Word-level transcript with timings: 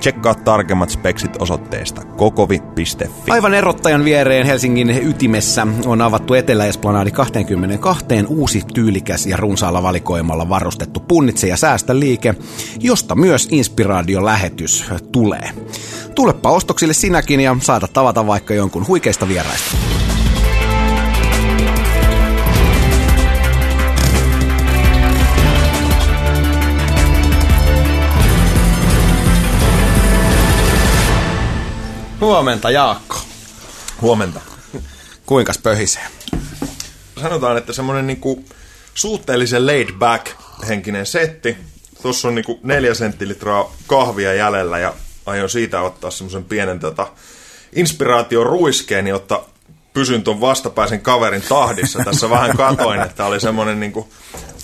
Tsekkaa 0.00 0.34
tarkemmat 0.34 0.90
speksit 0.90 1.36
osoitteesta 1.38 2.04
kokovi.fi. 2.04 3.30
Aivan 3.30 3.54
erottajan 3.54 4.04
viereen 4.04 4.46
Helsingin 4.46 4.90
ytimessä 4.90 5.66
on 5.86 6.02
avattu 6.02 6.34
Etelä-Esplanadi 6.34 7.10
22 7.10 8.04
uusi 8.28 8.62
tyylikäs 8.74 9.26
ja 9.26 9.36
runsaalla 9.36 9.82
valikoimalla 9.82 10.48
varustettu 10.48 11.00
punnitse 11.00 11.48
ja 11.48 11.56
säästä 11.56 11.98
liike, 11.98 12.34
josta 12.80 13.14
myös 13.14 13.48
inspiraation 13.50 14.24
lähetys 14.24 14.84
tulee. 15.12 15.50
Tulepa 16.14 16.50
ostoksille 16.50 16.94
sinäkin 16.94 17.40
ja 17.40 17.56
saada 17.60 17.88
tavata 17.88 18.26
vaikka 18.26 18.54
jonkun 18.54 18.86
huikeista 18.88 19.28
vieraista. 19.28 19.76
Huomenta 32.20 32.70
Jaakko. 32.70 33.20
Huomenta. 34.00 34.40
Kuinkas 35.26 35.58
pöhisee? 35.58 36.06
Sanotaan, 37.20 37.56
että 37.56 37.72
semmoinen 37.72 38.06
niinku 38.06 38.44
suhteellisen 38.94 39.66
laid 39.66 39.92
back 39.92 40.26
henkinen 40.68 41.06
setti. 41.06 41.56
Tuossa 42.02 42.28
on 42.28 42.34
niinku 42.34 42.60
neljä 42.62 42.94
senttilitraa 42.94 43.72
kahvia 43.86 44.34
jäljellä 44.34 44.78
ja 44.78 44.94
aion 45.26 45.50
siitä 45.50 45.80
ottaa 45.80 46.10
semmoisen 46.10 46.44
pienen 46.44 46.80
tota, 46.80 47.06
inspiraation 47.72 48.46
ruiskeen, 48.46 49.06
jotta 49.06 49.42
pysyn 49.92 50.22
tuon 50.22 50.40
vastapäisen 50.40 51.00
kaverin 51.00 51.42
tahdissa. 51.48 52.04
Tässä 52.04 52.30
vähän 52.30 52.56
katoin, 52.56 53.00
että 53.00 53.24
oli 53.24 53.40
semmoinen 53.40 53.80
niinku 53.80 54.08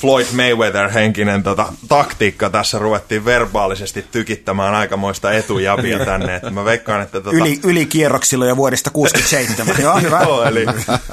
Floyd 0.04 0.26
Mayweather-henkinen 0.32 1.42
tota, 1.42 1.72
taktiikka 1.88 2.50
tässä 2.50 2.78
ruvettiin 2.78 3.24
verbaalisesti 3.24 4.04
tykittämään 4.12 4.74
aikamoista 4.74 5.32
etujavia 5.32 6.04
tänne. 6.06 6.36
Että 6.36 6.50
mä 6.50 6.64
veikkaan, 6.64 7.02
että... 7.02 7.20
Tota... 7.20 7.36
Yli, 7.36 7.60
yli 7.62 7.86
kierroksilla 7.86 8.46
jo 8.46 8.56
vuodesta 8.56 8.90
67. 8.90 9.76
Joo, 9.82 10.00
hyvä. 10.00 10.20
Joo, 10.22 10.44
eli 10.44 10.66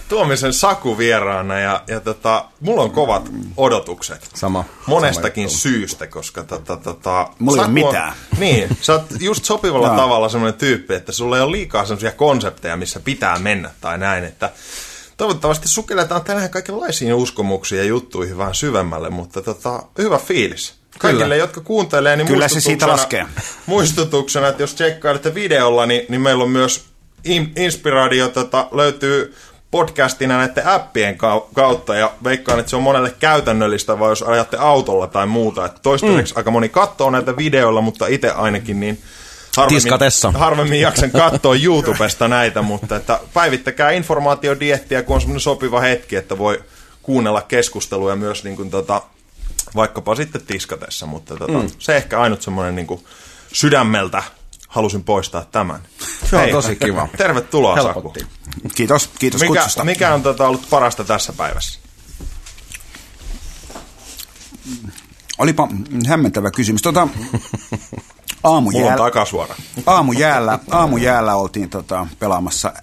tuomisen 0.09 0.53
Saku 0.53 0.97
vieraana 0.97 1.59
ja, 1.59 1.83
ja 1.87 1.99
tota, 1.99 2.45
mulla 2.59 2.81
on 2.81 2.91
kovat 2.91 3.29
odotukset. 3.57 4.29
Sama. 4.33 4.65
Monestakin 4.85 5.49
sama 5.49 5.59
syystä, 5.59 6.07
koska 6.07 6.43
tota, 6.43 6.77
tota, 6.77 7.29
Mulla 7.39 7.57
ei 7.57 7.59
ole 7.59 7.67
on- 7.67 7.73
mitään. 7.73 8.13
Niin, 8.39 8.77
sä 8.81 8.93
oot 8.93 9.05
just 9.19 9.45
sopivalla 9.45 9.89
tavalla 9.89 10.29
semmoinen 10.29 10.59
tyyppi, 10.59 10.93
että 10.93 11.11
sulla 11.11 11.37
ei 11.37 11.43
ole 11.43 11.51
liikaa 11.51 11.85
semmoisia 11.85 12.11
konsepteja, 12.11 12.77
missä 12.77 12.99
pitää 12.99 13.39
mennä 13.39 13.69
tai 13.81 13.97
näin, 13.97 14.23
että 14.23 14.49
Toivottavasti 15.21 15.67
sukelletaan 15.67 16.23
tänään 16.23 16.49
kaikenlaisiin 16.49 17.13
uskomuksiin 17.13 17.79
ja 17.79 17.85
juttuihin 17.85 18.37
vähän 18.37 18.55
syvemmälle, 18.55 19.09
mutta 19.09 19.41
tota, 19.41 19.83
hyvä 19.97 20.17
fiilis. 20.17 20.73
Kaikille, 20.99 21.23
Kyllä. 21.23 21.35
jotka 21.35 21.61
kuuntelee, 21.61 22.15
niin 22.15 22.27
Kyllä 22.27 22.47
se 22.47 22.61
siitä 22.61 22.87
laskee. 22.87 23.25
Muistutuksena, 23.65 24.47
että 24.47 24.63
jos 24.63 24.73
tsekkailette 24.73 25.33
videolla, 25.33 25.85
niin, 25.85 26.05
niin 26.09 26.21
meillä 26.21 26.43
on 26.43 26.49
myös 26.49 26.85
in, 27.23 27.51
Inspiradio 27.55 28.27
tota, 28.27 28.67
löytyy 28.71 29.35
podcastina 29.71 30.37
näiden 30.37 30.67
appien 30.67 31.15
kau- 31.15 31.47
kautta 31.53 31.95
ja 31.95 32.11
veikkaan, 32.23 32.59
että 32.59 32.69
se 32.69 32.75
on 32.75 32.83
monelle 32.83 33.13
käytännöllistä, 33.19 33.99
vai 33.99 34.11
jos 34.11 34.23
ajatte 34.23 34.57
autolla 34.57 35.07
tai 35.07 35.27
muuta. 35.27 35.65
Että 35.65 35.79
toistaiseksi 35.83 36.33
mm. 36.33 36.37
aika 36.37 36.51
moni 36.51 36.69
katsoo 36.69 37.09
näitä 37.09 37.37
videoilla, 37.37 37.81
mutta 37.81 38.07
itse 38.07 38.31
ainakin 38.31 38.79
niin 38.79 39.01
harvemmin, 39.57 39.81
Tiskatessa. 39.81 40.31
harvemmin 40.31 40.81
jaksen 40.81 41.11
katsoa 41.11 41.55
YouTubesta 41.55 42.27
näitä, 42.27 42.61
mutta 42.61 42.95
että 42.95 43.19
päivittäkää 43.33 43.91
informaatiodiettiä, 43.91 45.03
kun 45.03 45.15
on 45.15 45.21
semmoinen 45.21 45.41
sopiva 45.41 45.79
hetki, 45.79 46.15
että 46.15 46.37
voi 46.37 46.63
kuunnella 47.01 47.41
keskusteluja 47.41 48.15
myös 48.15 48.43
niin 48.43 48.55
kuin 48.55 48.69
tota, 48.69 49.01
vaikkapa 49.75 50.15
sitten 50.15 50.41
tiskatessa, 50.41 51.05
mutta 51.05 51.37
tota, 51.37 51.59
mm. 51.59 51.69
se 51.79 51.97
ehkä 51.97 52.21
ainut 52.21 52.41
semmoinen 52.41 52.75
niin 52.75 52.87
kuin 52.87 53.05
sydämeltä 53.53 54.23
halusin 54.67 55.03
poistaa 55.03 55.45
tämän. 55.51 55.81
Se 56.29 56.35
on 56.35 56.49
tosi 56.49 56.75
kiva. 56.75 57.07
Tervetuloa 57.17 57.75
Helpotti. 57.75 58.19
Saku. 58.19 58.31
Kiitos, 58.75 59.09
kiitos 59.19 59.41
Mikä, 59.41 59.53
kutsusta. 59.53 59.83
mikä 59.83 60.13
on 60.13 60.23
tota, 60.23 60.47
ollut 60.47 60.69
parasta 60.69 61.03
tässä 61.03 61.33
päivässä? 61.33 61.79
Olipa 65.37 65.67
hämmentävä 66.07 66.51
kysymys. 66.51 66.81
Tota, 66.81 67.07
Mulla 68.43 68.55
aamujäällä, 68.55 68.91
on 68.91 68.97
takasuora. 68.97 69.55
aamujäällä, 69.85 70.59
aamujäällä 70.71 71.35
oltiin 71.35 71.69
tota, 71.69 72.07
pelaamassa 72.19 72.73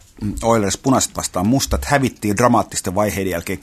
Oilers 0.42 0.76
punaiset 0.76 1.16
vastaan 1.16 1.47
mustat. 1.47 1.84
Hävittiin 1.84 2.36
dramaattisten 2.36 2.94
vaiheiden 2.94 3.31
jälkeen 3.31 3.58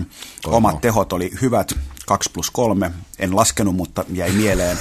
10-8. 0.00 0.04
Omat 0.46 0.80
tehot 0.80 1.12
oli 1.12 1.30
hyvät, 1.42 1.72
2 2.06 2.30
plus 2.32 2.50
3. 2.50 2.90
En 3.18 3.36
laskenut, 3.36 3.76
mutta 3.76 4.04
jäi 4.12 4.30
mieleen. 4.30 4.78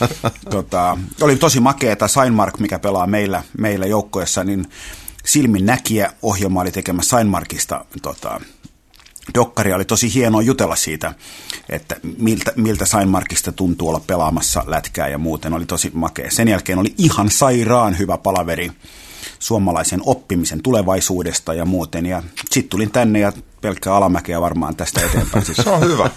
tota, 0.50 0.98
oli 1.20 1.36
tosi 1.36 1.60
makeeta. 1.60 2.08
Seinmark, 2.08 2.58
mikä 2.58 2.78
pelaa 2.78 3.06
meillä, 3.06 3.42
meillä 3.58 3.86
joukkoessa, 3.86 4.44
niin 4.44 4.66
silmin 5.24 5.66
näkijä 5.66 6.12
ohjelma 6.22 6.60
oli 6.60 6.72
tekemässä 6.72 7.16
Seinmarkista 7.16 7.84
tota, 8.02 8.40
Dokkaria 9.34 9.76
oli 9.76 9.84
tosi 9.84 10.14
hienoa 10.14 10.42
jutella 10.42 10.76
siitä, 10.76 11.14
että 11.68 11.96
miltä, 12.18 12.52
miltä 12.56 12.86
Seinmarkista 12.86 13.52
tuntuu 13.52 13.88
olla 13.88 14.00
pelaamassa 14.06 14.64
lätkää 14.66 15.08
ja 15.08 15.18
muuten. 15.18 15.52
Oli 15.52 15.66
tosi 15.66 15.90
makea. 15.94 16.30
Sen 16.30 16.48
jälkeen 16.48 16.78
oli 16.78 16.94
ihan 16.98 17.30
sairaan 17.30 17.98
hyvä 17.98 18.18
palaveri 18.18 18.72
suomalaisen 19.38 20.00
oppimisen 20.06 20.62
tulevaisuudesta 20.62 21.54
ja 21.54 21.64
muuten. 21.64 22.06
Ja 22.06 22.22
sitten 22.50 22.70
tulin 22.70 22.90
tänne 22.90 23.18
ja 23.18 23.32
pelkkää 23.60 23.94
alamäkeä 23.94 24.40
varmaan 24.40 24.76
tästä 24.76 25.00
eteenpäin. 25.00 25.44
Siis, 25.44 25.58
Se 25.64 25.70
on 25.70 25.80
hyvä. 25.82 26.10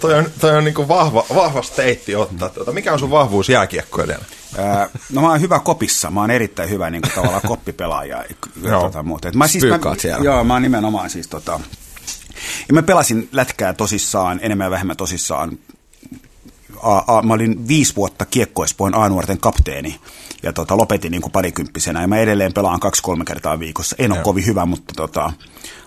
toi 0.00 0.14
on, 0.14 0.26
toi 0.40 0.56
on 0.56 0.64
niin 0.64 0.88
vahva, 0.88 1.24
vahva 1.34 1.62
steitti 1.62 2.16
ottaa. 2.16 2.48
Tota, 2.48 2.72
mikä 2.72 2.92
on 2.92 2.98
sun 2.98 3.10
vahvuus 3.10 3.48
jääkiekkoilijana? 3.48 4.24
ää, 4.58 4.88
no 5.12 5.20
mä 5.20 5.30
oon 5.30 5.40
hyvä 5.40 5.58
kopissa. 5.60 6.10
Mä 6.10 6.20
oon 6.20 6.30
erittäin 6.30 6.70
hyvä 6.70 6.90
niin 6.90 7.02
kuin, 7.02 7.12
tavallaan 7.14 7.42
koppipelaaja 7.46 8.24
ja 8.28 8.68
Joo. 8.68 8.82
tota, 8.82 9.02
muuta. 9.02 9.28
Et 9.28 9.34
mä, 9.34 9.48
siis, 9.48 9.64
mä, 9.64 9.78
siellä. 9.98 10.24
Joo, 10.24 10.44
mä 10.44 10.52
oon 10.52 10.62
nimenomaan 10.62 11.10
siis 11.10 11.28
tota, 11.28 11.60
ja 12.68 12.74
mä 12.74 12.82
pelasin 12.82 13.28
lätkää 13.32 13.72
tosissaan, 13.72 14.40
enemmän 14.42 14.64
ja 14.64 14.70
vähemmän 14.70 14.96
tosissaan. 14.96 15.58
A, 16.82 17.18
a, 17.18 17.22
mä 17.22 17.34
olin 17.34 17.68
viisi 17.68 17.96
vuotta 17.96 18.24
kiekkoispoin 18.24 18.94
A-nuorten 18.94 19.38
kapteeni 19.38 20.00
ja 20.42 20.52
tota, 20.52 20.76
lopetin 20.76 21.10
niin 21.10 21.22
kuin 21.22 21.32
parikymppisenä. 21.32 22.00
Ja 22.00 22.08
mä 22.08 22.18
edelleen 22.18 22.52
pelaan 22.52 22.80
kaksi-kolme 22.80 23.24
kertaa 23.24 23.58
viikossa. 23.58 23.96
En 23.98 24.12
ole 24.12 24.18
Joo. 24.18 24.24
kovin 24.24 24.46
hyvä, 24.46 24.66
mutta 24.66 24.94
tota, 24.96 25.32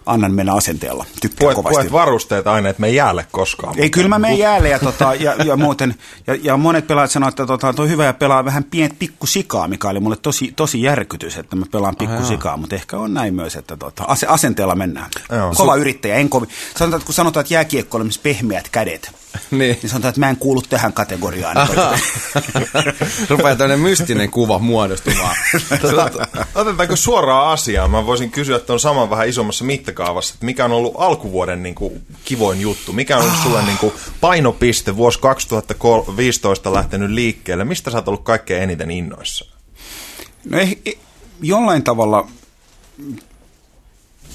annan 0.05 0.33
mennä 0.33 0.53
asenteella. 0.53 1.05
Tykkään 1.21 1.39
Puet, 1.39 1.55
kovasti. 1.55 1.75
puet 1.75 1.91
varusteita 1.91 2.53
aina, 2.53 2.69
että 2.69 2.81
me 2.81 2.87
ei 2.87 2.95
jäälle 2.95 3.27
koskaan. 3.31 3.79
Ei, 3.79 3.89
kyllä 3.89 4.07
mä 4.07 4.19
menen 4.19 4.39
jäälle 4.39 4.69
ja, 4.69 4.79
tota, 4.79 5.15
ja, 5.15 5.35
ja 5.45 5.57
muuten, 5.57 5.95
ja, 6.27 6.37
ja 6.43 6.57
monet 6.57 6.87
pelaajat 6.87 7.11
sanoo, 7.11 7.29
että 7.29 7.45
tota, 7.45 7.73
toi 7.73 7.89
hyvä 7.89 8.05
ja 8.05 8.13
pelaa 8.13 8.45
vähän 8.45 8.63
pientä 8.63 8.95
pikkusikaa, 8.99 9.67
mikä 9.67 9.89
oli 9.89 9.99
mulle 9.99 10.15
tosi, 10.15 10.53
tosi 10.55 10.81
järkytys, 10.81 11.37
että 11.37 11.55
mä 11.55 11.65
pelaan 11.71 11.95
pikkusikaa, 11.95 12.57
mutta 12.57 12.75
ehkä 12.75 12.97
on 12.97 13.13
näin 13.13 13.35
myös, 13.35 13.55
että 13.55 13.77
tota, 13.77 14.03
ase, 14.07 14.27
asenteella 14.27 14.75
mennään. 14.75 15.09
Joo. 15.31 15.53
Kova 15.55 15.75
yrittäjä, 15.75 16.15
en 16.15 16.29
kovin. 16.29 16.49
Sanotaan, 16.75 16.97
että 16.97 17.05
kun 17.05 17.13
sanotaan, 17.13 17.41
että 17.41 17.53
jääkiekko 17.53 17.97
on 17.97 18.09
pehmeät 18.23 18.69
kädet, 18.69 19.11
Niin. 19.51 19.77
niin 19.81 19.89
sanotaan, 19.89 20.09
että 20.09 20.19
mä 20.19 20.29
en 20.29 20.37
kuulu 20.37 20.61
tähän 20.61 20.93
kategoriaan. 20.93 21.55
Rupeaa 23.29 23.55
tämmöinen 23.55 23.79
mystinen 23.79 24.31
kuva 24.31 24.59
muodostumaan. 24.59 25.35
Tota, 25.81 26.27
otetaanko 26.55 26.95
suoraan 26.95 27.49
asiaan? 27.49 27.91
Mä 27.91 28.05
voisin 28.05 28.31
kysyä 28.31 28.59
tuon 28.59 28.79
saman 28.79 29.09
vähän 29.09 29.29
isommassa 29.29 29.65
mittakaavassa, 29.65 30.33
että 30.33 30.45
mikä 30.45 30.65
on 30.65 30.71
ollut 30.71 30.93
alkuvuoden 30.97 31.63
niin 31.63 31.75
kuin, 31.75 32.01
kivoin 32.25 32.61
juttu? 32.61 32.93
Mikä 32.93 33.17
on 33.17 33.23
ollut 33.23 33.43
sulle 33.43 33.63
niin 33.63 33.77
kuin, 33.77 33.93
painopiste 34.21 34.97
vuosi 34.97 35.19
2015 35.19 36.73
lähtenyt 36.73 37.09
liikkeelle? 37.09 37.63
Mistä 37.63 37.91
sä 37.91 37.97
oot 37.97 38.07
ollut 38.07 38.23
kaikkein 38.23 38.63
eniten 38.63 38.91
innoissa? 38.91 39.45
No 40.49 40.57
eh, 40.57 40.77
jollain 41.41 41.83
tavalla, 41.83 42.27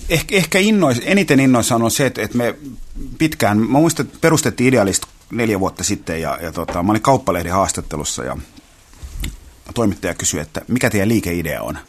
ehkä, 0.09 0.37
ehkä 0.37 0.59
innois, 0.59 1.01
eniten 1.05 1.41
innoissaan 1.41 1.83
on 1.83 1.91
se, 1.91 2.07
että, 2.07 2.23
että 2.23 2.37
me 2.39 2.55
pitkään, 3.19 3.59
mä 3.59 3.79
muistan, 3.79 4.07
että 4.07 4.19
perustettiin 4.21 4.69
Idealist 4.69 5.03
neljä 5.33 5.61
vuotta 5.61 5.85
sitten 5.85 6.21
ja, 6.21 6.39
ja 6.43 6.53
tota, 6.53 6.83
mä 6.83 6.91
olin 6.91 7.03
kauppalehden 7.03 7.53
haastattelussa 7.53 8.25
ja 8.25 8.37
toimittaja 9.75 10.15
kysyi, 10.15 10.41
että 10.41 10.63
mikä 10.69 10.91
teidän 10.91 11.09
liikeidea 11.09 11.63
on? 11.63 11.75
Mä 11.75 11.81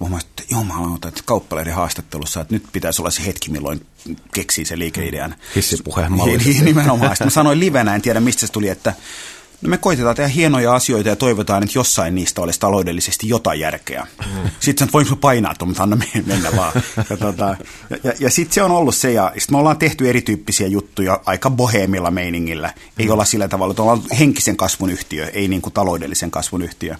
huomasin, 0.00 0.28
että 0.28 0.42
jumalauta, 0.50 1.08
että 1.08 1.22
kauppalehden 1.24 1.74
haastattelussa, 1.74 2.40
että 2.40 2.54
nyt 2.54 2.64
pitäisi 2.72 3.02
olla 3.02 3.10
se 3.10 3.26
hetki, 3.26 3.50
milloin 3.50 3.86
keksii 4.34 4.64
se 4.64 4.78
liikeidean. 4.78 5.34
Hissipuheen 5.56 6.12
Niin, 6.12 6.18
malli. 6.18 6.64
nimenomaan. 6.64 7.10
Sitten 7.10 7.26
mä 7.26 7.30
sanoin 7.30 7.60
livenä, 7.60 7.94
en 7.94 8.02
tiedä 8.02 8.20
mistä 8.20 8.46
se 8.46 8.52
tuli, 8.52 8.68
että 8.68 8.94
No 9.64 9.70
me 9.70 9.78
koitetaan 9.78 10.16
tehdä 10.16 10.28
hienoja 10.28 10.74
asioita 10.74 11.08
ja 11.08 11.16
toivotaan, 11.16 11.62
että 11.62 11.78
jossain 11.78 12.14
niistä 12.14 12.40
olisi 12.40 12.60
taloudellisesti 12.60 13.28
jotain 13.28 13.60
järkeä. 13.60 14.06
Mm. 14.26 14.50
Sitten 14.60 14.88
voinko 14.92 15.16
painaa 15.16 15.54
tuon, 15.54 15.68
mutta 15.68 15.82
anna 15.82 15.98
mennä 16.26 16.56
vaan. 16.56 16.72
Ja, 17.10 17.16
tota, 17.16 17.56
ja, 17.90 17.96
ja, 18.04 18.12
ja 18.20 18.30
sitten 18.30 18.54
se 18.54 18.62
on 18.62 18.70
ollut 18.70 18.94
se, 18.94 19.12
ja 19.12 19.32
sitten 19.38 19.54
me 19.54 19.58
ollaan 19.58 19.78
tehty 19.78 20.08
erityyppisiä 20.08 20.66
juttuja 20.66 21.20
aika 21.26 21.50
boheemilla 21.50 22.10
meiningillä. 22.10 22.74
Ei 22.98 23.06
mm. 23.06 23.12
olla 23.12 23.24
sillä 23.24 23.48
tavalla, 23.48 23.72
että 23.72 23.82
ollaan 23.82 24.02
henkisen 24.18 24.56
kasvun 24.56 24.90
yhtiö, 24.90 25.26
ei 25.26 25.48
niin 25.48 25.62
kuin 25.62 25.72
taloudellisen 25.72 26.30
kasvun 26.30 26.62
yhtiö. 26.62 26.96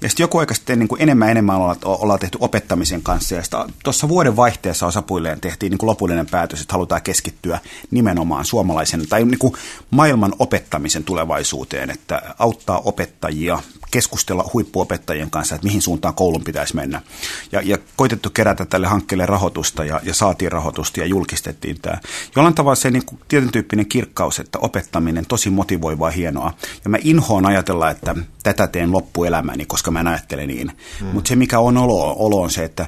Ja 0.00 0.08
sitten 0.08 0.24
joku 0.24 0.38
aika 0.38 0.54
sitten 0.54 0.78
niin 0.78 0.88
kuin 0.88 1.02
enemmän 1.02 1.30
enemmän 1.30 1.56
ollaan, 1.56 1.76
ollaan 1.84 2.20
tehty 2.20 2.38
opettamisen 2.40 3.02
kanssa. 3.02 3.34
Ja 3.34 3.42
tuossa 3.84 4.08
vuoden 4.08 4.36
vaihteessa 4.36 4.86
osapuilleen 4.86 5.40
tehtiin 5.40 5.70
niin 5.70 5.78
kuin 5.78 5.88
lopullinen 5.88 6.26
päätös, 6.26 6.60
että 6.60 6.74
halutaan 6.74 7.02
keskittyä 7.02 7.58
nimenomaan 7.90 8.44
suomalaisen 8.44 9.08
tai 9.08 9.24
niin 9.24 9.38
kuin 9.38 9.52
maailman 9.90 10.34
opettamisen 10.38 11.04
tulevaisuuteen, 11.04 11.90
että 11.90 12.22
auttaa 12.38 12.78
opettajia 12.78 13.58
keskustella 13.90 14.50
huippuopettajien 14.52 15.30
kanssa, 15.30 15.54
että 15.54 15.66
mihin 15.66 15.82
suuntaan 15.82 16.14
koulun 16.14 16.44
pitäisi 16.44 16.76
mennä. 16.76 17.02
Ja, 17.52 17.60
ja 17.64 17.78
koitettu 17.96 18.30
kerätä 18.30 18.64
tälle 18.64 18.86
hankkeelle 18.86 19.26
rahoitusta 19.26 19.84
ja, 19.84 20.00
ja 20.02 20.14
saatiin 20.14 20.52
rahoitusta 20.52 21.00
ja 21.00 21.06
julkistettiin 21.06 21.80
tämä. 21.80 21.98
Jollain 22.36 22.54
tavalla 22.54 22.74
se 22.74 22.90
niin 22.90 23.06
kuin, 23.06 23.20
tietyn 23.28 23.52
tyyppinen 23.52 23.86
kirkkaus, 23.86 24.38
että 24.38 24.58
opettaminen 24.58 25.26
tosi 25.26 25.50
motivoivaa 25.50 26.10
hienoa. 26.10 26.52
Ja 26.84 26.90
mä 26.90 26.96
inhoon 27.00 27.46
ajatella, 27.46 27.90
että 27.90 28.14
tätä 28.42 28.66
teen 28.66 28.92
loppuelämäni, 28.92 29.66
koska 29.66 29.90
mä 29.90 30.00
en 30.00 30.06
ajattele 30.06 30.46
niin. 30.46 30.72
Hmm. 31.00 31.08
Mutta 31.08 31.28
se 31.28 31.36
mikä 31.36 31.58
on 31.58 31.76
olo, 31.76 32.16
olo 32.18 32.42
on 32.42 32.50
se, 32.50 32.64
että 32.64 32.86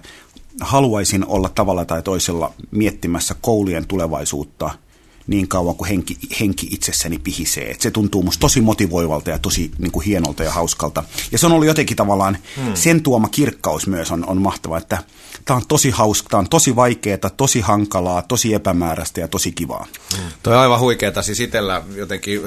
haluaisin 0.61 1.27
olla 1.27 1.49
tavalla 1.49 1.85
tai 1.85 2.03
toisella 2.03 2.53
miettimässä 2.71 3.35
koulujen 3.41 3.87
tulevaisuutta– 3.87 4.71
niin 5.29 5.49
kauan 5.49 5.77
kuin 5.77 5.89
henki, 5.89 6.17
henki 6.41 6.69
itsessäni 6.71 7.19
pihisee. 7.19 7.71
Et 7.71 7.81
se 7.81 7.91
tuntuu 7.91 8.23
musta 8.23 8.41
tosi 8.41 8.61
motivoivalta 8.61 9.31
ja 9.31 9.39
tosi 9.39 9.71
niin 9.79 9.93
kuin 9.93 10.05
hienolta 10.05 10.45
ja 10.45 10.53
hauskalta. 10.53 11.05
Ja 11.33 11.39
se 11.39 11.47
on 11.47 11.53
ollut 11.53 11.67
jotenkin 11.67 11.97
tavallaan, 11.97 12.39
hmm. 12.57 12.75
sen 12.75 13.03
tuoma 13.03 13.29
kirkkaus 13.29 13.87
myös 13.87 14.11
on, 14.11 14.29
on 14.29 14.43
mahtava, 14.43 14.79
että 14.79 14.99
tämä 15.45 15.57
on 15.57 15.63
tosi 15.69 15.91
hauska, 15.91 16.29
tämä 16.29 16.39
on 16.39 16.49
tosi 16.49 16.77
vaikeaa, 16.77 17.31
tosi 17.37 17.61
hankalaa, 17.61 18.23
tosi 18.23 18.55
epämääräistä 18.55 19.21
ja 19.21 19.29
tosi 19.29 19.53
kivaa. 19.53 19.87
Hmm. 20.17 20.25
Toi 20.43 20.55
on 20.55 20.61
aivan 20.61 20.81
huikeeta 20.81 21.23
siis 21.23 21.41
itsellä 21.41 21.83
jotenkin, 21.95 22.43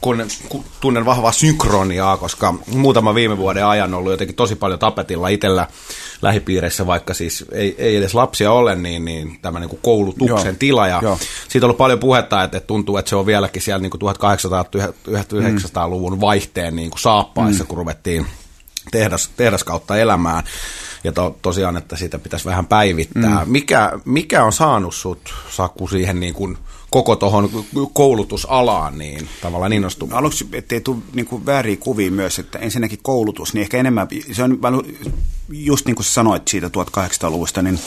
kun, 0.00 0.26
kun 0.48 0.64
tunnen 0.80 1.04
vahvaa 1.04 1.32
synkroniaa, 1.32 2.16
koska 2.16 2.54
muutama 2.66 3.14
viime 3.14 3.38
vuoden 3.38 3.66
ajan 3.66 3.94
ollut 3.94 4.12
jotenkin 4.12 4.36
tosi 4.36 4.56
paljon 4.56 4.78
tapetilla 4.78 5.28
itsellä 5.28 5.66
lähipiireissä, 6.22 6.86
vaikka 6.86 7.14
siis 7.14 7.44
ei, 7.52 7.74
ei 7.78 7.96
edes 7.96 8.14
lapsia 8.14 8.52
ole, 8.52 8.76
niin, 8.76 9.04
niin 9.04 9.38
tämä 9.42 9.60
niin 9.60 9.70
kuin 9.70 9.80
koulutuksen 9.82 10.46
Joo. 10.46 10.56
tila. 10.58 10.88
Ja 10.88 10.98
Joo. 11.02 11.18
siitä 11.48 11.66
on 11.66 11.68
ollut 11.68 11.78
paljon 11.78 11.98
puhetta, 11.98 12.19
että, 12.20 12.44
että 12.44 12.60
tuntuu, 12.60 12.96
että 12.96 13.08
se 13.08 13.16
on 13.16 13.26
vieläkin 13.26 13.62
siellä 13.62 13.82
niin 13.82 13.90
kuin 13.90 14.00
1800-1900-luvun 14.00 16.20
vaihteen 16.20 16.76
niin 16.76 16.90
kuin 16.90 17.00
saappaissa, 17.00 17.64
mm. 17.64 17.68
kun 17.68 17.78
ruvettiin 17.78 18.26
tehdas, 18.90 19.30
tehdas 19.36 19.64
kautta 19.64 19.96
elämään. 19.96 20.44
Ja 21.04 21.12
to, 21.12 21.36
tosiaan, 21.42 21.76
että 21.76 21.96
sitä 21.96 22.18
pitäisi 22.18 22.44
vähän 22.44 22.66
päivittää. 22.66 23.44
Mm. 23.44 23.52
Mikä, 23.52 23.92
mikä 24.04 24.44
on 24.44 24.52
saanut 24.52 24.94
sut, 24.94 25.34
Saku, 25.50 25.88
siihen 25.88 26.20
niin 26.20 26.34
kuin 26.34 26.58
koko 26.90 27.16
tuohon 27.16 27.64
koulutusalaan 27.92 28.98
niin 28.98 29.28
tavallaan 29.42 29.72
innostumaan? 29.72 30.18
Aluksi, 30.18 30.48
ettei 30.52 30.80
tule 30.80 30.96
niin 31.12 31.26
kuin 31.26 31.46
vääriä 31.46 31.76
kuvia 31.76 32.10
myös, 32.10 32.38
että 32.38 32.58
ensinnäkin 32.58 32.98
koulutus, 33.02 33.54
niin 33.54 33.62
ehkä 33.62 33.78
enemmän, 33.78 34.08
se 34.32 34.42
on 34.42 34.58
just 35.48 35.86
niin 35.86 35.96
kuin 35.96 36.06
sanoit 36.06 36.48
siitä 36.48 36.68
1800-luvusta, 36.68 37.62
niin, 37.62 37.78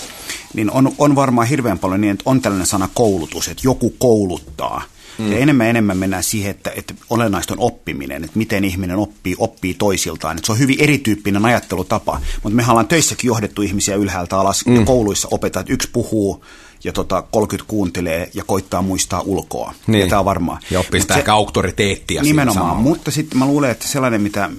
niin 0.53 0.71
on, 0.71 0.91
on 0.97 1.15
varmaan 1.15 1.47
hirveän 1.47 1.79
paljon 1.79 2.01
niin, 2.01 2.11
että 2.11 2.23
on 2.25 2.41
tällainen 2.41 2.67
sana 2.67 2.89
koulutus, 2.93 3.47
että 3.47 3.61
joku 3.65 3.89
kouluttaa. 3.89 4.81
Mm. 5.17 5.31
Ja 5.31 5.37
enemmän 5.37 5.67
enemmän 5.67 5.97
mennään 5.97 6.23
siihen, 6.23 6.51
että, 6.51 6.71
että 6.75 6.93
olennaista 7.09 7.53
on 7.53 7.59
oppiminen, 7.59 8.23
että 8.23 8.37
miten 8.37 8.63
ihminen 8.63 8.97
oppii, 8.97 9.35
oppii 9.37 9.73
toisiltaan. 9.73 10.37
Että 10.37 10.45
se 10.45 10.51
on 10.51 10.59
hyvin 10.59 10.79
erityyppinen 10.79 11.45
ajattelutapa, 11.45 12.21
mutta 12.43 12.55
me 12.55 12.63
ollaan 12.69 12.87
töissäkin 12.87 13.27
johdettu 13.27 13.61
ihmisiä 13.61 13.95
ylhäältä 13.95 14.39
alas 14.39 14.65
mm. 14.65 14.75
ja 14.75 14.85
kouluissa 14.85 15.27
opetetaan, 15.31 15.61
että 15.61 15.73
yksi 15.73 15.89
puhuu 15.93 16.45
ja 16.83 16.93
tota 16.93 17.23
30 17.31 17.69
kuuntelee 17.69 18.29
ja 18.33 18.43
koittaa 18.43 18.81
muistaa 18.81 19.21
ulkoa. 19.21 19.73
Niin. 19.87 20.01
Ja 20.01 20.07
tämä 20.07 20.19
on 20.19 20.25
varmaa. 20.25 20.59
Ja 20.71 20.79
oppii 20.79 21.01
sitä 21.01 21.15
ehkä 21.15 21.33
auktoriteettia. 21.33 22.21
Nimenomaan, 22.21 22.77
mutta 22.77 23.11
sitten 23.11 23.39
mä 23.39 23.45
luulen, 23.45 23.71
että 23.71 23.87
sellainen, 23.87 24.21
mitä, 24.21 24.49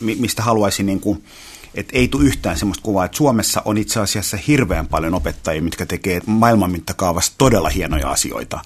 mistä 0.00 0.42
haluaisin 0.42 0.86
niin 0.86 1.00
kuin, 1.00 1.24
että 1.74 1.98
ei 1.98 2.08
tule 2.08 2.24
yhtään 2.24 2.58
sellaista 2.58 2.82
kuvaa, 2.82 3.04
että 3.04 3.16
Suomessa 3.16 3.62
on 3.64 3.78
itse 3.78 4.00
asiassa 4.00 4.36
hirveän 4.36 4.86
paljon 4.86 5.14
opettajia, 5.14 5.62
mitkä 5.62 5.86
tekee 5.86 6.20
maailman 6.26 6.70
mittakaavassa 6.70 7.32
todella 7.38 7.68
hienoja 7.68 8.10
asioita. 8.10 8.60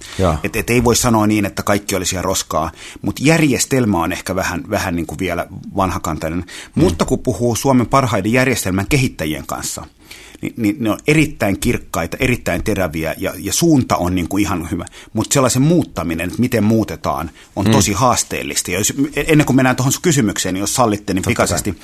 Että 0.44 0.58
et 0.58 0.70
ei 0.70 0.84
voi 0.84 0.96
sanoa 0.96 1.26
niin, 1.26 1.46
että 1.46 1.62
kaikki 1.62 1.96
olisi 1.96 2.22
roskaa, 2.22 2.70
mutta 3.02 3.22
järjestelmä 3.24 4.02
on 4.02 4.12
ehkä 4.12 4.34
vähän, 4.36 4.64
vähän 4.70 4.96
niin 4.96 5.06
kuin 5.06 5.18
vielä 5.18 5.46
vanhakantainen. 5.76 6.38
Mm. 6.38 6.82
Mutta 6.82 7.04
kun 7.04 7.18
puhuu 7.18 7.56
Suomen 7.56 7.86
parhaiden 7.86 8.32
järjestelmän 8.32 8.86
kehittäjien 8.88 9.46
kanssa– 9.46 9.86
niin, 10.42 10.54
niin 10.56 10.76
ne 10.78 10.90
on 10.90 10.98
erittäin 11.06 11.60
kirkkaita, 11.60 12.16
erittäin 12.20 12.64
teräviä 12.64 13.14
ja, 13.18 13.32
ja 13.38 13.52
suunta 13.52 13.96
on 13.96 14.14
niin 14.14 14.28
kuin 14.28 14.42
ihan 14.42 14.70
hyvä. 14.70 14.84
Mutta 15.12 15.34
sellaisen 15.34 15.62
muuttaminen, 15.62 16.28
että 16.28 16.40
miten 16.40 16.64
muutetaan, 16.64 17.30
on 17.56 17.66
mm. 17.66 17.72
tosi 17.72 17.92
haasteellista. 17.92 18.70
Ja 18.70 18.78
jos, 18.78 18.92
ennen 19.16 19.46
kuin 19.46 19.56
mennään 19.56 19.76
tuohon 19.76 19.92
kysymykseen, 20.02 20.54
niin 20.54 20.60
jos 20.60 20.74
sallitte, 20.74 21.14
niin 21.14 21.24
pikaisesti, 21.26 21.78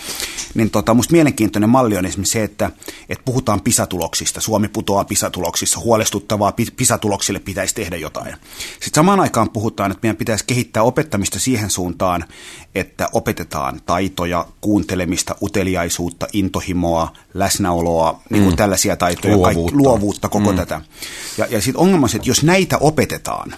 niin 0.54 0.70
tota, 0.70 0.94
musta 0.94 1.12
mielenkiintoinen 1.12 1.70
malli 1.70 1.96
on 1.96 2.06
esimerkiksi 2.06 2.32
se, 2.32 2.42
että, 2.42 2.70
että 3.08 3.24
puhutaan 3.24 3.60
pisatuloksista. 3.60 4.40
Suomi 4.40 4.68
putoaa 4.68 5.04
pisatuloksissa, 5.04 5.80
huolestuttavaa, 5.80 6.52
pisatuloksille 6.76 7.38
pitäisi 7.38 7.74
tehdä 7.74 7.96
jotain. 7.96 8.34
Sitten 8.72 8.94
samaan 8.94 9.20
aikaan 9.20 9.50
puhutaan, 9.50 9.90
että 9.90 10.00
meidän 10.02 10.16
pitäisi 10.16 10.44
kehittää 10.46 10.82
opettamista 10.82 11.38
siihen 11.38 11.70
suuntaan, 11.70 12.24
että 12.74 13.08
opetetaan 13.12 13.80
taitoja, 13.86 14.46
kuuntelemista, 14.60 15.36
uteliaisuutta, 15.42 16.26
intohimoa, 16.32 17.12
läsnäoloa, 17.34 18.20
niin 18.30 18.41
kuin 18.42 18.54
mm. 18.54 18.56
tällaisia 18.56 18.96
taitoja, 18.96 19.36
luovuutta, 19.36 19.60
kaikki, 19.62 19.76
luovuutta 19.76 20.28
koko 20.28 20.50
mm. 20.50 20.56
tätä. 20.56 20.80
Ja, 21.38 21.46
ja 21.50 21.62
sitten 21.62 21.80
ongelma 21.80 22.04
on 22.04 22.10
se, 22.10 22.16
että 22.16 22.30
jos 22.30 22.42
näitä 22.42 22.78
opetetaan, 22.78 23.54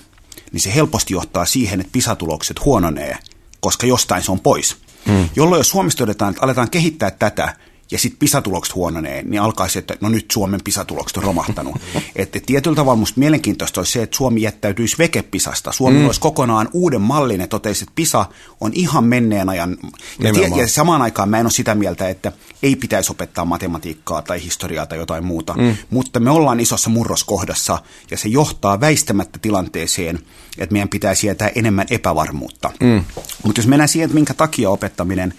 niin 0.53 0.61
se 0.61 0.75
helposti 0.75 1.15
johtaa 1.15 1.45
siihen, 1.45 1.81
että 1.81 1.93
pisatulokset 1.93 2.65
huononee, 2.65 3.19
koska 3.61 3.87
jostain 3.87 4.23
se 4.23 4.33
on 4.33 4.41
pois. 4.41 4.77
Mm. 5.09 5.29
Jolloin 5.37 5.61
jos 5.61 5.69
Suomessa 5.69 5.99
todetaan, 5.99 6.31
että 6.31 6.45
aletaan 6.45 6.71
kehittää 6.71 7.11
tätä, 7.11 7.57
ja 7.91 7.99
sitten 7.99 8.19
pisatulokset 8.19 8.75
huononee, 8.75 9.23
niin 9.23 9.43
alkaa 9.43 9.69
se, 9.69 9.79
että 9.79 9.97
no 10.01 10.09
nyt 10.09 10.31
Suomen 10.31 10.61
pisatulokset 10.65 11.17
on 11.17 11.23
romahtanut. 11.23 11.77
että 12.17 12.41
tietyllä 12.47 12.77
tavalla 12.77 12.97
musta 12.97 13.21
mielenkiintoista 13.21 13.81
olisi 13.81 13.93
se, 13.93 14.03
että 14.03 14.17
Suomi 14.17 14.43
jättäytyisi 14.43 14.99
vekepisasta. 14.99 15.73
Suomi 15.73 15.99
mm. 15.99 16.07
olisi 16.07 16.21
kokonaan 16.21 16.69
uuden 16.73 17.01
mallin 17.01 17.41
ja 17.41 17.47
totesi, 17.47 17.85
että 17.85 17.93
pisa 17.95 18.27
on 18.61 18.73
ihan 18.75 19.05
menneen 19.05 19.49
ajan. 19.49 19.77
Ja, 20.19 20.33
tie, 20.33 20.49
ja 20.57 20.69
samaan 20.69 21.03
aikaan 21.03 21.29
mä 21.29 21.39
en 21.39 21.47
ole 21.47 21.51
sitä 21.51 21.75
mieltä, 21.75 22.09
että 22.09 22.33
ei 22.63 22.77
pitäisi 22.77 23.13
opettaa 23.13 23.45
matematiikkaa 23.45 24.23
tai 24.23 24.43
historiaa 24.43 24.87
tai 24.87 24.99
jotain 24.99 25.25
muuta. 25.25 25.55
Mm. 25.55 25.77
Mutta 25.91 26.21
me 26.21 26.31
ollaan 26.31 26.61
isossa 26.61 26.91
murroskohdassa 26.91 27.79
ja 28.11 28.17
se 28.17 28.29
johtaa 28.29 28.81
väistämättä 28.81 29.39
tilanteeseen, 29.43 30.19
että 30.59 30.73
meidän 30.73 30.89
pitää 30.89 31.15
sietää 31.15 31.51
enemmän 31.55 31.87
epävarmuutta. 31.91 32.71
Mm. 32.81 33.05
Mutta 33.45 33.59
jos 33.61 33.67
mennään 33.67 33.89
siihen, 33.89 34.05
että 34.05 34.15
minkä 34.15 34.35
takia 34.35 34.71
opettaminen, 34.71 35.35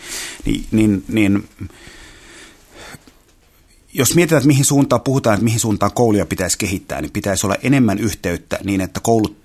niin, 0.46 0.66
niin, 0.72 1.06
niin 1.08 1.50
jos 3.98 4.16
mietitään, 4.16 4.38
että 4.38 4.48
mihin 4.48 4.66
suuntaan 4.66 5.02
puhutaan, 5.02 5.34
että 5.34 5.44
mihin 5.44 5.60
suuntaan 5.60 5.92
kouluja 5.92 6.26
pitäisi 6.26 6.58
kehittää, 6.58 7.02
niin 7.02 7.12
pitäisi 7.12 7.48
olla 7.48 7.56
enemmän 7.64 8.00
yhteyttä 8.00 8.60
niin, 8.64 8.82
että 8.82 9.00
koulut 9.00 9.38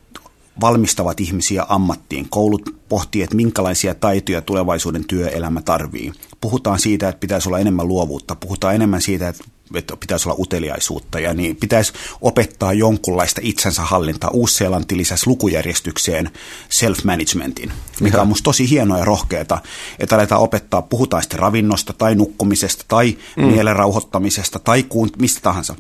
valmistavat 0.60 1.20
ihmisiä 1.20 1.66
ammattiin. 1.68 2.26
Koulut 2.30 2.76
pohtii, 2.88 3.22
että 3.22 3.36
minkälaisia 3.36 3.94
taitoja 3.94 4.42
tulevaisuuden 4.42 5.04
työelämä 5.04 5.62
tarvii. 5.62 6.12
Puhutaan 6.40 6.78
siitä, 6.78 7.08
että 7.08 7.20
pitäisi 7.20 7.48
olla 7.48 7.58
enemmän 7.58 7.88
luovuutta. 7.88 8.34
Puhutaan 8.34 8.74
enemmän 8.74 9.02
siitä, 9.02 9.28
että 9.28 9.44
että 9.74 9.96
pitäisi 9.96 10.28
olla 10.28 10.40
uteliaisuutta 10.40 11.20
ja 11.20 11.34
niin 11.34 11.56
pitäisi 11.56 11.92
opettaa 12.20 12.72
jonkunlaista 12.72 13.40
itsensä 13.44 13.82
hallintaa. 13.82 14.30
Uus-Seelanti 14.30 14.96
lisäsi 14.96 15.26
lukujärjestykseen 15.26 16.30
self-managementin, 16.68 17.72
mikä 18.00 18.16
Ihan. 18.16 18.20
on 18.20 18.28
musta 18.28 18.44
tosi 18.44 18.70
hienoa 18.70 18.98
ja 18.98 19.04
rohkeata, 19.04 19.58
että 19.98 20.14
aletaan 20.14 20.40
opettaa, 20.40 20.82
puhutaan 20.82 21.22
sitten 21.22 21.38
ravinnosta 21.40 21.92
tai 21.92 22.14
nukkumisesta 22.14 22.84
tai 22.88 23.18
mm. 23.36 23.44
mielen 23.44 23.76
rauhoittamisesta 23.76 24.58
tai 24.58 24.82
kuun, 24.82 25.10
mistä 25.18 25.40
tahansa. 25.40 25.74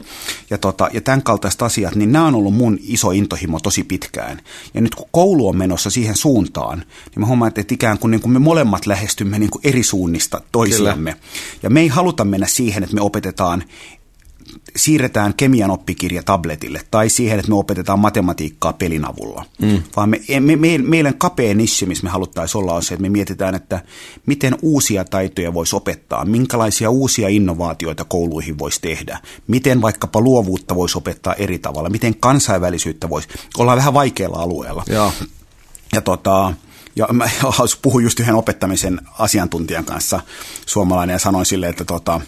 Ja, 0.50 0.58
tota, 0.58 0.88
ja 0.92 1.00
tämän 1.00 1.22
kaltaiset 1.22 1.62
asiat, 1.62 1.94
niin 1.94 2.12
nämä 2.12 2.26
on 2.26 2.34
ollut 2.34 2.54
mun 2.54 2.78
iso 2.82 3.10
intohimo 3.10 3.60
tosi 3.60 3.84
pitkään. 3.84 4.40
Ja 4.74 4.80
nyt 4.80 4.94
kun 4.94 5.08
koulu 5.10 5.48
on 5.48 5.56
menossa 5.56 5.90
siihen 5.90 6.16
suuntaan, 6.16 6.78
niin 6.78 7.20
mä 7.20 7.26
huomaan, 7.26 7.48
että 7.48 7.74
ikään 7.74 7.98
kuin, 7.98 8.10
niin 8.10 8.20
kuin 8.20 8.32
me 8.32 8.38
molemmat 8.38 8.86
lähestymme 8.86 9.38
niin 9.38 9.50
kuin 9.50 9.62
eri 9.64 9.82
suunnista 9.82 10.40
toisiamme. 10.52 11.12
Kyllä. 11.12 11.24
Ja 11.62 11.70
me 11.70 11.80
ei 11.80 11.88
haluta 11.88 12.24
mennä 12.24 12.46
siihen, 12.46 12.82
että 12.82 12.94
me 12.94 13.00
opetetaan 13.00 13.64
siirretään 14.76 15.34
kemian 15.34 15.70
oppikirja 15.70 16.22
tabletille 16.22 16.80
tai 16.90 17.08
siihen, 17.08 17.38
että 17.38 17.50
me 17.50 17.56
opetetaan 17.56 17.98
matematiikkaa 17.98 18.72
pelin 18.72 19.04
avulla. 19.04 19.44
Mm. 19.62 19.82
Vaan 19.96 20.08
me, 20.08 20.20
me, 20.40 20.56
me, 20.56 20.78
meidän 20.78 21.18
kapea 21.18 21.54
nissi, 21.54 21.86
missä 21.86 22.04
me 22.04 22.10
haluttaisiin 22.10 22.62
olla, 22.62 22.74
on 22.74 22.82
se, 22.82 22.94
että 22.94 23.02
me 23.02 23.08
mietitään, 23.08 23.54
että 23.54 23.82
miten 24.26 24.56
uusia 24.62 25.04
taitoja 25.04 25.54
voisi 25.54 25.76
opettaa, 25.76 26.24
minkälaisia 26.24 26.90
uusia 26.90 27.28
innovaatioita 27.28 28.04
kouluihin 28.04 28.58
voisi 28.58 28.80
tehdä, 28.80 29.18
miten 29.46 29.82
vaikkapa 29.82 30.20
luovuutta 30.20 30.74
voisi 30.74 30.98
opettaa 30.98 31.34
eri 31.34 31.58
tavalla, 31.58 31.90
miten 31.90 32.16
kansainvälisyyttä 32.20 33.08
voisi, 33.08 33.28
ollaan 33.58 33.78
vähän 33.78 33.94
vaikealla 33.94 34.38
alueella. 34.42 34.84
Ja, 34.88 35.12
ja 35.92 36.00
tota, 36.00 36.52
Ja 36.96 37.06
mä 37.12 37.30
puhuin 37.82 38.04
just 38.04 38.20
yhden 38.20 38.34
opettamisen 38.34 39.00
asiantuntijan 39.18 39.84
kanssa, 39.84 40.20
suomalainen, 40.66 41.14
ja 41.14 41.18
sanoin 41.18 41.46
sille, 41.46 41.68
että, 41.68 41.84
tota, 41.84 42.20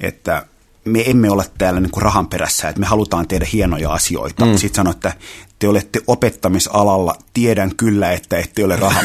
että 0.00 0.46
me 0.84 1.10
emme 1.10 1.30
ole 1.30 1.44
täällä 1.58 1.80
niin 1.80 1.90
kuin 1.90 2.02
rahan 2.02 2.26
perässä, 2.26 2.68
että 2.68 2.80
me 2.80 2.86
halutaan 2.86 3.28
tehdä 3.28 3.46
hienoja 3.52 3.92
asioita. 3.92 4.44
Mm. 4.44 4.56
Sitten 4.56 4.76
sanoi, 4.76 4.90
että 4.90 5.12
te 5.58 5.68
olette 5.68 6.00
opettamisalalla, 6.06 7.14
tiedän 7.34 7.76
kyllä, 7.76 8.12
että 8.12 8.38
ette 8.38 8.64
ole 8.64 8.76
rahan 8.76 9.04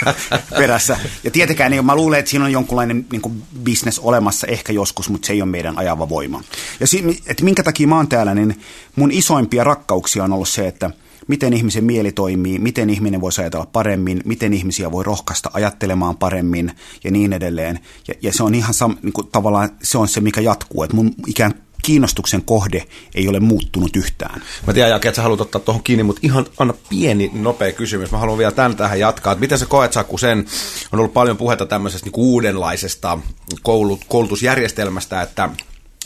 perässä. 0.58 0.96
Ja 1.24 1.30
tietenkään, 1.30 1.70
niin 1.70 1.86
mä 1.86 1.96
luulen, 1.96 2.18
että 2.18 2.30
siinä 2.30 2.44
on 2.44 2.52
jonkunlainen 2.52 3.06
niin 3.12 3.22
kuin 3.22 3.42
business 3.64 3.98
olemassa 3.98 4.46
ehkä 4.46 4.72
joskus, 4.72 5.08
mutta 5.08 5.26
se 5.26 5.32
ei 5.32 5.42
ole 5.42 5.50
meidän 5.50 5.78
ajava 5.78 6.08
voima. 6.08 6.42
Ja 6.80 6.86
si- 6.86 7.22
että 7.26 7.44
minkä 7.44 7.62
takia 7.62 7.88
mä 7.88 7.96
oon 7.96 8.08
täällä, 8.08 8.34
niin 8.34 8.60
mun 8.96 9.12
isoimpia 9.12 9.64
rakkauksia 9.64 10.24
on 10.24 10.32
ollut 10.32 10.48
se, 10.48 10.68
että– 10.68 10.90
miten 11.26 11.52
ihmisen 11.52 11.84
mieli 11.84 12.12
toimii, 12.12 12.58
miten 12.58 12.90
ihminen 12.90 13.20
voi 13.20 13.30
ajatella 13.38 13.66
paremmin, 13.66 14.22
miten 14.24 14.52
ihmisiä 14.52 14.92
voi 14.92 15.04
rohkaista 15.04 15.50
ajattelemaan 15.52 16.16
paremmin 16.16 16.72
ja 17.04 17.10
niin 17.10 17.32
edelleen. 17.32 17.78
Ja, 18.08 18.14
ja 18.22 18.32
se 18.32 18.42
on 18.42 18.54
ihan 18.54 18.74
sam, 18.74 18.96
niin 19.02 19.12
kuin, 19.12 19.28
tavallaan 19.32 19.70
se 19.82 19.98
on 19.98 20.08
se, 20.08 20.20
mikä 20.20 20.40
jatkuu, 20.40 20.82
että 20.82 20.96
mun 20.96 21.14
ikään 21.26 21.54
kiinnostuksen 21.84 22.42
kohde 22.42 22.84
ei 23.14 23.28
ole 23.28 23.40
muuttunut 23.40 23.96
yhtään. 23.96 24.42
Mä 24.66 24.72
tiedän, 24.72 24.90
Jake, 24.90 25.08
että 25.08 25.16
sä 25.16 25.22
haluat 25.22 25.40
ottaa 25.40 25.60
tuohon 25.60 25.82
kiinni, 25.82 26.02
mutta 26.02 26.20
ihan 26.24 26.46
anna 26.58 26.74
pieni, 26.88 27.30
nopea 27.34 27.72
kysymys. 27.72 28.10
Mä 28.10 28.18
haluan 28.18 28.38
vielä 28.38 28.52
tämän 28.52 28.76
tähän 28.76 29.00
jatkaa. 29.00 29.32
Että 29.32 29.40
miten 29.40 29.58
sä 29.58 29.66
koet, 29.66 29.92
Saku, 29.92 30.18
sen, 30.18 30.46
on 30.92 30.98
ollut 30.98 31.12
paljon 31.12 31.36
puhetta 31.36 31.66
tämmöisestä 31.66 32.06
niin 32.06 32.12
uudenlaisesta 32.16 33.18
koulut, 33.62 34.00
koulutusjärjestelmästä, 34.08 35.22
että 35.22 35.48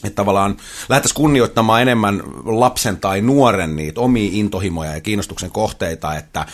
että 0.05 0.17
tavallaan 0.17 0.57
lähdettäisiin 0.89 1.17
kunnioittamaan 1.17 1.83
enemmän 1.83 2.23
lapsen 2.45 2.97
tai 2.97 3.21
nuoren 3.21 3.77
niitä 3.77 4.01
omia 4.01 4.31
intohimoja 4.33 4.95
ja 4.95 5.01
kiinnostuksen 5.01 5.51
kohteita, 5.51 6.17
että, 6.17 6.47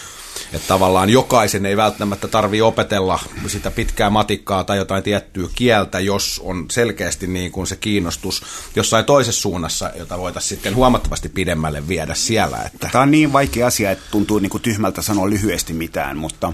että 0.52 0.68
tavallaan 0.68 1.10
jokaisen 1.10 1.66
ei 1.66 1.76
välttämättä 1.76 2.28
tarvi 2.28 2.62
opetella 2.62 3.18
sitä 3.46 3.70
pitkää 3.70 4.10
matikkaa 4.10 4.64
tai 4.64 4.76
jotain 4.76 5.02
tiettyä 5.02 5.48
kieltä, 5.54 6.00
jos 6.00 6.40
on 6.44 6.66
selkeästi 6.70 7.26
niin 7.26 7.52
kuin 7.52 7.66
se 7.66 7.76
kiinnostus 7.76 8.42
jossain 8.76 9.04
toisessa 9.04 9.40
suunnassa, 9.42 9.90
jota 9.98 10.18
voitaisiin 10.18 10.48
sitten 10.48 10.74
huomattavasti 10.74 11.28
pidemmälle 11.28 11.88
viedä 11.88 12.14
siellä. 12.14 12.58
Että. 12.66 12.88
Tämä 12.92 13.02
on 13.02 13.10
niin 13.10 13.32
vaikea 13.32 13.66
asia, 13.66 13.90
että 13.90 14.04
tuntuu 14.10 14.38
niin 14.38 14.50
kuin 14.50 14.62
tyhmältä 14.62 15.02
sanoa 15.02 15.30
lyhyesti 15.30 15.72
mitään, 15.72 16.16
mutta 16.16 16.52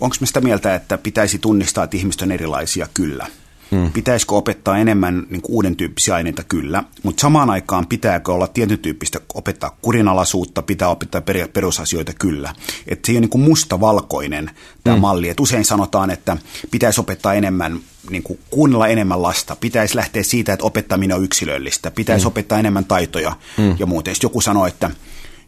onko 0.00 0.16
me 0.20 0.26
sitä 0.26 0.40
mieltä, 0.40 0.74
että 0.74 0.98
pitäisi 0.98 1.38
tunnistaa, 1.38 1.84
että 1.84 1.96
ihmiset 1.96 2.22
on 2.22 2.32
erilaisia? 2.32 2.88
Kyllä. 2.94 3.26
Hmm. 3.70 3.92
Pitäisikö 3.92 4.34
opettaa 4.34 4.78
enemmän 4.78 5.26
niin 5.30 5.42
kuin 5.42 5.54
uuden 5.54 5.76
tyyppisiä 5.76 6.14
aineita? 6.14 6.42
Kyllä. 6.44 6.84
Mutta 7.02 7.20
samaan 7.20 7.50
aikaan 7.50 7.86
pitääkö 7.86 8.32
olla 8.32 8.46
tietyn 8.46 8.78
tyyppistä 8.78 9.20
opettaa 9.34 9.76
kurinalaisuutta, 9.82 10.62
pitää 10.62 10.88
opettaa 10.88 11.22
perusasioita? 11.52 12.12
Kyllä. 12.18 12.54
Että 12.86 13.06
se 13.06 13.12
ei 13.12 13.16
ole 13.16 13.20
niin 13.20 13.30
kuin 13.30 13.42
mustavalkoinen 13.42 14.50
tämä 14.84 14.96
hmm. 14.96 15.00
malli. 15.00 15.28
Et 15.28 15.40
usein 15.40 15.64
sanotaan, 15.64 16.10
että 16.10 16.36
pitäisi 16.70 17.00
opettaa 17.00 17.34
enemmän 17.34 17.80
niin 18.10 18.22
kuin 18.22 18.38
kuunnella 18.50 18.88
enemmän 18.88 19.22
lasta, 19.22 19.56
pitäisi 19.56 19.96
lähteä 19.96 20.22
siitä, 20.22 20.52
että 20.52 20.66
opettaminen 20.66 21.16
on 21.16 21.24
yksilöllistä, 21.24 21.90
pitäisi 21.90 22.24
mm. 22.24 22.28
opettaa 22.28 22.58
enemmän 22.58 22.84
taitoja 22.84 23.36
mm. 23.56 23.76
ja 23.78 23.86
muuten. 23.86 24.14
Sitten 24.14 24.28
joku 24.28 24.40
sanoi, 24.40 24.68
että 24.68 24.90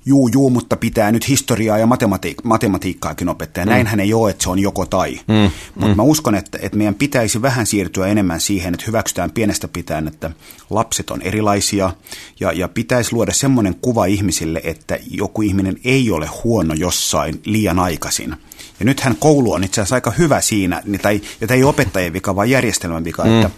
juu, 0.07 0.29
juu, 0.29 0.51
mutta 0.51 0.77
pitää 0.77 1.13
nyt 1.13 1.29
historiaa 1.29 1.79
ja 1.79 1.87
matematiik- 1.87 2.41
matematiikkaakin 2.45 3.29
opettaa. 3.29 3.65
Mm. 3.65 3.71
Näinhän 3.71 4.01
ei 4.01 4.15
ole, 4.15 4.31
että 4.31 4.43
se 4.43 4.51
on 4.51 4.59
joko 4.59 4.87
tai. 4.87 5.21
Mm. 5.29 5.51
Mutta 5.75 5.89
mm. 5.89 5.97
mä 5.97 6.03
uskon, 6.03 6.35
että, 6.35 6.59
että 6.63 6.79
meidän 6.79 6.95
pitäisi 6.95 7.43
vähän 7.43 7.67
siirtyä 7.67 8.07
enemmän 8.07 8.41
siihen, 8.41 8.75
että 8.75 8.87
hyväksytään 8.87 9.31
pienestä 9.31 9.69
pitäen, 9.69 10.09
että 10.09 10.31
lapset 10.71 11.11
on 11.11 11.23
erilaisia 11.23 11.93
ja, 12.41 12.53
ja 12.53 12.69
pitäisi 12.69 13.13
luoda 13.13 13.33
semmoinen 13.33 13.75
kuva 13.75 14.07
ihmisille, 14.07 14.61
että 14.65 14.99
joku 15.11 15.43
ihminen 15.43 15.77
ei 15.85 16.11
ole 16.11 16.29
huono 16.45 16.75
jossain 16.75 17.41
liian 17.45 17.79
aikaisin. 17.79 18.37
Ja 18.81 18.87
nythän 18.87 19.17
koulu 19.17 19.53
on 19.53 19.65
itse 19.65 19.81
asiassa 19.81 19.95
aika 19.95 20.11
hyvä 20.11 20.41
siinä, 20.41 20.83
tai, 21.03 21.21
ja 21.41 21.47
tämä 21.47 21.57
ei 21.57 21.65
opettajien 21.65 22.13
vika, 22.13 22.37
vaan 22.37 22.51
järjestelmän 22.51 23.05
vika, 23.05 23.25
mm. 23.25 23.41
että 23.41 23.51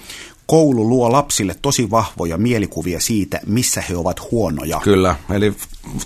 koulu 0.47 0.89
luo 0.89 1.13
lapsille 1.13 1.57
tosi 1.63 1.91
vahvoja 1.91 2.39
mielikuvia 2.39 3.01
siitä, 3.01 3.41
missä 3.47 3.83
he 3.89 3.97
ovat 3.97 4.31
huonoja. 4.31 4.81
Kyllä, 4.85 5.17
eli 5.35 5.55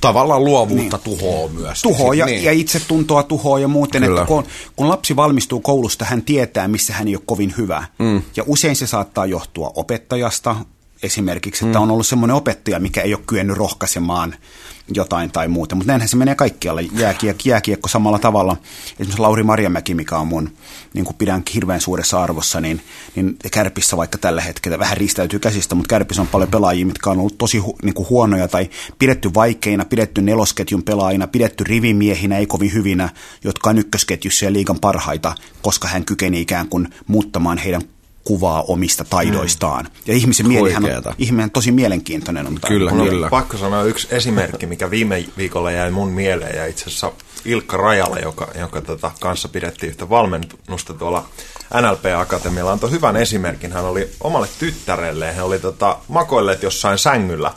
tavallaan 0.01 0.45
luovuutta 0.45 1.01
niin. 1.05 1.19
tuhoaa 1.19 1.49
myös. 1.49 1.83
Tuhoa 1.83 2.15
ja, 2.15 2.27
niin. 2.27 2.45
ja 2.45 2.53
itsetuntoa 2.53 3.23
tuhoaa 3.23 3.59
ja 3.59 3.69
muuten, 3.69 4.03
Kyllä. 4.03 4.21
että 4.21 4.29
kun, 4.29 4.45
kun 4.77 4.89
lapsi 4.89 5.17
valmistuu 5.17 5.61
koulusta, 5.61 6.05
hän 6.05 6.23
tietää, 6.23 6.69
missä 6.69 6.93
hän 6.93 7.09
ei 7.09 7.17
ole 7.17 7.23
kovin 7.27 7.55
hyvä. 7.59 7.85
Mm. 7.99 8.23
Ja 8.37 8.45
usein 8.47 8.77
se 8.77 8.87
saattaa 8.87 9.27
johtua 9.27 9.73
opettajasta, 9.75 10.57
esimerkiksi, 11.03 11.65
että 11.65 11.79
mm. 11.79 11.83
on 11.83 11.91
ollut 11.91 12.07
semmoinen 12.07 12.35
opettaja, 12.35 12.81
mikä 12.81 13.03
ei 13.03 13.15
ole 13.15 13.23
kyennyt 13.27 13.57
rohkaisemaan 13.57 14.35
jotain 14.95 15.31
tai 15.31 15.49
muuta. 15.49 15.75
Mutta 15.75 15.93
näinhän 15.93 16.09
se 16.09 16.17
menee 16.17 16.35
kaikkialle. 16.35 16.83
Jääkiekko, 16.83 17.43
jääkiekko 17.45 17.89
samalla 17.89 18.19
tavalla. 18.19 18.57
Esimerkiksi 18.91 19.19
Lauri 19.19 19.43
Marjamäki, 19.43 19.95
mikä 19.95 20.19
on 20.19 20.27
mun, 20.27 20.51
niin 20.95 21.05
kuin 21.05 21.17
pidän 21.17 21.43
hirveän 21.55 21.81
suuressa 21.81 22.23
arvossa, 22.23 22.61
niin, 22.61 22.83
niin 23.17 23.37
Kärpissä 23.51 23.97
vaikka 23.97 24.19
tällä 24.19 24.41
hetkellä 24.41 24.79
vähän 24.79 24.97
riistäytyy 24.97 25.39
käsistä, 25.39 25.75
mutta 25.75 25.89
Kärpissä 25.89 26.23
on 26.23 26.29
paljon 26.29 26.51
pelaajia, 26.51 26.87
mitkä 26.87 27.11
on 27.11 27.19
ollut 27.19 27.39
tosi 27.39 27.59
hu, 27.59 27.77
niin 27.83 27.95
kuin 27.95 28.09
huonoja 28.09 28.49
tai 28.49 28.71
pidetty 28.99 29.35
vaikeina, 29.35 29.85
pidetty 29.85 30.23
nelosketjun 30.23 30.83
pelaajina, 30.83 31.27
pidetty 31.27 31.65
rivimiehinä, 31.65 32.39
ei 32.39 32.47
kovin 32.47 32.73
hyvinä, 32.73 33.09
jotka 33.45 33.71
on 33.71 33.79
ykkösketjussa 33.79 34.45
ja 34.45 34.53
liigan 34.53 34.81
parhaita, 34.81 35.35
koska 35.63 35.89
hän 35.89 36.05
kykeni 36.05 36.41
ikään 36.41 36.69
kuin 36.69 36.89
muuttamaan 37.07 37.59
heidän 37.59 37.83
kuvaa 38.29 38.63
omista 38.63 39.05
taidoistaan. 39.05 39.85
Mm. 39.85 39.91
Ja 40.07 40.15
ihmisen 40.15 40.49
mielihän 40.49 40.85
on, 40.85 41.15
ihminen 41.19 41.45
on 41.45 41.51
tosi 41.51 41.73
mielenkiintoinen. 41.73 42.47
On 42.47 42.59
kyllä, 42.67 42.91
kyllä. 42.91 43.27
On 43.27 43.31
pakko 43.31 43.57
sanoa 43.57 43.83
yksi 43.83 44.09
esimerkki, 44.11 44.67
mikä 44.67 44.91
viime 44.91 45.25
viikolla 45.37 45.71
jäi 45.71 45.91
mun 45.91 46.09
mieleen, 46.09 46.57
ja 46.57 46.67
itse 46.67 46.85
asiassa 46.85 47.13
Ilkka 47.45 47.77
Rajala, 47.77 48.19
joka, 48.19 48.49
joka 48.61 48.81
tota, 48.81 49.11
kanssa 49.21 49.49
pidettiin 49.49 49.91
yhtä 49.91 50.09
valmennusta 50.09 50.95
tuolla 50.95 51.29
NLP-akatemialla, 51.75 52.73
antoi 52.73 52.91
hyvän 52.91 53.17
esimerkin. 53.17 53.73
Hän 53.73 53.85
oli 53.85 54.09
omalle 54.21 54.49
tyttärelleen, 54.59 55.35
he 55.35 55.43
oli 55.43 55.59
tota, 55.59 55.97
makoilleet 56.09 56.63
jossain 56.63 56.99
sängyllä, 56.99 57.53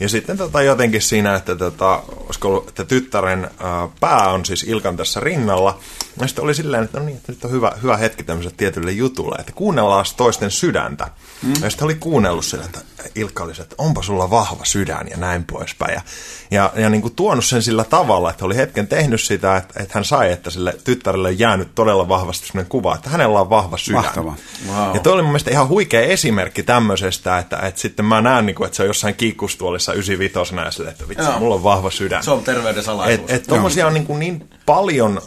ja 0.00 0.08
sitten 0.08 0.36
tota, 0.36 0.62
jotenkin 0.62 1.02
siinä, 1.02 1.34
että, 1.34 1.56
tota, 1.56 2.02
olisiko 2.16 2.48
ollut, 2.48 2.68
että 2.68 2.84
tyttären 2.84 3.50
ää, 3.58 3.88
pää 4.00 4.30
on 4.30 4.44
siis 4.44 4.62
Ilkan 4.62 4.96
tässä 4.96 5.20
rinnalla. 5.20 5.78
Ja 6.20 6.26
sitten 6.26 6.44
oli 6.44 6.54
silleen, 6.54 6.84
että 6.84 6.98
no 6.98 7.06
niin, 7.06 7.16
että 7.16 7.32
nyt 7.32 7.44
on 7.44 7.50
hyvä, 7.50 7.72
hyvä 7.82 7.96
hetki 7.96 8.22
tämmöiselle 8.22 8.56
tietylle 8.56 8.92
jutulle, 8.92 9.36
että 9.38 9.52
kuunnellaan 9.52 10.04
toisten 10.16 10.50
sydäntä. 10.50 11.08
Mm. 11.42 11.52
Ja 11.62 11.70
sitten 11.70 11.84
oli 11.84 11.94
kuunnellut 11.94 12.44
sille, 12.44 12.64
että 12.64 12.80
Ilkka 13.14 13.44
oli 13.44 13.54
se, 13.54 13.62
että 13.62 13.74
onpa 13.78 14.02
sulla 14.02 14.30
vahva 14.30 14.64
sydän 14.64 15.08
ja 15.10 15.16
näin 15.16 15.44
poispäin. 15.44 15.94
Ja, 15.94 16.02
ja, 16.50 16.72
ja 16.76 16.90
niin 16.90 17.02
kuin 17.02 17.14
tuonut 17.14 17.44
sen 17.44 17.62
sillä 17.62 17.84
tavalla, 17.84 18.30
että 18.30 18.44
oli 18.44 18.56
hetken 18.56 18.88
tehnyt 18.88 19.20
sitä, 19.20 19.56
että, 19.56 19.82
että 19.82 19.94
hän 19.94 20.04
sai, 20.04 20.32
että 20.32 20.50
sille 20.50 20.76
tyttärelle 20.84 21.28
on 21.28 21.38
jäänyt 21.38 21.74
todella 21.74 22.08
vahvasti 22.08 22.46
sellainen 22.46 22.70
kuva, 22.70 22.94
että 22.94 23.10
hänellä 23.10 23.40
on 23.40 23.50
vahva 23.50 23.76
sydän. 23.76 24.02
Mahtava. 24.02 24.34
Wow. 24.68 24.94
Ja 24.94 25.00
toi 25.00 25.12
oli 25.12 25.22
mun 25.22 25.30
mielestä 25.30 25.50
ihan 25.50 25.68
huikea 25.68 26.00
esimerkki 26.00 26.62
tämmöisestä, 26.62 27.38
että, 27.38 27.56
että 27.56 27.80
sitten 27.80 28.04
mä 28.04 28.20
näen, 28.20 28.46
niin 28.46 28.56
kuin, 28.56 28.66
että 28.66 28.76
se 28.76 28.82
on 28.82 28.86
jossain 28.86 29.14
kiikkustuolissa 29.14 29.91
95 29.92 30.82
ja 30.84 30.90
että 30.90 31.08
vitsi, 31.08 31.24
Joo. 31.24 31.38
mulla 31.38 31.54
on 31.54 31.62
vahva 31.62 31.90
sydän. 31.90 32.24
Se 32.24 32.30
on 32.30 32.44
terveyden 32.44 32.82
salaisuus. 32.82 33.20
Että 33.20 33.34
et, 33.34 33.46
tommosia 33.46 33.86
on 33.86 33.94
niin, 33.94 34.06
kuin 34.06 34.18
niin 34.18 34.48
paljon 34.66 35.20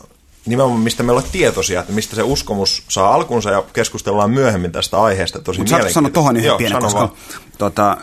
nimenomaan 0.46 0.82
mistä 0.82 1.04
me 1.04 1.12
ollaan 1.12 1.30
tietoisia, 1.32 1.80
että 1.80 1.94
mistä 1.94 2.16
se 2.16 2.24
uskomus 2.24 2.84
saa 2.90 3.14
alkunsa 3.14 3.52
ja 3.52 3.64
keskustellaan 3.74 4.32
myöhemmin 4.32 4.72
tästä 4.72 5.02
aiheesta 5.02 5.42
tosi 5.42 5.60
Mutta 5.60 5.70
saanko 5.70 5.90
sanoa 5.90 6.10
tuohon 6.10 6.38
yhden 6.38 6.58
pienen, 6.58 6.82
koska 6.82 7.14
tota, 7.58 7.98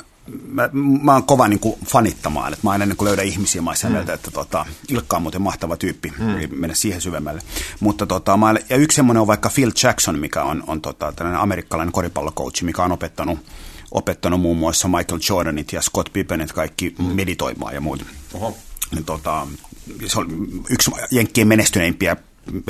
mä, 0.47 0.69
mä 1.03 1.13
oon 1.13 1.25
kova 1.25 1.49
niin 1.49 1.61
kuin 1.61 1.75
fanittamaan, 1.87 2.53
että 2.53 2.67
mä 2.67 2.71
aina 2.71 2.87
niin 2.87 2.97
kuin 2.97 3.07
löydän 3.07 3.27
ihmisiä, 3.27 3.63
mä 3.63 3.73
mm. 3.85 3.93
mieltä, 3.93 4.13
että 4.13 4.31
tota, 4.31 4.67
Ilkka 4.89 5.17
on 5.17 5.23
muuten 5.23 5.43
mahtava 5.43 5.77
tyyppi, 5.77 6.13
mm. 6.19 6.39
ei 6.39 6.47
mennä 6.47 6.75
siihen 6.75 7.01
syvemmälle. 7.01 7.43
Mutta 7.81 8.07
tota, 8.07 8.37
mä, 8.37 8.55
ja 8.69 8.77
yksi 8.77 8.97
semmoinen 8.97 9.21
on 9.21 9.27
vaikka 9.27 9.51
Phil 9.55 9.71
Jackson, 9.83 10.19
mikä 10.19 10.43
on, 10.43 10.65
on 10.67 10.81
tota, 10.81 11.13
tällainen 11.17 11.41
amerikkalainen 11.41 11.93
koripallocoach, 11.93 12.63
mikä 12.63 12.83
on 12.83 12.93
opettanut, 12.93 13.39
opettanut 13.93 14.41
muun 14.41 14.57
muassa 14.57 14.89
Michael 14.89 15.21
Jordanit 15.29 15.73
ja 15.73 15.83
Scott 15.83 16.13
Pippenit 16.13 16.53
kaikki 16.53 16.95
mm. 16.99 17.05
meditoimaan 17.05 17.75
ja 17.75 17.81
muut. 17.81 18.05
Oho. 18.35 18.59
Niin, 18.95 19.05
tota, 19.05 19.47
se 20.07 20.19
on 20.19 20.49
yksi 20.71 20.91
Jenkkien 21.11 21.49
menestyneimpiä 21.49 22.17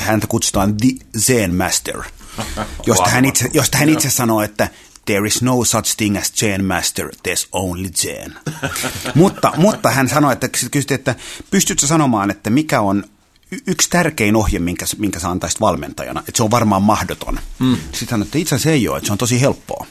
häntä 0.01 0.27
kutsutaan 0.27 0.77
The 0.77 0.89
Zen 1.19 1.55
Master, 1.55 2.03
josta 2.87 3.11
hän 3.11 3.25
itse, 3.25 3.49
josta 3.53 3.79
hän 3.79 3.89
itse 3.89 4.11
sanoo, 4.11 4.43
että 4.43 4.69
There 5.05 5.27
is 5.27 5.43
no 5.43 5.65
such 5.65 5.97
thing 5.97 6.17
as 6.17 6.33
Zen 6.37 6.65
Master, 6.65 7.09
there's 7.29 7.49
only 7.53 7.89
Zen. 7.97 8.35
mutta, 9.15 9.53
mutta 9.57 9.91
hän 9.91 10.09
sanoi, 10.09 10.33
että 10.33 10.49
kysyt, 10.49 10.91
että 10.91 11.15
pystytkö 11.51 11.87
sanomaan, 11.87 12.31
että 12.31 12.51
mikä 12.51 12.81
on 12.81 13.05
yksi 13.67 13.91
tärkein 13.91 14.37
ohje, 14.37 14.59
minkä, 14.59 14.87
minkä 14.99 15.21
sä 15.21 15.29
antaisit 15.29 15.61
valmentajana, 15.61 16.21
että 16.21 16.37
se 16.37 16.43
on 16.43 16.51
varmaan 16.51 16.83
mahdoton. 16.83 17.39
Mm. 17.59 17.77
Sitten 17.77 18.09
sanoi, 18.09 18.27
että 18.27 18.39
itse 18.39 18.55
asiassa 18.55 18.71
ei 18.71 18.89
ole, 18.89 18.97
että 18.97 19.07
se 19.07 19.13
on 19.13 19.19
tosi 19.19 19.41
helppoa. 19.41 19.87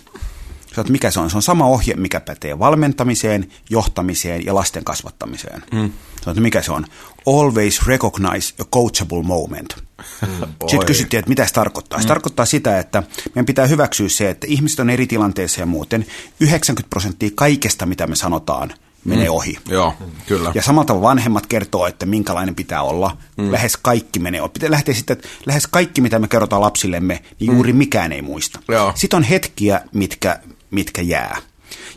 Sä 0.76 0.84
mikä 0.90 1.12
se 1.12 1.20
on? 1.20 1.30
Se 1.30 1.38
on 1.38 1.42
sama 1.42 1.66
ohje, 1.66 1.96
mikä 1.96 2.20
pätee 2.20 2.60
valmentamiseen, 2.60 3.50
johtamiseen 3.70 4.46
ja 4.46 4.56
lasten 4.56 4.84
kasvattamiseen. 4.84 5.64
Mm. 5.72 5.92
Sä 6.26 6.34
mikä 6.34 6.62
se 6.62 6.72
on? 6.72 6.86
Always 7.26 7.88
recognize 7.88 8.54
a 8.60 8.66
coachable 8.66 9.24
moment. 9.24 9.76
Mm, 10.22 10.28
Sitten 10.70 10.86
kysyttiin, 10.86 11.20
että 11.20 11.30
mitä 11.30 11.48
se 11.48 11.54
tarkoittaa. 11.54 12.00
Se 12.00 12.06
mm. 12.06 12.08
tarkoittaa 12.08 12.46
sitä, 12.46 12.80
että 12.80 13.04
meidän 13.36 13.46
pitää 13.46 13.68
hyväksyä 13.68 14.10
se, 14.10 14.30
että 14.30 14.48
ihmiset 14.50 14.80
on 14.80 14.90
eri 14.90 15.08
tilanteissa 15.08 15.60
ja 15.60 15.66
muuten. 15.66 16.06
90 16.40 16.90
prosenttia 16.90 17.30
kaikesta, 17.36 17.86
mitä 17.86 18.08
me 18.08 18.16
sanotaan, 18.16 18.74
menee 19.06 19.30
mm. 19.30 19.36
ohi. 19.36 19.58
Joo, 19.70 19.94
kyllä. 20.28 20.52
Ja 20.56 20.62
samalla 20.62 20.86
tavalla 20.86 21.08
vanhemmat 21.08 21.46
kertoo, 21.46 21.88
että 21.88 22.06
minkälainen 22.06 22.56
pitää 22.56 22.82
olla. 22.82 23.18
Mm. 23.38 23.52
Lähes 23.52 23.78
kaikki 23.78 24.20
menee 24.20 24.42
ohi. 24.42 24.50
Pitää 24.50 24.72
lähteä 24.72 24.94
sitten, 24.94 25.18
että 25.18 25.30
lähes 25.46 25.68
kaikki, 25.68 26.02
mitä 26.02 26.20
me 26.20 26.28
kerrotaan 26.28 26.62
lapsillemme, 26.62 27.22
niin 27.40 27.52
juuri 27.52 27.74
mm. 27.74 27.78
mikään 27.78 28.12
ei 28.12 28.22
muista. 28.22 28.60
Joo. 28.68 28.92
Sitten 28.96 29.18
on 29.18 29.24
hetkiä, 29.24 29.82
mitkä, 29.94 30.40
mitkä 30.72 31.02
jää. 31.02 31.38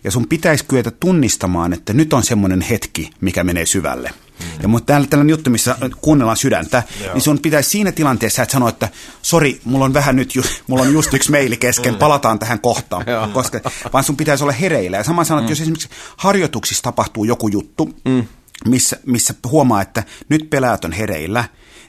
Ja 0.05 0.11
sun 0.11 0.29
pitäisi 0.29 0.65
kyetä 0.65 0.91
tunnistamaan, 0.91 1.73
että 1.73 1.93
nyt 1.93 2.13
on 2.13 2.23
semmoinen 2.23 2.61
hetki, 2.61 3.11
mikä 3.21 3.45
menee 3.45 3.67
syvälle. 3.67 4.11
Mm. 4.41 4.47
Ja 4.63 4.69
mutta 4.69 4.87
täällä 4.87 5.07
tällainen 5.07 5.31
juttu, 5.31 5.51
missä 5.51 5.77
kuunnellaan 6.01 6.37
sydäntä, 6.37 6.83
Joo. 7.05 7.15
niin 7.15 7.23
sun 7.23 7.39
pitäisi 7.39 7.71
siinä 7.71 7.93
tilanteessa, 7.93 8.43
että 8.43 8.53
sanoa, 8.53 8.69
että 8.69 8.89
sori, 9.23 9.61
mulla 9.65 9.85
on 9.85 9.95
vähän 9.95 10.17
nyt, 10.17 10.35
ju, 10.35 10.43
mulla 10.67 10.83
on 10.83 10.93
just 10.93 11.15
yksi 11.15 11.31
meili 11.31 11.57
kesken, 11.57 11.93
mm. 11.95 11.99
palataan 11.99 12.39
tähän 12.39 12.61
kohtaan. 12.61 13.05
koska, 13.33 13.61
vaan 13.93 14.05
sun 14.05 14.17
pitäisi 14.17 14.45
olla 14.45 14.53
hereillä. 14.53 14.97
Ja 14.97 15.05
sama 15.05 15.25
sanoa, 15.25 15.41
että 15.41 15.49
mm. 15.49 15.53
jos 15.53 15.61
esimerkiksi 15.61 15.89
harjoituksissa 16.17 16.83
tapahtuu 16.83 17.25
joku 17.25 17.49
juttu, 17.49 17.95
mm. 18.05 18.25
missä, 18.67 18.97
missä 19.07 19.35
huomaa, 19.47 19.83
että 19.83 20.03
nyt 20.29 20.51
pelaajat 20.51 20.85
on 20.85 20.93
hereillä, 20.93 21.45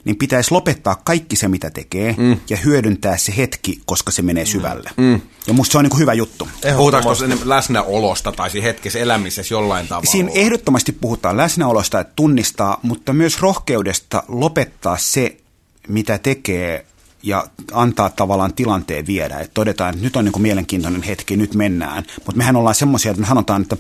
niin 0.06 0.16
pitäisi 0.18 0.52
lopettaa 0.52 1.02
kaikki 1.04 1.36
se, 1.36 1.48
mitä 1.48 1.70
tekee, 1.70 2.16
mm. 2.18 2.38
ja 2.50 2.58
hyödyntää 2.58 3.18
se 3.18 3.34
hetki, 3.38 3.82
koska 3.86 4.12
se 4.12 4.22
menee 4.22 4.46
syvälle. 4.46 4.90
Mm. 4.98 5.22
Ja 5.48 5.54
musta 5.54 5.72
se 5.72 5.78
on 5.78 5.84
niin 5.84 6.00
hyvä 6.00 6.14
juttu. 6.14 6.50
Puhutaanko 6.78 7.10
läsnäolosta 7.44 8.32
tai 8.32 8.50
siinä 8.50 8.68
hetkessä 8.68 9.00
elämisessä 9.00 9.54
jollain 9.54 9.88
tavalla? 9.88 10.12
Siinä 10.12 10.32
ehdottomasti 10.34 10.92
puhutaan 10.92 11.38
läsnäolosta, 11.38 12.00
että 12.00 12.14
tunnistaa, 12.16 12.80
mutta 12.82 13.14
myös 13.14 13.42
rohkeudesta 13.42 14.24
lopettaa 14.28 14.98
se, 14.98 15.38
mitä 15.88 16.18
tekee 16.18 16.86
ja 17.24 17.48
antaa 17.72 18.10
tavallaan 18.10 18.54
tilanteen 18.54 19.08
viedä. 19.08 19.40
Että 19.40 19.54
todetaan, 19.54 19.90
että 19.90 20.04
nyt 20.04 20.16
on 20.16 20.26
niin 20.26 20.42
mielenkiintoinen 20.42 21.04
hetki, 21.04 21.38
nyt 21.38 21.54
mennään. 21.54 22.04
Mutta 22.16 22.38
mehän 22.38 22.56
ollaan 22.56 22.76
semmoisia, 22.76 23.12
että 23.12 23.22
me 23.22 23.28
sanotaan, 23.28 23.62
että 23.62 23.78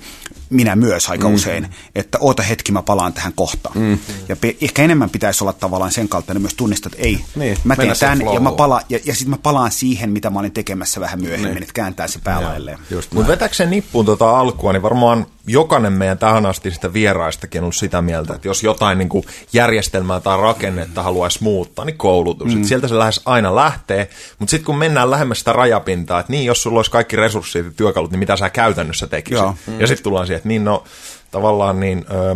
minä 0.49 0.75
myös 0.75 1.09
aika 1.09 1.29
mm. 1.29 1.35
usein, 1.35 1.67
että 1.95 2.17
oota 2.21 2.43
hetki, 2.43 2.71
mä 2.71 2.81
palaan 2.81 3.13
tähän 3.13 3.33
kohtaan. 3.35 3.77
Mm. 3.77 3.97
Ja 4.29 4.35
pe- 4.35 4.55
ehkä 4.61 4.83
enemmän 4.83 5.09
pitäisi 5.09 5.43
olla 5.43 5.53
tavallaan 5.53 5.91
sen 5.91 6.09
kaltainen 6.09 6.41
myös 6.41 6.53
tunnistaa, 6.53 6.89
että 6.93 7.03
ei, 7.07 7.25
niin, 7.35 7.57
mä 7.63 7.75
teen 7.75 7.95
tämän 7.99 8.21
ja, 8.33 8.39
mä 8.39 8.51
pala- 8.51 8.81
ja, 8.89 8.99
ja 9.05 9.13
sitten 9.13 9.29
mä 9.29 9.37
palaan 9.37 9.71
siihen, 9.71 10.09
mitä 10.09 10.29
mä 10.29 10.39
olin 10.39 10.51
tekemässä 10.51 11.01
vähän 11.01 11.21
myöhemmin, 11.21 11.53
niin. 11.53 11.63
että 11.63 11.73
kääntää 11.73 12.07
se 12.07 12.19
päälailleen. 12.23 12.79
Mutta 13.13 13.31
vetääkö 13.31 13.55
se 13.55 13.65
nippuun 13.65 14.05
tuota 14.05 14.39
alkua, 14.39 14.73
niin 14.73 14.81
varmaan 14.81 15.25
jokainen 15.47 15.93
meidän 15.93 16.17
tähän 16.17 16.45
asti 16.45 16.71
sitä 16.71 16.93
vieraistakin 16.93 17.59
on 17.59 17.63
ollut 17.63 17.75
sitä 17.75 18.01
mieltä, 18.01 18.33
että 18.33 18.47
jos 18.47 18.63
jotain 18.63 18.97
niin 18.97 19.09
kuin 19.09 19.25
järjestelmää 19.53 20.19
tai 20.19 20.37
rakennetta 20.37 21.03
haluaisi 21.03 21.43
muuttaa, 21.43 21.85
niin 21.85 21.97
koulutus. 21.97 22.55
Mm. 22.55 22.63
sieltä 22.63 22.87
se 22.87 22.97
lähes 22.97 23.21
aina 23.25 23.55
lähtee, 23.55 24.09
mutta 24.39 24.51
sitten 24.51 24.65
kun 24.65 24.77
mennään 24.77 25.11
lähemmäs 25.11 25.39
sitä 25.39 25.53
rajapintaa, 25.53 26.19
että 26.19 26.31
niin, 26.31 26.45
jos 26.45 26.63
sulla 26.63 26.79
olisi 26.79 26.91
kaikki 26.91 27.15
resurssit 27.15 27.65
ja 27.65 27.71
työkalut, 27.75 28.11
niin 28.11 28.19
mitä 28.19 28.37
sä 28.37 28.49
käytännössä 28.49 29.07
tekisit? 29.07 29.45
Mm. 29.67 29.79
Ja 29.79 29.87
sitten 29.87 30.03
tullaan 30.03 30.27
siihen, 30.27 30.34
että 30.35 30.47
niin 30.47 30.63
no, 30.63 30.83
tavallaan 31.31 31.79
niin, 31.79 32.05
öö, 32.11 32.35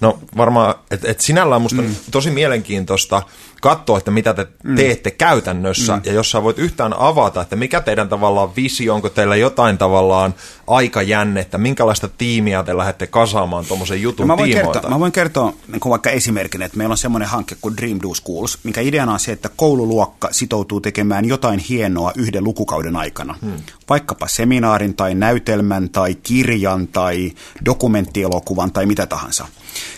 no 0.00 0.18
varmaan, 0.36 0.74
että 0.90 1.10
et 1.10 1.20
sinällään 1.20 1.62
musta 1.62 1.82
mm. 1.82 1.94
tosi 2.10 2.30
mielenkiintoista 2.30 3.22
katsoa, 3.64 3.98
että 3.98 4.10
mitä 4.10 4.34
te 4.34 4.46
mm. 4.64 4.76
teette 4.76 5.10
käytännössä, 5.10 5.96
mm. 5.96 6.02
ja 6.04 6.12
jos 6.12 6.30
sä 6.30 6.42
voit 6.42 6.58
yhtään 6.58 6.94
avata, 6.98 7.40
että 7.42 7.56
mikä 7.56 7.80
teidän 7.80 8.08
tavallaan 8.08 8.56
visio, 8.56 8.94
onko 8.94 9.08
teillä 9.08 9.36
jotain 9.36 9.78
tavallaan 9.78 10.34
aikajännettä, 10.66 11.58
minkälaista 11.58 12.08
tiimiä 12.08 12.62
te 12.62 12.76
lähdette 12.76 13.06
kasaamaan 13.06 13.66
tuommoisen 13.66 14.02
jutun 14.02 14.28
no 14.28 14.34
mä 14.34 14.38
voin 14.38 14.50
tiimoilta? 14.50 14.72
Kertoa, 14.72 14.90
mä 14.90 15.00
voin 15.00 15.12
kertoa 15.12 15.52
niin 15.68 15.80
kuin 15.80 15.90
vaikka 15.90 16.10
esimerkin, 16.10 16.62
että 16.62 16.78
meillä 16.78 16.92
on 16.92 16.98
semmoinen 16.98 17.28
hanke 17.28 17.56
kuin 17.60 17.76
Dream 17.76 17.98
Do 18.02 18.14
Schools, 18.14 18.58
minkä 18.62 18.80
ideana 18.80 19.12
on 19.12 19.20
se, 19.20 19.32
että 19.32 19.50
koululuokka 19.56 20.28
sitoutuu 20.32 20.80
tekemään 20.80 21.24
jotain 21.24 21.58
hienoa 21.58 22.12
yhden 22.16 22.44
lukukauden 22.44 22.96
aikana. 22.96 23.34
Hmm. 23.42 23.56
Vaikkapa 23.88 24.28
seminaarin 24.28 24.94
tai 24.94 25.14
näytelmän 25.14 25.90
tai 25.90 26.14
kirjan 26.14 26.86
tai 26.88 27.32
dokumenttielokuvan 27.64 28.72
tai 28.72 28.86
mitä 28.86 29.06
tahansa. 29.06 29.46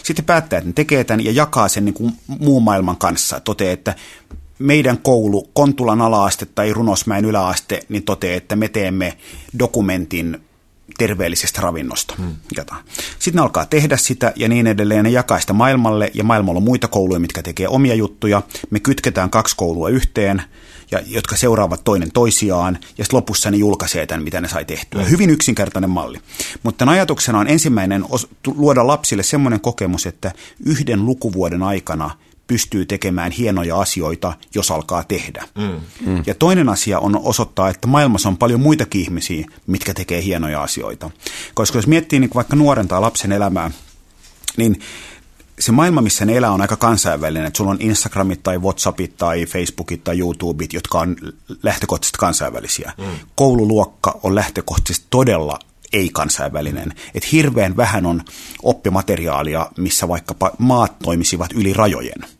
Sitten 0.02 0.24
päättää, 0.24 0.58
että 0.58 0.68
ne 0.68 0.72
tekee 0.72 1.04
tämän 1.04 1.24
ja 1.24 1.32
jakaa 1.32 1.68
sen 1.68 1.84
niin 1.84 1.94
kuin 1.94 2.12
muun 2.26 2.62
maailman 2.62 2.96
kanssa. 2.96 3.40
Toteaa, 3.56 3.72
että 3.72 3.94
meidän 4.58 4.98
koulu, 4.98 5.50
Kontulan 5.52 6.00
alaaste 6.00 6.46
tai 6.46 6.72
Runosmäen 6.72 7.24
yläaste, 7.24 7.80
niin 7.88 8.02
toteaa, 8.02 8.36
että 8.36 8.56
me 8.56 8.68
teemme 8.68 9.18
dokumentin 9.58 10.40
terveellisestä 10.98 11.60
ravinnosta. 11.60 12.14
Hmm. 12.18 12.34
Sitten 13.18 13.34
ne 13.34 13.40
alkaa 13.40 13.66
tehdä 13.66 13.96
sitä 13.96 14.32
ja 14.36 14.48
niin 14.48 14.66
edelleen. 14.66 15.04
Ne 15.04 15.10
jakaa 15.10 15.40
sitä 15.40 15.52
maailmalle 15.52 16.10
ja 16.14 16.24
maailmalla 16.24 16.58
on 16.58 16.64
muita 16.64 16.88
kouluja, 16.88 17.20
mitkä 17.20 17.42
tekee 17.42 17.68
omia 17.68 17.94
juttuja. 17.94 18.42
Me 18.70 18.80
kytketään 18.80 19.30
kaksi 19.30 19.56
koulua 19.56 19.88
yhteen, 19.88 20.42
ja, 20.90 21.00
jotka 21.06 21.36
seuraavat 21.36 21.84
toinen 21.84 22.12
toisiaan 22.12 22.78
ja 22.98 23.04
sitten 23.04 23.16
lopussa 23.16 23.50
ne 23.50 23.56
julkaisee 23.56 24.06
tämän, 24.06 24.24
mitä 24.24 24.40
ne 24.40 24.48
sai 24.48 24.64
tehtyä. 24.64 25.02
Hmm. 25.02 25.10
Hyvin 25.10 25.30
yksinkertainen 25.30 25.90
malli. 25.90 26.18
Mutta 26.62 26.84
ajatuksena 26.84 27.38
on 27.38 27.48
ensimmäinen 27.48 28.04
luoda 28.46 28.86
lapsille 28.86 29.22
semmoinen 29.22 29.60
kokemus, 29.60 30.06
että 30.06 30.32
yhden 30.66 31.06
lukuvuoden 31.06 31.62
aikana– 31.62 32.10
pystyy 32.46 32.86
tekemään 32.86 33.32
hienoja 33.32 33.80
asioita, 33.80 34.32
jos 34.54 34.70
alkaa 34.70 35.04
tehdä. 35.04 35.44
Mm. 35.54 35.80
Mm. 36.10 36.22
Ja 36.26 36.34
toinen 36.34 36.68
asia 36.68 36.98
on 36.98 37.20
osoittaa, 37.22 37.68
että 37.68 37.86
maailmassa 37.86 38.28
on 38.28 38.36
paljon 38.36 38.60
muitakin 38.60 39.00
ihmisiä, 39.00 39.46
mitkä 39.66 39.94
tekee 39.94 40.22
hienoja 40.22 40.62
asioita. 40.62 41.10
Koska 41.54 41.78
jos 41.78 41.86
miettii 41.86 42.20
niin 42.20 42.30
vaikka 42.34 42.56
nuoren 42.56 42.88
tai 42.88 43.00
lapsen 43.00 43.32
elämää, 43.32 43.70
niin 44.56 44.80
se 45.58 45.72
maailma, 45.72 46.00
missä 46.00 46.24
ne 46.24 46.36
elää, 46.36 46.50
on 46.50 46.60
aika 46.60 46.76
kansainvälinen. 46.76 47.46
Että 47.46 47.56
sulla 47.56 47.70
on 47.70 47.80
Instagramit 47.80 48.42
tai 48.42 48.58
Whatsappit 48.58 49.16
tai 49.16 49.46
Facebookit 49.46 50.04
tai 50.04 50.18
YouTubeit, 50.18 50.72
jotka 50.72 51.00
on 51.00 51.16
lähtökohtaisesti 51.62 52.18
kansainvälisiä. 52.18 52.92
Mm. 52.98 53.04
Koululuokka 53.34 54.20
on 54.22 54.34
lähtökohtaisesti 54.34 55.06
todella 55.10 55.58
ei-kansainvälinen. 55.92 56.92
Että 57.14 57.28
hirveän 57.32 57.76
vähän 57.76 58.06
on 58.06 58.22
oppimateriaalia, 58.62 59.70
missä 59.76 60.08
vaikkapa 60.08 60.50
maat 60.58 60.98
toimisivat 60.98 61.52
yli 61.52 61.72
rajojen 61.72 62.35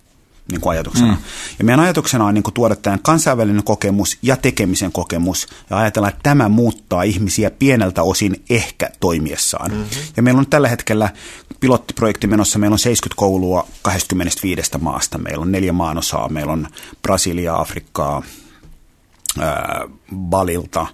niin 0.50 0.61
kuin 0.61 0.70
ajatuksena. 0.70 1.12
Mm. 1.12 1.18
Ja 1.59 1.64
meidän 1.64 1.80
ajatuksena 1.80 2.24
on 2.24 2.35
niin 2.35 2.42
kuin 2.42 2.54
tuoda 2.54 2.76
tämän 2.76 2.98
kansainvälinen 3.02 3.64
kokemus 3.64 4.18
ja 4.22 4.37
tekemisen 4.37 4.92
kokemus 4.92 5.48
ja 5.70 5.76
ajatella, 5.76 6.09
että 6.09 6.20
tämä 6.22 6.48
muuttaa 6.48 7.02
ihmisiä 7.02 7.50
pieneltä 7.50 8.02
osin 8.02 8.44
ehkä 8.50 8.90
toimiessaan. 9.00 9.70
Mm-hmm. 9.70 9.87
Ja 10.16 10.22
meillä 10.22 10.38
on 10.38 10.46
tällä 10.46 10.68
hetkellä 10.68 11.11
pilottiprojekti 11.61 12.26
menossa, 12.26 12.59
meillä 12.59 12.74
on 12.74 12.78
70 12.78 13.18
koulua 13.18 13.68
25 13.82 14.70
maasta, 14.78 15.18
meillä 15.18 15.42
on 15.42 15.52
neljä 15.52 15.72
maanosaa, 15.72 16.28
meillä 16.28 16.52
on 16.52 16.68
Brasilia, 17.02 17.56
Afrikkaa, 17.56 18.22
ää, 19.40 19.80
Balilta, 20.16 20.87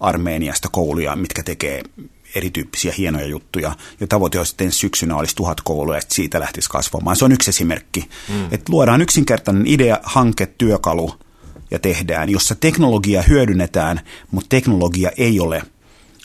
Armeeniasta 0.00 0.68
kouluja, 0.72 1.16
mitkä 1.16 1.42
tekee 1.42 1.82
erityyppisiä 2.36 2.94
hienoja 2.98 3.26
juttuja. 3.26 3.72
Ja 4.00 4.06
tavoite 4.06 4.38
on 4.38 4.46
sitten 4.46 4.72
syksynä 4.72 5.16
olisi 5.16 5.36
tuhat 5.36 5.60
koulua, 5.60 5.98
että 5.98 6.14
siitä 6.14 6.40
lähtisi 6.40 6.70
kasvamaan. 6.70 7.16
Se 7.16 7.24
on 7.24 7.32
yksi 7.32 7.50
esimerkki. 7.50 8.08
Mm. 8.28 8.44
Että 8.44 8.72
luodaan 8.72 9.02
yksinkertainen 9.02 9.66
idea, 9.66 10.00
hanke, 10.02 10.46
työkalu 10.46 11.14
ja 11.70 11.78
tehdään, 11.78 12.30
jossa 12.30 12.54
teknologia 12.54 13.22
hyödynnetään, 13.22 14.00
mutta 14.30 14.48
teknologia 14.48 15.10
ei 15.16 15.40
ole– 15.40 15.62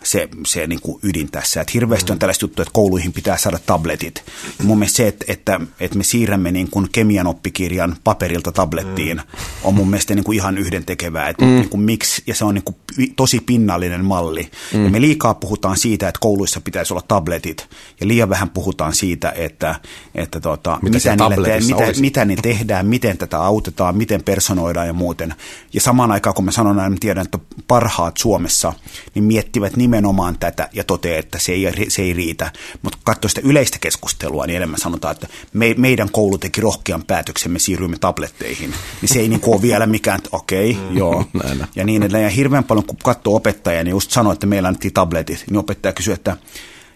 se, 0.03 0.29
se 0.47 0.67
niin 0.67 0.81
kuin 0.81 0.99
ydin 1.03 1.31
tässä. 1.31 1.61
Että 1.61 1.71
hirveästi 1.73 2.11
on 2.11 2.19
tällaista 2.19 2.43
juttua, 2.43 2.63
että 2.63 2.73
kouluihin 2.73 3.13
pitää 3.13 3.37
saada 3.37 3.59
tabletit. 3.65 4.23
Ja 4.59 4.65
mun 4.65 4.79
mielestä 4.79 4.97
se, 4.97 5.07
että, 5.07 5.25
että, 5.27 5.59
että 5.79 5.97
me 5.97 6.03
siirrämme 6.03 6.51
niin 6.51 6.69
kuin 6.71 6.87
kemian 6.91 7.27
oppikirjan 7.27 7.95
paperilta 8.03 8.51
tablettiin, 8.51 9.17
mm. 9.17 9.23
on 9.63 9.73
mun 9.73 9.89
mielestä 9.89 10.15
niin 10.15 10.23
kuin 10.23 10.35
ihan 10.35 10.57
yhdentekevää. 10.57 11.29
Että 11.29 11.45
mm. 11.45 11.51
niin 11.51 11.69
kuin 11.69 11.81
miksi, 11.81 12.23
ja 12.27 12.35
se 12.35 12.45
on 12.45 12.55
niin 12.55 12.63
kuin 12.63 12.75
tosi 13.15 13.39
pinnallinen 13.39 14.05
malli. 14.05 14.51
Mm. 14.73 14.83
Ja 14.83 14.89
me 14.89 15.01
liikaa 15.01 15.33
puhutaan 15.33 15.77
siitä, 15.77 16.07
että 16.07 16.19
kouluissa 16.19 16.61
pitäisi 16.61 16.93
olla 16.93 17.03
tabletit, 17.07 17.67
ja 17.99 18.07
liian 18.07 18.29
vähän 18.29 18.49
puhutaan 18.49 18.95
siitä, 18.95 19.33
että, 19.35 19.75
että 20.15 20.39
tota, 20.39 20.79
mitä, 20.81 21.11
mitä, 21.11 21.29
niille 21.29 21.47
te, 21.47 21.59
mitä, 21.59 22.01
mitä 22.01 22.25
ne 22.25 22.35
tehdään, 22.35 22.87
miten 22.87 23.17
tätä 23.17 23.43
autetaan, 23.43 23.97
miten 23.97 24.23
personoidaan 24.23 24.87
ja 24.87 24.93
muuten. 24.93 25.33
Ja 25.73 25.81
samaan 25.81 26.11
aikaan, 26.11 26.33
kun 26.33 26.45
mä 26.45 26.51
sanon 26.51 26.75
näin, 26.75 26.91
mä 26.91 26.97
tiedän, 26.99 27.25
että 27.25 27.39
parhaat 27.67 28.17
Suomessa, 28.17 28.73
niin 29.15 29.23
miettivät 29.23 29.77
niin 29.77 29.90
nimenomaan 29.91 30.39
tätä 30.39 30.69
ja 30.73 30.83
toteaa, 30.83 31.19
että 31.19 31.39
se 31.39 31.51
ei, 31.51 31.73
se 31.87 32.01
ei 32.01 32.13
riitä. 32.13 32.51
Mutta 32.81 32.97
katsoo 33.03 33.29
sitä 33.29 33.41
yleistä 33.43 33.79
keskustelua, 33.79 34.47
niin 34.47 34.57
enemmän 34.57 34.79
sanotaan, 34.79 35.11
että 35.11 35.27
me, 35.53 35.75
meidän 35.77 36.11
koulu 36.11 36.37
teki 36.37 36.61
rohkean 36.61 37.03
päätöksen, 37.03 37.51
me 37.51 37.59
siirryimme 37.59 37.97
tabletteihin. 37.97 38.73
Niin 39.01 39.09
se 39.09 39.19
ei 39.19 39.29
niin 39.29 39.41
ole 39.45 39.61
vielä 39.61 39.85
mikään, 39.85 40.17
että 40.17 40.29
okei, 40.31 40.71
okay, 40.71 40.89
mm, 40.89 40.97
joo. 41.01 41.25
Näin. 41.43 41.65
Ja 41.75 41.83
niin 41.83 42.03
edelleen. 42.03 42.23
Ja 42.23 42.29
hirveän 42.29 42.63
paljon, 42.63 42.85
kun 42.85 42.97
katsoo 43.03 43.35
opettajia, 43.35 43.83
niin 43.83 43.91
just 43.91 44.11
sanoo, 44.11 44.33
että 44.33 44.47
meillä 44.47 44.67
annettiin 44.67 44.93
tabletit, 44.93 45.43
niin 45.49 45.57
opettaja 45.57 45.93
kysyy, 45.93 46.13
että 46.13 46.37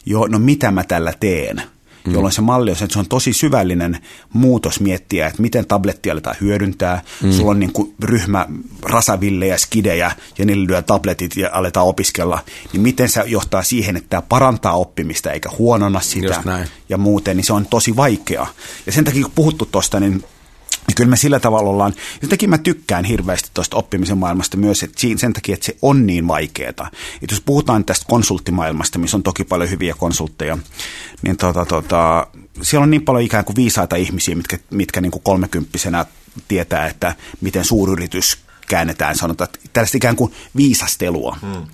joo, 0.06 0.28
no 0.28 0.40
mitä 0.40 0.72
mä 0.72 0.84
tällä 0.84 1.14
teen? 1.20 1.75
Mm. 2.06 2.14
jolloin 2.14 2.34
se 2.34 2.42
malli 2.42 2.72
on, 2.72 2.78
että 2.82 2.94
se 2.94 3.00
on 3.00 3.08
tosi 3.08 3.34
syvällinen 3.34 3.98
muutos 4.34 4.80
miettiä, 4.80 5.28
että 5.28 5.42
miten 5.42 5.68
tablettia 5.68 6.14
aletaan 6.14 6.36
hyödyntää. 6.42 7.02
Mm. 7.24 7.32
Sulla 7.32 7.52
on 7.52 7.60
niin 7.60 7.72
kuin 7.72 7.94
ryhmä 8.04 8.46
rasavillejä, 8.84 9.58
skidejä 9.58 10.12
ja 10.38 10.46
niillä 10.46 10.68
lyö 10.68 10.82
tabletit 10.82 11.38
ja 11.38 11.50
aletaan 11.54 11.88
opiskella. 11.88 12.40
Niin 12.74 12.82
miten 12.82 13.10
se 13.10 13.24
johtaa 13.26 13.64
siihen, 13.64 13.98
että 13.98 14.10
tämä 14.10 14.22
parantaa 14.22 14.74
oppimista 14.74 15.32
eikä 15.32 15.50
huonona 15.58 16.00
sitä 16.00 16.44
ja 16.90 16.98
muuten, 16.98 17.38
niin 17.38 17.46
se 17.46 17.54
on 17.54 17.66
tosi 17.66 17.96
vaikea. 17.96 18.48
Ja 18.86 18.92
sen 18.92 19.04
takia 19.04 19.24
kun 19.24 19.32
puhuttu 19.36 19.66
tuosta, 19.66 20.00
niin 20.00 20.24
niin 20.88 20.96
kyllä 20.96 21.10
me 21.10 21.18
sillä 21.18 21.40
tavalla 21.40 21.70
ollaan, 21.70 21.94
jotenkin 22.22 22.50
mä 22.50 22.58
tykkään 22.58 23.06
hirveästi 23.06 23.50
tuosta 23.54 23.78
oppimisen 23.78 24.18
maailmasta 24.18 24.58
myös 24.58 24.84
että 24.84 25.02
sen 25.18 25.34
takia, 25.34 25.54
että 25.54 25.66
se 25.66 25.78
on 25.82 26.08
niin 26.08 26.28
vaikeaa. 26.28 26.70
Että 26.70 26.90
jos 27.32 27.42
puhutaan 27.42 27.86
tästä 27.86 28.06
konsulttimaailmasta, 28.10 29.00
missä 29.00 29.18
on 29.18 29.24
toki 29.24 29.44
paljon 29.44 29.70
hyviä 29.70 29.96
konsultteja, 29.98 30.58
niin 31.22 31.38
tota, 31.38 31.66
tota, 31.66 32.28
siellä 32.62 32.84
on 32.84 32.92
niin 32.92 33.02
paljon 33.02 33.24
ikään 33.26 33.46
kuin 33.46 33.56
viisaita 33.56 33.96
ihmisiä, 33.96 34.36
mitkä, 34.36 34.60
mitkä 34.70 35.02
niin 35.02 35.12
kuin 35.12 35.24
kolmekymppisenä 35.24 36.06
tietää, 36.48 36.88
että 36.88 37.16
miten 37.42 37.66
suuryritys 37.66 38.45
käännetään, 38.68 39.18
sanotaan, 39.18 39.50
että 39.54 39.70
tällaista 39.74 39.98
ikään 39.98 40.16
kuin 40.16 40.34
viisastelua 40.56 41.38
hmm. 41.42 41.66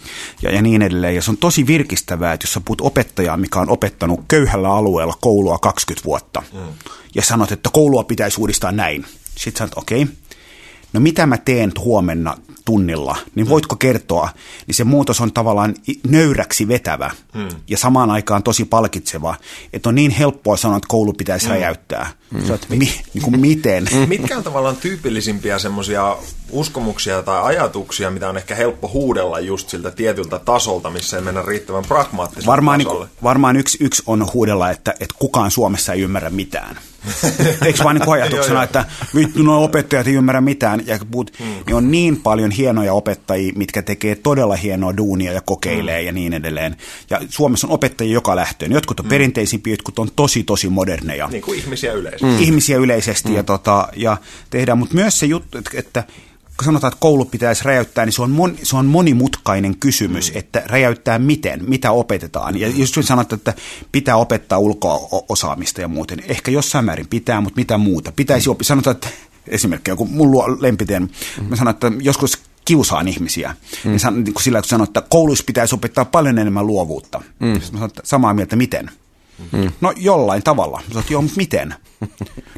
ja, 0.42 0.52
ja 0.52 0.62
niin 0.62 0.82
edelleen. 0.82 1.16
Ja 1.16 1.22
se 1.22 1.32
on 1.32 1.38
tosi 1.38 1.68
virkistävää, 1.68 2.34
että 2.34 2.44
jos 2.44 2.54
sä 2.54 2.62
puhut 2.66 2.82
opettajaa, 2.82 3.38
mikä 3.38 3.60
on 3.60 3.70
opettanut 3.70 4.20
köyhällä 4.28 4.74
alueella 4.74 5.18
koulua 5.22 5.58
20 5.58 6.06
vuotta, 6.06 6.44
hmm. 6.54 6.74
ja 7.16 7.22
sanot, 7.22 7.52
että 7.52 7.70
koulua 7.74 8.04
pitäisi 8.04 8.42
uudistaa 8.42 8.72
näin. 8.72 9.06
Sitten 9.38 9.58
sanot, 9.58 9.78
okei, 9.78 10.04
okay, 10.04 10.16
no 10.94 11.00
mitä 11.00 11.26
mä 11.26 11.38
teen 11.38 11.72
huomenna 11.80 12.38
tunnilla, 12.66 13.18
niin 13.36 13.50
voitko 13.50 13.76
kertoa, 13.76 14.30
niin 14.68 14.76
se 14.76 14.84
muutos 14.84 15.22
on 15.22 15.34
tavallaan 15.34 15.76
nöyräksi 16.08 16.68
vetävä 16.68 17.12
hmm. 17.34 17.50
ja 17.68 17.78
samaan 17.78 18.12
aikaan 18.12 18.44
tosi 18.44 18.66
palkitseva, 18.66 19.36
että 19.74 19.90
on 19.90 19.96
niin 19.96 20.12
helppoa 20.12 20.58
sanoa, 20.58 20.78
että 20.78 20.88
koulu 20.88 21.14
pitäisi 21.14 21.46
hmm. 21.46 21.54
räjäyttää. 21.54 22.21
Sä 22.48 22.54
oot, 22.54 22.66
mi, 22.70 22.78
niin 22.78 23.22
kuin 23.24 23.40
miten? 23.40 23.88
Mitkä 24.08 24.38
on 24.38 24.44
tavallaan 24.44 24.76
tyypillisimpiä 24.76 25.60
semmoisia 25.60 26.18
uskomuksia 26.52 27.24
tai 27.24 27.42
ajatuksia, 27.42 28.12
mitä 28.12 28.30
on 28.30 28.38
ehkä 28.38 28.56
helppo 28.56 28.88
huudella 28.94 29.40
just 29.40 29.70
siltä 29.70 29.92
tietyltä 29.92 30.40
tasolta, 30.40 30.90
missä 30.90 31.18
ei 31.18 31.24
mennä 31.24 31.44
riittävän 31.48 31.84
pragmaattiselle 31.88 32.52
varmaan, 32.52 32.78
niinku- 32.78 32.94
tasolle? 32.94 33.06
Niin, 33.06 33.24
varmaan 33.24 33.58
yksi, 33.58 33.78
yksi 33.82 34.04
on 34.06 34.28
huudella, 34.34 34.70
että, 34.70 34.92
että 34.92 35.16
kukaan 35.20 35.52
Suomessa 35.52 35.94
ei 35.94 36.02
ymmärrä 36.02 36.30
mitään. 36.30 36.78
Eikö 37.66 37.84
vaan 37.84 37.96
niin 37.96 38.10
ajatuksena, 38.10 38.64
että 38.64 38.86
vittu 39.16 39.44
nuo 39.44 39.64
opettajat 39.64 40.08
ei 40.08 40.14
ymmärrä 40.14 40.42
mitään, 40.42 40.88
ja 40.88 41.00
puhut, 41.12 41.32
hmm. 41.40 41.48
niin 41.66 41.76
on 41.76 41.92
niin 41.92 42.22
paljon 42.22 42.52
hienoja 42.52 42.94
opettajia, 42.94 43.54
mitkä 43.56 43.82
tekee 43.82 44.16
todella 44.16 44.56
hienoa 44.56 44.98
duunia 44.98 45.32
ja 45.32 45.42
kokeilee 45.42 46.00
hmm. 46.00 46.06
ja 46.06 46.12
niin 46.12 46.34
edelleen. 46.34 46.76
Ja 47.10 47.22
Suomessa 47.30 47.68
on 47.68 47.74
opettajia 47.74 48.14
joka 48.14 48.36
lähtöön. 48.36 48.72
Jotkut 48.72 49.00
on 49.00 49.04
hmm. 49.04 49.10
perinteisimpiä, 49.10 49.74
jotkut 49.74 50.00
on 50.00 50.10
tosi 50.16 50.44
tosi 50.44 50.70
moderneja. 50.70 51.28
Niin 51.28 51.42
kuin 51.42 51.60
ihmisiä 51.60 51.94
yleisesti. 51.94 52.21
Hmm. 52.22 52.40
Ihmisiä 52.40 52.78
yleisesti 52.78 53.30
hmm. 53.30 53.36
ja, 53.36 53.44
tota, 53.44 53.88
ja 53.96 54.18
tehdään, 54.50 54.78
mutta 54.78 54.96
myös 54.96 55.20
se 55.20 55.26
juttu, 55.26 55.58
että, 55.58 55.72
että 55.74 56.04
kun 56.62 56.66
sanotaan, 56.66 56.94
että 56.94 57.02
koulu 57.02 57.26
pitäisi 57.26 57.64
räjäyttää, 57.64 58.06
niin 58.06 58.14
se 58.14 58.22
on, 58.22 58.32
mon, 58.32 58.58
se 58.64 58.76
on 58.76 58.86
monimutkainen 58.86 59.78
kysymys, 59.78 60.32
mm. 60.34 60.40
että 60.40 60.64
räjäyttää 60.66 61.20
miten, 61.20 61.64
mitä 61.68 61.92
opetetaan. 61.92 62.60
Ja 62.60 62.68
jos 62.68 62.96
sanot, 63.02 63.34
että 63.34 63.54
pitää 63.92 64.16
opettaa 64.16 64.60
ulko-osaamista 64.60 65.82
ja 65.82 65.88
muuten, 65.88 66.24
ehkä 66.28 66.52
jossain 66.52 66.86
määrin 66.86 67.08
pitää, 67.08 67.42
mutta 67.42 67.60
mitä 67.60 67.78
muuta. 67.78 68.12
Pitäisi 68.12 68.48
mm. 68.48 68.52
oppia, 68.52 68.66
sanotaan, 68.66 68.96
että 68.96 69.10
esimerkiksi 69.48 69.96
kun 69.96 70.12
mun 70.12 70.32
luo 70.32 70.58
lempiteen, 70.60 71.04
mm. 71.04 71.44
mä 71.50 71.56
sanon, 71.56 71.74
että 71.74 71.92
joskus 72.02 72.40
kiusaan 72.66 73.08
ihmisiä. 73.08 73.56
Mm. 73.84 73.92
Niin, 73.92 74.24
niin 74.24 74.34
kun 74.34 74.44
sillä 74.44 74.62
kun 74.62 74.70
sanoo, 74.70 74.84
että 74.84 75.02
kouluissa 75.10 75.44
pitäisi 75.48 75.76
opettaa 75.76 76.06
paljon 76.06 76.40
enemmän 76.40 76.68
luovuutta. 76.68 77.22
Mm. 77.40 77.48
Mä 77.48 77.60
sanon, 77.60 77.86
että 77.86 78.02
samaa 78.06 78.34
mieltä, 78.34 78.56
miten? 78.56 78.92
Mm. 79.52 79.72
No 79.82 79.94
jollain 79.98 80.44
tavalla. 80.44 80.78
Mä 80.78 80.88
sanoin, 80.88 81.06
joo, 81.10 81.22
mutta 81.22 81.38
miten? 81.38 81.76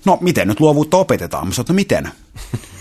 No 0.06 0.18
miten 0.22 0.48
nyt 0.48 0.60
luovuutta 0.60 0.98
opetetaan? 0.98 1.48
Mä 1.48 1.54
sanoin, 1.54 1.68
no 1.68 1.76
miten? 1.76 2.12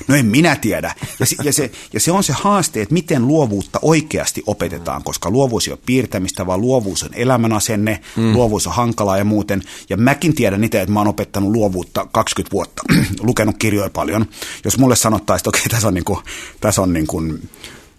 No 0.09 0.15
en 0.15 0.27
minä 0.27 0.57
tiedä. 0.57 0.95
Ja 1.21 1.27
se, 1.27 1.37
ja, 1.45 1.53
se, 1.53 1.71
ja 1.93 2.01
se 2.01 2.13
on 2.13 2.25
se 2.25 2.33
haaste, 2.33 2.83
että 2.83 2.93
miten 2.93 3.27
luovuutta 3.27 3.79
oikeasti 3.83 4.43
opetetaan, 4.47 5.03
koska 5.03 5.31
luovuus 5.31 5.69
ei 5.69 5.73
ole 5.73 5.79
piirtämistä, 5.87 6.47
vaan 6.47 6.61
luovuus 6.61 7.03
on 7.03 7.15
elämänasenne, 7.15 8.01
mm. 8.17 8.33
luovuus 8.33 8.67
on 8.67 8.73
hankalaa 8.73 9.19
ja 9.19 9.25
muuten. 9.25 9.63
Ja 9.91 9.97
mäkin 9.97 10.35
tiedän 10.35 10.65
itse, 10.65 10.81
että 10.81 10.93
mä 10.93 11.01
oon 11.01 11.09
opettanut 11.09 11.53
luovuutta 11.53 12.07
20 12.13 12.53
vuotta, 12.53 12.83
lukenut 13.21 13.57
kirjoja 13.59 13.91
paljon. 13.91 14.27
Jos 14.65 14.79
mulle 14.79 14.97
sanottaisiin, 14.97 15.41
että 15.41 15.51
okei, 15.51 15.61
okay, 15.61 15.71
tässä 15.71 15.89
on, 15.89 15.95
niin 15.95 16.05
kuin, 16.05 16.19
tässä 16.61 16.83
on 16.83 16.93
niin 16.93 17.07
kuin 17.07 17.49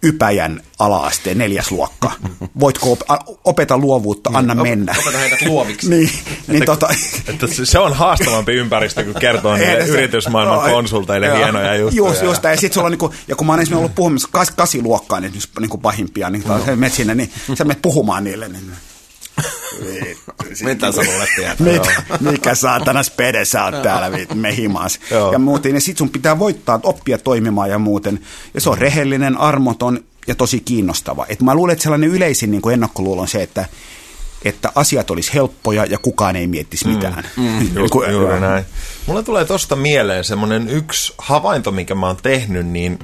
Ypäjän 0.03 0.61
alaasteen 0.79 1.37
neljäs 1.37 1.71
luokka. 1.71 2.11
Voitko 2.59 2.97
opeta 3.43 3.77
luovuutta, 3.77 4.29
niin, 4.29 4.37
anna 4.37 4.55
mennä. 4.55 4.95
Opeta 4.99 5.17
heidät 5.17 5.41
luoviksi. 5.41 5.89
niin, 5.89 6.09
niin 6.47 6.63
että, 6.63 6.65
tota... 6.65 6.93
että 7.27 7.47
se 7.63 7.79
on 7.79 7.93
haastavampi 7.93 8.51
ympäristö, 8.51 9.03
kun 9.03 9.13
kertoo 9.13 9.55
niille 9.55 9.87
yritysmaailman 9.87 10.63
no, 10.63 10.75
konsulteille 10.75 11.27
joo, 11.27 11.37
hienoja 11.37 11.75
juttuja. 11.75 12.09
Just, 12.09 12.23
just, 12.23 12.43
ja, 12.43 12.57
sit 12.57 12.73
sulla 12.73 12.85
on 12.85 12.91
niinku, 12.91 13.13
ja 13.27 13.35
kun 13.35 13.47
mä 13.47 13.53
oon 13.53 13.59
esimerkiksi 13.59 13.79
ollut 13.79 13.95
puhumassa 13.95 14.29
kas, 14.31 14.51
kasiluokkaan, 14.51 15.23
niin, 15.23 15.33
niinku 15.59 15.77
pahimpia, 15.77 16.29
niin 16.29 16.43
no. 16.47 16.59
menet 16.65 16.93
sinne, 16.93 17.15
niin 17.15 17.31
sä 17.57 17.65
menet 17.65 17.81
puhumaan 17.81 18.23
niille, 18.23 18.49
niin 18.49 18.71
mitä 20.63 20.91
sä 20.91 21.01
mulle 21.03 21.27
tiedät? 21.35 21.59
Mitä, 21.59 22.03
mikä 22.19 22.55
saatana 22.55 23.03
spede 23.03 23.45
sä 23.45 23.65
oot 23.65 23.81
täällä 23.81 24.17
mehimas. 24.33 24.99
Ja 25.31 25.39
muuten, 25.39 25.73
ja 25.73 25.81
sit 25.81 25.97
sun 25.97 26.09
pitää 26.09 26.39
voittaa, 26.39 26.79
oppia 26.83 27.17
toimimaan 27.17 27.69
ja 27.69 27.79
muuten. 27.79 28.19
Ja 28.53 28.61
se 28.61 28.69
on 28.69 28.77
rehellinen, 28.77 29.37
armoton 29.37 30.03
ja 30.27 30.35
tosi 30.35 30.59
kiinnostava. 30.59 31.25
Et 31.29 31.41
mä 31.41 31.55
luulen, 31.55 31.73
että 31.73 31.83
sellainen 31.83 32.09
yleisin 32.09 32.51
niin 32.51 32.61
kuin 32.61 32.73
ennakkoluulo 32.73 33.21
on 33.21 33.27
se, 33.27 33.43
että 33.43 33.65
että 34.45 34.71
asiat 34.75 35.11
olisi 35.11 35.33
helppoja 35.33 35.85
ja 35.85 35.97
kukaan 35.97 36.35
ei 36.35 36.47
miettisi 36.47 36.85
mm, 36.85 36.91
mitään. 36.91 37.23
Mm, 37.37 37.43
mm, 37.43 37.75
just, 37.81 37.93
juuri 38.11 38.39
näin. 38.39 38.65
Mulle 39.07 39.23
tulee 39.23 39.45
tosta 39.45 39.75
mieleen 39.75 40.23
semmoinen 40.23 40.69
yksi 40.69 41.13
havainto, 41.17 41.71
minkä 41.71 41.95
mä 41.95 42.07
oon 42.07 42.17
tehnyt, 42.23 42.67
niin 42.67 42.99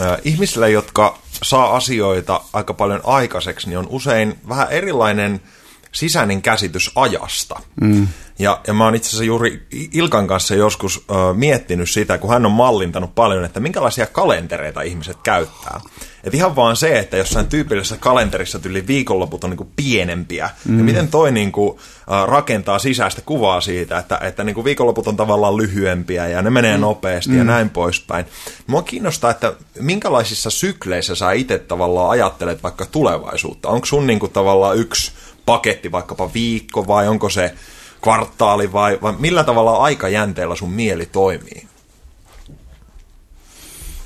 äh, 0.00 0.18
ihmisillä, 0.24 0.68
jotka 0.68 1.18
saa 1.44 1.76
asioita 1.76 2.40
aika 2.52 2.74
paljon 2.74 3.00
aikaiseksi, 3.04 3.68
niin 3.68 3.78
on 3.78 3.86
usein 3.88 4.38
vähän 4.48 4.68
erilainen– 4.70 5.40
sisäinen 5.94 6.42
käsitys 6.42 6.90
ajasta. 6.94 7.60
Mm. 7.80 8.08
Ja, 8.38 8.60
ja 8.66 8.74
mä 8.74 8.84
oon 8.84 8.94
itse 8.94 9.08
asiassa 9.08 9.24
juuri 9.24 9.66
Ilkan 9.92 10.26
kanssa 10.26 10.54
joskus 10.54 11.04
ö, 11.10 11.34
miettinyt 11.34 11.90
sitä, 11.90 12.18
kun 12.18 12.30
hän 12.30 12.46
on 12.46 12.52
mallintanut 12.52 13.14
paljon, 13.14 13.44
että 13.44 13.60
minkälaisia 13.60 14.06
kalentereita 14.06 14.82
ihmiset 14.82 15.16
käyttää. 15.22 15.80
Et 16.24 16.34
ihan 16.34 16.56
vaan 16.56 16.76
se, 16.76 16.98
että 16.98 17.16
jossain 17.16 17.46
tyypillisessä 17.46 17.96
kalenterissa 17.96 18.58
tyyli 18.58 18.86
viikonloput 18.86 19.44
on 19.44 19.50
niinku 19.50 19.68
pienempiä, 19.76 20.50
mm. 20.64 20.78
ja 20.78 20.84
miten 20.84 21.08
toi 21.08 21.32
niinku, 21.32 21.80
äh, 22.12 22.28
rakentaa 22.28 22.78
sisäistä 22.78 23.22
kuvaa 23.26 23.60
siitä, 23.60 23.98
että, 23.98 24.18
että 24.22 24.44
niinku 24.44 24.64
viikonloput 24.64 25.06
on 25.06 25.16
tavallaan 25.16 25.56
lyhyempiä, 25.56 26.28
ja 26.28 26.42
ne 26.42 26.50
menee 26.50 26.76
mm. 26.76 26.80
nopeasti, 26.80 27.30
mm. 27.30 27.38
ja 27.38 27.44
näin 27.44 27.70
poispäin. 27.70 28.24
Mua 28.66 28.82
kiinnostaa, 28.82 29.30
että 29.30 29.52
minkälaisissa 29.80 30.50
sykleissä 30.50 31.14
sä 31.14 31.32
itse 31.32 31.58
tavallaan 31.58 32.10
ajattelet 32.10 32.62
vaikka 32.62 32.86
tulevaisuutta. 32.86 33.68
Onko 33.68 33.86
sun 33.86 34.06
niinku 34.06 34.28
tavallaan 34.28 34.76
yksi 34.76 35.12
paketti, 35.46 35.92
vaikkapa 35.92 36.30
viikko, 36.34 36.86
vai 36.86 37.08
onko 37.08 37.28
se 37.28 37.54
kvartaali, 38.02 38.72
vai, 38.72 38.98
vai 39.02 39.14
millä 39.18 39.44
tavalla 39.44 39.76
aikajänteellä 39.76 40.56
sun 40.56 40.72
mieli 40.72 41.06
toimii? 41.06 41.73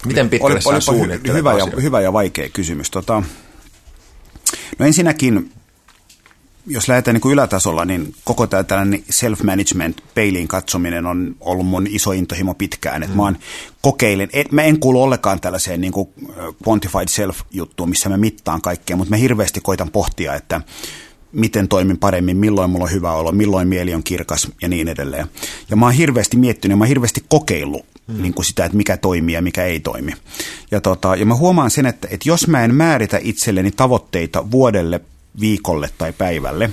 Miten 0.06 0.30
pitkälle 0.30 0.60
oli, 0.64 0.82
sä 0.82 0.92
hy, 0.92 1.32
hyvä, 1.32 1.58
ja, 1.58 1.66
hyvä 1.82 2.00
ja 2.00 2.12
vaikea 2.12 2.48
kysymys. 2.48 2.90
Tota, 2.90 3.22
no 4.78 4.86
ensinnäkin, 4.86 5.52
jos 6.66 6.88
lähdetään 6.88 7.14
niin 7.14 7.20
kuin 7.20 7.32
ylätasolla, 7.32 7.84
niin 7.84 8.14
koko 8.24 8.46
tämä 8.46 8.64
tällainen 8.64 9.04
self-management, 9.10 10.02
peiliin 10.14 10.48
katsominen 10.48 11.06
on 11.06 11.36
ollut 11.40 11.66
mun 11.66 11.86
iso 11.90 12.12
intohimo 12.12 12.54
pitkään. 12.54 13.02
Mm. 13.02 13.16
mä 13.16 13.32
kokeilen, 13.82 14.28
et, 14.32 14.52
mä 14.52 14.62
en 14.62 14.80
kuulu 14.80 15.02
ollenkaan 15.02 15.40
tällaiseen 15.40 15.80
niin 15.80 15.92
kuin 15.92 16.08
quantified 16.68 17.08
self-juttuun, 17.08 17.88
missä 17.88 18.08
mä 18.08 18.16
mittaan 18.16 18.62
kaikkea, 18.62 18.96
mutta 18.96 19.10
mä 19.10 19.16
hirveästi 19.16 19.60
koitan 19.60 19.90
pohtia, 19.90 20.34
että 20.34 20.60
miten 21.32 21.68
toimin 21.68 21.98
paremmin, 21.98 22.36
milloin 22.36 22.70
mulla 22.70 22.84
on 22.84 22.92
hyvä 22.92 23.12
olo, 23.12 23.32
milloin 23.32 23.68
mieli 23.68 23.94
on 23.94 24.02
kirkas 24.02 24.48
ja 24.62 24.68
niin 24.68 24.88
edelleen. 24.88 25.26
Ja 25.70 25.76
mä 25.76 25.86
oon 25.86 25.94
hirveästi 25.94 26.36
miettinyt, 26.36 26.78
mä 26.78 26.84
oon 26.84 26.88
hirveästi 26.88 27.24
kokeillut 27.28 27.86
mm. 28.08 28.22
niin 28.22 28.34
kuin 28.34 28.46
sitä, 28.46 28.64
että 28.64 28.76
mikä 28.76 28.96
toimii 28.96 29.34
ja 29.34 29.42
mikä 29.42 29.64
ei 29.64 29.80
toimi. 29.80 30.12
Ja, 30.70 30.80
tota, 30.80 31.16
ja 31.16 31.26
mä 31.26 31.34
huomaan 31.34 31.70
sen, 31.70 31.86
että, 31.86 32.08
että 32.10 32.28
jos 32.28 32.48
mä 32.48 32.64
en 32.64 32.74
määritä 32.74 33.18
itselleni 33.22 33.70
tavoitteita 33.70 34.50
vuodelle, 34.50 35.00
viikolle 35.40 35.90
tai 35.98 36.12
päivälle, 36.12 36.70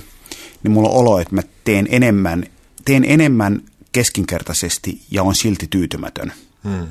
niin 0.62 0.72
mulla 0.72 0.88
on 0.88 0.96
olo, 0.96 1.18
että 1.18 1.34
mä 1.34 1.42
teen 1.64 1.88
enemmän, 1.90 2.44
teen 2.84 3.04
enemmän 3.04 3.62
keskinkertaisesti 3.92 5.00
ja 5.10 5.22
on 5.22 5.34
silti 5.34 5.66
tyytymätön. 5.70 6.32
Hmm. 6.64 6.88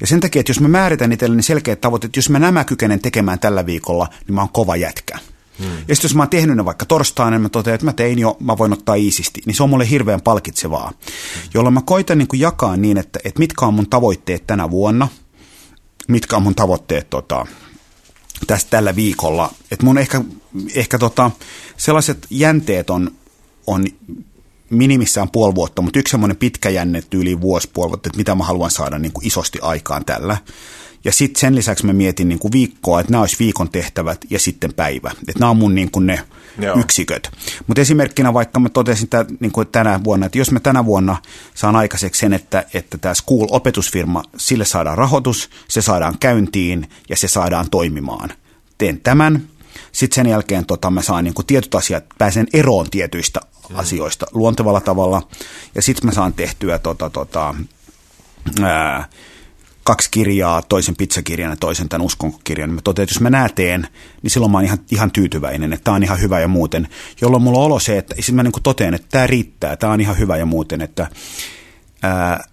Ja 0.00 0.06
sen 0.06 0.20
takia, 0.20 0.40
että 0.40 0.50
jos 0.50 0.60
mä 0.60 0.68
määritän 0.68 1.12
itselleni 1.12 1.42
selkeät 1.42 1.80
tavoitteet, 1.80 2.16
jos 2.16 2.30
mä 2.30 2.38
nämä 2.38 2.64
kykenen 2.64 3.00
tekemään 3.00 3.38
tällä 3.38 3.66
viikolla, 3.66 4.08
niin 4.26 4.34
mä 4.34 4.40
oon 4.40 4.50
kova 4.52 4.76
jätkä. 4.76 5.18
Hmm. 5.60 5.70
Ja 5.88 5.94
sitten 5.94 6.08
jos 6.08 6.14
mä 6.14 6.22
oon 6.22 6.30
tehnyt 6.30 6.56
ne 6.56 6.64
vaikka 6.64 6.86
torstaina, 6.86 7.30
niin 7.30 7.42
mä 7.42 7.48
totean, 7.48 7.74
että 7.74 7.84
mä 7.84 7.92
tein 7.92 8.18
jo, 8.18 8.36
mä 8.40 8.58
voin 8.58 8.72
ottaa 8.72 8.94
iisisti, 8.94 9.42
niin 9.46 9.54
se 9.54 9.62
on 9.62 9.70
mulle 9.70 9.90
hirveän 9.90 10.20
palkitsevaa. 10.20 10.88
Hmm. 10.88 11.50
Jolloin 11.54 11.74
mä 11.74 11.82
koitan 11.84 12.18
niin 12.18 12.28
kuin 12.28 12.40
jakaa 12.40 12.76
niin, 12.76 12.98
että, 12.98 13.18
että 13.24 13.38
mitkä 13.38 13.66
on 13.66 13.74
mun 13.74 13.90
tavoitteet 13.90 14.46
tänä 14.46 14.70
vuonna, 14.70 15.08
mitkä 16.08 16.36
on 16.36 16.42
mun 16.42 16.54
tavoitteet 16.54 17.10
tota, 17.10 17.46
tästä 18.46 18.70
tällä 18.70 18.96
viikolla. 18.96 19.54
Että 19.70 19.86
mun 19.86 19.98
ehkä, 19.98 20.20
ehkä 20.74 20.98
tota, 20.98 21.30
sellaiset 21.76 22.26
jänteet 22.30 22.90
on, 22.90 23.10
on 23.66 23.86
minimissään 24.70 25.30
puoli 25.30 25.54
vuotta, 25.54 25.82
mutta 25.82 25.98
yksi 25.98 26.10
semmoinen 26.10 26.36
pitkä 26.36 26.70
jänne 26.70 27.02
yli 27.14 27.40
vuosi, 27.40 27.70
puoli 27.72 27.88
vuotta, 27.88 28.08
että 28.08 28.16
mitä 28.16 28.34
mä 28.34 28.44
haluan 28.44 28.70
saada 28.70 28.98
niin 28.98 29.12
kuin 29.12 29.26
isosti 29.26 29.58
aikaan 29.62 30.04
tällä. 30.04 30.36
Ja 31.04 31.12
sitten 31.12 31.40
sen 31.40 31.54
lisäksi 31.54 31.86
mä 31.86 31.92
mietin 31.92 32.28
niin 32.28 32.38
kuin 32.38 32.52
viikkoa, 32.52 33.00
että 33.00 33.12
nämä 33.12 33.20
olisi 33.20 33.36
viikon 33.38 33.70
tehtävät 33.70 34.20
ja 34.30 34.38
sitten 34.38 34.74
päivä. 34.74 35.10
Että 35.10 35.38
nämä 35.38 35.50
on 35.50 35.56
mun 35.56 35.74
niin 35.74 35.90
kuin 35.90 36.06
ne 36.06 36.22
Joo. 36.58 36.78
yksiköt. 36.78 37.30
Mutta 37.66 37.80
esimerkkinä 37.80 38.34
vaikka 38.34 38.60
mä 38.60 38.68
totesin 38.68 39.04
että 39.04 39.24
niin 39.40 39.52
kuin 39.52 39.68
tänä 39.68 40.00
vuonna, 40.04 40.26
että 40.26 40.38
jos 40.38 40.50
mä 40.50 40.60
tänä 40.60 40.84
vuonna 40.84 41.16
saan 41.54 41.76
aikaiseksi 41.76 42.20
sen, 42.20 42.32
että, 42.32 42.64
että 42.74 42.98
tämä 42.98 43.14
School-opetusfirma, 43.14 44.22
sille 44.36 44.64
saadaan 44.64 44.98
rahoitus, 44.98 45.50
se 45.68 45.82
saadaan 45.82 46.18
käyntiin 46.20 46.88
ja 47.08 47.16
se 47.16 47.28
saadaan 47.28 47.70
toimimaan. 47.70 48.32
Teen 48.78 49.00
tämän. 49.00 49.42
Sitten 49.92 50.14
sen 50.14 50.26
jälkeen 50.26 50.66
tota, 50.66 50.90
mä 50.90 51.02
saan 51.02 51.24
niin 51.24 51.34
kuin 51.34 51.46
tietyt 51.46 51.74
asiat, 51.74 52.04
pääsen 52.18 52.46
eroon 52.52 52.90
tietyistä 52.90 53.40
mm. 53.68 53.78
asioista 53.78 54.26
luontevalla 54.32 54.80
tavalla. 54.80 55.22
Ja 55.74 55.82
sitten 55.82 56.06
mä 56.06 56.12
saan 56.12 56.32
tehtyä 56.32 56.78
tota, 56.78 57.10
tota, 57.10 57.54
ää, 58.62 59.08
kaksi 59.84 60.08
kirjaa, 60.10 60.62
toisen 60.62 60.96
pizzakirjan 60.96 61.50
ja 61.50 61.56
toisen 61.56 61.88
tämän 61.88 62.06
uskonkirjan. 62.06 62.70
Mä 62.70 62.80
totean, 62.84 63.04
että 63.04 63.14
jos 63.14 63.20
mä 63.20 63.30
nää 63.30 63.48
teen, 63.48 63.88
niin 64.22 64.30
silloin 64.30 64.52
mä 64.52 64.58
oon 64.58 64.64
ihan, 64.64 64.78
ihan 64.90 65.10
tyytyväinen, 65.10 65.72
että 65.72 65.84
tämä 65.84 65.94
on 65.94 66.02
ihan 66.02 66.20
hyvä 66.20 66.40
ja 66.40 66.48
muuten. 66.48 66.88
Jolloin 67.20 67.42
mulla 67.42 67.58
on 67.58 67.64
olo 67.64 67.78
se, 67.78 67.98
että 67.98 68.14
sitten 68.14 68.34
mä 68.34 68.42
niin 68.42 68.52
totean, 68.62 68.94
että 68.94 69.06
tämä 69.10 69.26
riittää, 69.26 69.76
tämä 69.76 69.92
on 69.92 70.00
ihan 70.00 70.18
hyvä 70.18 70.36
ja 70.36 70.46
muuten. 70.46 70.80
Että, 70.80 71.08
ää, 72.02 72.44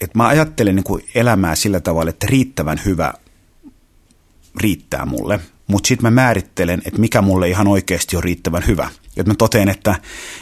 että 0.00 0.18
mä 0.18 0.26
ajattelen 0.26 0.76
niin 0.76 0.84
kuin 0.84 1.04
elämää 1.14 1.56
sillä 1.56 1.80
tavalla, 1.80 2.10
että 2.10 2.26
riittävän 2.30 2.80
hyvä 2.84 3.14
riittää 4.60 5.06
mulle, 5.06 5.40
mutta 5.66 5.88
sitten 5.88 6.02
mä 6.02 6.22
määrittelen, 6.22 6.82
että 6.84 7.00
mikä 7.00 7.22
mulle 7.22 7.48
ihan 7.48 7.68
oikeasti 7.68 8.16
on 8.16 8.24
riittävän 8.24 8.66
hyvä. 8.66 8.90
Ja 9.16 9.24
mä 9.24 9.34
totean, 9.34 9.68
että, 9.68 9.94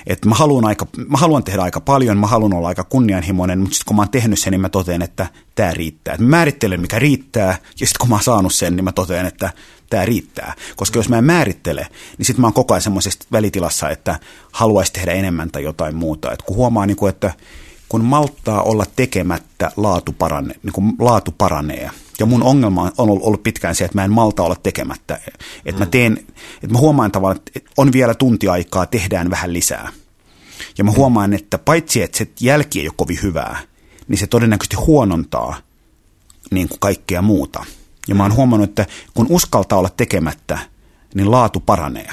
että 0.06 0.28
mä, 0.28 0.34
haluan 0.34 0.64
aika, 0.64 0.87
mä 1.08 1.18
haluan 1.18 1.44
tehdä 1.44 1.62
aika 1.62 1.80
paljon, 1.80 2.18
mä 2.18 2.26
haluan 2.26 2.54
olla 2.54 2.68
aika 2.68 2.84
kunnianhimoinen, 2.84 3.58
mutta 3.58 3.74
sitten 3.74 3.87
kun 3.87 3.96
mä 3.96 4.02
oon 4.02 4.10
tehnyt 4.10 4.38
sen, 4.38 4.50
niin 4.50 4.60
mä 4.60 4.68
totean, 4.68 5.02
että 5.02 5.26
tämä 5.54 5.70
riittää. 5.70 6.14
Et 6.14 6.20
mä 6.20 6.26
määrittelen, 6.26 6.80
mikä 6.80 6.98
riittää, 6.98 7.58
ja 7.80 7.87
sitten 7.87 7.98
kun 8.00 8.08
mä 8.08 8.14
oon 8.14 8.22
saanut 8.22 8.54
sen, 8.54 8.76
niin 8.76 8.84
mä 8.84 8.92
totean, 8.92 9.26
että 9.26 9.50
tämä 9.90 10.04
riittää. 10.04 10.54
Koska 10.76 10.98
jos 10.98 11.08
mä 11.08 11.18
en 11.18 11.24
määrittele, 11.24 11.87
niin 12.18 12.26
sitten 12.26 12.40
mä 12.40 12.46
oon 12.46 12.54
koko 12.54 12.74
ajan 12.74 12.82
semmoisessa 12.82 13.28
välitilassa, 13.32 13.90
että 13.90 14.18
haluaisi 14.52 14.92
tehdä 14.92 15.12
enemmän 15.12 15.50
tai 15.50 15.62
jotain 15.62 15.96
muuta. 15.96 16.32
Et 16.32 16.42
kun 16.42 16.56
huomaa, 16.56 16.87
niin 16.87 16.96
kuin, 16.96 17.10
että 17.10 17.32
kun 17.88 18.04
malttaa 18.04 18.62
olla 18.62 18.84
tekemättä, 18.96 19.70
laatu, 19.76 20.12
parane, 20.12 20.54
niin 20.62 20.72
kuin 20.72 20.92
laatu 20.98 21.34
paranee. 21.38 21.90
Ja 22.18 22.27
mun 22.27 22.42
ongelma 22.42 22.92
on 22.98 23.09
ollut 23.09 23.42
pitkään 23.42 23.74
se, 23.74 23.85
että 23.85 23.98
mä 23.98 24.05
en 24.05 24.11
malta 24.11 24.42
olla 24.42 24.57
tekemättä. 24.62 25.20
Että 25.64 25.79
mä 25.81 25.85
mm. 25.85 25.90
teen, 25.90 26.18
että 26.55 26.72
mä 26.72 26.79
huomaan 26.79 27.12
tavallaan, 27.12 27.40
että 27.55 27.70
on 27.77 27.92
vielä 27.92 28.14
tunti 28.14 28.48
aikaa, 28.48 28.87
tehdään 28.87 29.31
vähän 29.31 29.53
lisää. 29.53 29.92
Ja 30.79 30.85
mä 30.85 30.90
mm. 30.90 30.96
huomaan, 30.96 31.33
että 31.33 31.59
paitsi 31.59 32.03
että 32.03 32.18
se 32.18 32.29
jälki 32.40 32.81
ei 32.81 32.88
ole 32.88 32.94
kovin 32.96 33.18
hyvää, 33.22 33.61
niin 34.09 34.18
se 34.18 34.27
todennäköisesti 34.27 34.77
huonontaa 34.77 35.57
niin 36.50 36.68
kuin 36.68 36.81
kaikkea 36.81 37.22
muuta. 37.22 37.64
Ja 38.09 38.14
mä 38.14 38.22
oon 38.22 38.35
huomannut, 38.35 38.68
että 38.68 38.87
kun 39.14 39.27
uskaltaa 39.31 39.79
olla 39.79 39.90
tekemättä, 39.90 40.59
niin 41.14 41.31
laatu 41.31 41.61
paranee. 41.61 42.09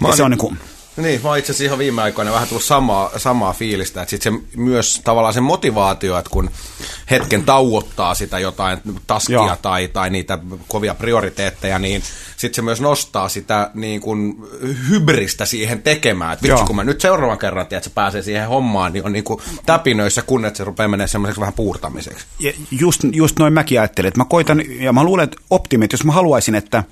Mä 0.00 0.08
ja 0.08 0.16
se 0.16 0.22
on 0.22 0.30
niin 0.30 0.38
kuin, 0.38 0.58
niin, 0.96 1.20
mä 1.22 1.28
oon 1.28 1.38
itse 1.38 1.52
asiassa 1.52 1.64
ihan 1.64 1.78
viime 1.78 2.02
aikoina 2.02 2.32
vähän 2.32 2.48
tullut 2.48 2.64
samaa, 2.64 3.10
samaa 3.16 3.52
fiilistä, 3.52 4.02
että 4.02 4.10
sit 4.10 4.22
se 4.22 4.32
myös 4.56 5.00
tavallaan 5.04 5.34
se 5.34 5.40
motivaatio, 5.40 6.18
että 6.18 6.30
kun 6.30 6.50
hetken 7.10 7.44
tauottaa 7.44 8.14
sitä 8.14 8.38
jotain 8.38 8.78
taskia 9.06 9.34
Joo. 9.34 9.56
tai, 9.62 9.88
tai 9.88 10.10
niitä 10.10 10.38
kovia 10.68 10.94
prioriteetteja, 10.94 11.78
niin 11.78 12.02
sitten 12.36 12.54
se 12.54 12.62
myös 12.62 12.80
nostaa 12.80 13.28
sitä 13.28 13.70
niin 13.74 14.00
kuin 14.00 14.36
hybristä 14.88 15.46
siihen 15.46 15.82
tekemään. 15.82 16.32
Että 16.32 16.48
vitsi, 16.48 16.64
kun 16.64 16.76
mä 16.76 16.84
nyt 16.84 17.00
seuraavan 17.00 17.38
kerran 17.38 17.66
tiedät, 17.66 17.80
että 17.80 17.90
se 17.90 17.94
pääsee 17.94 18.22
siihen 18.22 18.48
hommaan, 18.48 18.92
niin 18.92 19.04
on 19.04 19.12
niin 19.12 19.24
kuin 19.24 19.40
täpinöissä, 19.66 20.22
kun 20.22 20.44
että 20.44 20.58
se 20.58 20.64
rupeaa 20.64 20.88
menemään 20.88 21.08
semmoiseksi 21.08 21.40
vähän 21.40 21.54
puurtamiseksi. 21.54 22.26
Ja 22.38 22.52
just, 22.70 23.00
just 23.12 23.38
noin 23.38 23.52
mäkin 23.52 23.80
ajattelin, 23.80 24.08
että 24.08 24.20
mä 24.20 24.24
koitan, 24.24 24.62
ja 24.80 24.92
mä 24.92 25.04
luulen, 25.04 25.24
että 25.24 25.36
optimi, 25.50 25.84
että 25.84 25.94
jos 25.94 26.04
mä 26.04 26.12
haluaisin, 26.12 26.54
että 26.54 26.84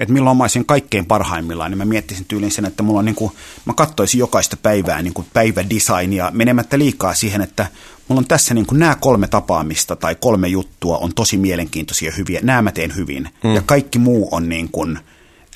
että 0.00 0.12
milloin 0.12 0.36
mä 0.36 0.44
olisin 0.44 0.66
kaikkein 0.66 1.06
parhaimmillaan, 1.06 1.70
niin 1.70 1.78
mä 1.78 1.84
miettisin 1.84 2.24
tyylin 2.24 2.50
sen, 2.50 2.64
että 2.64 2.82
mulla 2.82 2.98
on 2.98 3.04
niin 3.04 3.14
kuin, 3.14 3.32
mä 3.64 3.72
katsoisin 3.74 4.18
jokaista 4.18 4.56
päivää 4.56 5.02
niin 5.02 5.14
kuin 5.14 5.26
päivädesignia 5.32 6.30
menemättä 6.34 6.78
liikaa 6.78 7.14
siihen, 7.14 7.40
että 7.40 7.66
mulla 8.08 8.20
on 8.20 8.28
tässä 8.28 8.54
niin 8.54 8.66
kuin 8.66 8.78
nämä 8.78 8.94
kolme 9.00 9.28
tapaamista 9.28 9.96
tai 9.96 10.14
kolme 10.14 10.48
juttua 10.48 10.98
on 10.98 11.14
tosi 11.14 11.36
mielenkiintoisia 11.36 12.08
ja 12.10 12.16
hyviä, 12.16 12.40
nämä 12.42 12.62
mä 12.62 12.72
teen 12.72 12.96
hyvin 12.96 13.28
mm. 13.44 13.54
ja 13.54 13.62
kaikki 13.66 13.98
muu 13.98 14.28
on 14.32 14.48
niin 14.48 14.68
kuin 14.68 14.98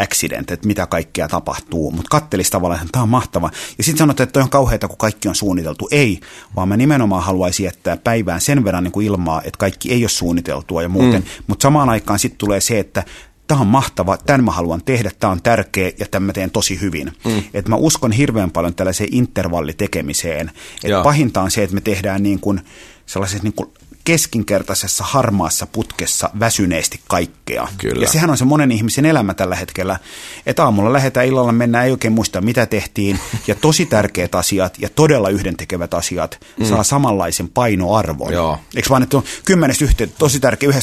accident, 0.00 0.50
että 0.50 0.66
mitä 0.66 0.86
kaikkea 0.86 1.28
tapahtuu, 1.28 1.90
mutta 1.90 2.08
kattelisi 2.10 2.50
tavallaan, 2.50 2.80
että 2.80 2.92
tämä 2.92 3.02
on 3.02 3.08
mahtava. 3.08 3.50
Ja 3.78 3.84
sitten 3.84 3.98
sanotaan, 3.98 4.24
että 4.24 4.32
toi 4.32 4.42
on 4.42 4.50
kauheata, 4.50 4.88
kun 4.88 4.98
kaikki 4.98 5.28
on 5.28 5.34
suunniteltu. 5.34 5.88
Ei, 5.90 6.20
vaan 6.56 6.68
mä 6.68 6.76
nimenomaan 6.76 7.22
haluaisin 7.22 7.64
jättää 7.64 7.96
päivään 7.96 8.40
sen 8.40 8.64
verran 8.64 8.84
niin 8.84 8.92
kuin 8.92 9.06
ilmaa, 9.06 9.42
että 9.42 9.58
kaikki 9.58 9.92
ei 9.92 10.02
ole 10.02 10.08
suunniteltua 10.08 10.82
ja 10.82 10.88
muuten. 10.88 11.20
Mm. 11.20 11.28
Mutta 11.46 11.62
samaan 11.62 11.88
aikaan 11.88 12.18
sitten 12.18 12.38
tulee 12.38 12.60
se, 12.60 12.78
että 12.78 13.04
tämä 13.46 13.60
on 13.60 13.66
mahtava, 13.66 14.16
tämän 14.16 14.44
mä 14.44 14.50
haluan 14.50 14.82
tehdä, 14.84 15.10
tämä 15.20 15.30
on 15.30 15.42
tärkeä 15.42 15.92
ja 15.98 16.06
tämän 16.10 16.26
mä 16.26 16.32
teen 16.32 16.50
tosi 16.50 16.80
hyvin. 16.80 17.12
Mm. 17.24 17.42
Et 17.54 17.68
mä 17.68 17.76
uskon 17.76 18.12
hirveän 18.12 18.50
paljon 18.50 18.74
tällaiseen 18.74 19.14
intervallitekemiseen. 19.14 20.50
Et 20.84 21.02
pahinta 21.02 21.42
on 21.42 21.50
se, 21.50 21.62
että 21.62 21.74
me 21.74 21.80
tehdään 21.80 22.22
niin 22.22 22.40
kuin 22.40 22.60
sellaisessa 23.06 23.42
niin 23.42 23.54
kuin 23.54 23.70
keskinkertaisessa 24.04 25.04
harmaassa 25.04 25.66
putkessa 25.66 26.30
väsyneesti 26.40 27.00
kaikkea. 27.08 27.68
Kyllä. 27.78 28.04
Ja 28.04 28.08
sehän 28.08 28.30
on 28.30 28.38
se 28.38 28.44
monen 28.44 28.72
ihmisen 28.72 29.06
elämä 29.06 29.34
tällä 29.34 29.56
hetkellä, 29.56 29.98
että 30.46 30.64
aamulla 30.64 30.92
lähdetään, 30.92 31.26
illalla 31.26 31.52
mennään, 31.52 31.84
ei 31.84 31.90
oikein 31.90 32.12
muista 32.12 32.40
mitä 32.40 32.66
tehtiin, 32.66 33.18
ja 33.48 33.54
tosi 33.54 33.86
tärkeät 33.86 34.34
asiat 34.34 34.74
ja 34.78 34.88
todella 34.88 35.28
yhdentekevät 35.28 35.94
asiat 35.94 36.40
mm. 36.58 36.66
saa 36.66 36.82
samanlaisen 36.82 37.48
painoarvon. 37.48 38.32
Joo. 38.32 38.58
Eikö 38.76 38.88
vaan, 38.88 39.02
että 39.02 39.16
on 39.16 39.24
kymmenestä 39.44 39.84
yhteen, 39.84 40.12
tosi 40.18 40.40
tärkeä, 40.40 40.70
11-12 40.70 40.74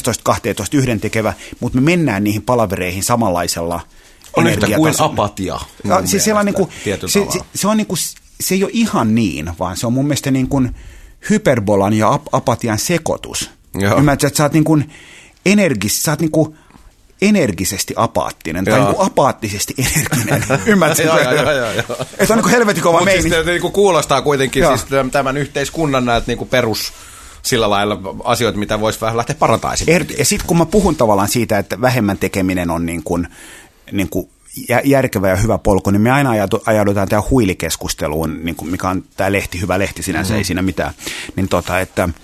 yhdentekevä, 0.72 1.32
mutta 1.60 1.78
me 1.78 1.90
mennään 1.90 2.24
niihin 2.24 2.42
palavereihin 2.42 3.04
samanlaisella 3.04 3.80
on 4.36 4.46
yhtä 4.46 4.66
kuin 4.76 4.94
apatia. 4.98 5.60
Ja, 5.84 6.06
siis 6.06 6.28
on 6.28 6.46
niin 6.46 6.54
kuin, 6.54 6.68
se, 6.84 6.98
se, 7.06 7.38
se, 7.54 7.68
on 7.68 7.76
niin 7.76 7.86
kuin, 7.86 7.98
se 8.40 8.54
ei 8.54 8.64
ole 8.64 8.70
ihan 8.74 9.14
niin, 9.14 9.50
vaan 9.58 9.76
se 9.76 9.86
on 9.86 9.92
mun 9.92 10.04
mielestä 10.04 10.30
niin 10.30 10.48
kuin, 10.48 10.74
hyperbolan 11.30 11.92
ja 11.92 12.12
ap- 12.12 12.28
apatian 12.32 12.78
sekoitus. 12.78 13.50
Ymmärrätkö, 13.98 14.26
että 14.26 14.36
sä 14.36 14.42
oot 14.42 14.52
niin 14.52 14.64
kuin 14.64 14.90
energis, 15.46 16.02
sä 16.02 16.12
oot 16.12 16.20
niin 16.20 16.30
kuin 16.30 16.56
energisesti 17.22 17.94
apaattinen 17.96 18.64
tai 18.64 18.80
niin 18.80 18.94
apaattisesti 18.98 19.74
energinen. 19.78 20.44
Ymmärrätkö? 20.66 21.02
joo, 21.02 21.20
joo, 21.20 21.52
joo, 21.52 21.72
joo. 21.72 21.96
Että 22.18 22.34
on 22.34 22.36
niin 22.36 22.42
kuin 22.42 22.50
helvetin 22.50 22.82
kova 22.82 23.00
meini. 23.00 23.22
Siis, 23.22 23.46
niin 23.46 23.60
kuin 23.60 23.72
kuulostaa 23.72 24.22
kuitenkin 24.22 24.60
joo. 24.60 24.76
siis 24.76 24.88
tämän 25.12 25.36
yhteiskunnan 25.36 26.04
näitä 26.04 26.26
niin 26.26 26.38
kuin 26.38 26.48
perus 26.48 26.92
sillä 27.42 27.70
lailla 27.70 27.98
asioita, 28.24 28.58
mitä 28.58 28.80
voisi 28.80 29.00
vähän 29.00 29.16
lähteä 29.16 29.36
parantamaan. 29.38 29.76
Ja 30.18 30.24
sitten 30.24 30.46
kun 30.46 30.58
mä 30.58 30.66
puhun 30.66 30.96
tavallaan 30.96 31.28
siitä, 31.28 31.58
että 31.58 31.80
vähemmän 31.80 32.18
tekeminen 32.18 32.70
on 32.70 32.86
niin 32.86 33.02
kuin, 33.04 33.28
niin 33.92 34.08
kuin 34.08 34.28
järkevä 34.84 35.28
ja 35.28 35.36
hyvä 35.36 35.58
polku, 35.58 35.90
niin 35.90 36.02
me 36.02 36.10
aina 36.10 36.30
ajaudutaan 36.66 37.08
tähän 37.08 37.30
huilikeskusteluun, 37.30 38.44
niin 38.44 38.56
kuin 38.56 38.70
mikä 38.70 38.88
on 38.88 39.04
tämä 39.16 39.32
lehti, 39.32 39.60
hyvä 39.60 39.78
lehti 39.78 40.02
sinänsä, 40.02 40.28
mm-hmm. 40.28 40.38
ei 40.38 40.44
siinä 40.44 40.62
mitään, 40.62 40.94
niin 41.36 41.48
tota, 41.48 41.80
että– 41.80 42.08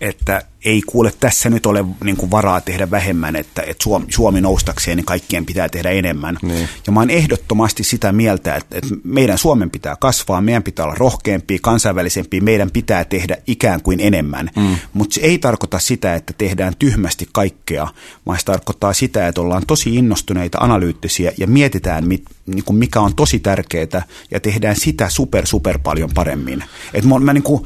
että 0.00 0.42
ei 0.64 0.82
kuule 0.86 1.12
tässä 1.20 1.50
nyt 1.50 1.66
ole 1.66 1.84
niin 2.04 2.16
kuin 2.16 2.30
varaa 2.30 2.60
tehdä 2.60 2.90
vähemmän, 2.90 3.36
että, 3.36 3.62
että 3.62 3.82
Suomi, 3.82 4.06
Suomi 4.08 4.40
noustakseen, 4.40 4.96
niin 4.96 5.04
kaikkien 5.04 5.46
pitää 5.46 5.68
tehdä 5.68 5.90
enemmän. 5.90 6.38
Niin. 6.42 6.68
Ja 6.86 6.92
mä 6.92 7.00
oon 7.00 7.10
ehdottomasti 7.10 7.84
sitä 7.84 8.12
mieltä, 8.12 8.56
että, 8.56 8.78
että 8.78 8.94
meidän 9.04 9.38
Suomen 9.38 9.70
pitää 9.70 9.96
kasvaa, 10.00 10.40
meidän 10.40 10.62
pitää 10.62 10.84
olla 10.84 10.94
rohkeampia, 10.94 11.58
kansainvälisempiä, 11.62 12.40
meidän 12.40 12.70
pitää 12.70 13.04
tehdä 13.04 13.36
ikään 13.46 13.82
kuin 13.82 14.00
enemmän. 14.00 14.50
Mm. 14.56 14.76
Mutta 14.92 15.14
se 15.14 15.20
ei 15.20 15.38
tarkoita 15.38 15.78
sitä, 15.78 16.14
että 16.14 16.32
tehdään 16.38 16.72
tyhmästi 16.78 17.28
kaikkea, 17.32 17.88
vaan 18.26 18.38
se 18.38 18.44
tarkoittaa 18.44 18.92
sitä, 18.92 19.28
että 19.28 19.40
ollaan 19.40 19.66
tosi 19.66 19.94
innostuneita, 19.94 20.58
analyyttisiä 20.58 21.32
ja 21.38 21.46
mietitään, 21.46 22.08
mit, 22.08 22.22
niin 22.46 22.64
kuin 22.64 22.76
mikä 22.76 23.00
on 23.00 23.14
tosi 23.14 23.38
tärkeää 23.38 24.02
ja 24.30 24.40
tehdään 24.40 24.76
sitä 24.76 25.08
super, 25.08 25.46
super 25.46 25.78
paljon 25.78 26.10
paremmin. 26.14 26.64
Et 26.94 27.04
mä, 27.04 27.18
mä 27.18 27.32
niin 27.32 27.42
kuin, 27.42 27.64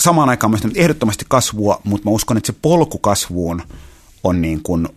samaan 0.00 0.28
aikaan 0.28 0.50
mä 0.50 0.58
ehdottomasti 0.74 1.24
kasvua, 1.28 1.80
mutta 1.84 2.04
mä 2.04 2.10
uskon, 2.10 2.36
että 2.36 2.46
se 2.46 2.58
polku 2.62 2.98
kasvuun 2.98 3.62
on 4.24 4.42
niin 4.42 4.62
kuin, 4.62 4.88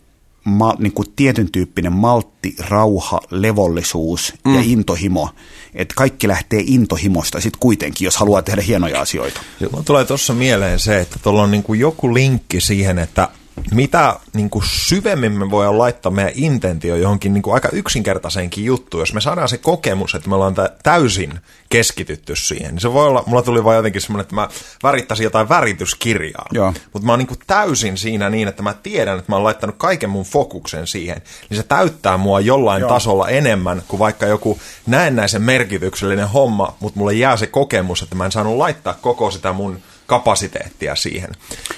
ma, 0.44 0.76
niin 0.80 0.94
kuin 0.94 1.08
tietyn 1.16 1.52
tyyppinen 1.52 1.94
maltti, 1.94 2.56
rauha, 2.70 3.22
levollisuus 3.32 4.34
mm. 4.46 4.56
ja 4.56 4.62
intohimo. 4.64 5.30
Että 5.76 5.96
kaikki 5.96 6.28
lähtee 6.28 6.64
intohimosta 6.66 7.42
sitten 7.42 7.60
kuitenkin, 7.60 8.06
jos 8.06 8.18
haluaa 8.18 8.42
tehdä 8.42 8.62
hienoja 8.62 9.02
asioita. 9.02 9.42
Mulla 9.72 9.84
tulee 9.84 10.06
tuossa 10.06 10.34
mieleen 10.34 10.80
se, 10.80 11.00
että 11.00 11.20
tuolla 11.24 11.44
on 11.44 11.52
niin 11.52 11.64
kuin 11.64 11.80
joku 11.80 12.14
linkki 12.14 12.62
siihen, 12.62 13.00
että 13.00 13.28
mitä 13.72 14.16
niin 14.34 14.50
kuin 14.50 14.66
syvemmin 14.68 15.32
me 15.32 15.52
voidaan 15.52 15.78
laittaa 15.78 16.12
meidän 16.12 16.34
intentio 16.36 16.96
johonkin 16.96 17.34
niin 17.34 17.42
kuin 17.42 17.54
aika 17.54 17.70
yksinkertaiseenkin 17.72 18.66
juttuun, 18.66 19.02
jos 19.02 19.14
me 19.14 19.22
saadaan 19.22 19.50
se 19.50 19.58
kokemus, 19.58 20.16
että 20.16 20.30
me 20.30 20.36
ollaan 20.36 20.56
täysin 20.84 21.40
keskitytty 21.70 22.36
siihen, 22.36 22.72
niin 22.72 22.82
se 22.82 22.94
voi 22.94 23.08
olla, 23.08 23.24
mulla 23.26 23.42
tuli 23.42 23.64
vaan 23.64 23.76
jotenkin 23.76 24.02
semmoinen, 24.02 24.22
että 24.22 24.36
mä 24.36 24.50
värittäisin 24.84 25.24
jotain 25.24 25.50
värityskirjaa, 25.50 26.46
Joo. 26.52 26.74
mutta 26.94 27.06
mä 27.06 27.12
oon 27.12 27.20
niin 27.20 27.28
kuin 27.28 27.40
täysin 27.48 27.98
siinä 27.98 28.30
niin, 28.30 28.48
että 28.48 28.64
mä 28.64 28.74
tiedän, 28.74 29.20
että 29.20 29.32
mä 29.32 29.36
oon 29.36 29.44
laittanut 29.44 29.76
kaiken 29.78 30.10
mun 30.10 30.26
fokuksen 30.26 30.88
siihen, 30.88 31.22
niin 31.50 31.58
se 31.58 31.64
täyttää 31.64 32.18
mua 32.18 32.40
jollain 32.40 32.82
Joo. 32.82 32.90
tasolla 32.90 33.30
enemmän 33.30 33.82
kuin 33.88 34.00
vaikka 34.00 34.26
joku 34.26 34.60
näennäisen 34.88 35.42
merkityksellinen 35.42 36.30
homma, 36.30 36.76
mutta 36.80 37.00
mulle 37.00 37.14
jää 37.14 37.38
se 37.38 37.48
kokemus, 37.48 38.02
että 38.02 38.16
mä 38.16 38.26
en 38.26 38.32
saanut 38.32 38.58
laittaa 38.58 38.94
koko 38.94 39.32
sitä 39.32 39.54
mun 39.54 39.80
kapasiteettia 40.10 40.96
siihen. 40.96 41.30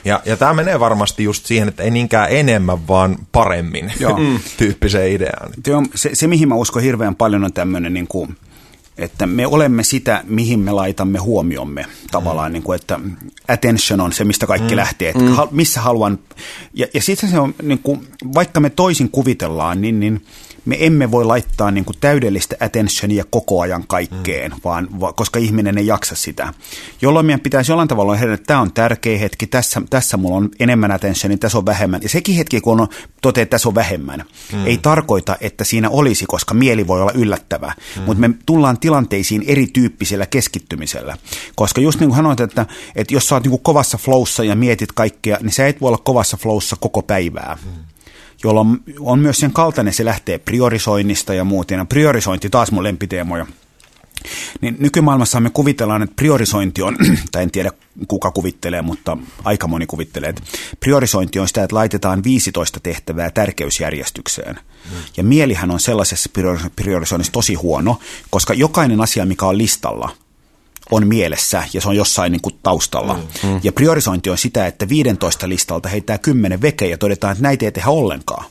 Ja, 0.06 0.22
ja 0.26 0.38
tämä 0.38 0.54
menee 0.54 0.80
varmasti 0.80 1.24
just 1.24 1.46
siihen, 1.46 1.68
että 1.68 1.84
ei 1.84 1.92
niinkään 1.92 2.28
enemmän, 2.32 2.88
vaan 2.88 3.18
paremmin 3.32 3.94
Joo. 4.00 4.20
tyyppiseen 4.58 5.12
ideaan. 5.12 5.52
Se, 5.96 6.10
se, 6.14 6.28
mihin 6.28 6.50
mä 6.50 6.56
uskon 6.56 6.84
hirveän 6.84 7.16
paljon, 7.16 7.44
on 7.44 7.54
tämmöinen 7.54 7.94
niin 7.94 8.08
kuin, 8.08 8.38
että 8.98 9.28
me 9.28 9.48
olemme 9.48 9.84
sitä, 9.84 10.24
mihin 10.28 10.60
me 10.60 10.72
laitamme 10.72 11.20
huomiomme 11.20 11.86
tavallaan, 12.12 12.52
mm. 12.52 12.54
niin 12.54 12.64
kuin, 12.64 12.76
että 12.76 13.00
attention 13.48 14.02
on 14.02 14.14
se, 14.14 14.24
mistä 14.24 14.48
kaikki 14.48 14.74
mm. 14.74 14.78
lähtee, 14.78 15.10
että 15.10 15.24
mm. 15.24 15.36
missä 15.52 15.82
haluan, 15.82 16.20
ja, 16.74 16.88
ja 16.94 17.02
sitten 17.02 17.30
se 17.30 17.40
on, 17.40 17.56
niin 17.62 17.80
kuin, 17.80 18.08
vaikka 18.34 18.60
me 18.60 18.70
toisin 18.70 19.10
kuvitellaan, 19.10 19.82
niin, 19.82 20.00
niin 20.00 20.26
me 20.66 20.78
emme 20.80 21.12
voi 21.12 21.26
laittaa 21.26 21.72
niin 21.72 21.86
kuin 21.86 21.98
täydellistä 22.00 22.56
attentionia 22.60 23.24
koko 23.30 23.62
ajan 23.62 23.84
kaikkeen, 23.88 24.52
mm. 24.52 24.58
vaan, 24.64 25.00
va, 25.00 25.14
koska 25.14 25.40
ihminen 25.40 25.78
ei 25.78 25.88
jaksa 25.88 26.16
sitä. 26.16 26.54
Jolloin 27.02 27.26
meidän 27.26 27.40
pitäisi 27.40 27.72
jollain 27.72 27.88
tavalla 27.88 28.16
hehdä, 28.16 28.34
että 28.34 28.48
tämä 28.48 28.62
on 28.62 28.74
tärkeä 28.74 29.18
hetki, 29.18 29.48
tässä, 29.48 29.82
tässä 29.90 30.18
mulla 30.18 30.38
on 30.38 30.50
enemmän 30.60 30.92
attentionia, 30.92 31.38
tässä 31.38 31.58
on 31.58 31.66
vähemmän. 31.66 32.02
Ja 32.04 32.10
sekin 32.10 32.36
hetki, 32.36 32.62
kun 32.62 32.82
on, 32.82 32.88
toteaa, 33.22 33.44
että 33.44 33.52
tässä 33.52 33.70
on 33.70 33.76
vähemmän, 33.76 34.24
mm. 34.54 34.66
ei 34.66 34.78
tarkoita, 34.78 35.38
että 35.42 35.64
siinä 35.64 35.90
olisi, 35.90 36.26
koska 36.26 36.54
mieli 36.54 36.88
voi 36.88 37.02
olla 37.02 37.12
yllättävä. 37.16 37.74
Mm. 37.98 38.04
Mutta 38.04 38.22
me 38.22 38.30
tullaan 38.46 38.80
tilanteisiin 38.80 39.44
erityyppisellä 39.48 40.26
keskittymisellä. 40.26 41.18
Koska 41.56 41.82
just 41.82 42.00
niin 42.00 42.10
kuin 42.10 42.18
sanoit, 42.18 42.40
että, 42.40 42.66
että 42.96 43.14
jos 43.14 43.28
sä 43.28 43.36
oot 43.36 43.44
niin 43.44 43.52
kuin 43.52 43.64
kovassa 43.64 43.98
flowssa 43.98 44.44
ja 44.44 44.56
mietit 44.56 44.92
kaikkea, 44.92 45.38
niin 45.42 45.52
sä 45.52 45.68
et 45.68 45.82
voi 45.82 45.88
olla 45.88 45.98
kovassa 45.98 46.38
flowssa 46.38 46.76
koko 46.80 47.02
päivää. 47.02 47.58
Mm 47.66 47.91
jolloin 48.44 48.80
on 49.00 49.20
myös 49.20 49.38
sen 49.38 49.54
kaltainen, 49.54 49.94
se 49.94 50.06
lähtee 50.06 50.38
priorisoinnista 50.38 51.34
ja 51.34 51.44
muuten. 51.44 51.78
Ja 51.78 51.86
priorisointi 51.86 52.50
taas 52.50 52.72
mun 52.72 52.84
lempiteemoja. 52.84 53.46
Niin 54.62 54.76
nykymaailmassa 54.80 55.40
me 55.40 55.50
kuvitellaan, 55.50 56.02
että 56.02 56.16
priorisointi 56.16 56.82
on, 56.82 56.98
tai 57.32 57.44
en 57.44 57.52
tiedä 57.52 57.72
kuka 58.08 58.32
kuvittelee, 58.32 58.82
mutta 58.82 59.18
aika 59.44 59.68
moni 59.68 59.86
kuvittelee, 59.86 60.30
että 60.30 60.42
priorisointi 60.80 61.40
on 61.40 61.48
sitä, 61.48 61.64
että 61.64 61.76
laitetaan 61.76 62.24
15 62.24 62.80
tehtävää 62.80 63.30
tärkeysjärjestykseen. 63.30 64.56
Mm. 64.56 64.98
Ja 65.18 65.24
mielihän 65.24 65.72
on 65.72 65.80
sellaisessa 65.80 66.30
priorisoinnissa 66.76 67.34
tosi 67.34 67.54
huono, 67.54 68.00
koska 68.30 68.54
jokainen 68.54 69.02
asia, 69.02 69.26
mikä 69.26 69.46
on 69.46 69.58
listalla– 69.58 70.10
on 70.92 71.08
mielessä 71.08 71.64
ja 71.74 71.82
se 71.82 71.90
on 71.90 71.96
jossain 71.96 72.32
niin 72.32 72.42
kuin 72.42 72.56
taustalla. 72.64 73.14
Mm, 73.14 73.50
mm. 73.50 73.60
Ja 73.64 73.72
priorisointi 73.72 74.30
on 74.30 74.38
sitä, 74.38 74.68
että 74.68 74.90
15 74.90 75.50
listalta 75.50 75.90
heittää 75.90 76.18
10 76.18 76.62
vekeä 76.62 76.88
ja 76.88 76.98
todetaan, 76.98 77.32
että 77.32 77.44
näitä 77.44 77.66
ei 77.66 77.72
tehdä 77.72 77.90
ollenkaan. 77.90 78.46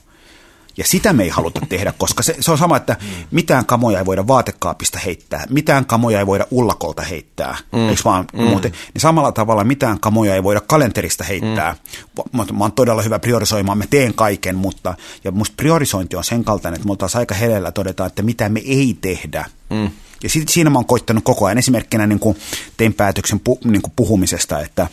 Ja 0.76 0.84
sitä 0.84 1.12
me 1.12 1.22
ei 1.22 1.28
haluta 1.28 1.60
tehdä, 1.68 1.92
koska 1.98 2.22
se, 2.22 2.36
se 2.40 2.50
on 2.50 2.58
sama, 2.58 2.76
että 2.76 2.96
mitään 3.30 3.66
kamoja 3.66 3.98
ei 3.98 4.06
voida 4.06 4.26
vaatekaapista 4.26 4.98
heittää, 4.98 5.44
mitään 5.50 5.86
kamoja 5.86 6.18
ei 6.18 6.26
voida 6.26 6.46
ullakolta 6.50 7.02
heittää, 7.02 7.56
mm. 7.72 7.88
eikö 7.88 8.02
vaan 8.04 8.24
mm. 8.32 8.42
muuten? 8.42 8.72
Niin 8.94 9.00
samalla 9.00 9.32
tavalla 9.32 9.64
mitään 9.64 10.00
kamoja 10.00 10.34
ei 10.34 10.42
voida 10.42 10.60
kalenterista 10.60 11.24
heittää. 11.24 11.72
Mm. 11.72 12.38
Mä, 12.38 12.44
mä 12.52 12.64
oon 12.64 12.72
todella 12.72 13.02
hyvä 13.02 13.18
priorisoimaan, 13.18 13.78
mä 13.78 13.84
teen 13.90 14.14
kaiken, 14.14 14.56
mutta 14.56 14.94
ja 15.24 15.30
musta 15.30 15.54
priorisointi 15.56 16.16
on 16.16 16.24
sen 16.24 16.44
kaltainen, 16.44 16.76
että 16.76 16.86
me 16.86 16.90
oltaisiin 16.92 17.18
aika 17.18 17.34
helellä 17.34 17.72
todeta, 17.72 18.06
että 18.06 18.22
mitä 18.22 18.48
me 18.48 18.60
ei 18.64 18.98
tehdä. 19.00 19.44
Mm. 19.70 19.90
Ja 20.22 20.28
siinä 20.48 20.70
mä 20.70 20.78
oon 20.78 20.86
koittanut 20.86 21.24
koko 21.24 21.46
ajan 21.46 21.58
esimerkkinä 21.58 22.06
niin 22.06 22.18
kuin 22.18 22.36
tein 22.76 22.94
päätöksen 22.94 23.40
pu, 23.40 23.58
niin 23.64 23.82
kuin 23.82 23.92
puhumisesta, 23.96 24.60
että 24.60 24.88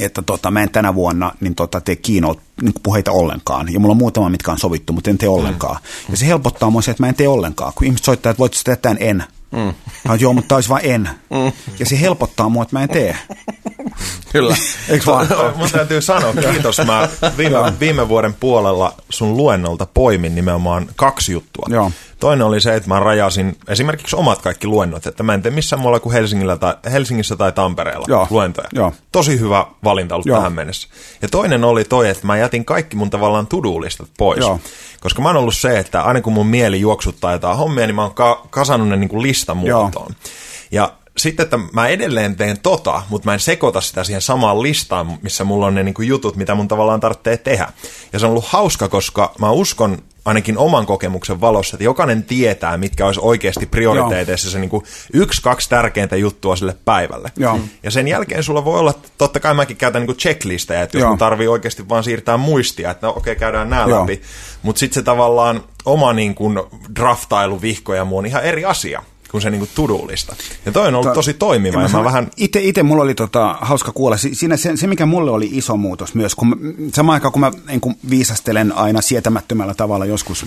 että 0.00 0.22
tota, 0.22 0.50
mä 0.50 0.62
en 0.62 0.70
tänä 0.70 0.94
vuonna 0.94 1.32
niin 1.40 1.54
tota, 1.54 1.80
tee 1.80 1.96
keynote 1.96 2.40
niin 2.62 2.72
puheita 2.82 3.12
ollenkaan. 3.12 3.72
Ja 3.72 3.80
mulla 3.80 3.92
on 3.92 3.96
muutama, 3.96 4.28
mitkä 4.28 4.50
on 4.52 4.58
sovittu, 4.58 4.92
mutta 4.92 5.10
en 5.10 5.18
tee 5.18 5.28
ollenkaan. 5.28 5.76
Mm. 5.76 6.12
Ja 6.12 6.16
se 6.16 6.26
helpottaa 6.26 6.70
mua 6.70 6.82
se, 6.82 6.90
että 6.90 7.02
mä 7.02 7.08
en 7.08 7.14
tee 7.14 7.28
ollenkaan. 7.28 7.72
Kun 7.74 7.86
ihmiset 7.86 8.04
soittaa, 8.04 8.30
että 8.30 8.38
voit 8.38 8.54
sitä 8.54 8.76
tämän 8.76 8.96
en. 9.00 9.24
Mm. 9.50 9.74
Mä 10.08 10.14
joo, 10.14 10.32
mutta 10.32 10.54
olisi 10.54 10.68
vain 10.68 10.84
en. 10.84 11.10
Mm. 11.30 11.52
Ja 11.78 11.86
se 11.86 12.00
helpottaa 12.00 12.48
mua, 12.48 12.62
että 12.62 12.76
mä 12.76 12.82
en 12.82 12.88
tee. 12.88 13.16
Kyllä. 14.32 14.56
Eikö 14.88 15.06
vaan? 15.06 15.28
Mun 15.56 15.70
täytyy 15.70 16.00
sanoa, 16.00 16.32
kiitos. 16.52 16.78
Mä 16.86 17.08
viime, 17.36 17.56
viime 17.80 18.08
vuoden 18.08 18.34
puolella 18.34 18.94
sun 19.10 19.36
luennolta 19.36 19.86
poimin 19.94 20.34
nimenomaan 20.34 20.86
kaksi 20.96 21.32
juttua. 21.32 21.66
Joo. 21.68 21.92
Toinen 22.20 22.46
oli 22.46 22.60
se, 22.60 22.74
että 22.74 22.88
mä 22.88 23.00
rajasin 23.00 23.56
esimerkiksi 23.68 24.16
omat 24.16 24.42
kaikki 24.42 24.66
luennot, 24.66 25.06
että 25.06 25.22
mä 25.22 25.34
en 25.34 25.42
tee 25.42 25.52
missään 25.52 25.80
muualla 25.80 26.00
kuin 26.00 26.12
Helsingillä 26.12 26.56
tai, 26.56 26.74
Helsingissä 26.92 27.36
tai 27.36 27.52
Tampereella 27.52 28.04
Joo. 28.08 28.26
luentoja. 28.30 28.68
Joo. 28.72 28.92
Tosi 29.12 29.40
hyvä 29.40 29.66
valinta 29.84 30.14
ollut 30.14 30.26
Joo. 30.26 30.36
tähän 30.36 30.52
mennessä. 30.52 30.88
Ja 31.22 31.28
toinen 31.28 31.64
oli 31.64 31.84
toi, 31.84 32.08
että 32.08 32.26
mä 32.26 32.36
jätin 32.36 32.64
kaikki 32.64 32.96
mun 32.96 33.10
tavallaan 33.10 33.46
to-do-listat 33.46 34.08
pois. 34.18 34.40
Joo. 34.40 34.60
Koska 35.00 35.22
mä 35.22 35.28
oon 35.28 35.36
ollut 35.36 35.56
se, 35.56 35.78
että 35.78 36.02
aina 36.02 36.20
kun 36.20 36.32
mun 36.32 36.46
mieli 36.46 36.80
juoksuttaa 36.80 37.32
jotain 37.32 37.56
hommia, 37.56 37.86
niin 37.86 37.94
mä 37.94 38.02
oon 38.02 38.14
ka- 38.14 38.46
kasannut 38.50 38.88
ne 38.88 38.96
niin 38.96 39.08
kuin 39.10 39.22
listamuotoon. 39.22 40.06
Joo. 40.10 40.30
Ja 40.70 40.92
sitten, 41.22 41.44
että 41.44 41.58
mä 41.72 41.88
edelleen 41.88 42.36
teen 42.36 42.58
tota, 42.60 43.02
mutta 43.08 43.28
mä 43.28 43.34
en 43.34 43.40
sekoita 43.40 43.80
sitä 43.80 44.04
siihen 44.04 44.22
samaan 44.22 44.62
listaan, 44.62 45.18
missä 45.22 45.44
mulla 45.44 45.66
on 45.66 45.74
ne 45.74 45.82
niin 45.82 45.94
kuin 45.94 46.08
jutut, 46.08 46.36
mitä 46.36 46.54
mun 46.54 46.68
tavallaan 46.68 47.00
tarvitsee 47.00 47.36
tehdä. 47.36 47.72
Ja 48.12 48.18
se 48.18 48.26
on 48.26 48.30
ollut 48.30 48.46
hauska, 48.46 48.88
koska 48.88 49.34
mä 49.38 49.50
uskon 49.50 49.98
ainakin 50.24 50.58
oman 50.58 50.86
kokemuksen 50.86 51.40
valossa, 51.40 51.76
että 51.76 51.84
jokainen 51.84 52.24
tietää, 52.24 52.76
mitkä 52.76 53.06
olisi 53.06 53.20
oikeasti 53.22 53.66
prioriteeteissa 53.66 54.46
Joo. 54.48 54.52
se 54.52 54.58
niin 54.58 54.70
kuin 54.70 54.84
yksi, 55.12 55.42
kaksi 55.42 55.68
tärkeintä 55.68 56.16
juttua 56.16 56.56
sille 56.56 56.76
päivälle. 56.84 57.32
Joo. 57.36 57.60
Ja 57.82 57.90
sen 57.90 58.08
jälkeen 58.08 58.42
sulla 58.42 58.64
voi 58.64 58.78
olla, 58.78 58.94
totta 59.18 59.40
kai 59.40 59.54
mäkin 59.54 59.76
käytän 59.76 60.02
niin 60.02 60.16
checklistejä, 60.16 60.82
että 60.82 60.98
jos 60.98 61.02
Joo. 61.02 61.16
tarvii 61.16 61.48
oikeasti 61.48 61.88
vaan 61.88 62.04
siirtää 62.04 62.36
muistia, 62.36 62.90
että 62.90 63.06
no 63.06 63.10
okei, 63.10 63.32
okay, 63.32 63.40
käydään 63.40 63.70
nämä 63.70 63.84
Joo. 63.88 64.00
läpi. 64.00 64.22
Mutta 64.62 64.80
sitten 64.80 64.94
se 64.94 65.02
tavallaan 65.02 65.64
oma 65.84 66.12
niin 66.12 66.34
kuin 66.34 66.60
draftailu, 66.96 67.62
vihko 67.62 67.94
ja 67.94 68.04
muu 68.04 68.18
on 68.18 68.26
ihan 68.26 68.44
eri 68.44 68.64
asia 68.64 69.02
kuin 69.30 69.42
se 69.42 69.50
niinku 69.50 69.68
tudulista. 69.74 70.36
Ja 70.66 70.72
toi 70.72 70.88
on 70.88 70.94
ollut 70.94 71.08
Ta- 71.08 71.14
tosi 71.14 71.34
toimiva. 71.34 71.82
Ja 71.82 71.88
mä, 71.88 71.98
mä 71.98 72.04
vähän... 72.04 72.30
Ite, 72.36 72.60
ite 72.60 72.82
mulla 72.82 73.02
oli 73.02 73.14
tota, 73.14 73.56
hauska 73.60 73.92
kuulla. 73.92 74.16
Siinä 74.16 74.56
se, 74.56 74.76
se, 74.76 74.86
mikä 74.86 75.06
mulle 75.06 75.30
oli 75.30 75.48
iso 75.52 75.76
muutos 75.76 76.14
myös, 76.14 76.34
kun 76.34 76.48
mä, 76.48 76.56
samaan 76.92 77.14
aikaan 77.14 77.32
kun 77.32 77.40
mä 77.40 77.52
niin 77.66 77.80
kun 77.80 77.94
viisastelen 78.10 78.72
aina 78.72 79.00
sietämättömällä 79.00 79.74
tavalla 79.74 80.06
joskus 80.06 80.46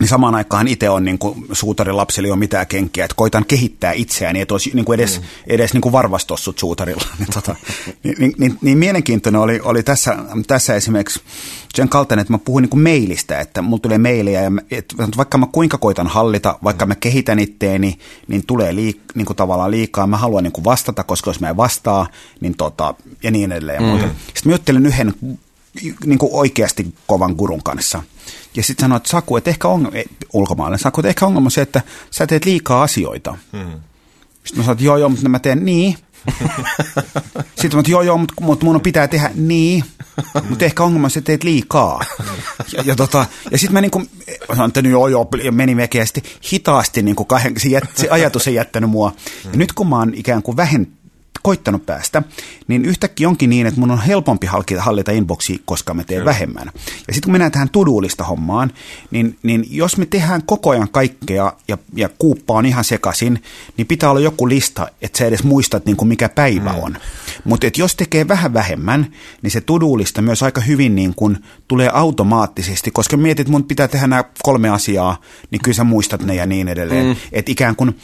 niin 0.00 0.08
samaan 0.08 0.34
aikaan 0.34 0.68
itse 0.68 0.90
on 0.90 1.04
niin 1.04 1.18
kuin 1.18 1.46
suutarin 1.52 1.96
lapsille 1.96 2.32
on 2.32 2.38
mitään 2.38 2.66
kenkiä, 2.66 3.04
että 3.04 3.14
koitan 3.14 3.44
kehittää 3.44 3.92
itseäni, 3.92 4.40
että 4.40 4.54
olisi 4.54 4.70
niin 4.74 4.84
kuin 4.84 5.00
edes, 5.00 5.20
mm. 5.20 5.26
edes 5.46 5.72
niin 5.72 5.80
kuin 5.80 5.92
varvastossut 5.92 6.58
suutarilla. 6.58 7.04
niin, 7.18 7.28
tota, 7.34 7.56
niin, 8.02 8.16
niin, 8.18 8.34
niin, 8.38 8.58
niin, 8.62 8.78
mielenkiintoinen 8.78 9.40
oli, 9.40 9.60
oli 9.64 9.82
tässä, 9.82 10.16
tässä 10.46 10.74
esimerkiksi 10.74 11.20
sen 11.74 11.88
kaltainen, 11.88 12.20
että 12.20 12.32
mä 12.32 12.38
puhuin 12.38 12.62
niin 12.62 12.70
kuin 12.70 12.82
mailistä, 12.82 13.40
että 13.40 13.62
mulla 13.62 13.80
tulee 13.80 13.98
mailia, 13.98 14.40
ja 14.40 14.50
mä, 14.50 14.60
että 14.70 14.94
vaikka 15.16 15.38
mä 15.38 15.46
kuinka 15.52 15.78
koitan 15.78 16.06
hallita, 16.06 16.58
vaikka 16.64 16.86
mä 16.86 16.94
kehitän 16.94 17.38
itteeni, 17.38 17.98
niin 18.28 18.46
tulee 18.46 18.74
liik, 18.74 19.00
niin 19.14 19.26
kuin 19.26 19.36
tavallaan 19.36 19.70
liikaa. 19.70 20.06
Mä 20.06 20.16
haluan 20.16 20.44
niin 20.44 20.52
kuin 20.52 20.64
vastata, 20.64 21.04
koska 21.04 21.30
jos 21.30 21.40
mä 21.40 21.48
en 21.48 21.56
vastaa, 21.56 22.06
niin 22.40 22.56
tota, 22.56 22.94
ja 23.22 23.30
niin 23.30 23.52
edelleen. 23.52 23.82
Mm. 23.82 24.10
Sitten 24.26 24.42
mä 24.44 24.52
juttelin 24.52 24.86
yhden 24.86 25.14
niin 26.04 26.18
kuin 26.18 26.32
oikeasti 26.32 26.94
kovan 27.06 27.34
gurun 27.38 27.62
kanssa. 27.62 28.02
Ja 28.56 28.62
sitten 28.62 28.84
sanoin, 28.84 28.96
että 28.96 29.08
Saku, 29.08 29.36
että 29.36 29.50
ehkä 29.50 29.68
ongelma, 29.68 29.98
ulkomaille, 30.32 30.78
Saku, 30.78 31.00
että 31.00 31.08
ehkä 31.08 31.26
ongelma 31.26 31.46
on 31.46 31.50
se, 31.50 31.62
että 31.62 31.82
sä 32.10 32.26
teet 32.26 32.44
liikaa 32.44 32.82
asioita. 32.82 33.38
Hmm. 33.52 33.80
Sitten 34.44 34.56
mä 34.56 34.62
sanoin, 34.62 34.72
että 34.72 34.84
joo, 34.84 34.96
joo, 34.96 35.08
mutta 35.08 35.28
mä 35.28 35.38
teen 35.38 35.64
niin. 35.64 35.96
Sitten 37.60 37.76
mä 37.76 37.82
joo, 37.88 38.02
joo, 38.02 38.18
mutta, 38.18 38.34
mutta 38.40 38.64
mun 38.64 38.80
pitää 38.80 39.08
tehdä 39.08 39.30
niin, 39.34 39.84
mutta 40.48 40.64
ehkä 40.64 40.84
ongelma 40.84 41.06
on 41.06 41.10
se, 41.10 41.18
että 41.18 41.26
teet 41.26 41.44
liikaa. 41.44 42.00
Ja, 42.72 42.82
ja, 42.86 42.96
tota, 42.96 43.26
ja 43.50 43.58
sitten 43.58 43.72
mä 43.72 43.80
niin 43.80 43.90
kuin, 43.90 44.10
sanoin, 44.48 44.68
että 44.68 44.80
joo, 44.80 45.08
joo, 45.08 45.28
ja 45.44 45.52
meni 45.52 45.76
vekeästi 45.76 46.22
hitaasti, 46.52 47.02
niin 47.02 47.16
kuin 47.16 47.26
kahden, 47.26 47.60
se, 47.60 47.68
jät, 47.68 47.84
se 47.94 48.08
ajatus 48.10 48.48
ei 48.48 48.54
jättänyt 48.54 48.90
mua. 48.90 49.12
Ja 49.44 49.58
nyt 49.58 49.72
kun 49.72 49.88
mä 49.88 49.98
oon 49.98 50.12
ikään 50.14 50.42
kuin 50.42 50.56
vähentänyt, 50.56 50.99
koittanut 51.42 51.86
päästä, 51.86 52.22
niin 52.68 52.84
yhtäkkiä 52.84 53.28
onkin 53.28 53.50
niin, 53.50 53.66
että 53.66 53.80
mun 53.80 53.90
on 53.90 54.02
helpompi 54.02 54.46
hallita 54.78 55.12
inboxi, 55.12 55.62
koska 55.64 55.94
mä 55.94 56.04
teen 56.04 56.20
Kyllä. 56.20 56.30
vähemmän. 56.30 56.70
Ja 57.08 57.14
sitten 57.14 57.22
kun 57.22 57.32
mennään 57.32 57.52
tähän 57.52 57.70
tuduulista 57.70 58.24
hommaan, 58.24 58.72
niin, 59.10 59.38
niin 59.42 59.66
jos 59.70 59.96
me 59.96 60.06
tehdään 60.06 60.42
koko 60.46 60.70
ajan 60.70 60.88
kaikkea 60.88 61.52
ja, 61.68 61.78
ja 61.94 62.08
kuuppa 62.18 62.54
on 62.54 62.66
ihan 62.66 62.84
sekaisin, 62.84 63.42
niin 63.76 63.86
pitää 63.86 64.10
olla 64.10 64.20
joku 64.20 64.48
lista, 64.48 64.88
että 65.02 65.18
sä 65.18 65.26
edes 65.26 65.44
muistat, 65.44 65.86
niin 65.86 65.96
kuin 65.96 66.08
mikä 66.08 66.28
päivä 66.28 66.72
mm. 66.72 66.78
on. 66.78 66.96
Mutta 67.44 67.66
jos 67.76 67.94
tekee 67.94 68.28
vähän 68.28 68.54
vähemmän, 68.54 69.06
niin 69.42 69.50
se 69.50 69.60
tuduulista 69.60 70.22
myös 70.22 70.42
aika 70.42 70.60
hyvin 70.60 70.94
niin 70.94 71.14
kuin 71.14 71.38
tulee 71.68 71.90
automaattisesti, 71.92 72.90
koska 72.90 73.16
mietit, 73.16 73.40
että 73.40 73.52
mun 73.52 73.64
pitää 73.64 73.88
tehdä 73.88 74.06
nämä 74.06 74.24
kolme 74.42 74.68
asiaa, 74.68 75.20
niin 75.50 75.62
kyllä 75.62 75.76
sä 75.76 75.84
muistat 75.84 76.22
ne 76.22 76.34
ja 76.34 76.46
niin 76.46 76.68
edelleen. 76.68 77.06
Mm. 77.06 77.16
Että 77.32 77.52
ikään 77.52 77.76
kuin 77.76 77.98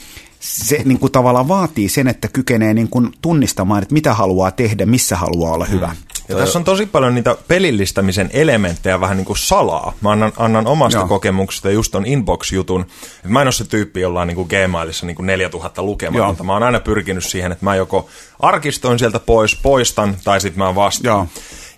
se 0.47 0.83
niin 0.85 0.99
kuin 0.99 1.13
tavallaan 1.13 1.49
vaatii 1.49 1.89
sen, 1.89 2.09
että 2.09 2.29
kykenee 2.29 2.75
niin 2.75 2.89
kuin 2.89 3.13
tunnistamaan, 3.23 3.83
että 3.83 3.93
mitä 3.93 4.15
haluaa 4.15 4.51
tehdä, 4.51 4.87
missä 4.87 5.17
haluaa 5.17 5.53
olla 5.53 5.65
hyvä. 5.65 5.87
Mm. 5.87 5.97
Ja 6.29 6.37
tässä 6.37 6.59
on 6.59 6.65
tosi 6.65 6.87
paljon 6.87 7.15
niitä 7.15 7.37
pelillistämisen 7.49 8.31
elementtejä 8.33 9.01
vähän 9.01 9.17
niin 9.17 9.25
kuin 9.25 9.37
salaa. 9.37 9.93
Mä 10.01 10.11
annan, 10.11 10.33
annan 10.37 10.67
omasta 10.67 10.99
Joo. 10.99 11.09
kokemuksesta 11.09 11.71
just 11.71 11.93
ton 11.93 12.07
inbox-jutun. 12.07 12.87
mä 13.25 13.41
en 13.41 13.47
ole 13.47 13.53
se 13.53 13.65
tyyppi, 13.65 14.01
jolla 14.01 14.21
on 14.21 14.29
niin 14.29 14.37
kuin 14.37 14.49
Gmailissa 14.49 15.07
niin 15.07 15.17
kuin 15.17 15.27
4000 15.27 15.83
lukematonta. 15.83 16.45
Mä 16.45 16.53
oon 16.53 16.63
aina 16.63 16.81
pyrkinyt 16.81 17.25
siihen, 17.25 17.53
että 17.53 17.65
mä 17.65 17.75
joko 17.75 18.09
arkistoin 18.41 18.99
sieltä 18.99 19.21
pois, 19.21 19.57
poistan 19.63 20.17
tai 20.25 20.41
sitten 20.41 20.59
mä 20.65 20.75
vastaan. 20.75 21.17
Joo. 21.17 21.27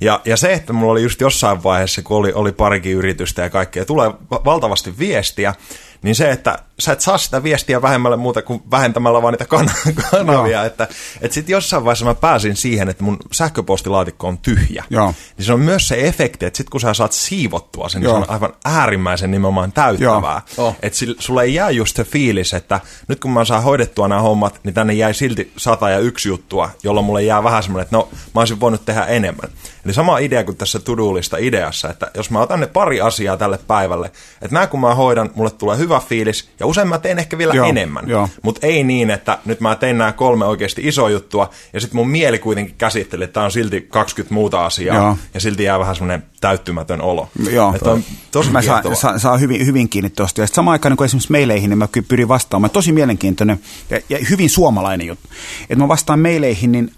Ja, 0.01 0.21
ja 0.25 0.37
se, 0.37 0.53
että 0.53 0.73
mulla 0.73 0.93
oli 0.93 1.03
just 1.03 1.21
jossain 1.21 1.63
vaiheessa, 1.63 2.03
kun 2.03 2.17
oli, 2.17 2.33
oli 2.33 2.53
parikin 2.53 2.93
yritystä 2.93 3.43
ja 3.43 3.51
kaikkea, 3.51 3.85
tulee 3.85 4.11
valtavasti 4.31 4.99
viestiä, 4.99 5.55
niin 6.03 6.15
se, 6.15 6.31
että 6.31 6.59
sä 6.79 6.93
et 6.93 7.01
saa 7.01 7.19
sitä 7.19 7.43
viestiä 7.43 7.83
vähemmälle 7.83 8.17
muuta 8.17 8.43
kuin 8.43 8.63
vähentämällä 8.71 9.23
vaan 9.23 9.33
niitä 9.33 9.47
kan- 9.47 9.71
kanavia, 10.11 10.65
että, 10.65 10.89
että 11.21 11.35
sitten 11.35 11.53
jossain 11.53 11.85
vaiheessa 11.85 12.05
mä 12.05 12.15
pääsin 12.15 12.57
siihen, 12.57 12.89
että 12.89 13.05
mun 13.05 13.19
sähköpostilaatikko 13.33 14.29
on 14.29 14.39
tyhjä. 14.39 14.85
Joo. 14.91 15.15
Niin 15.37 15.47
se 15.47 15.53
on 15.53 15.61
myös 15.61 15.89
se 15.89 16.09
efekti, 16.09 16.47
että 16.47 16.57
sitten 16.57 16.71
kun 16.71 16.81
sä 16.81 16.95
saat 16.95 17.13
siivottua 17.13 17.89
sen, 17.89 18.01
niin 18.01 18.11
se 18.11 18.17
on 18.17 18.31
aivan 18.31 18.53
äärimmäisen 18.65 19.31
nimenomaan 19.31 19.73
täyttävää. 19.73 20.43
Oh. 20.57 20.77
Että 20.83 20.99
sulle 21.19 21.43
ei 21.43 21.55
jää 21.55 21.71
just 21.71 21.97
se 21.97 22.05
fiilis, 22.05 22.55
että 22.55 22.81
nyt 23.09 23.21
kun 23.21 23.31
mä 23.31 23.45
saan 23.45 23.63
hoidettua 23.63 24.09
nämä 24.09 24.21
hommat, 24.21 24.61
niin 24.65 24.75
tänne 24.75 24.93
jäi 24.93 25.15
silti 25.15 25.53
sata 25.57 25.91
ja 25.91 25.99
yksi 25.99 26.29
juttua, 26.29 26.71
jolloin 26.83 27.07
mulle 27.07 27.23
jää 27.23 27.45
vähän 27.45 27.63
semmoinen, 27.63 27.83
että 27.83 27.97
no 27.97 28.09
mä 28.35 28.41
olisin 28.41 28.61
voinut 28.61 28.85
tehdä 28.85 29.05
enemmän. 29.05 29.51
Eli 29.85 29.95
sama 29.95 30.19
idea 30.19 30.45
kuin 30.45 30.57
tässä 30.57 30.79
Tudulista 30.79 31.37
ideassa, 31.37 31.91
että 31.91 32.11
jos 32.15 32.31
mä 32.31 32.41
otan 32.41 32.61
ne 32.61 32.67
pari 32.67 33.01
asiaa 33.01 33.37
tälle 33.37 33.59
päivälle, 33.67 34.07
että 34.43 34.55
nämä 34.55 34.67
kun 34.67 34.81
mä 34.81 34.95
hoidan, 34.95 35.31
mulle 35.35 35.51
tulee 35.51 35.79
hyvä 35.79 35.88
fiilis, 36.09 36.49
ja 36.61 36.67
usein 36.67 36.89
mä 36.89 36.99
teen 36.99 37.19
ehkä 37.19 37.39
vielä 37.39 37.55
Joo, 37.55 37.69
enemmän. 37.69 38.09
joo. 38.09 38.29
Mutta 38.43 38.67
ei 38.67 38.85
niin, 38.85 39.11
että 39.11 39.39
nyt 39.45 39.61
mä 39.61 39.77
teen 39.77 39.99
nämä 39.99 40.13
kolme 40.13 40.45
oikeasti 40.45 40.83
iso 40.85 41.09
juttua, 41.09 41.51
ja 41.73 41.81
sitten 41.81 41.97
mun 41.97 42.11
mieli 42.11 42.39
kuitenkin 42.39 42.75
käsitteli, 42.79 43.25
että 43.25 43.35
tämä 43.35 43.45
on 43.45 43.53
silti 43.53 43.81
20 43.81 44.35
muuta 44.35 44.67
asiaa, 44.67 44.97
Joo. 44.97 45.17
ja 45.35 45.41
silti 45.41 45.65
jää 45.65 45.79
vähän 45.79 45.97
semmoinen 45.97 46.23
täyttymätön 46.41 47.01
olo. 47.03 47.29
Joo. 47.51 47.75
Että 47.75 47.91
on 47.91 48.05
tosi 48.31 48.51
Mä 48.51 48.63
saan, 48.63 48.97
saan, 48.97 49.21
saan 49.21 49.41
hyvin, 49.41 49.67
hyvin 49.67 49.89
kiinni 49.89 50.11
tuosta. 50.11 50.41
Ja 50.41 50.47
sitten 50.47 50.57
samaan 50.57 50.73
aikaan 50.73 50.97
niin 50.97 51.05
esimerkiksi 51.05 51.33
meileihin, 51.33 51.71
niin 51.71 51.79
mä 51.79 51.89
pyrin 52.09 52.29
vastaamaan. 52.29 52.71
Tosi 52.71 52.93
mielenkiintoinen 52.93 53.61
ja, 53.91 54.01
ja 54.09 54.19
hyvin 54.31 54.51
suomalainen 54.51 55.07
juttu. 55.07 55.29
Että 55.63 55.85
mä 55.85 55.89
vastaan 55.89 56.21
meileihin, 56.21 56.73
niin 56.73 56.93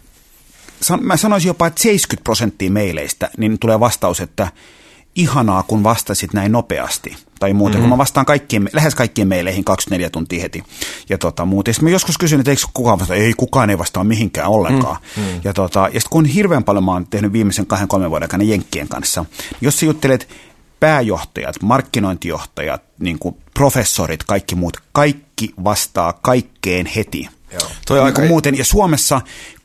san, 0.83 1.05
mä 1.05 1.17
sanoisin 1.17 1.49
jopa, 1.49 1.67
että 1.67 1.83
70 1.83 2.25
prosenttia 2.25 2.71
meileistä, 2.71 3.31
niin 3.37 3.59
tulee 3.59 3.81
vastaus, 3.81 4.21
että 4.21 4.53
ihanaa, 5.15 5.63
kun 5.63 5.85
vastasit 5.85 6.33
näin 6.33 6.53
nopeasti. 6.53 7.17
Tai 7.41 7.53
muuten, 7.53 7.77
mm-hmm. 7.81 7.89
kun 7.89 7.97
mä 7.99 7.99
vastaan 7.99 8.27
kaikkien, 8.27 8.69
lähes 8.73 8.95
kaikkien 8.95 9.29
meileihin 9.29 9.65
24 9.65 10.11
tuntia 10.11 10.43
heti. 10.43 10.65
Ja 11.09 11.19
tota, 11.19 11.45
muuten. 11.45 11.75
Sitten 11.75 11.85
mä 11.85 11.91
joskus 11.91 12.19
kysyn, 12.19 12.41
että 12.41 12.51
eikö 12.51 12.63
kukaan 12.73 12.99
vastaa, 12.99 13.17
ei 13.17 13.35
kukaan 13.37 13.71
ei 13.71 13.79
vastaa 13.79 14.05
mihinkään 14.05 14.49
ollenkaan. 14.49 14.97
Mm-hmm. 15.17 15.41
Ja, 15.45 15.53
tota, 15.53 15.81
ja 15.81 16.01
sitten 16.01 16.11
kun 16.11 16.25
hirveän 16.25 16.65
paljon 16.65 16.85
mä 16.85 16.93
oon 16.93 17.07
tehnyt 17.07 17.33
viimeisen 17.33 17.67
kahden, 17.67 17.89
kolmen 17.89 18.11
vuoden 18.11 18.25
aikana 18.25 18.45
Jenkkien 18.45 18.89
kanssa, 18.89 19.21
niin 19.39 19.59
jos 19.61 19.81
sä 19.81 19.87
juttelet 19.87 20.29
pääjohtajat, 20.81 21.63
markkinointijohtajat, 21.63 22.83
niin 22.99 23.19
kuin 23.19 23.37
professorit, 23.55 24.25
kaikki 24.25 24.55
muut, 24.55 24.77
kaikki 24.93 25.51
vastaa 25.65 26.13
kaikkeen 26.13 26.87
heti. 26.87 27.29
Joo. 27.53 27.71
Toi 27.87 27.99
on 27.99 28.05
Niin 28.07 28.17
aika- 28.17 28.29
muuten, 28.29 28.59
ja 28.59 28.65
Suomessa 28.65 29.21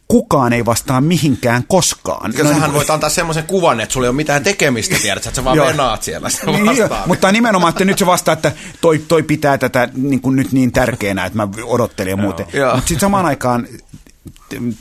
kukaan 0.07 0.53
ei 0.53 0.65
vastaa 0.65 1.01
mihinkään 1.01 1.63
koskaan. 1.67 2.33
Ja 2.37 2.43
No 2.43 2.49
sähän 2.49 2.63
niin- 2.63 2.73
voit 2.73 2.89
antaa 2.89 3.09
semmoisen 3.09 3.43
kuvan, 3.43 3.79
että 3.79 3.93
sulla 3.93 4.05
ei 4.05 4.09
ole 4.09 4.15
mitään 4.15 4.43
tekemistä, 4.43 4.95
tiedät, 5.01 5.25
että 5.25 5.35
sä 5.35 5.43
vaan 5.43 5.57
venaat 5.57 6.03
siellä. 6.03 6.29
Niin, 6.45 6.65
vastaat. 6.65 7.07
mutta 7.07 7.31
nimenomaan, 7.31 7.69
että 7.71 7.85
nyt 7.85 7.97
se 7.97 8.05
vastaa, 8.05 8.33
että 8.33 8.51
toi, 8.81 8.99
toi 9.07 9.23
pitää 9.23 9.57
tätä 9.57 9.89
niin 9.95 10.21
kuin 10.21 10.35
nyt 10.35 10.51
niin 10.51 10.71
tärkeänä, 10.71 11.25
että 11.25 11.37
mä 11.37 11.47
odottelen 11.63 12.11
ja 12.11 12.17
muuten. 12.17 12.45
Mutta 12.45 12.77
sitten 12.87 12.99
samaan 12.99 13.25
aikaan 13.25 13.67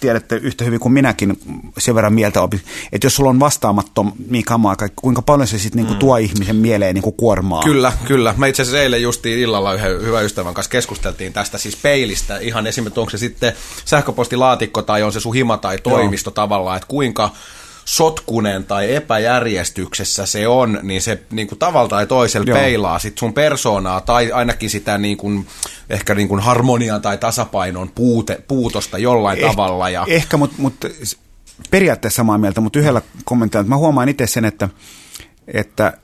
tiedätte 0.01 0.37
yhtä 0.37 0.65
hyvin 0.65 0.81
kuin 0.81 0.93
minäkin 0.93 1.39
sen 1.79 1.95
verran 1.95 2.15
mieltä 2.15 2.43
opin, 2.43 2.61
että 2.93 3.07
jos 3.07 3.17
sulla 3.17 3.31
on 3.31 3.41
vastaamattom 3.41 4.13
niin 4.31 4.45
kamaa, 4.45 4.77
kuinka 4.97 5.23
paljon 5.23 5.47
se 5.47 5.59
sitten 5.59 5.83
niinku 5.83 5.99
tuo 5.99 6.17
ihmisen 6.17 6.57
mieleen 6.57 6.95
niinku 6.95 7.13
kuormaa. 7.13 7.63
Kyllä, 7.63 7.93
kyllä. 8.05 8.35
Me 8.37 8.49
itse 8.49 8.63
asiassa 8.63 8.83
eilen 8.83 9.03
justiin 9.03 9.39
illalla 9.39 9.75
yhden 9.75 10.03
hyvän 10.03 10.25
ystävän 10.25 10.55
kanssa 10.55 10.71
keskusteltiin 10.71 11.33
tästä 11.33 11.59
siis 11.59 11.77
peilistä. 11.77 12.39
Ihan 12.39 12.67
esimerkiksi, 12.67 13.01
onko 13.01 13.11
se 13.11 13.19
sitten 13.19 13.53
sähköpostilaatikko 13.85 14.83
tai 14.83 15.03
on 15.03 15.13
se 15.13 15.21
sun 15.21 15.35
hima 15.35 15.57
tai 15.57 15.79
toimisto 15.79 16.31
tavallaan, 16.31 16.77
että 16.77 16.89
kuinka 16.89 17.31
sotkunen 17.85 18.65
tai 18.65 18.95
epäjärjestyksessä 18.95 20.27
se 20.27 20.49
on, 20.49 20.79
niin 20.83 21.03
se 21.03 21.23
niin 21.31 21.49
kuin 21.49 21.59
tavalla 21.59 21.89
tai 21.89 22.07
toisella 22.07 22.47
Joo. 22.49 22.59
peilaa 22.59 22.99
sit 22.99 23.19
sun 23.19 23.33
persoonaa 23.33 24.01
tai 24.01 24.33
ainakin 24.33 24.71
sitä 24.71 24.99
niin 24.99 25.17
kuin, 25.17 25.47
ehkä 25.91 26.15
niin 26.15 26.29
kuin 26.29 26.41
harmonian 26.41 27.03
tai 27.03 27.19
tasapainon 27.19 27.91
puute, 27.95 28.41
puutosta 28.49 28.99
jollain 28.99 29.39
Eh- 29.39 29.47
tavalla. 29.47 29.91
Ja, 29.91 30.05
Ehkä, 30.09 30.37
mutta 30.37 30.57
mut, 30.59 30.75
periaatteessa 31.71 32.17
samaa 32.17 32.39
mieltä, 32.39 32.61
mutta 32.61 32.79
yhdellä 32.79 33.03
kommentilla, 33.25 33.65
mä 33.65 33.77
huomaan 33.77 34.09
itse 34.09 34.27
sen, 34.27 34.45
että, 34.45 34.69
että 35.49 35.99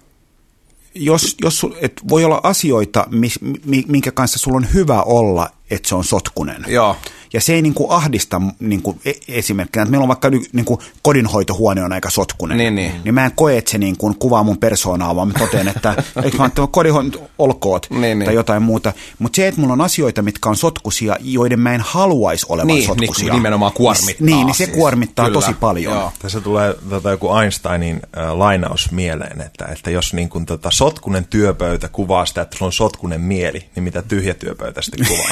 jos, 0.94 1.36
jos 1.40 1.66
et 1.80 1.92
voi 2.08 2.24
olla 2.24 2.40
asioita, 2.42 3.06
mis, 3.10 3.38
mi, 3.64 3.84
minkä 3.88 4.12
kanssa 4.12 4.38
sulla 4.38 4.56
on 4.56 4.66
hyvä 4.74 5.02
olla, 5.02 5.50
että 5.70 5.88
se 5.88 5.94
on 5.94 6.04
sotkunen. 6.04 6.64
Joo. 6.68 6.96
Ja 7.32 7.40
se 7.40 7.54
ei 7.54 7.62
niin 7.62 7.74
kuin 7.74 7.90
ahdista 7.90 8.40
niin 8.60 8.82
kuin 8.82 9.00
esimerkkinä, 9.28 9.82
että 9.82 9.90
meillä 9.90 10.02
on 10.04 10.08
vaikka 10.08 10.30
niin 10.52 10.64
kuin 10.64 10.80
kodinhoitohuone 11.02 11.84
on 11.84 11.92
aika 11.92 12.10
sotkunen. 12.10 12.58
Niin, 12.58 12.74
niin. 12.74 12.92
niin 13.04 13.14
mä 13.14 13.24
en 13.24 13.32
koe, 13.34 13.58
että 13.58 13.70
se 13.70 13.78
niin 13.78 13.96
kuin 13.96 14.14
kuvaa 14.18 14.42
mun 14.42 14.58
persoonaa, 14.58 15.16
vaan 15.16 15.28
mä 15.28 15.34
totean, 15.38 15.68
että 15.68 15.94
eikö 16.24 16.38
mä 16.38 16.46
että 16.46 16.62
kodinhoito 16.70 17.30
olkoot 17.38 17.86
Niin, 17.90 18.00
niin. 18.00 18.24
tai 18.24 18.34
jotain 18.34 18.62
muuta. 18.62 18.92
Mutta 19.18 19.36
se, 19.36 19.48
että 19.48 19.60
mulla 19.60 19.72
on 19.72 19.80
asioita, 19.80 20.22
mitkä 20.22 20.48
on 20.48 20.56
sotkusia, 20.56 21.16
joiden 21.20 21.60
mä 21.60 21.74
en 21.74 21.80
haluaisi 21.80 22.46
olevan 22.48 22.66
Niin, 22.66 22.86
sotkusia. 22.86 23.24
niin, 23.24 23.34
nimenomaan 23.34 23.72
kuormittaa 23.72 24.26
Niin, 24.26 24.46
niin 24.46 24.54
se 24.54 24.64
siis. 24.64 24.76
kuormittaa 24.76 25.26
Kyllä, 25.26 25.40
tosi 25.40 25.52
paljon. 25.54 25.94
joo. 25.94 26.12
Tässä 26.18 26.40
tulee 26.40 26.74
tota, 26.90 27.10
joku 27.10 27.28
Einsteinin 27.36 28.00
äh, 28.18 28.32
lainaus 28.36 28.90
mieleen, 28.92 29.40
että, 29.40 29.66
että 29.66 29.90
jos 29.90 30.14
niin 30.14 30.28
kun, 30.28 30.46
tota, 30.46 30.70
sotkunen 30.70 31.24
työpöytä 31.24 31.88
kuvaa 31.88 32.26
sitä, 32.26 32.40
että 32.42 32.56
sulla 32.58 32.68
on 32.68 32.72
sotkunen 32.72 33.20
mieli, 33.20 33.64
niin 33.74 33.84
mitä 33.84 34.02
tyhjä 34.02 34.34
työpöytä 34.34 34.82
sitten 34.82 35.06
kuvaa? 35.08 35.30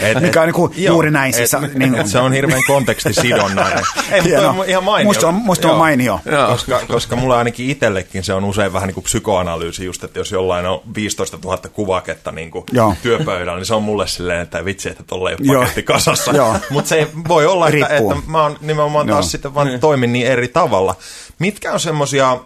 et, 0.10 0.20
Mikä 0.22 0.40
on 0.40 0.46
niinku 0.46 0.70
juuri 0.76 1.10
näin, 1.18 1.32
siis 1.32 1.54
et, 1.54 1.74
niin- 1.74 1.94
et 1.94 2.06
se 2.06 2.18
on 2.18 2.32
hirveän 2.32 2.60
kontekstisidonnainen. 2.66 3.84
Ei, 4.12 4.22
mutta 4.22 4.50
on 4.50 4.64
ihan 4.68 4.84
mainio. 4.84 5.04
Musta 5.08 5.28
on- 5.28 5.34
musta 5.34 5.70
on 5.72 5.78
mainio. 5.78 6.20
Joo. 6.24 6.46
Koska, 6.48 6.80
koska 6.88 7.16
mulla 7.16 7.38
ainakin 7.38 7.70
itsellekin 7.70 8.24
se 8.24 8.32
on 8.34 8.44
usein 8.44 8.72
vähän 8.72 8.86
niin 8.86 8.94
kuin 8.94 9.04
psykoanalyysi 9.04 9.84
just, 9.84 10.04
että 10.04 10.18
jos 10.18 10.32
jollain 10.32 10.66
on 10.66 10.80
15 10.94 11.38
000 11.44 11.58
kuvaketta 11.72 12.32
niin 12.32 12.50
kuin 12.50 12.64
työpöydällä, 13.02 13.56
niin 13.56 13.66
se 13.66 13.74
on 13.74 13.82
mulle 13.82 14.06
silleen, 14.06 14.40
että 14.40 14.64
vitsi, 14.64 14.88
että 14.88 15.02
tolle 15.02 15.30
ei 15.30 15.36
ole 15.50 15.58
paketti 15.58 15.82
kasassa. 15.82 16.32
Mutta 16.70 16.88
se 16.88 16.96
ei- 16.96 17.06
voi 17.28 17.46
olla, 17.46 17.68
että, 17.68 17.86
että 17.86 18.14
mä 18.26 18.42
oon 18.42 18.56
nimenomaan 18.60 19.06
taas 19.06 19.24
Joo. 19.24 19.30
sitten 19.30 19.54
vaan 19.54 19.80
toimin 19.80 20.12
niin 20.12 20.26
eri 20.26 20.48
tavalla. 20.48 20.94
Mitkä 21.38 21.72
on 21.72 21.80
semmosia 21.80 22.38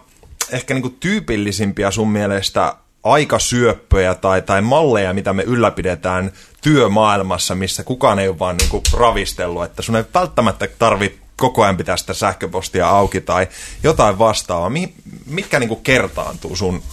ehkä 0.51 0.73
niin 0.73 0.81
kuin 0.81 0.97
tyypillisimpiä 0.99 1.91
sun 1.91 2.09
mielestä 2.11 2.75
aikasyöppöjä 3.03 4.15
tai, 4.15 4.41
tai 4.41 4.61
malleja, 4.61 5.13
mitä 5.13 5.33
me 5.33 5.43
ylläpidetään 5.43 6.31
työmaailmassa, 6.61 7.55
missä 7.55 7.83
kukaan 7.83 8.19
ei 8.19 8.27
ole 8.27 8.39
vaan 8.39 8.57
niin 8.57 8.69
kuin 8.69 8.83
ravistellut, 8.93 9.63
että 9.63 9.81
sun 9.81 9.95
ei 9.95 10.03
välttämättä 10.13 10.67
tarvi 10.79 11.19
koko 11.35 11.63
ajan 11.63 11.77
pitää 11.77 11.97
sitä 11.97 12.13
sähköpostia 12.13 12.89
auki 12.89 13.21
tai 13.21 13.47
jotain 13.83 14.19
vastaavaa. 14.19 14.69
Mi- 14.69 14.93
mitkä 15.25 15.59
niin 15.59 15.67
kuin 15.67 15.83
kertaantuu 15.83 16.55
sun 16.55 16.83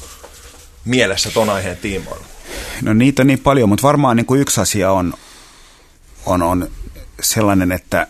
mielessä 0.84 1.30
ton 1.30 1.50
aiheen 1.50 1.76
tiimoilla? 1.76 2.24
No 2.82 2.94
niitä 2.94 3.22
on 3.22 3.26
niin 3.26 3.38
paljon, 3.38 3.68
mutta 3.68 3.86
varmaan 3.86 4.16
niin 4.16 4.26
kuin 4.26 4.40
yksi 4.40 4.60
asia 4.60 4.92
on, 4.92 5.14
on, 6.26 6.42
on 6.42 6.70
sellainen, 7.20 7.72
että 7.72 8.06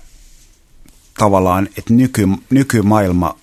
tavallaan, 1.18 1.68
että 1.78 1.94
nyky, 1.94 2.28
nykymaailma, 2.50 3.36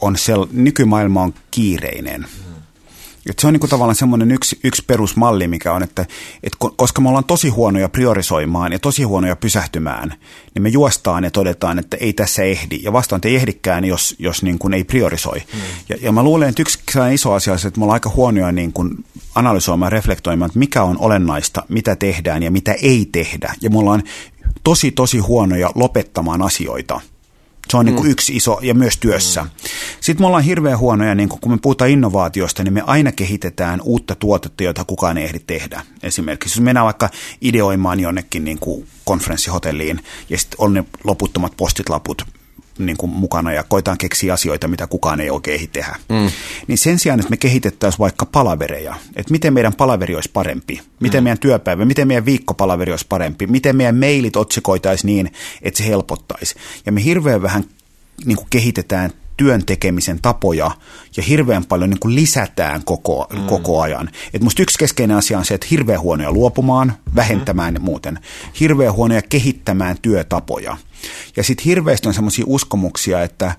on 0.00 0.16
sel, 0.16 0.46
nykymaailma 0.52 1.22
on 1.22 1.34
kiireinen. 1.50 2.26
Et 3.28 3.38
se 3.38 3.46
on 3.46 3.52
niin 3.52 3.60
kuin 3.60 3.70
tavallaan 3.70 3.96
semmoinen 3.96 4.30
yksi, 4.30 4.60
yksi 4.64 4.82
perusmalli, 4.86 5.48
mikä 5.48 5.72
on, 5.72 5.82
että, 5.82 6.06
ko- 6.64 6.74
koska 6.76 7.00
me 7.00 7.08
ollaan 7.08 7.24
tosi 7.24 7.48
huonoja 7.48 7.88
priorisoimaan 7.88 8.72
ja 8.72 8.78
tosi 8.78 9.02
huonoja 9.02 9.36
pysähtymään, 9.36 10.14
niin 10.54 10.62
me 10.62 10.68
juostaan 10.68 11.24
ja 11.24 11.30
todetaan, 11.30 11.78
että 11.78 11.96
ei 12.00 12.12
tässä 12.12 12.42
ehdi. 12.42 12.80
Ja 12.82 12.92
vastaan, 12.92 13.18
että 13.18 13.28
ei 13.28 13.36
ehdikään, 13.36 13.84
jos, 13.84 14.16
jos 14.18 14.42
niin 14.42 14.58
kuin 14.58 14.74
ei 14.74 14.84
priorisoi. 14.84 15.38
Mm. 15.38 15.60
Ja, 15.88 15.96
ja 16.00 16.12
mä 16.12 16.22
luulen, 16.22 16.48
että 16.48 16.62
yksi 16.62 16.78
iso 17.12 17.32
asia 17.32 17.52
on 17.52 17.58
se, 17.58 17.68
että 17.68 17.80
me 17.80 17.84
ollaan 17.84 17.96
aika 17.96 18.10
huonoja 18.10 18.52
niin 18.52 18.72
kuin 18.72 19.04
analysoimaan 19.34 19.86
ja 19.86 19.90
reflektoimaan, 19.90 20.46
että 20.46 20.58
mikä 20.58 20.82
on 20.82 20.96
olennaista, 20.98 21.62
mitä 21.68 21.96
tehdään 21.96 22.42
ja 22.42 22.50
mitä 22.50 22.72
ei 22.72 23.08
tehdä. 23.12 23.54
Ja 23.60 23.70
me 23.70 23.78
ollaan 23.78 24.02
tosi, 24.64 24.90
tosi 24.90 25.18
huonoja 25.18 25.70
lopettamaan 25.74 26.42
asioita. 26.42 27.00
Se 27.70 27.76
on 27.76 27.86
niin 27.86 27.96
kuin 27.96 28.10
yksi 28.10 28.36
iso, 28.36 28.58
ja 28.62 28.74
myös 28.74 28.96
työssä. 28.96 29.46
Sitten 30.00 30.22
me 30.22 30.26
ollaan 30.26 30.44
hirveän 30.44 30.78
huonoja, 30.78 31.14
niin 31.14 31.28
kun 31.28 31.52
me 31.52 31.58
puhutaan 31.62 31.90
innovaatiosta, 31.90 32.64
niin 32.64 32.74
me 32.74 32.82
aina 32.86 33.12
kehitetään 33.12 33.80
uutta 33.80 34.14
tuotetta, 34.14 34.62
jota 34.62 34.84
kukaan 34.84 35.18
ei 35.18 35.24
ehdi 35.24 35.38
tehdä. 35.46 35.82
Esimerkiksi 36.02 36.58
jos 36.58 36.64
mennään 36.64 36.84
vaikka 36.84 37.10
ideoimaan 37.40 38.00
jonnekin 38.00 38.44
niin 38.44 38.58
kuin 38.58 38.86
konferenssihotelliin, 39.04 40.00
ja 40.30 40.38
sitten 40.38 40.60
on 40.60 40.74
ne 40.74 40.84
loputtomat 41.04 41.52
postitlaput 41.56 42.37
niin 42.78 42.96
kuin 42.96 43.10
mukana 43.10 43.52
ja 43.52 43.64
koitaan 43.64 43.98
keksiä 43.98 44.32
asioita, 44.32 44.68
mitä 44.68 44.86
kukaan 44.86 45.20
ei 45.20 45.30
oikein 45.30 45.54
ehdi 45.54 45.66
tehdä. 45.66 45.96
Mm. 46.08 46.30
Niin 46.66 46.78
sen 46.78 46.98
sijaan, 46.98 47.20
että 47.20 47.30
me 47.30 47.36
kehitettäisiin 47.36 47.98
vaikka 47.98 48.26
palavereja, 48.26 48.94
että 49.16 49.32
miten 49.32 49.52
meidän 49.52 49.74
palaveri 49.74 50.14
olisi 50.14 50.30
parempi, 50.32 50.80
miten 51.00 51.20
mm. 51.20 51.24
meidän 51.24 51.38
työpäivä, 51.38 51.84
miten 51.84 52.08
meidän 52.08 52.24
viikkopalaveri 52.24 52.92
olisi 52.92 53.06
parempi, 53.08 53.46
miten 53.46 53.76
meidän 53.76 53.96
mailit 53.96 54.36
otsikoitaisiin 54.36 55.06
niin, 55.08 55.32
että 55.62 55.78
se 55.78 55.86
helpottaisi. 55.86 56.54
Ja 56.86 56.92
me 56.92 57.04
hirveän 57.04 57.42
vähän 57.42 57.64
niin 58.24 58.36
kuin 58.36 58.46
kehitetään 58.50 59.10
työn 59.38 59.66
tekemisen 59.66 60.18
tapoja 60.22 60.70
ja 61.16 61.22
hirveän 61.22 61.64
paljon 61.64 61.90
niin 61.90 62.00
kuin 62.00 62.14
lisätään 62.14 62.84
koko, 62.84 63.26
mm. 63.32 63.46
koko 63.46 63.80
ajan. 63.80 64.10
Et 64.34 64.42
musta 64.42 64.62
yksi 64.62 64.78
keskeinen 64.78 65.16
asia 65.16 65.38
on 65.38 65.44
se, 65.44 65.54
että 65.54 65.66
hirveän 65.70 66.00
huonoja 66.00 66.32
luopumaan, 66.32 66.92
vähentämään 67.14 67.74
mm. 67.74 67.82
muuten. 67.82 68.18
Hirveän 68.60 68.92
huonoja 68.92 69.22
kehittämään 69.22 69.96
työtapoja. 70.02 70.76
Ja 71.36 71.42
sitten 71.44 71.64
hirveästi 71.64 72.08
on 72.08 72.14
semmoisia 72.14 72.44
uskomuksia, 72.48 73.22
että, 73.22 73.54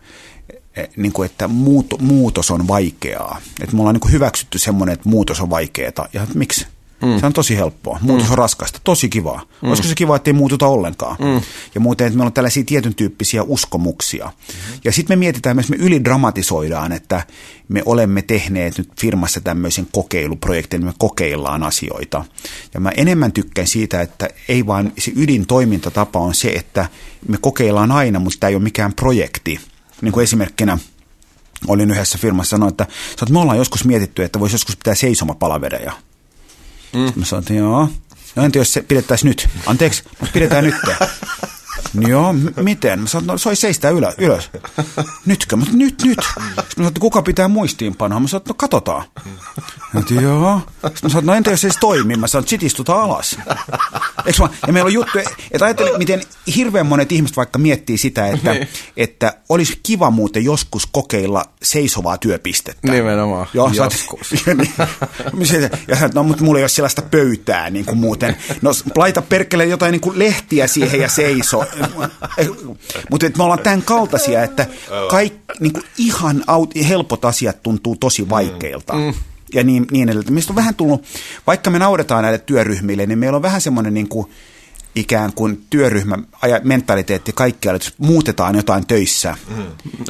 eh, 0.75 0.89
niin 0.97 1.11
kuin, 1.13 1.25
että 1.25 1.47
muut, 1.47 2.01
muutos 2.01 2.51
on 2.51 2.67
vaikeaa. 2.67 3.41
Että 3.61 3.75
me 3.75 3.81
ollaan 3.81 3.93
niin 3.93 4.01
kuin 4.01 4.11
hyväksytty 4.11 4.59
semmoinen, 4.59 4.93
että 4.93 5.09
muutos 5.09 5.41
on 5.41 5.49
vaikeaa. 5.49 6.07
Ja 6.13 6.27
miksi? 6.33 6.67
Mm. 7.01 7.19
Se 7.19 7.25
on 7.25 7.33
tosi 7.33 7.57
helppoa. 7.57 7.99
Muutos 8.01 8.27
mm. 8.27 8.31
on 8.31 8.37
raskasta. 8.37 8.79
Tosi 8.83 9.09
kivaa. 9.09 9.41
Mm. 9.61 9.67
Olisiko 9.69 9.87
se 9.87 9.95
kiva, 9.95 10.15
että 10.15 10.29
ei 10.29 10.33
muututa 10.33 10.67
ollenkaan? 10.67 11.15
Mm. 11.19 11.41
Ja 11.75 11.81
muuten, 11.81 12.07
että 12.07 12.17
meillä 12.17 12.27
on 12.27 12.33
tällaisia 12.33 12.63
tietyn 12.63 12.95
tyyppisiä 12.95 13.43
uskomuksia. 13.43 14.25
Mm. 14.25 14.79
Ja 14.83 14.91
sitten 14.91 15.17
me 15.17 15.19
mietitään 15.19 15.55
myös, 15.55 15.69
me 15.69 15.75
ylidramatisoidaan, 15.75 16.91
että 16.91 17.23
me 17.69 17.83
olemme 17.85 18.21
tehneet 18.21 18.77
nyt 18.77 18.89
firmassa 18.99 19.41
tämmöisen 19.41 19.87
kokeiluprojektin, 19.91 20.85
me 20.85 20.93
kokeillaan 20.97 21.63
asioita. 21.63 22.25
Ja 22.73 22.79
mä 22.79 22.91
enemmän 22.97 23.31
tykkään 23.31 23.67
siitä, 23.67 24.01
että 24.01 24.29
ei 24.47 24.67
vaan 24.67 24.91
se 24.97 25.11
ydintoimintatapa 25.15 26.19
on 26.19 26.35
se, 26.35 26.49
että 26.49 26.87
me 27.27 27.37
kokeillaan 27.41 27.91
aina, 27.91 28.19
mutta 28.19 28.39
tämä 28.39 28.49
ei 28.49 28.55
ole 28.55 28.63
mikään 28.63 28.93
projekti. 28.93 29.59
Niin 30.01 30.11
kuin 30.11 30.23
esimerkkinä 30.23 30.77
olin 31.67 31.91
yhdessä 31.91 32.17
firmassa 32.17 32.49
sanoa, 32.49 32.69
että, 32.69 32.83
että 33.11 33.33
me 33.33 33.39
ollaan 33.39 33.57
joskus 33.57 33.85
mietitty, 33.85 34.23
että 34.23 34.39
voisi 34.39 34.55
joskus 34.55 34.77
pitää 34.77 34.95
seisomapalavereja. 34.95 35.93
Mm. 36.93 37.11
Mä 37.15 37.25
sanoin, 37.25 37.43
että 37.43 37.53
joo. 37.53 37.89
No 38.35 38.43
entä 38.43 38.59
jos 38.59 38.73
se 38.73 38.81
pidettäisiin 38.81 39.29
nyt? 39.29 39.49
Anteeksi, 39.65 40.03
mutta 40.19 40.33
pidetään 40.33 40.63
nyt. 40.63 40.75
Joo, 42.07 42.33
m- 42.33 42.47
miten? 42.61 42.99
Mä 42.99 43.07
sanoin, 43.07 43.27
no 43.27 43.37
soi 43.37 43.55
seistää 43.55 43.91
ylös. 43.91 44.15
ylös. 44.17 44.49
Nytkö? 45.25 45.55
Mä 45.55 45.65
sanoin, 45.65 45.79
nyt, 45.79 46.03
nyt. 46.05 46.19
Sitten 46.19 46.43
mä 46.57 46.63
sanoin, 46.77 46.93
kuka 46.99 47.21
pitää 47.21 47.47
muistiinpanoa? 47.47 48.19
Mä 48.19 48.27
sanoin, 48.27 48.45
no 48.47 48.53
katsotaan. 48.53 49.03
Mä 49.93 50.01
joo. 50.21 50.61
Sitten 50.73 50.91
mä 51.03 51.09
sanoin, 51.09 51.25
no 51.25 51.33
entä 51.33 51.51
jos 51.51 51.61
se 51.61 51.67
ei 51.67 51.73
toimi? 51.79 52.15
Mä 52.15 52.27
sanoin, 52.27 52.47
sit 52.47 52.63
istutaan 52.63 53.01
alas. 53.01 53.37
Eikö 54.25 54.41
mä? 54.41 54.49
Ja 54.67 54.73
meillä 54.73 54.87
on 54.87 54.93
juttu, 54.93 55.19
että 55.51 55.65
ajattelin, 55.65 55.97
miten 55.97 56.21
hirveän 56.55 56.85
monet 56.85 57.11
ihmiset 57.11 57.37
vaikka 57.37 57.59
miettii 57.59 57.97
sitä, 57.97 58.27
että, 58.27 58.53
niin. 58.53 58.67
että 58.97 59.33
olisi 59.49 59.79
kiva 59.83 60.11
muuten 60.11 60.43
joskus 60.43 60.85
kokeilla 60.85 61.45
seisovaa 61.63 62.17
työpistettä. 62.17 62.91
Nimenomaan, 62.91 63.47
joo, 63.53 63.71
joskus. 63.73 64.31
ja, 64.47 64.53
niin, 64.53 64.73
ja 65.87 65.95
sanoit, 65.95 66.13
no 66.13 66.23
mutta 66.23 66.43
mulla 66.43 66.59
ei 66.59 66.63
ole 66.63 66.69
sellaista 66.69 67.01
pöytää 67.01 67.69
niin 67.69 67.85
kuin 67.85 67.97
muuten. 67.97 68.37
No 68.61 68.71
laita 68.95 69.21
perkele 69.21 69.65
jotain 69.65 69.91
niin 69.91 70.01
kuin 70.01 70.19
lehtiä 70.19 70.67
siihen 70.67 70.99
ja 71.01 71.09
seiso. 71.09 71.65
Mutta 73.09 73.27
me 73.37 73.43
ollaan 73.43 73.59
tämän 73.59 73.81
kaltaisia, 73.81 74.43
että 74.43 74.65
kaikki 75.09 75.39
niin 75.59 75.73
kuin 75.73 75.83
ihan 75.97 76.43
aut, 76.47 76.73
helpot 76.89 77.25
asiat 77.25 77.63
tuntuu 77.63 77.95
tosi 77.95 78.29
vaikeilta. 78.29 78.93
Mm. 78.93 79.13
Ja 79.53 79.63
niin, 79.63 79.87
niin 79.91 80.09
edelleen. 80.09 80.33
Mistä 80.33 80.51
on 80.51 80.55
vähän 80.55 80.75
tullut, 80.75 81.03
vaikka 81.47 81.69
me 81.69 81.79
naudetaan 81.79 82.23
näille 82.23 82.39
työryhmille, 82.39 83.05
niin 83.05 83.19
meillä 83.19 83.35
on 83.35 83.41
vähän 83.41 83.61
semmoinen 83.61 83.93
niin 83.93 84.07
kuin, 84.07 84.29
ikään 84.95 85.33
kuin 85.33 85.65
työryhmä 85.69 86.17
mentaliteetti 86.63 87.31
kaikkialle, 87.31 87.75
että 87.75 87.91
muutetaan 87.97 88.55
jotain 88.55 88.87
töissä, 88.87 89.37
mm. 89.47 89.65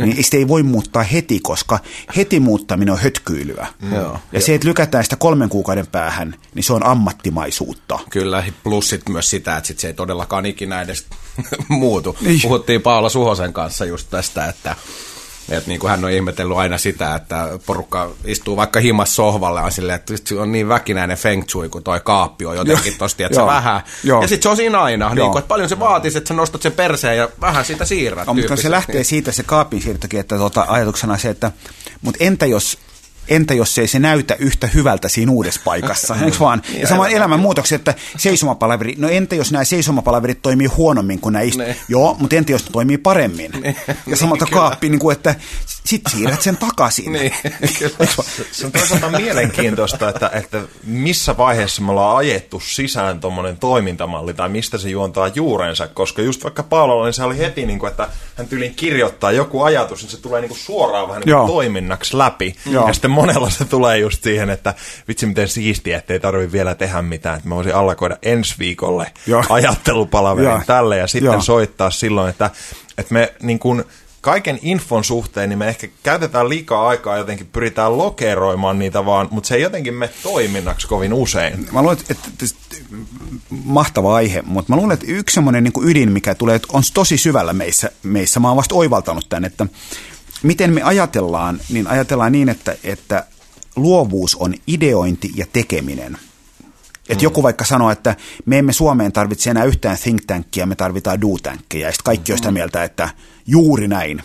niin 0.05 0.23
sitä 0.23 0.38
ei 0.38 0.47
voi 0.47 0.63
muuttaa 0.63 1.03
heti, 1.03 1.39
koska 1.39 1.80
heti 2.15 2.39
muuttaminen 2.39 2.91
on 2.91 2.99
hötkyilyä. 2.99 3.67
Mm. 3.82 3.91
Ja 4.32 4.41
se, 4.41 4.55
että 4.55 4.67
lykätään 4.67 5.03
sitä 5.03 5.15
kolmen 5.15 5.49
kuukauden 5.49 5.88
päähän, 5.88 6.36
niin 6.55 6.63
se 6.63 6.73
on 6.73 6.86
ammattimaisuutta. 6.86 7.99
Kyllä, 8.09 8.43
plus 8.63 8.89
sit 8.89 9.09
myös 9.09 9.30
sitä, 9.30 9.57
että 9.57 9.67
sit 9.67 9.80
se 9.80 9.88
ei 9.88 9.93
todellakaan 9.93 10.45
ikinä 10.45 10.82
edes 10.82 11.05
muutu. 11.67 12.17
Niin. 12.21 12.41
Puhuttiin 12.41 12.82
Paula 12.82 13.09
Suhosen 13.09 13.53
kanssa 13.53 13.86
just 13.86 14.07
tästä, 14.09 14.45
että 14.45 14.75
et 15.50 15.68
niin 15.68 15.80
kuin 15.80 15.91
hän 15.91 16.06
on 16.06 16.12
ihmetellyt 16.12 16.58
aina 16.58 16.78
sitä, 16.78 17.16
että 17.16 17.60
porukka 17.66 18.12
istuu 18.26 18.56
vaikka 18.56 18.80
himas 18.80 19.16
sohvalle 19.16 19.62
on 19.62 19.72
silleen, 19.72 19.95
että 19.95 20.14
se 20.26 20.39
on 20.39 20.52
niin 20.52 20.70
väkinäinen 20.70 21.18
feng 21.18 21.43
shui, 21.50 21.70
kun 21.70 21.84
toi 21.84 22.00
kaappi 22.04 22.45
on 22.45 22.56
jotenkin 22.56 22.97
tosti, 22.97 23.24
että 23.24 23.39
se 23.39 23.45
vähän. 23.45 23.82
Joo. 24.04 24.22
Ja 24.22 24.28
sitten 24.28 24.43
se 24.43 24.50
on 24.50 24.58
siinä 24.58 24.82
aina, 24.82 25.14
niin 25.14 25.32
kuin, 25.32 25.39
että 25.39 25.47
paljon 25.47 25.70
se 25.70 25.80
vaatisi, 25.80 26.18
että 26.18 26.28
sä 26.28 26.34
nostat 26.34 26.62
sen 26.62 26.72
perseen 26.72 27.18
ja 27.18 27.30
vähän 27.41 27.66
siitä 27.66 27.86
siirrät. 27.86 28.28
No, 28.28 28.34
mutta 28.34 28.56
se 28.56 28.72
lähtee 28.72 29.04
siitä 29.04 29.32
se 29.32 29.43
kaapin 29.43 29.82
siirtokin, 29.82 30.20
että 30.20 30.38
tuota, 30.38 30.66
ajatuksena 30.68 31.18
se, 31.18 31.30
että 31.30 31.52
mutta 32.02 32.24
entä 32.24 32.45
jos 32.45 32.78
entä 33.30 33.53
jos 33.53 33.77
ei 33.77 33.88
se 33.88 33.99
näytä 33.99 34.36
yhtä 34.39 34.67
hyvältä 34.67 35.09
siinä 35.09 35.32
uudessa 35.32 35.61
paikassa, 35.63 36.15
eikö 36.25 36.39
vaan? 36.39 36.61
Ja 36.80 36.88
sama 36.88 37.07
elämänmuutokset, 37.07 37.75
että 37.82 37.93
seisomapalaveri, 38.17 38.95
no 38.97 39.09
entä 39.09 39.36
jos 39.36 39.51
nämä 39.51 39.63
seisomapalaverit 39.63 40.41
toimii 40.41 40.67
huonommin 40.67 41.19
kuin 41.19 41.34
nämä 41.34 41.43
istu? 41.43 41.63
Joo, 41.88 42.15
mutta 42.19 42.36
entä 42.36 42.51
jos 42.51 42.65
ne 42.65 42.69
toimii 42.71 42.97
paremmin? 42.97 43.51
Ja 44.07 44.17
samalta 44.17 44.45
kaappi, 44.51 44.89
niin 44.89 44.99
kuin, 44.99 45.13
että 45.13 45.36
sit 45.90 46.02
siirrät 46.10 46.42
sen 46.42 46.58
takaisin. 46.58 47.12
Niin, 47.12 47.34
se 48.52 48.66
on 48.66 48.72
toisaalta 48.72 49.10
mielenkiintoista, 49.10 50.10
että, 50.10 50.32
että 50.34 50.62
missä 50.84 51.38
vaiheessa 51.38 51.82
me 51.82 51.92
ollaan 51.92 52.18
ajettu 52.18 52.60
sisään 52.60 53.20
tuommoinen 53.20 53.58
toimintamalli 53.58 54.34
tai 54.34 54.50
mistä 54.50 54.78
se 54.78 54.90
juontaa 54.90 55.28
juurensa, 55.28 55.88
koska 55.88 56.22
just 56.22 56.44
vaikka 56.44 56.64
Paololla, 56.64 57.06
niin 57.06 57.14
se 57.14 57.24
oli 57.24 57.38
heti, 57.38 57.66
niin 57.66 57.80
kuin, 57.80 57.92
että 57.92 58.08
hän 58.36 58.48
tyylin 58.48 58.76
kirjoittaa 58.76 59.32
joku 59.32 59.62
ajatus, 59.62 60.02
niin 60.02 60.12
se 60.12 60.22
tulee 60.22 60.42
niin 60.42 60.50
kuin 60.50 60.60
suoraan 60.60 61.08
vähän 61.08 61.22
niin 61.26 61.38
kuin 61.38 61.48
toiminnaksi 61.48 62.18
läpi. 62.18 62.56
Joo. 62.66 62.88
Ja 62.88 62.94
sitten 62.94 63.12
monella 63.12 63.50
se 63.50 63.66
tulee 63.66 63.98
just 63.98 64.24
siihen, 64.24 64.50
että 64.50 64.74
vitsi 65.08 65.26
miten 65.26 65.48
siistiä, 65.48 65.98
että 65.98 66.14
ei 66.14 66.20
tarvitse 66.20 66.52
vielä 66.52 66.76
tehdä 66.76 67.02
mitään, 67.02 67.38
että 67.38 67.50
mä 67.50 67.56
voisin 67.56 67.76
allakoida 67.76 68.18
ensi 68.22 68.56
viikolle 68.60 69.12
Joo. 69.28 69.44
ajattelupalaverin 69.50 70.66
tälle 70.66 70.98
ja 70.98 71.08
sitten 71.08 71.32
Joo. 71.32 71.42
soittaa 71.42 71.92
silloin, 71.92 72.30
että, 72.30 72.50
että 72.98 73.14
me 73.14 73.34
niin 73.42 73.60
kuin, 73.60 73.86
kaiken 74.22 74.59
infon 74.61 75.03
suhteen, 75.03 75.49
niin 75.49 75.59
me 75.59 75.67
ehkä 75.67 75.88
käytetään 76.03 76.49
liikaa 76.49 76.88
aikaa 76.88 77.17
jotenkin, 77.17 77.47
pyritään 77.47 77.97
lokeroimaan 77.97 78.80
niitä 78.80 79.05
vaan, 79.05 79.28
mutta 79.32 79.47
se 79.47 79.55
ei 79.55 79.61
jotenkin 79.61 79.93
me 79.93 80.09
toiminnaksi 80.24 80.88
kovin 80.88 81.13
usein. 81.13 81.67
Mä 81.72 81.82
luulen, 81.82 81.97
että, 82.09 82.30
että 82.43 82.55
mahtava 83.49 84.15
aihe, 84.15 84.41
mutta 84.41 84.74
mä 84.74 84.78
luulen, 84.78 84.93
että 84.93 85.05
yksi 85.09 85.34
semmoinen 85.34 85.63
niin 85.63 85.74
ydin, 85.84 86.11
mikä 86.11 86.36
tulee, 86.36 86.59
on 86.74 86.84
tosi 86.93 87.17
syvällä 87.17 87.53
meissä, 87.53 87.91
meissä, 88.03 88.39
mä 88.39 88.47
oon 88.47 88.57
vasta 88.57 88.76
oivaltanut 88.76 89.30
tämän, 89.30 89.45
että 89.45 89.65
miten 90.43 90.74
me 90.74 90.82
ajatellaan, 90.84 91.59
niin 91.70 91.88
ajatellaan 91.88 92.32
niin, 92.32 92.49
että, 92.49 92.76
että 92.84 93.26
luovuus 93.76 94.36
on 94.36 94.53
ideointi 94.67 95.32
ja 95.36 95.45
tekeminen. 95.53 96.17
Että 97.09 97.22
mm. 97.22 97.24
joku 97.24 97.43
vaikka 97.43 97.65
sanoo, 97.65 97.91
että 97.91 98.15
me 98.45 98.59
emme 98.59 98.74
Suomeen 98.74 99.11
tarvitse 99.11 99.49
enää 99.49 99.63
yhtään 99.63 99.97
think 99.97 100.22
tankia, 100.28 100.65
me 100.65 100.76
tarvitaan 100.76 101.22
do 101.22 101.28
tankkeja. 101.43 101.88
Ja 101.88 101.91
sitten 101.91 102.03
kaikki 102.03 102.32
mm. 102.32 102.34
on 102.34 102.38
sitä 102.38 102.51
mm. 102.51 102.53
mieltä, 102.53 102.84
että 102.84 103.09
juuri 103.50 103.88
näin. 103.88 104.24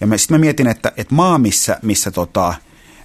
Ja 0.00 0.18
sitten 0.18 0.34
mä 0.34 0.38
mietin, 0.38 0.66
että, 0.66 0.92
että 0.96 1.14
maa, 1.14 1.38
missä, 1.38 1.78
missä 1.82 2.10
tota, 2.10 2.54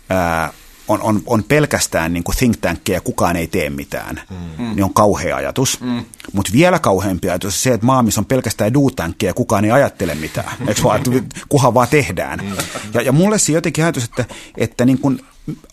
ää, 0.09 0.53
on, 0.87 1.01
on, 1.01 1.21
on 1.25 1.43
pelkästään 1.43 2.13
niin 2.13 2.23
kuin 2.23 2.35
think 2.35 2.57
tankkeja 2.57 2.97
ja 2.97 3.01
kukaan 3.01 3.35
ei 3.35 3.47
tee 3.47 3.69
mitään, 3.69 4.21
mm. 4.29 4.75
niin 4.75 4.83
on 4.83 4.93
kauhea 4.93 5.35
ajatus. 5.35 5.81
Mm. 5.81 6.05
Mutta 6.33 6.51
vielä 6.53 6.79
kauheampi 6.79 7.29
ajatus 7.29 7.53
on 7.53 7.59
se, 7.59 7.73
että 7.73 7.85
maa, 7.85 8.03
missä 8.03 8.21
on 8.21 8.25
pelkästään 8.25 8.73
do 8.73 8.79
ja 9.23 9.33
kukaan 9.33 9.65
ei 9.65 9.71
ajattele 9.71 10.15
mitään. 10.15 10.51
Eikö 10.67 10.83
vaan, 10.83 11.01
kuhan 11.49 11.73
vaan 11.73 11.87
tehdään. 11.87 12.39
Mm. 12.39 12.55
Ja, 12.93 13.01
ja 13.01 13.11
mulle 13.11 13.39
se 13.39 13.51
jotenkin 13.51 13.83
ajatus, 13.83 14.03
että, 14.03 14.25
että 14.57 14.85
niin 14.85 14.99
kuin 14.99 15.21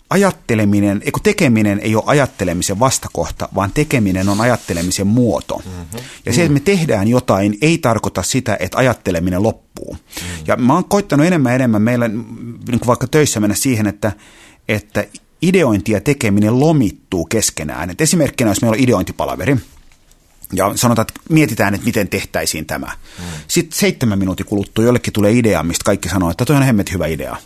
ajatteleminen, 0.09 1.01
eikö 1.05 1.19
tekeminen 1.23 1.79
ei 1.79 1.95
ole 1.95 2.03
ajattelemisen 2.05 2.79
vastakohta, 2.79 3.49
vaan 3.55 3.71
tekeminen 3.73 4.29
on 4.29 4.41
ajattelemisen 4.41 5.07
muoto. 5.07 5.61
Mm-hmm. 5.65 5.99
Ja 6.25 6.33
se, 6.33 6.41
että 6.41 6.53
me 6.53 6.59
tehdään 6.59 7.07
jotain, 7.07 7.57
ei 7.61 7.77
tarkoita 7.77 8.23
sitä, 8.23 8.57
että 8.59 8.77
ajatteleminen 8.77 9.43
loppuu. 9.43 9.93
Mm-hmm. 9.93 10.43
Ja 10.47 10.55
mä 10.55 10.73
oon 10.73 10.85
koittanut 10.85 11.25
enemmän 11.25 11.55
enemmän 11.55 11.81
meillä, 11.81 12.07
niin 12.07 12.79
kuin 12.79 12.87
vaikka 12.87 13.07
töissä 13.07 13.39
mennä 13.39 13.55
siihen, 13.55 13.87
että, 13.87 14.11
että 14.67 15.05
ideointi 15.41 15.91
ja 15.91 16.01
tekeminen 16.01 16.59
lomittuu 16.59 17.25
keskenään. 17.25 17.89
Et 17.89 18.01
esimerkkinä, 18.01 18.51
jos 18.51 18.61
meillä 18.61 18.75
on 18.75 18.83
ideointipalaveri, 18.83 19.57
ja 20.53 20.71
sanotaan, 20.75 21.07
että 21.09 21.21
mietitään, 21.29 21.73
että 21.73 21.85
miten 21.85 22.07
tehtäisiin 22.07 22.65
tämä. 22.65 22.87
Mm. 23.19 23.25
Sitten 23.47 23.79
seitsemän 23.79 24.19
minuutin 24.19 24.45
kuluttua 24.45 24.85
jollekin 24.85 25.13
tulee 25.13 25.31
idea, 25.31 25.63
mistä 25.63 25.83
kaikki 25.83 26.09
sanoo, 26.09 26.29
että 26.29 26.45
toi 26.45 26.55
on 26.55 26.63
hemmet 26.63 26.93
hyvä 26.93 27.07
idea. 27.07 27.37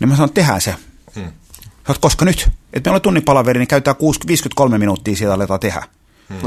Niin 0.00 0.08
mä 0.08 0.16
sanon, 0.16 0.28
että 0.28 0.40
tehdään 0.40 0.60
se. 0.60 0.74
Mm. 1.16 1.32
Sä 1.86 1.94
koska 2.00 2.24
nyt? 2.24 2.48
Että 2.72 2.90
meillä 2.90 2.96
on 2.96 3.02
tunnin 3.02 3.24
palaveri, 3.24 3.58
niin 3.58 3.68
käytetään 3.68 3.96
53 4.26 4.78
minuuttia 4.78 5.16
siitä 5.16 5.34
aletaan 5.34 5.60
tehdä. 5.60 5.82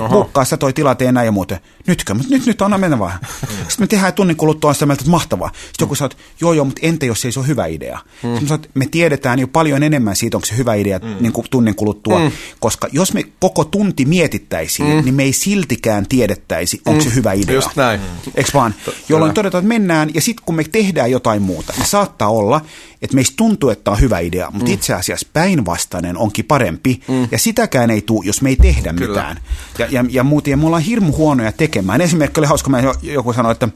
Bukkaa 0.10 0.46
sitä 0.46 0.58
toi 0.58 0.74
tila, 0.74 0.96
tee 0.96 1.12
näin 1.12 1.26
ja 1.26 1.32
muuten. 1.32 1.60
Nytkö? 1.88 2.14
Mutta 2.14 2.34
nyt, 2.34 2.46
nyt 2.46 2.62
anna 2.62 2.78
mennä 2.78 3.00
vaan. 3.00 3.20
Hmm. 3.22 3.58
Sitten 3.58 3.76
me 3.80 3.88
tehdään 3.88 4.14
tunnin 4.14 4.38
kuluttua 4.38 4.74
sitä 4.74 4.86
mieltä, 4.86 5.02
että 5.02 5.12
mahtavaa. 5.12 5.48
Sitten 5.48 5.86
joku 5.86 5.96
sanoo, 5.96 6.10
että 6.12 6.24
joo 6.42 6.54
joo, 6.54 6.66
mutta 6.66 6.80
entä 6.84 7.06
jos 7.06 7.26
ei 7.26 7.32
se 7.32 7.40
ole 7.40 7.48
hyvä 7.48 7.66
idea? 7.66 8.00
Hmm. 8.24 8.32
Sitten 8.32 8.48
sanoo, 8.48 8.66
me 8.74 8.86
tiedetään 8.92 9.40
jo 9.40 9.48
paljon 9.48 9.84
enemmän 9.84 10.16
siitä, 10.16 10.38
onko 10.38 10.46
se 10.46 10.58
hyvä 10.58 10.74
idea 10.74 11.00
hmm. 11.04 11.16
niin 11.20 11.34
kuin 11.34 11.48
tunnin 11.50 11.76
kuluttua. 11.76 12.20
Hmm. 12.20 12.32
Koska 12.60 12.88
jos 12.92 13.14
me 13.14 13.24
koko 13.40 13.64
tunti 13.64 14.06
mietittäisiin, 14.06 14.92
hmm. 14.92 15.06
niin 15.06 15.16
me 15.16 15.24
ei 15.24 15.34
siltikään 15.34 16.08
tiedettäisi, 16.08 16.82
onko 16.86 17.02
hmm. 17.02 17.10
se 17.10 17.16
hyvä 17.16 17.34
idea. 17.34 17.56
Just 17.56 17.76
näin. 17.76 18.00
Eikö 18.36 18.50
vaan? 18.54 18.76
Jolloin 19.10 19.34
todetaan, 19.34 19.64
että 19.64 19.74
mennään 19.74 20.10
ja 20.14 20.22
sitten 20.22 20.46
kun 20.46 20.56
me 20.56 20.64
tehdään 20.64 21.12
jotain 21.12 21.42
muuta, 21.42 21.74
niin 21.78 21.86
saattaa 21.86 22.30
olla, 22.30 22.62
että 23.02 23.16
meistä 23.16 23.34
tuntuu, 23.38 23.70
että 23.70 23.92
on 23.92 24.00
hyvä 24.00 24.20
idea, 24.20 24.52
mutta 24.52 24.68
mm. 24.68 24.74
itse 24.74 24.94
asiassa 24.94 25.28
päinvastainen 25.34 26.18
onkin 26.18 26.46
parempi, 26.46 27.02
mm. 27.08 27.28
ja 27.32 27.38
sitäkään 27.38 27.92
ei 27.92 28.02
tule, 28.02 28.26
jos 28.26 28.42
me 28.42 28.50
ei 28.50 28.56
tehdä 28.56 28.94
Kyllä. 28.94 29.08
mitään. 29.08 29.40
Ja, 29.80 29.88
ja, 29.92 30.06
ja 30.10 30.24
muuten, 30.24 30.52
ja 30.52 30.58
me 30.58 30.66
ollaan 30.66 30.84
hirmu 30.84 31.12
huonoja 31.12 31.52
tekemään. 31.52 32.02
Esimerkki 32.02 32.40
oli 32.40 32.48
hauska, 32.48 32.70
mä 32.70 32.82
joku 33.02 33.34
sanoi, 33.34 33.52
että, 33.52 33.70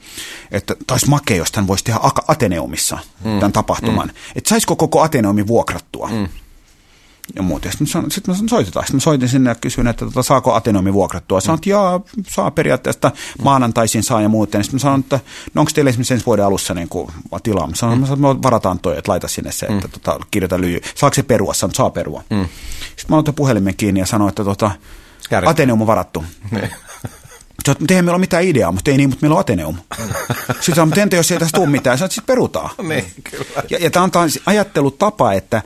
että 0.52 0.76
taisi 0.88 1.10
makea, 1.10 1.38
jos 1.38 1.52
tämän 1.52 1.68
voisi 1.68 1.84
tehdä 1.84 2.00
Ateneumissa, 2.28 2.97
mm. 3.24 3.39
tämän 3.39 3.52
tapahtuman. 3.52 4.08
Mm. 4.08 4.14
Että 4.36 4.50
saisiko 4.50 4.76
koko 4.76 5.02
Ateneumin 5.02 5.47
vuokrattua. 5.47 6.10
Mm. 6.12 6.28
ja 7.36 7.41
muut. 7.41 7.66
Ja 7.66 7.72
sitten 7.72 8.02
mä, 8.02 8.10
sit 8.10 8.28
mä 8.28 8.36
soitetaan. 8.50 8.86
Sitten 8.86 8.95
mä 8.95 9.00
soitin 9.00 9.30
sinne 9.30 9.50
ja 9.50 9.56
kysyin, 9.56 9.88
että 9.88 10.06
tota, 10.06 10.24
saako 10.24 10.54
Atenomi 10.54 10.93
vuokrattua. 10.93 11.41
Sanoin, 11.41 11.58
että 11.58 11.70
jaa, 11.70 12.02
saa 12.28 12.52
periaatteessa, 12.52 13.12
maanantaisin 13.43 14.04
saa 14.04 14.22
ja 14.22 14.30
muuten. 14.30 14.64
Sitten 14.64 14.76
mä 14.76 14.80
sanoin, 14.80 15.02
että 15.02 15.20
no 15.54 15.60
onko 15.62 15.72
teillä 15.76 15.89
esimerkiksi 15.89 16.14
ensi 16.14 16.26
vuoden 16.26 16.45
alussa 16.45 16.74
niin 16.74 16.89
kuin, 16.89 17.12
tilaa? 17.43 17.68
Mä 17.68 17.76
sanoin, 17.76 18.00
mm. 18.00 18.04
että 18.04 18.16
me 18.16 18.28
varataan 18.28 18.80
toi, 18.80 18.97
että 18.97 19.12
laita 19.12 19.28
sinne 19.28 19.52
se, 19.52 19.66
että 19.66 19.88
mm. 19.88 19.91
tota, 19.91 20.20
kirjoita 20.32 20.62
lyijy. 20.62 20.82
Saako 20.95 21.14
se 21.14 21.24
perua? 21.24 21.54
Sanoin, 21.54 21.76
saa 21.76 21.89
perua. 21.89 22.24
Mm. 22.30 22.45
Sitten 22.80 23.06
mä 23.10 23.18
otin 23.18 23.34
puhelimen 23.34 23.76
kiinni 23.76 24.00
ja 24.00 24.06
sanoin, 24.06 24.30
että 24.30 24.43
tota, 24.43 24.72
Ateneum 25.45 25.82
on 25.82 25.88
varattu. 25.88 26.23
Niin. 26.51 26.69
Sä 27.65 27.71
oot, 27.71 27.91
eihän 27.91 28.05
meillä 28.05 28.15
ole 28.15 28.19
mitään 28.19 28.43
ideaa, 28.43 28.71
mutta 28.71 28.91
ei 28.91 28.97
niin, 28.97 29.09
mutta 29.09 29.23
meillä 29.23 29.36
on 29.36 29.39
Ateneum. 29.39 29.75
Sitten 30.47 30.75
sanoin, 30.75 30.89
mutta 30.89 31.01
entä 31.01 31.15
jos 31.15 31.32
ei 31.32 31.39
tästä 31.39 31.55
tule 31.57 31.69
mitään, 31.69 31.97
sä 31.97 32.07
sitten 32.07 32.25
perutaan. 32.25 32.69
Niin, 32.88 33.05
kyllä. 33.32 33.63
Ja, 33.69 33.77
ja 33.82 33.91
tämä 33.91 34.03
on 34.03 34.11
ajattelutapa, 34.45 35.34
että 35.34 35.61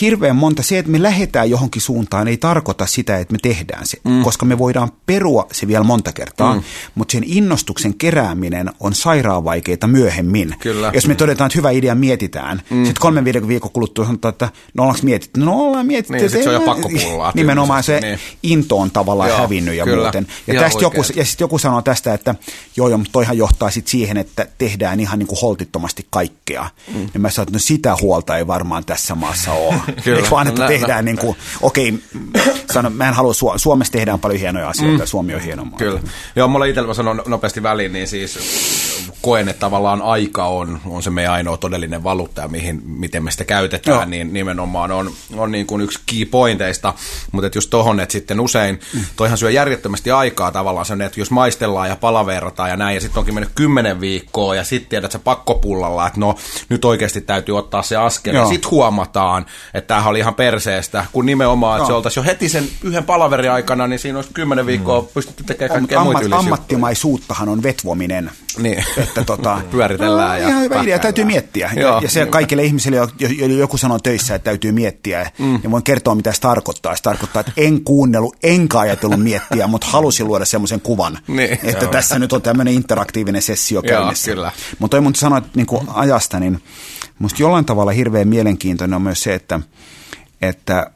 hirveän 0.00 0.36
monta, 0.36 0.62
se, 0.62 0.78
että 0.78 0.90
me 0.90 1.02
lähdetään 1.02 1.50
johonkin 1.50 1.82
suuntaan, 1.82 2.28
ei 2.28 2.36
tarkoita 2.36 2.86
sitä, 2.86 3.18
että 3.18 3.32
me 3.32 3.38
tehdään 3.42 3.86
se, 3.86 3.98
mm. 4.04 4.22
koska 4.22 4.46
me 4.46 4.58
voidaan 4.58 4.92
perua 5.06 5.46
se 5.52 5.68
vielä 5.68 5.84
monta 5.84 6.12
kertaa, 6.12 6.54
mm. 6.54 6.62
mutta 6.94 7.12
sen 7.12 7.24
innostuksen 7.26 7.94
kerääminen 7.94 8.70
on 8.80 8.94
sairaan 8.94 9.44
vaikeita 9.44 9.86
myöhemmin. 9.86 10.54
Kyllä. 10.60 10.90
Jos 10.94 11.06
me 11.06 11.14
todetaan, 11.14 11.46
että 11.46 11.58
hyvä 11.58 11.70
idea 11.70 11.94
mietitään, 11.94 12.62
mm. 12.70 12.84
sitten 12.84 13.00
kolmen 13.00 13.24
viiden 13.24 13.48
viikon 13.48 13.70
kuluttua 13.70 14.04
sanotaan, 14.04 14.32
että 14.32 14.48
no 14.74 14.82
ollaanko 14.82 15.04
mietitty? 15.04 15.40
No 15.40 15.58
ollaan 15.58 15.86
mietitty. 15.86 16.12
Niin, 16.12 16.30
se 16.30 16.48
on 16.48 16.54
jo 16.54 16.60
pakko 16.60 16.88
pullaa. 16.88 17.32
Nimenomaan 17.36 17.82
se 17.82 18.00
niin. 18.00 18.18
into 18.42 18.78
on 18.78 18.90
tavallaan 18.90 19.30
Joo, 19.30 19.38
hävinnyt 19.38 19.74
ja 19.74 19.84
kyllä. 19.84 20.02
muuten. 20.02 20.26
Ja, 20.46 20.60
tästä 20.60 20.82
joku, 20.82 21.04
ja 21.14 21.24
sitten 21.24 21.44
joku 21.44 21.58
sanoo 21.58 21.82
tästä, 21.82 22.14
että 22.14 22.34
joo, 22.76 22.88
joo 22.88 22.98
mutta 22.98 23.12
toihan 23.12 23.38
johtaa 23.38 23.70
sitten 23.70 23.90
siihen, 23.90 24.16
että 24.16 24.46
tehdään 24.58 25.00
ihan 25.00 25.18
niin 25.18 25.26
kuin 25.26 25.38
holtittomasti 25.42 26.06
kaikkea. 26.10 26.70
Mm. 26.94 27.08
Ja 27.14 27.20
mä 27.20 27.30
sanoin, 27.30 27.48
että 27.48 27.56
no 27.56 27.58
sitä 27.58 27.96
huolta 28.00 28.36
ei 28.36 28.46
varmaan 28.46 28.84
tässä 28.84 29.14
maassa 29.14 29.52
ole. 29.52 29.77
Kyllä. 30.04 30.18
Eikö 30.18 30.30
vaan, 30.30 30.48
että 30.48 30.62
no, 30.62 30.68
tehdään 30.68 31.04
no, 31.04 31.06
niin 31.06 31.18
kuin, 31.18 31.36
okei, 31.62 31.98
sano, 32.72 32.90
mä 32.90 33.08
en 33.08 33.14
halua, 33.14 33.32
Suomessa 33.56 33.92
tehdään 33.92 34.18
paljon 34.18 34.40
hienoja 34.40 34.68
asioita 34.68 34.94
mm. 34.94 35.00
ja 35.00 35.06
Suomi 35.06 35.34
on 35.34 35.40
hieno 35.40 35.64
maa. 35.64 35.78
Kyllä. 35.78 36.00
Joo, 36.36 36.48
mulla 36.48 36.64
itsellä 36.64 36.94
sanon 36.94 37.22
nopeasti 37.26 37.62
väliin, 37.62 37.92
niin 37.92 38.08
siis 38.08 38.38
koen, 39.22 39.48
että 39.48 39.60
tavallaan 39.60 40.02
aika 40.02 40.46
on, 40.46 40.80
on 40.86 41.02
se 41.02 41.10
meidän 41.10 41.32
ainoa 41.32 41.56
todellinen 41.56 42.04
valuutta 42.04 42.42
ja 42.42 42.48
mihin, 42.48 42.82
miten 42.84 43.24
me 43.24 43.30
sitä 43.30 43.44
käytetään, 43.44 43.96
Joo. 43.96 44.04
niin 44.04 44.32
nimenomaan 44.32 44.90
on, 44.90 45.10
on 45.36 45.52
niin 45.52 45.66
kuin 45.66 45.80
yksi 45.80 46.00
key 46.06 46.24
pointeista, 46.24 46.94
mutta 47.32 47.46
että 47.46 47.56
just 47.56 47.70
tohon, 47.70 48.00
että 48.00 48.12
sitten 48.12 48.40
usein, 48.40 48.80
mm. 48.94 49.00
toihan 49.16 49.38
syö 49.38 49.50
järjettömästi 49.50 50.10
aikaa 50.10 50.52
tavallaan 50.52 50.86
se, 50.86 50.94
että 50.94 51.20
jos 51.20 51.30
maistellaan 51.30 51.88
ja 51.88 51.96
palaverrataan 51.96 52.70
ja 52.70 52.76
näin, 52.76 52.94
ja 52.94 53.00
sitten 53.00 53.18
onkin 53.18 53.34
mennyt 53.34 53.52
kymmenen 53.54 54.00
viikkoa, 54.00 54.54
ja 54.54 54.64
sitten 54.64 54.88
tiedät 54.88 55.12
sä 55.12 55.18
pakkopullalla, 55.18 56.06
että 56.06 56.20
no 56.20 56.34
nyt 56.68 56.84
oikeasti 56.84 57.20
täytyy 57.20 57.58
ottaa 57.58 57.82
se 57.82 57.96
askel, 57.96 58.34
Joo. 58.34 58.44
ja 58.44 58.48
sitten 58.48 58.70
huomataan, 58.70 59.46
että 59.74 59.88
tämähän 59.88 60.10
oli 60.10 60.18
ihan 60.18 60.34
perseestä, 60.34 61.06
kun 61.12 61.26
nimenomaan, 61.26 61.78
että 61.78 61.86
se 61.86 61.92
oltaisiin 61.92 62.24
jo 62.24 62.26
heti 62.26 62.48
sen 62.48 62.64
yhden 62.82 63.04
palaverin 63.04 63.50
aikana, 63.50 63.86
niin 63.86 63.98
siinä 63.98 64.18
olisi 64.18 64.30
kymmenen 64.34 64.66
viikkoa 64.66 65.00
mm. 65.00 65.06
pystytty 65.14 65.44
tekemään 65.44 65.80
kaikkea 65.80 66.00
ammat, 66.00 66.22
muita 66.22 66.36
Ammattimaisuuttahan 66.36 67.48
on 67.48 67.62
vetvominen. 67.62 68.30
Niin. 68.58 68.84
Että 68.96 69.24
tota, 69.24 69.60
Pyöritellään. 69.70 70.42
No, 70.42 70.48
ihan 70.48 70.62
hyvä 70.62 70.82
idea, 70.82 70.98
täytyy 70.98 71.24
miettiä. 71.24 71.70
Joo, 71.76 71.94
ja, 71.96 72.02
ja 72.02 72.10
se 72.10 72.26
kaikille 72.26 72.64
ihmisille, 72.64 72.96
joille 73.38 73.56
joku 73.56 73.76
sanoo 73.76 73.98
töissä, 73.98 74.34
että 74.34 74.44
täytyy 74.44 74.72
miettiä, 74.72 75.30
mm. 75.38 75.58
niin 75.62 75.70
voin 75.70 75.82
kertoa, 75.82 76.14
mitä 76.14 76.32
se 76.32 76.40
tarkoittaa. 76.40 76.96
Se 76.96 77.02
tarkoittaa, 77.02 77.40
että 77.40 77.52
en 77.56 77.84
kuunnellut, 77.84 78.36
enkä 78.42 78.78
ajatellut 78.78 79.22
miettiä, 79.22 79.66
mutta 79.66 79.86
halusin 79.86 80.26
luoda 80.26 80.44
semmoisen 80.44 80.80
kuvan, 80.80 81.18
niin, 81.28 81.52
että 81.52 81.84
joo. 81.84 81.92
tässä 81.92 82.18
nyt 82.18 82.32
on 82.32 82.42
tämmöinen 82.42 82.74
interaktiivinen 82.74 83.42
sessio 83.42 83.82
käynnissä. 83.82 84.52
Mutta 84.78 84.94
toi 84.94 85.00
mun 85.00 85.14
sanoa, 85.14 85.38
että 85.38 85.50
niin 85.54 85.66
ajasta, 85.94 86.40
niin 86.40 86.62
musta 87.18 87.42
jollain 87.42 87.64
tavalla 87.64 87.92
hirveän 87.92 88.28
mielenkiintoinen 88.28 88.94
on 88.94 89.02
myös 89.02 89.22
se, 89.22 89.34
että, 89.34 89.57
että 90.42 90.90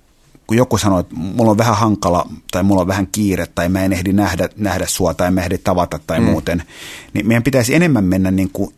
kun 0.47 0.57
joku 0.57 0.79
sanoo, 0.79 0.99
että 0.99 1.15
mulla 1.17 1.51
on 1.51 1.59
vähän 1.59 1.77
hankala 1.77 2.29
tai 2.51 2.63
mulla 2.63 2.81
on 2.81 2.87
vähän 2.87 3.07
kiire 3.07 3.47
tai 3.47 3.69
mä 3.69 3.85
en 3.85 3.93
ehdi 3.93 4.13
nähdä, 4.13 4.49
nähdä 4.57 4.87
sua 4.87 5.15
tai 5.15 5.31
mä 5.31 5.41
ehdi 5.41 5.59
tavata 5.59 5.99
tai 6.07 6.21
mm. 6.21 6.27
muuten, 6.27 6.63
niin 7.13 7.29
meidän 7.29 7.43
pitäisi 7.43 7.75
enemmän 7.75 8.05
mennä 8.05 8.31
niin 8.31 8.51
kuin 8.53 8.75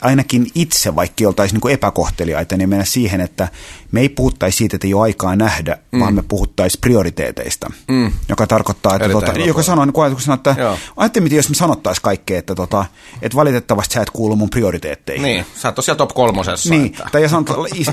ainakin 0.00 0.46
itse, 0.54 0.94
vaikka 0.94 1.28
oltaisiin 1.28 1.60
niin 1.64 1.74
epäkohteliaita, 1.74 2.56
niin 2.56 2.68
mennä 2.68 2.84
siihen, 2.84 3.20
että 3.20 3.48
me 3.92 4.00
ei 4.00 4.08
puhuttaisi 4.08 4.56
siitä, 4.58 4.76
että 4.76 4.86
ei 4.86 4.94
ole 4.94 5.02
aikaa 5.02 5.36
nähdä, 5.36 5.78
mm. 5.92 6.00
vaan 6.00 6.14
me 6.14 6.22
puhuttaisiin 6.28 6.80
prioriteeteista, 6.80 7.70
mm. 7.88 8.12
joka 8.28 8.46
tarkoittaa, 8.46 8.96
että 8.96 9.08
tota, 9.08 9.32
joka 9.32 9.62
sanoo, 9.62 9.84
niin 9.84 10.20
sanoo, 10.20 10.34
että 10.34 10.76
ajattelin, 10.96 11.36
jos 11.36 11.48
me 11.48 11.54
sanottaisiin 11.54 12.02
kaikkea, 12.02 12.38
että, 12.38 12.54
tota, 12.54 12.84
että 13.22 13.36
valitettavasti 13.36 13.94
sä 13.94 14.02
et 14.02 14.10
kuulu 14.10 14.36
mun 14.36 14.50
prioriteetteihin. 14.50 15.22
Niin, 15.22 15.46
sä 15.54 15.68
oot 15.68 15.74
tosiaan 15.74 15.98
top 15.98 16.14
kolmosessa. 16.14 16.70
Niin, 16.70 16.86
että. 16.86 17.08
tai 17.12 17.22
jos 17.22 17.32
on, 17.32 17.44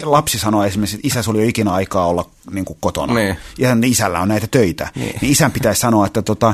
lapsi 0.03 0.39
sanoo 0.39 0.63
esimerkiksi, 0.63 0.95
että 0.95 1.07
isä, 1.07 1.21
sulla 1.21 1.39
ei 1.39 1.43
ole 1.43 1.49
ikinä 1.49 1.71
aikaa 1.71 2.07
olla 2.07 2.29
niin 2.51 2.65
kuin 2.65 2.77
kotona, 2.81 3.13
niin. 3.13 3.37
ja 3.57 3.69
isällä 3.85 4.19
on 4.19 4.27
näitä 4.27 4.47
töitä, 4.51 4.89
niin, 4.95 5.15
niin 5.21 5.31
isän 5.31 5.51
pitäisi 5.51 5.81
sanoa, 5.81 6.05
että 6.05 6.21
tota, 6.21 6.53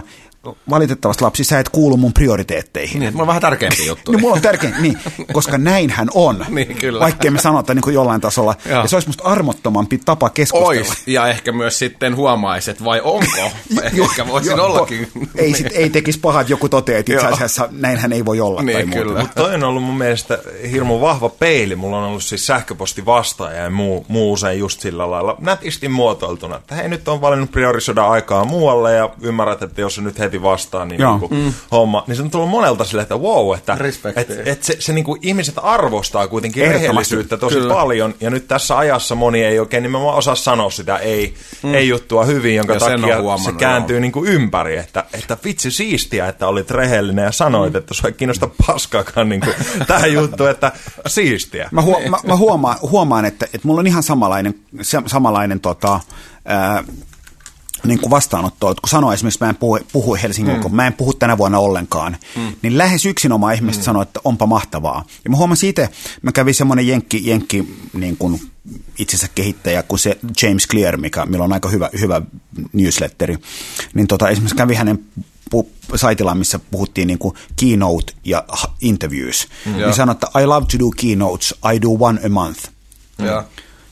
valitettavasti 0.70 1.24
lapsi, 1.24 1.44
sä 1.44 1.60
et 1.60 1.70
kuulu 1.70 1.98
mun 1.98 2.14
prioriteetteihin. 2.14 3.00
Niin, 3.00 3.14
mulla 3.14 3.24
on 3.24 3.28
vähän 3.28 3.42
tärkeämpi 3.42 3.86
juttu. 3.86 4.12
niin, 4.12 4.22
mulla 4.22 4.36
on 4.36 4.42
tärkeämpi, 4.42 4.82
niin, 4.82 4.98
koska 5.34 5.58
näinhän 5.58 6.08
on. 6.14 6.46
niin, 6.50 6.76
kyllä. 6.76 7.00
Vaikkei 7.00 7.32
me 7.32 7.40
sanota 7.40 7.74
niin 7.74 7.84
kuin 7.84 7.94
jollain 7.94 8.22
tasolla. 8.22 8.56
Ja. 8.66 8.76
ja 8.76 8.88
se 8.88 8.96
olisi 8.96 9.10
musta 9.10 9.24
armottomampi 9.24 9.98
tapa 9.98 10.30
keskustella. 10.30 10.68
Ois, 10.68 11.08
ja 11.08 11.28
ehkä 11.28 11.52
myös 11.52 11.80
sitten 11.80 12.16
huomaisi, 12.16 12.72
että 12.72 12.84
vai 12.84 13.02
onko? 13.04 13.52
ehkä 14.10 14.28
voisin 14.28 14.58
jo, 14.58 14.66
ollakin. 14.66 15.12
ei, 15.36 15.54
sit, 15.54 15.68
ei 15.72 15.90
tekisi 15.90 16.20
pahat, 16.20 16.50
joku 16.50 16.70
toteaa, 16.70 17.00
että 17.00 17.14
itse 17.14 17.28
asiassa 17.28 17.70
näinhän 17.72 18.14
ei 18.14 18.26
voi 18.26 18.40
olla. 18.40 18.62
Niin, 18.62 18.90
tai 18.90 19.00
kyllä. 19.02 19.20
Mutta 19.20 19.44
toi 19.44 19.54
on 19.54 19.64
ollut 19.64 19.84
mun 19.84 19.98
mielestä 19.98 20.40
hirmu 20.72 21.02
vahva 21.02 21.30
peili. 21.30 21.76
Mulla 21.76 21.98
on 21.98 22.04
ollut 22.04 22.24
siis 22.24 22.46
sähköposti 22.46 23.06
vastaaja 23.06 23.64
ja 23.64 23.70
muu, 23.70 24.06
muu 24.08 24.34
usein 24.34 24.60
just 24.60 24.82
sillä 24.82 25.12
lailla 25.12 25.36
nätisti 25.40 25.90
muotoiltuna. 25.90 26.56
Että 26.56 26.76
hei, 26.76 26.90
nyt 26.90 27.08
on 27.08 27.22
valinnut 27.22 27.52
priorisoida 27.52 28.08
aikaa 28.08 28.46
muualle 28.46 28.94
ja 28.94 29.10
ymmärrät, 29.22 29.62
että 29.62 29.82
jos 29.82 29.96
se 29.96 30.02
nyt 30.02 30.20
heti 30.30 30.42
vastaa 30.42 30.86
niin, 30.86 31.02
niin 31.02 31.20
kuin 31.20 31.34
mm. 31.34 31.54
homma, 31.72 32.04
niin 32.08 32.16
se 32.16 32.22
on 32.22 32.32
tullut 32.32 32.50
monelta 32.50 32.84
silleen, 32.84 33.04
että 33.04 33.18
wow, 33.18 33.58
että 33.58 33.78
et, 34.16 34.48
et 34.48 34.64
se, 34.64 34.76
se 34.80 34.94
niin 34.94 35.06
kuin 35.06 35.20
ihmiset 35.22 35.56
arvostaa 35.64 36.28
kuitenkin 36.28 36.68
rehellisyyttä 36.68 37.38
tosi 37.38 37.56
Kyllä. 37.56 37.74
paljon, 37.74 38.14
ja 38.22 38.30
nyt 38.30 38.48
tässä 38.48 38.78
ajassa 38.78 39.16
moni 39.16 39.44
ei 39.44 39.60
oikein 39.60 39.84
nimenomaan 39.84 40.18
osaa 40.18 40.36
sanoa 40.36 40.70
sitä 40.70 40.98
ei, 40.98 41.34
mm. 41.64 41.74
ei 41.74 41.88
juttua 41.88 42.26
hyvin, 42.26 42.56
jonka 42.56 42.74
ja 42.74 42.80
takia 42.80 43.38
se 43.44 43.52
kääntyy 43.52 44.00
niin 44.00 44.12
kuin 44.12 44.30
ympäri, 44.30 44.78
että, 44.78 45.04
että 45.14 45.38
vitsi 45.46 45.72
siistiä, 45.72 46.28
että 46.28 46.48
olit 46.48 46.72
rehellinen 46.72 47.26
ja 47.26 47.32
sanoit, 47.32 47.74
mm. 47.74 47.78
että 47.78 47.94
sua 47.94 48.08
ei 48.08 48.14
kiinnosta 48.14 48.50
paskaakaan 48.68 49.30
niin 49.30 49.42
kuin, 49.42 49.56
tämä 49.88 50.06
juttu, 50.06 50.46
että 50.46 50.72
siistiä. 51.08 51.70
Mä, 51.72 51.82
huo, 51.82 52.02
mä, 52.10 52.18
mä 52.28 52.36
huomaan, 52.36 52.78
huomaan 52.82 53.26
että, 53.26 53.46
että 53.46 53.68
mulla 53.68 53.80
on 53.80 53.88
ihan 53.88 54.04
samanlainen, 54.04 54.56
samanlainen 55.06 55.60
tota, 55.60 56.00
ää, 56.46 56.84
niin 57.84 58.00
kuin 58.00 58.12
vastaanottoa, 58.12 58.72
että 58.72 58.82
kun 58.82 58.90
sanoo 58.90 59.14
esimerkiksi, 59.14 59.44
mä 59.44 59.50
en 59.50 59.56
puhu, 59.56 59.80
puhu 59.92 60.16
Helsingin 60.16 60.64
mm. 60.64 60.76
mä 60.76 60.88
en 60.88 60.94
puhu 60.94 61.14
tänä 61.14 61.38
vuonna 61.38 61.60
ollenkaan, 61.60 62.18
mm. 62.36 62.54
niin 62.62 62.78
lähes 62.78 63.06
yksinomaan 63.06 63.54
ihmiset 63.54 63.82
mm. 63.82 63.86
sanoo, 63.86 64.02
että 64.02 64.20
onpa 64.24 64.46
mahtavaa. 64.46 65.06
Ja 65.24 65.30
mä 65.30 65.38
huomasin 65.38 65.70
itse, 65.70 65.90
mä 66.22 66.32
kävin 66.32 66.54
semmoinen 66.54 66.88
jenkki, 66.88 67.22
jenkki 67.26 67.78
niin 67.94 68.18
kuin 68.18 68.42
itsensä 69.00 69.28
kehittäjä 69.36 69.84
kuin 69.84 70.00
se 70.00 70.18
James 70.42 70.68
Clear, 70.68 70.98
mikä, 70.98 71.26
millä 71.26 71.44
on 71.44 71.54
aika 71.54 71.70
hyvä, 71.70 71.90
hyvä 72.00 72.22
newsletteri, 72.74 73.38
niin 73.94 74.08
tota, 74.08 74.30
esimerkiksi 74.30 74.56
kävi 74.56 74.76
hänen 74.76 75.00
pu- 75.56 75.68
saitilla, 75.96 76.36
missä 76.36 76.60
puhuttiin 76.72 77.08
niin 77.08 77.20
kuin 77.20 77.36
keynote 77.60 78.14
ja 78.26 78.46
interviews, 78.82 79.48
mm. 79.66 79.72
niin 79.72 79.94
sanoi, 79.94 80.14
että 80.14 80.40
I 80.42 80.46
love 80.46 80.66
to 80.72 80.80
do 80.80 80.90
keynotes, 80.90 81.56
I 81.76 81.82
do 81.82 81.88
one 82.00 82.20
a 82.26 82.30
month. 82.30 82.70
Mm. 83.18 83.26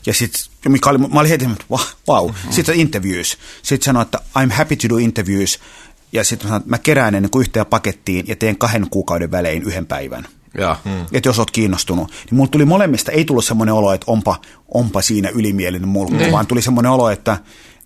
Ja, 0.08 0.14
sitten 0.14 0.42
mikä 0.68 0.90
oli, 0.90 0.98
mä 0.98 1.20
olin 1.20 1.30
heti, 1.30 1.44
että 1.44 1.64
wow. 2.08 2.26
Mm-hmm. 2.26 2.52
Sitten 2.52 2.74
interviews. 2.74 3.38
Sitten 3.62 3.84
sanoi, 3.84 4.02
että 4.02 4.18
I'm 4.38 4.52
happy 4.52 4.76
to 4.76 4.88
do 4.88 4.96
interviews. 4.96 5.58
Ja 6.12 6.24
sitten 6.24 6.46
mä 6.46 6.48
sanoin, 6.48 6.60
että 6.60 6.70
mä 6.70 6.78
kerään 6.78 7.14
ennen 7.14 7.30
kuin 7.30 7.40
yhteen 7.40 7.66
pakettiin 7.66 8.24
ja 8.28 8.36
teen 8.36 8.58
kahden 8.58 8.90
kuukauden 8.90 9.30
välein 9.30 9.62
yhden 9.62 9.86
päivän. 9.86 10.28
Ja. 10.58 10.76
Mm. 10.84 11.06
Että 11.12 11.28
jos 11.28 11.38
oot 11.38 11.50
kiinnostunut. 11.50 12.08
Niin 12.08 12.36
mulla 12.36 12.50
tuli 12.50 12.64
molemmista, 12.64 13.12
ei 13.12 13.24
tullut 13.24 13.44
semmoinen 13.44 13.74
olo, 13.74 13.92
että 13.92 14.04
onpa, 14.10 14.40
onpa 14.74 15.02
siinä 15.02 15.28
ylimielinen 15.28 15.88
mulkku, 15.88 16.24
mm. 16.24 16.32
vaan 16.32 16.46
tuli 16.46 16.62
semmoinen 16.62 16.92
olo, 16.92 17.10
että 17.10 17.38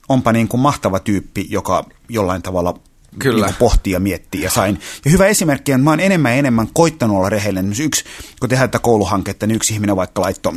onpa 0.09 0.33
niin 0.33 0.49
kuin 0.49 0.61
mahtava 0.61 0.99
tyyppi, 0.99 1.47
joka 1.51 1.85
jollain 2.09 2.43
tavalla 2.43 2.75
Kyllä. 3.18 3.47
Niin 3.47 3.57
pohtii 3.59 3.93
ja 3.93 4.01
miettii 4.01 4.43
ja 4.43 4.51
sain. 4.51 4.81
Ja 5.05 5.11
hyvä 5.11 5.27
esimerkki 5.27 5.73
on, 5.73 5.81
että 5.81 5.85
mä 5.85 5.91
oon 5.91 6.01
enemmän 6.01 6.33
ja 6.33 6.39
enemmän 6.39 6.68
koittanut 6.73 7.16
olla 7.16 7.29
rehellinen. 7.29 7.75
Yksi, 7.81 8.05
kun 8.41 8.49
tehdään 8.49 8.70
tätä 8.70 8.83
kouluhanketta, 8.83 9.47
niin 9.47 9.57
yksi 9.57 9.75
ihminen 9.75 9.97
vaikka 9.97 10.23
laittoi 10.23 10.53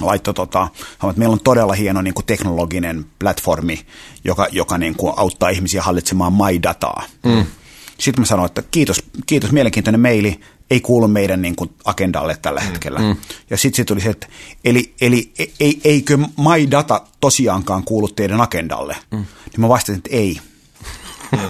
laittoi 0.00 0.34
tota, 0.34 0.68
että 0.92 1.18
meillä 1.18 1.32
on 1.32 1.40
todella 1.44 1.72
hieno 1.72 2.02
niin 2.02 2.14
kuin 2.14 2.26
teknologinen 2.26 3.06
platformi, 3.18 3.86
joka, 4.24 4.46
joka 4.52 4.78
niin 4.78 4.94
kuin 4.94 5.12
auttaa 5.16 5.48
ihmisiä 5.48 5.82
hallitsemaan 5.82 6.32
my-dataa. 6.32 7.02
Mm. 7.24 7.46
Sitten 7.98 8.22
mä 8.22 8.26
sanoin, 8.26 8.46
että 8.46 8.62
kiitos, 8.70 9.02
kiitos 9.26 9.52
mielenkiintoinen 9.52 10.00
maili, 10.00 10.40
ei 10.70 10.80
kuulu 10.80 11.08
meidän 11.08 11.42
niin 11.42 11.56
kuin 11.56 11.70
agendalle 11.84 12.38
tällä 12.42 12.60
mm. 12.60 12.66
hetkellä. 12.66 12.98
Mm. 12.98 13.16
Ja 13.50 13.56
sitten 13.56 13.76
sit 13.76 13.86
tuli 13.86 14.00
se, 14.00 14.10
että 14.10 14.26
eli, 14.64 14.94
eli 15.00 15.32
e, 15.38 15.44
ei, 15.60 15.80
eikö 15.84 16.16
my 16.16 16.70
data 16.70 17.00
tosiaankaan 17.20 17.84
kuulu 17.84 18.08
teidän 18.08 18.40
agendalle? 18.40 18.96
Mm. 19.10 19.18
Niin 19.18 19.60
mä 19.60 19.68
vastasin, 19.68 19.96
että 19.96 20.10
ei. 20.12 20.40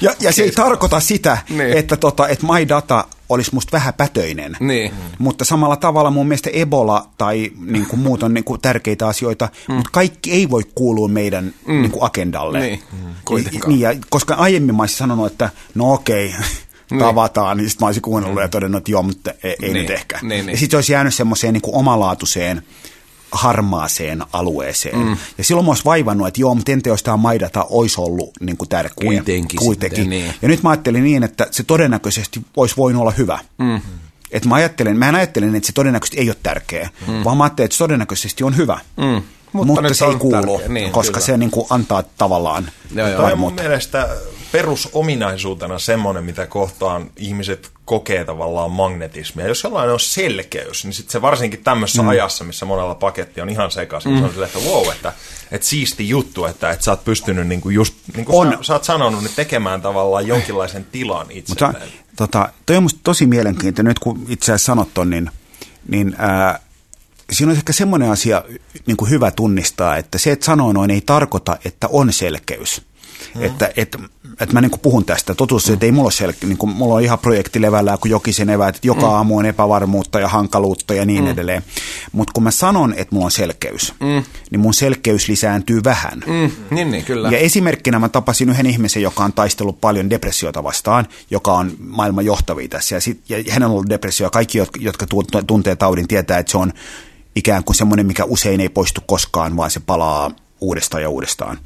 Ja, 0.00 0.14
ja 0.20 0.32
se 0.32 0.42
ei 0.42 0.50
tarkoita 0.50 1.00
sitä, 1.00 1.38
Niin. 1.48 1.72
että, 1.72 1.96
tota, 1.96 2.28
että 2.28 2.46
my 2.46 2.68
data 2.68 3.04
olisi 3.28 3.54
musta 3.54 3.72
vähäpätöinen. 3.72 4.56
Niin. 4.60 4.92
Mutta 5.18 5.44
samalla 5.44 5.76
tavalla 5.76 6.10
mun 6.10 6.28
mielestä 6.28 6.50
Ebola 6.52 7.08
tai 7.18 7.50
niin 7.60 7.86
kuin 7.86 8.00
muut 8.00 8.22
on 8.22 8.34
niin 8.34 8.44
kuin 8.44 8.60
tärkeitä 8.60 9.08
asioita, 9.08 9.48
mm. 9.68 9.74
mutta 9.74 9.90
kaikki 9.92 10.32
ei 10.32 10.50
voi 10.50 10.62
kuulua 10.74 11.08
meidän 11.08 11.54
mm. 11.66 11.72
niin 11.82 11.90
kuin 11.90 12.02
agendalle. 12.04 12.60
Niin, 12.60 12.82
mm. 12.92 12.98
Niin, 12.98 13.14
kuitenkaan. 13.24 13.68
niin, 13.72 13.80
ja, 13.80 13.94
koska 14.10 14.34
aiemmin 14.34 14.74
mä 14.74 14.82
olisin 14.82 14.98
sanonut, 14.98 15.26
että 15.32 15.50
no 15.74 15.92
okei, 15.92 16.34
tavataan, 16.98 17.56
niin 17.56 17.70
sitten 17.70 17.84
mä 17.84 17.88
olisin 17.88 18.02
kuunnellut 18.02 18.42
ja 18.42 18.48
todennut, 18.48 18.78
että 18.78 18.90
joo, 18.90 19.02
mutta 19.02 19.30
ei, 19.42 19.50
ei 19.50 19.56
Niin, 19.60 19.72
nyt 19.72 19.90
ehkä. 19.90 20.18
niin, 20.22 20.28
niin. 20.28 20.48
Ja 20.48 20.56
sitten 20.56 20.70
se 20.70 20.76
olisi 20.76 20.92
jäänyt 20.92 21.14
semmoiseen 21.14 21.54
niin 21.54 21.62
kuin 21.62 21.76
omalaatuiseen 21.76 22.62
harmaaseen 23.32 24.22
alueeseen. 24.32 24.98
Mm. 24.98 25.16
Ja 25.38 25.44
silloin 25.44 25.66
mä 25.66 25.70
olisi 25.70 25.84
vaivannut, 25.84 26.28
että 26.28 26.40
joo, 26.40 26.54
mutta 26.54 26.72
tämä 27.04 27.16
maidata 27.16 27.66
olisi 27.70 28.00
ollut 28.00 28.30
niin 28.40 28.56
kuin 28.56 28.68
tärkeä. 28.68 29.06
Kuitenkin 29.06 29.58
Kuitenkin. 29.58 29.96
sitten, 29.96 30.10
niin. 30.10 30.34
Ja 30.42 30.48
nyt 30.48 30.62
mä 30.62 30.70
ajattelin 30.70 31.04
niin, 31.04 31.22
että 31.22 31.46
se 31.50 31.62
todennäköisesti 31.62 32.40
olisi 32.56 32.76
voinut 32.76 33.00
olla 33.00 33.10
hyvä. 33.10 33.38
Mm. 33.58 33.80
Et 34.30 34.46
mä, 34.46 34.54
ajattelen, 34.54 34.96
mä 34.96 35.08
en 35.08 35.14
ajattelen, 35.14 35.54
että 35.54 35.66
se 35.66 35.72
todennäköisesti 35.72 36.18
ei 36.18 36.28
ole 36.28 36.36
tärkeä, 36.42 36.90
mm. 37.06 37.24
vaan 37.24 37.36
mä 37.36 37.44
ajattelen, 37.44 37.64
että 37.64 37.74
se 37.74 37.84
todennäköisesti 37.84 38.44
on 38.44 38.56
hyvä. 38.56 38.80
Mm. 38.96 39.22
Mutta, 39.52 39.66
Mutta 39.82 39.94
se 39.94 40.04
ei 40.04 40.10
on 40.10 40.18
kuulu, 40.18 40.58
tärkeä, 40.58 40.68
niin, 40.68 40.92
koska 40.92 41.12
kyllä. 41.12 41.26
se 41.26 41.36
niin 41.36 41.50
kuin 41.50 41.66
antaa 41.70 42.02
tavallaan 42.02 42.70
Joo, 42.94 43.08
joo. 43.08 43.20
Toi 43.20 43.32
on 43.32 43.38
mun 43.38 43.54
mielestä 43.54 44.08
perusominaisuutena 44.52 45.78
semmoinen, 45.78 46.24
mitä 46.24 46.46
kohtaan 46.46 47.10
ihmiset 47.16 47.70
kokee 47.92 48.24
tavallaan 48.24 48.70
magnetismia. 48.70 49.46
Jos 49.46 49.62
jollain 49.62 49.90
on 49.90 50.00
selkeys, 50.00 50.84
niin 50.84 50.92
sitten 50.92 51.12
se 51.12 51.22
varsinkin 51.22 51.64
tämmöisessä 51.64 52.02
mm. 52.02 52.08
ajassa, 52.08 52.44
missä 52.44 52.66
monella 52.66 52.94
paketti 52.94 53.40
on 53.40 53.48
ihan 53.48 53.70
sekaisin, 53.70 54.12
mm. 54.12 54.18
se 54.18 54.24
on 54.24 54.30
sille, 54.30 54.46
että 54.46 54.58
wow, 54.58 54.92
että, 54.92 55.12
että 55.50 55.66
siisti 55.66 56.08
juttu, 56.08 56.44
että, 56.44 56.70
että 56.70 56.84
sä 56.84 56.90
oot 56.90 57.04
pystynyt 57.04 57.48
niinku 57.48 57.70
just, 57.70 57.94
niin 58.16 58.26
kuin 58.26 58.48
On. 58.48 58.52
sä, 58.52 58.58
sä 58.62 58.72
oot 58.72 58.84
sanonut, 58.84 59.22
niin 59.22 59.32
tekemään 59.36 59.82
tavallaan 59.82 60.26
jonkinlaisen 60.26 60.86
tilan 60.92 61.26
Mutta 61.26 61.68
itselleen. 61.68 61.92
tota, 62.16 62.48
toi 62.66 62.76
on 62.76 62.82
musta 62.82 63.00
tosi 63.02 63.26
mielenkiintoinen, 63.26 63.90
nyt 63.90 63.98
kun 63.98 64.26
itse 64.28 64.52
asiassa 64.52 64.66
sanot 64.66 64.94
ton, 64.94 65.10
niin, 65.10 65.30
niin 65.88 66.14
ää, 66.18 66.60
siinä 67.32 67.50
on 67.50 67.56
ehkä 67.56 67.72
semmoinen 67.72 68.10
asia 68.10 68.44
niin 68.86 68.96
kuin 68.96 69.10
hyvä 69.10 69.30
tunnistaa, 69.30 69.96
että 69.96 70.18
se, 70.18 70.32
että 70.32 70.46
sanoo 70.46 70.72
noin, 70.72 70.90
ei 70.90 71.00
tarkoita, 71.00 71.56
että 71.64 71.88
on 71.88 72.12
selkeys. 72.12 72.82
Hmm. 73.34 73.42
Että, 73.42 73.70
että, 73.76 73.98
että 74.40 74.52
mä 74.52 74.60
niin 74.60 74.70
kuin 74.70 74.80
puhun 74.80 75.04
tästä. 75.04 75.34
Totuus, 75.34 75.70
että 75.70 75.86
ei 75.86 75.92
mulla 75.92 76.06
ole 76.06 76.12
selkeä, 76.12 76.48
niin 76.48 76.58
kuin, 76.58 76.72
mulla 76.72 76.94
on 76.94 77.02
ihan 77.02 77.18
projekti 77.18 77.62
levällään 77.62 77.98
kuin 77.98 78.10
jokisen 78.10 78.50
eväät, 78.50 78.76
että 78.76 78.86
joka 78.86 79.06
hmm. 79.06 79.14
aamu 79.14 79.38
on 79.38 79.46
epävarmuutta 79.46 80.20
ja 80.20 80.28
hankaluutta 80.28 80.94
ja 80.94 81.04
niin 81.04 81.22
hmm. 81.22 81.32
edelleen. 81.32 81.62
Mutta 82.12 82.32
kun 82.32 82.42
mä 82.42 82.50
sanon, 82.50 82.94
että 82.96 83.14
mulla 83.14 83.24
on 83.24 83.30
selkeys, 83.30 83.94
hmm. 84.00 84.24
niin 84.50 84.60
mun 84.60 84.74
selkeys 84.74 85.28
lisääntyy 85.28 85.80
vähän. 85.84 86.22
Mm, 86.26 86.50
niin, 86.70 86.90
niin, 86.90 87.04
kyllä. 87.04 87.30
Ja 87.30 87.38
esimerkkinä 87.38 87.98
mä 87.98 88.08
tapasin 88.08 88.48
yhden 88.48 88.66
ihmisen, 88.66 89.02
joka 89.02 89.24
on 89.24 89.32
taistellut 89.32 89.80
paljon 89.80 90.10
depressiota 90.10 90.64
vastaan, 90.64 91.06
joka 91.30 91.52
on 91.52 91.72
maailman 91.78 92.24
johtavia 92.24 92.68
tässä. 92.68 92.94
Ja, 92.94 93.00
sit, 93.00 93.20
ja 93.28 93.36
hänellä 93.50 93.66
on 93.66 93.72
ollut 93.72 93.88
depressio. 93.88 94.30
Kaikki, 94.30 94.58
jotka, 94.58 94.80
jotka 94.82 95.06
tu- 95.06 95.42
tuntee 95.46 95.76
taudin, 95.76 96.08
tietää, 96.08 96.38
että 96.38 96.52
se 96.52 96.58
on 96.58 96.72
ikään 97.36 97.64
kuin 97.64 97.76
semmoinen, 97.76 98.06
mikä 98.06 98.24
usein 98.24 98.60
ei 98.60 98.68
poistu 98.68 99.00
koskaan, 99.06 99.56
vaan 99.56 99.70
se 99.70 99.80
palaa 99.80 100.30
uudestaan 100.62 101.02
ja 101.02 101.08
uudestaan. 101.08 101.58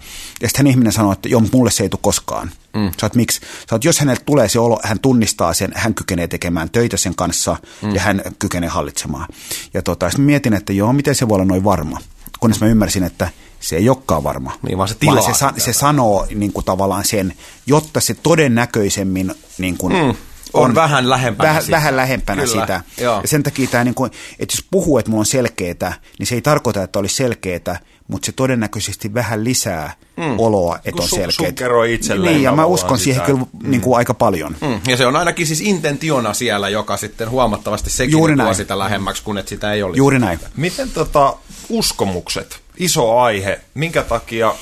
Ja 0.43 0.49
sitten 0.49 0.67
ihminen 0.67 0.93
sanoi, 0.93 1.13
että 1.13 1.29
joo, 1.29 1.43
mulle 1.53 1.71
se 1.71 1.83
ei 1.83 1.89
tule 1.89 2.01
koskaan. 2.03 2.51
Mm. 2.75 2.91
Sä 3.01 3.07
oot, 3.07 3.15
miksi? 3.15 3.41
Sä 3.41 3.75
oot, 3.75 3.85
jos 3.85 3.99
hänelle 4.01 4.23
tulee 4.27 4.49
se 4.49 4.59
olo, 4.59 4.81
hän 4.83 5.01
tunnistaa 5.01 5.55
sen, 5.55 5.73
hän 5.75 5.95
kykenee 5.95 6.29
tekemään 6.29 6.71
töitä 6.71 6.97
sen 6.97 7.15
kanssa 7.15 7.57
mm. 7.83 7.95
ja 7.95 8.01
hän 8.01 8.23
kykenee 8.39 8.69
hallitsemaan. 8.69 9.29
Ja 9.75 9.83
tota, 9.83 10.11
sitten 10.11 10.25
mietin, 10.25 10.55
että 10.55 10.73
joo, 10.73 10.93
miten 10.93 11.15
se 11.15 11.29
voi 11.29 11.35
olla 11.37 11.45
noin 11.45 11.65
varma. 11.65 11.99
Kunnes 12.41 12.61
mä 12.61 12.67
ymmärsin, 12.67 13.03
että 13.05 13.29
se 13.61 13.77
ei 13.77 13.89
olekaan 13.89 14.25
varma. 14.25 14.53
Niin, 14.63 14.79
vaan 14.79 14.89
se 14.89 14.95
tilaa 14.95 15.23
se, 15.33 15.39
sa- 15.39 15.53
se 15.57 15.73
sanoo 15.73 16.27
niin 16.35 16.53
kuin 16.53 16.65
tavallaan 16.65 17.05
sen, 17.05 17.35
jotta 17.67 18.01
se 18.01 18.15
todennäköisemmin 18.15 19.35
niin 19.59 19.77
kuin, 19.79 19.93
Mm, 19.93 20.15
on 20.53 20.75
vähän 20.75 21.11
lähempänä 21.11 21.49
vähän, 21.49 21.63
sitä. 21.63 21.77
vähän 21.77 21.97
lähempänä 21.97 22.43
Kyllä, 22.43 22.61
sitä. 22.61 22.81
joo. 23.01 23.21
Ja 23.23 23.29
sen 23.29 23.43
takia 23.43 23.67
tämä, 23.69 23.85
niin 23.85 23.95
kuin, 23.95 24.11
että 24.39 24.57
jos 24.57 24.65
puhuu, 24.71 24.99
että 24.99 25.11
mulla 25.11 25.21
on 25.21 25.27
selkeätä, 25.27 25.93
niin 26.19 26.27
se 26.27 26.35
ei 26.35 26.43
tarkoita, 26.43 26.83
että 26.83 26.99
olisi 26.99 27.15
selkeätä, 27.15 27.81
mutta 28.09 28.27
se 28.27 28.33
todennäköisesti 28.33 29.15
vähän 29.15 29.45
lisää 29.45 29.93
mm. 30.17 30.39
oloa, 30.41 30.79
että 30.85 31.03
on 31.03 31.09
su- 31.09 31.15
selkeä. 31.15 31.31
suggeroi 31.49 31.95
itselleen 31.95 32.33
Niin, 32.35 32.43
ja 32.45 32.53
mä 32.53 32.65
uskon 32.65 32.99
siihen 32.99 33.23
sitä. 33.23 33.27
kyllä 33.27 33.47
niin 33.63 33.81
kuin 33.81 33.97
aika 33.99 34.15
paljon. 34.15 34.57
Mm, 34.61 34.81
ja 34.87 34.97
se 34.97 35.07
on 35.07 35.17
ainakin 35.17 35.47
siis 35.47 35.61
intentiona 35.61 36.33
siellä, 36.35 36.69
joka 36.69 36.97
sitten 36.97 37.31
huomattavasti 37.31 37.91
sekin 37.91 38.13
Juuri 38.13 38.35
tuo 38.37 38.45
näin. 38.45 38.55
sitä 38.57 38.79
lähemmäksi, 38.79 39.23
kun 39.23 39.39
et 39.39 39.49
sitä 39.49 39.73
ei 39.73 39.83
olisi. 39.83 39.99
Juuri 39.99 40.19
näin. 40.19 40.39
Miten 40.57 40.91
tota, 40.91 41.37
uskomukset, 41.69 42.61
iso 42.77 43.19
aihe, 43.19 43.61
minkä 43.75 44.03
takia 44.03 44.55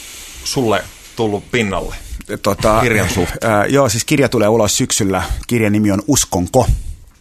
sulle 0.45 0.82
tullut 1.16 1.51
pinnalle? 1.51 1.95
Tota, 2.42 2.80
Kirjan 2.80 3.09
suhteen. 3.11 3.53
Ää, 3.53 3.66
joo, 3.66 3.88
siis 3.88 4.05
kirja 4.05 4.28
tulee 4.28 4.49
ulos 4.49 4.76
syksyllä. 4.76 5.22
Kirjan 5.47 5.72
nimi 5.72 5.90
on 5.92 6.03
Uskonko. 6.07 6.66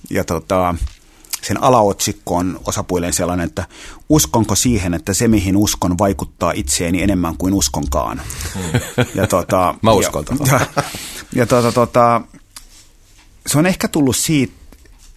Ja 0.10 0.24
tota, 0.24 0.76
sen 1.44 1.64
alaotsikko 1.64 2.36
on 2.36 2.60
osapuilleen 2.66 3.14
sellainen, 3.14 3.46
että 3.46 3.66
uskonko 4.10 4.56
siihen, 4.56 4.94
että 4.94 5.14
se 5.14 5.28
mihin 5.28 5.58
uskon 5.58 5.98
vaikuttaa 5.98 6.52
itseeni 6.52 7.02
enemmän 7.02 7.38
kuin 7.38 7.54
uskonkaan. 7.54 8.22
Hmm. 8.54 8.80
Ja 9.16 9.28
tota, 9.28 9.76
Mä 9.82 9.92
uskon 9.92 10.26
ja, 10.30 10.38
tota. 10.38 10.52
ja, 10.76 10.84
ja 11.36 11.46
tota, 11.46 11.72
tota, 11.72 12.22
se 13.48 13.58
on 13.58 13.66
ehkä 13.66 13.88
tullut 13.88 14.16
siitä, 14.16 14.54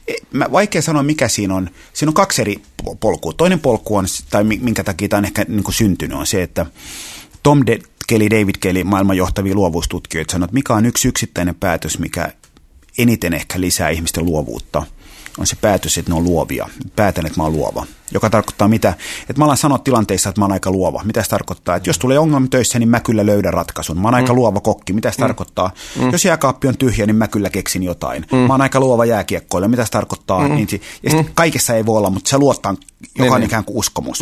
e, 0.09 0.15
Mä, 0.33 0.47
vaikea 0.53 0.83
sanoa, 0.83 1.03
mikä 1.03 1.29
siinä 1.29 1.55
on. 1.55 1.71
Siinä 1.93 2.11
on 2.11 2.15
kaksi 2.15 2.43
eri 2.43 2.63
po- 2.83 2.97
polkua. 3.01 3.33
Toinen 3.33 3.61
polku 3.61 3.97
on, 3.97 4.07
tai 4.31 4.45
mi- 4.45 4.61
minkä 4.63 4.85
takia 4.85 5.09
tämä 5.09 5.19
on 5.19 5.25
ehkä 5.25 5.45
niin 5.49 5.65
kuin 5.65 5.75
syntynyt, 5.75 6.19
on 6.19 6.27
se, 6.27 6.43
että 6.43 6.67
Tom 7.43 7.63
De- 7.67 7.79
Kelly, 8.07 8.31
David 8.31 8.55
Kelly, 8.61 8.85
maailman 8.85 9.17
johtavia 9.17 9.55
luovuustutkijoita, 9.55 10.33
sanoo, 10.33 10.45
että 10.45 10.55
mikä 10.55 10.75
on 10.75 10.87
yksi 10.87 11.09
yksittäinen 11.09 11.55
päätös, 11.55 11.99
mikä 11.99 12.33
eniten 12.99 13.35
ehkä 13.35 13.61
lisää 13.61 13.91
ihmisten 13.91 14.25
luovuutta, 14.25 14.83
on 15.39 15.47
se 15.47 15.57
päätös, 15.61 15.99
että 15.99 16.11
ne 16.11 16.17
on 16.17 16.25
luovia. 16.25 16.69
Päätän, 16.97 17.27
että 17.27 17.41
mä 17.41 17.45
oon 17.45 17.53
luova. 17.53 17.87
Joka 18.13 18.31
tarkoittaa 18.31 18.69
mitä? 18.69 18.95
Että 19.21 19.39
mä 19.39 19.45
alan 19.45 19.57
sanoa 19.57 19.79
tilanteissa, 19.79 20.29
että 20.29 20.41
mä 20.41 20.45
oon 20.45 20.53
aika 20.53 20.71
luova. 20.71 21.03
Mitä 21.05 21.23
se 21.23 21.29
tarkoittaa? 21.29 21.77
Että 21.77 21.89
jos 21.89 21.99
tulee 21.99 22.19
ongelma 22.19 22.47
töissä, 22.51 22.79
niin 22.79 22.89
mä 22.89 23.01
kyllä 23.01 23.27
löydän 23.27 23.53
ratkaisun. 23.53 24.01
Mä 24.01 24.09
oon 24.09 24.15
aika 24.15 24.35
luova 24.35 24.61
kokki. 24.61 24.93
Mitä 24.93 25.11
se 25.11 25.17
tarkoittaa? 25.19 25.71
Jos 26.13 26.25
jääkaappi 26.25 26.69
on 26.69 26.77
tyhjä, 26.77 27.07
niin 27.07 27.17
mä 27.17 27.29
kyllä 27.29 27.51
keksin 27.51 27.83
jotain. 27.83 28.27
Mä 28.33 28.55
oon 28.55 28.61
aika 28.61 28.81
luova 28.81 29.05
jääkiekkoilla. 29.05 29.69
Mitä 29.69 29.85
se 29.85 29.91
tarkoittaa? 29.91 30.49
Niin, 30.49 30.69
si- 30.69 30.83
ja 31.03 31.11
sit 31.11 31.31
kaikessa 31.35 31.75
ei 31.75 31.87
voi 31.87 31.99
olla, 31.99 32.11
mutta 32.11 32.31
se 32.31 32.39
luottaa, 32.39 32.75
joka 33.19 33.35
on 33.35 33.41
niin. 33.41 33.47
ikään 33.47 33.65
kuin 33.65 33.77
uskomus. 33.77 34.21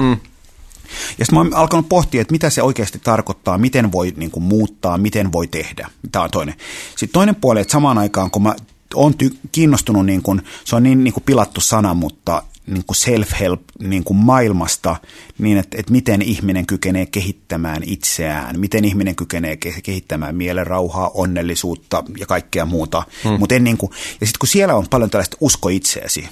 Ja 1.18 1.24
sitten 1.24 1.34
mä 1.34 1.40
oon 1.40 1.54
alkanut 1.54 1.88
pohtia, 1.88 2.20
että 2.20 2.32
mitä 2.32 2.50
se 2.50 2.62
oikeasti 2.62 2.98
tarkoittaa, 2.98 3.58
miten 3.58 3.92
voi 3.92 4.12
niin 4.16 4.30
kuin, 4.30 4.44
muuttaa, 4.44 4.98
miten 4.98 5.32
voi 5.32 5.46
tehdä. 5.46 5.88
Tämä 6.12 6.24
on 6.24 6.30
toinen. 6.30 6.54
Sitten 6.96 7.12
toinen 7.12 7.34
puoli, 7.34 7.60
että 7.60 7.72
samaan 7.72 7.98
aikaan 7.98 8.30
kun 8.30 8.42
mä 8.42 8.54
oon 8.95 9.14
ty- 9.22 9.36
kiinnostunut, 9.53 10.07
niin 10.07 10.22
kuin, 10.22 10.42
se 10.64 10.76
on 10.76 10.82
niin, 10.82 11.05
niin 11.05 11.14
kuin 11.14 11.24
pilattu 11.24 11.61
sana, 11.61 11.95
mutta 11.95 12.42
niin 12.66 12.84
kuin 12.86 12.97
self-help 12.97 13.61
niin 13.78 14.05
kuin 14.05 14.16
maailmasta, 14.16 14.97
niin 15.38 15.59
että, 15.59 15.78
että 15.80 15.92
miten 15.92 16.22
ihminen 16.22 16.66
kykenee 16.66 17.07
kehittämään 17.07 17.82
itseään, 17.86 18.61
miten 18.61 18.84
ihminen 18.84 19.16
kykenee 19.16 19.59
ke- 19.66 19.80
kehittämään 19.82 20.36
mielenrauhaa, 20.36 21.11
onnellisuutta 21.14 22.05
ja 22.18 22.26
kaikkea 22.26 22.64
muuta. 22.66 23.03
Hmm. 23.24 23.38
Mut 23.38 23.53
en 23.53 23.64
niin 23.64 23.76
kuin, 23.76 23.92
ja 24.20 24.26
sitten 24.26 24.38
kun 24.38 24.49
siellä 24.49 24.74
on 24.74 24.86
paljon 24.90 25.11
tällaista 25.11 25.36
usko 25.40 25.68
itseäsi, 25.68 26.28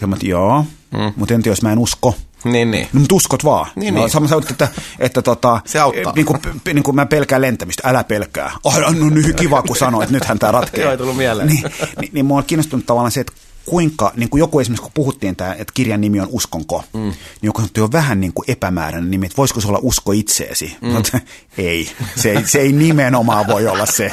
ja 0.00 0.06
mä, 0.06 0.16
joo, 0.22 0.64
hmm. 0.92 1.12
mutta 1.16 1.34
entä 1.34 1.48
jos 1.48 1.62
mä 1.62 1.72
en 1.72 1.78
usko? 1.78 2.14
Niin, 2.44 2.70
niin. 2.70 2.88
No, 2.92 3.00
mutta 3.00 3.14
uskot 3.14 3.44
vaan. 3.44 3.66
Niin, 3.76 3.94
no, 3.94 4.00
niin. 4.00 4.10
Sama 4.10 4.28
sä 4.28 4.36
että, 4.50 4.68
että 4.98 5.22
tota, 5.22 5.60
Se 5.64 5.78
auttaa. 5.78 6.12
Niin 6.16 6.26
kuin, 6.26 6.38
niin 6.72 6.82
kuin 6.82 6.94
mä 6.94 7.06
pelkään 7.06 7.42
lentämistä, 7.42 7.88
älä 7.88 8.04
pelkää. 8.04 8.52
Oh, 8.64 8.78
no 8.78 9.10
niin 9.10 9.36
kiva, 9.36 9.62
kun 9.62 9.76
sanoit, 9.76 10.02
että 10.02 10.12
nythän 10.12 10.38
tämä 10.38 10.52
ratkeaa. 10.52 10.82
Joo, 10.84 10.92
ei 10.92 10.98
tullut 10.98 11.16
mieleen. 11.16 11.48
Niin, 11.48 11.62
niin, 12.00 12.10
niin 12.12 12.26
mua 12.26 12.38
on 12.38 12.44
kiinnostunut 12.44 12.86
tavallaan 12.86 13.12
se, 13.12 13.20
että 13.20 13.32
kuinka, 13.66 14.12
niin 14.16 14.28
kuin 14.28 14.38
joku 14.38 14.60
esimerkiksi, 14.60 14.82
kun 14.82 14.92
puhuttiin, 14.94 15.36
tämä, 15.36 15.52
että 15.52 15.72
kirjan 15.74 16.00
nimi 16.00 16.20
on 16.20 16.28
Uskonko, 16.30 16.84
mm. 16.92 17.00
niin 17.00 17.14
joku 17.42 17.60
sanottu 17.60 17.80
jo 17.80 17.92
vähän 17.92 18.20
niin 18.20 18.32
kuin 18.32 18.50
epämääräinen 18.50 19.10
nimi, 19.10 19.26
että 19.26 19.36
voisiko 19.36 19.60
se 19.60 19.68
olla 19.68 19.80
usko 19.82 20.12
itseesi? 20.12 20.76
Mm. 20.80 20.88
Mutta 20.88 21.18
ei, 21.58 21.90
se 22.16 22.30
ei, 22.30 22.46
se 22.46 22.58
ei 22.58 22.72
nimenomaan 22.72 23.46
voi 23.46 23.66
olla 23.66 23.86
se. 23.86 24.10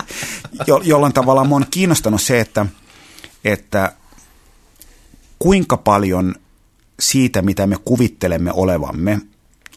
Jo, 0.67 0.81
jollain 0.83 1.13
tavalla 1.13 1.43
mua 1.43 1.55
on 1.55 1.65
kiinnostanut 1.71 2.21
se, 2.21 2.39
että, 2.39 2.65
että 3.43 3.93
kuinka 5.39 5.77
paljon 5.77 6.35
siitä, 6.99 7.41
mitä 7.41 7.67
me 7.67 7.75
kuvittelemme 7.85 8.51
olevamme, 8.53 9.21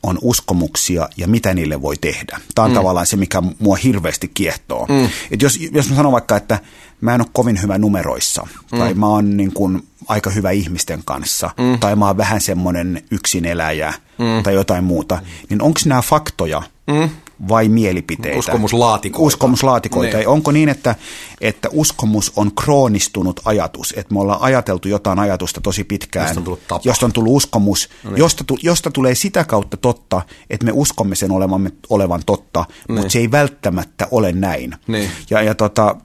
on 0.02 0.18
uskomuksia 0.22 1.08
ja 1.16 1.28
mitä 1.28 1.54
niille 1.54 1.82
voi 1.82 1.96
tehdä. 2.00 2.40
Tämä 2.54 2.64
on 2.64 2.70
mm. 2.70 2.74
tavallaan 2.74 3.06
se, 3.06 3.16
mikä 3.16 3.42
mua 3.58 3.76
hirveästi 3.76 4.30
kiehtoo. 4.34 4.86
Mm. 4.88 5.08
Et 5.30 5.42
jos, 5.42 5.58
jos 5.72 5.90
mä 5.90 5.96
sanon 5.96 6.12
vaikka, 6.12 6.36
että 6.36 6.58
mä 7.00 7.14
en 7.14 7.20
ole 7.20 7.28
kovin 7.32 7.62
hyvä 7.62 7.78
numeroissa, 7.78 8.46
mm. 8.72 8.78
tai 8.78 8.94
mä 8.94 9.06
oon 9.06 9.36
niin 9.36 9.52
kuin 9.52 9.88
aika 10.08 10.30
hyvä 10.30 10.50
ihmisten 10.50 11.02
kanssa, 11.04 11.50
mm. 11.58 11.78
tai 11.78 11.96
mä 11.96 12.06
oon 12.06 12.16
vähän 12.16 12.40
semmoinen 12.40 13.02
yksineläjä, 13.10 13.94
mm. 14.18 14.42
tai 14.42 14.54
jotain 14.54 14.84
muuta, 14.84 15.18
niin 15.48 15.62
onko 15.62 15.80
nämä 15.86 16.02
faktoja, 16.02 16.62
mm. 16.86 17.10
Vai 17.48 17.68
mielipiteitä? 17.68 18.38
Uskomuslaatikoita. 18.38 19.26
Uskomuslaatikoita. 19.26 20.16
Niin. 20.16 20.28
Onko 20.28 20.50
niin, 20.52 20.68
että, 20.68 20.94
että 21.40 21.68
uskomus 21.72 22.32
on 22.36 22.54
kroonistunut 22.54 23.40
ajatus, 23.44 23.94
että 23.96 24.14
me 24.14 24.20
ollaan 24.20 24.40
ajateltu 24.42 24.88
jotain 24.88 25.18
ajatusta 25.18 25.60
tosi 25.60 25.84
pitkään, 25.84 26.26
Josta 26.26 26.40
on 26.40 26.44
tullut 26.44 26.66
tapa. 26.68 26.80
josta 26.84 27.06
on 27.06 27.12
tullut 27.12 27.36
uskomus, 27.36 27.88
No 28.04 28.10
niin. 28.10 28.18
josta, 28.18 28.44
tu, 28.44 28.58
josta 28.62 28.90
tulee 28.90 29.14
sitä 29.14 29.44
kautta 29.44 29.76
totta, 29.76 30.22
että 30.50 30.66
me 30.66 30.72
uskomme 30.74 31.14
sen 31.14 31.30
olevan, 31.30 31.70
olevan 31.90 32.22
totta, 32.26 32.64
Niin. 32.88 32.96
mutta 32.98 33.12
se 33.12 33.18
ei 33.18 33.30
välttämättä 33.30 34.08
ole 34.10 34.32
näin. 34.32 34.74
Niin. 34.86 35.10
Ja, 35.30 35.42
ja 35.42 35.54
tota, 35.54 35.96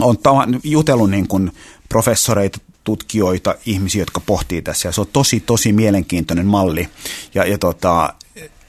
on 0.00 0.18
tava, 0.18 0.46
jutellut 0.64 1.10
niin 1.10 1.28
kuin 1.28 1.52
professoreita, 1.88 2.58
tutkijoita, 2.84 3.54
ihmisiä, 3.66 4.02
jotka 4.02 4.20
pohtii 4.20 4.62
tässä, 4.62 4.88
ja 4.88 4.92
se 4.92 5.00
on 5.00 5.06
tosi, 5.12 5.40
tosi 5.40 5.72
mielenkiintoinen 5.72 6.46
malli. 6.46 6.88
Ja, 7.34 7.44
ja, 7.44 7.58
tota, 7.58 8.14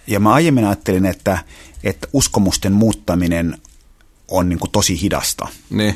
ja 0.07 0.19
mä 0.19 0.33
aiemmin 0.33 0.65
ajattelin, 0.65 1.05
että, 1.05 1.37
että 1.85 2.07
uskomusten 2.13 2.73
muuttaminen 2.73 3.57
on 4.27 4.49
niin 4.49 4.59
kuin 4.59 4.71
tosi 4.71 5.01
hidasta. 5.01 5.47
Niin. 5.69 5.95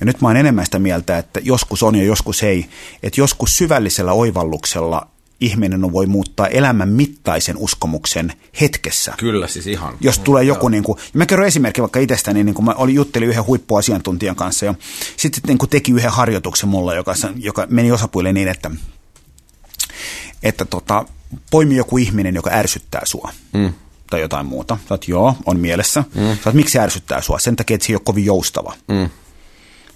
Ja 0.00 0.06
nyt 0.06 0.20
mä 0.20 0.28
oon 0.28 0.36
enemmän 0.36 0.64
sitä 0.64 0.78
mieltä, 0.78 1.18
että 1.18 1.40
joskus 1.42 1.82
on 1.82 1.94
ja 1.94 2.04
joskus 2.04 2.42
ei. 2.42 2.66
Että 3.02 3.20
joskus 3.20 3.56
syvällisellä 3.56 4.12
oivalluksella 4.12 5.08
ihminen 5.40 5.92
voi 5.92 6.06
muuttaa 6.06 6.46
elämän 6.46 6.88
mittaisen 6.88 7.56
uskomuksen 7.56 8.32
hetkessä. 8.60 9.14
Kyllä, 9.18 9.48
siis 9.48 9.66
ihan. 9.66 9.94
Jos 10.00 10.18
tulee 10.18 10.44
joku, 10.44 10.68
niin 10.68 10.82
kuin, 10.82 10.98
mä 11.12 11.26
kerron 11.26 11.48
esimerkki 11.48 11.80
vaikka 11.80 12.00
itsestäni, 12.00 12.44
niin 12.44 12.54
kuin 12.54 12.64
mä 12.64 12.72
olin, 12.72 12.94
juttelin 12.94 13.28
yhden 13.28 13.46
huippuasiantuntijan 13.46 14.36
kanssa 14.36 14.66
ja 14.66 14.74
sitten 15.16 15.42
niin 15.46 15.58
kuin 15.58 15.70
teki 15.70 15.92
yhden 15.92 16.10
harjoituksen 16.10 16.68
mulle, 16.68 16.96
joka, 16.96 17.14
joka 17.36 17.66
meni 17.70 17.92
osapuille 17.92 18.32
niin, 18.32 18.48
että, 18.48 18.70
että 20.42 20.64
tota, 20.64 21.04
poimi 21.50 21.76
joku 21.76 21.98
ihminen, 21.98 22.34
joka 22.34 22.50
ärsyttää 22.50 23.02
sua. 23.04 23.32
Mm. 23.52 23.72
Tai 24.12 24.20
jotain 24.20 24.46
muuta. 24.46 24.78
Sä 24.88 24.94
oot, 24.94 25.08
joo, 25.08 25.36
on 25.46 25.60
mielessä. 25.60 26.04
Mm. 26.14 26.22
Sä 26.22 26.40
oot, 26.46 26.54
miksi 26.54 26.72
se 26.72 26.78
ärsyttää 26.78 27.20
sua? 27.20 27.38
Sen 27.38 27.56
takia, 27.56 27.74
että 27.74 27.86
se 27.86 27.92
ei 27.92 27.96
ole 27.96 28.02
kovin 28.04 28.24
joustava. 28.24 28.74
Mm. 28.88 29.08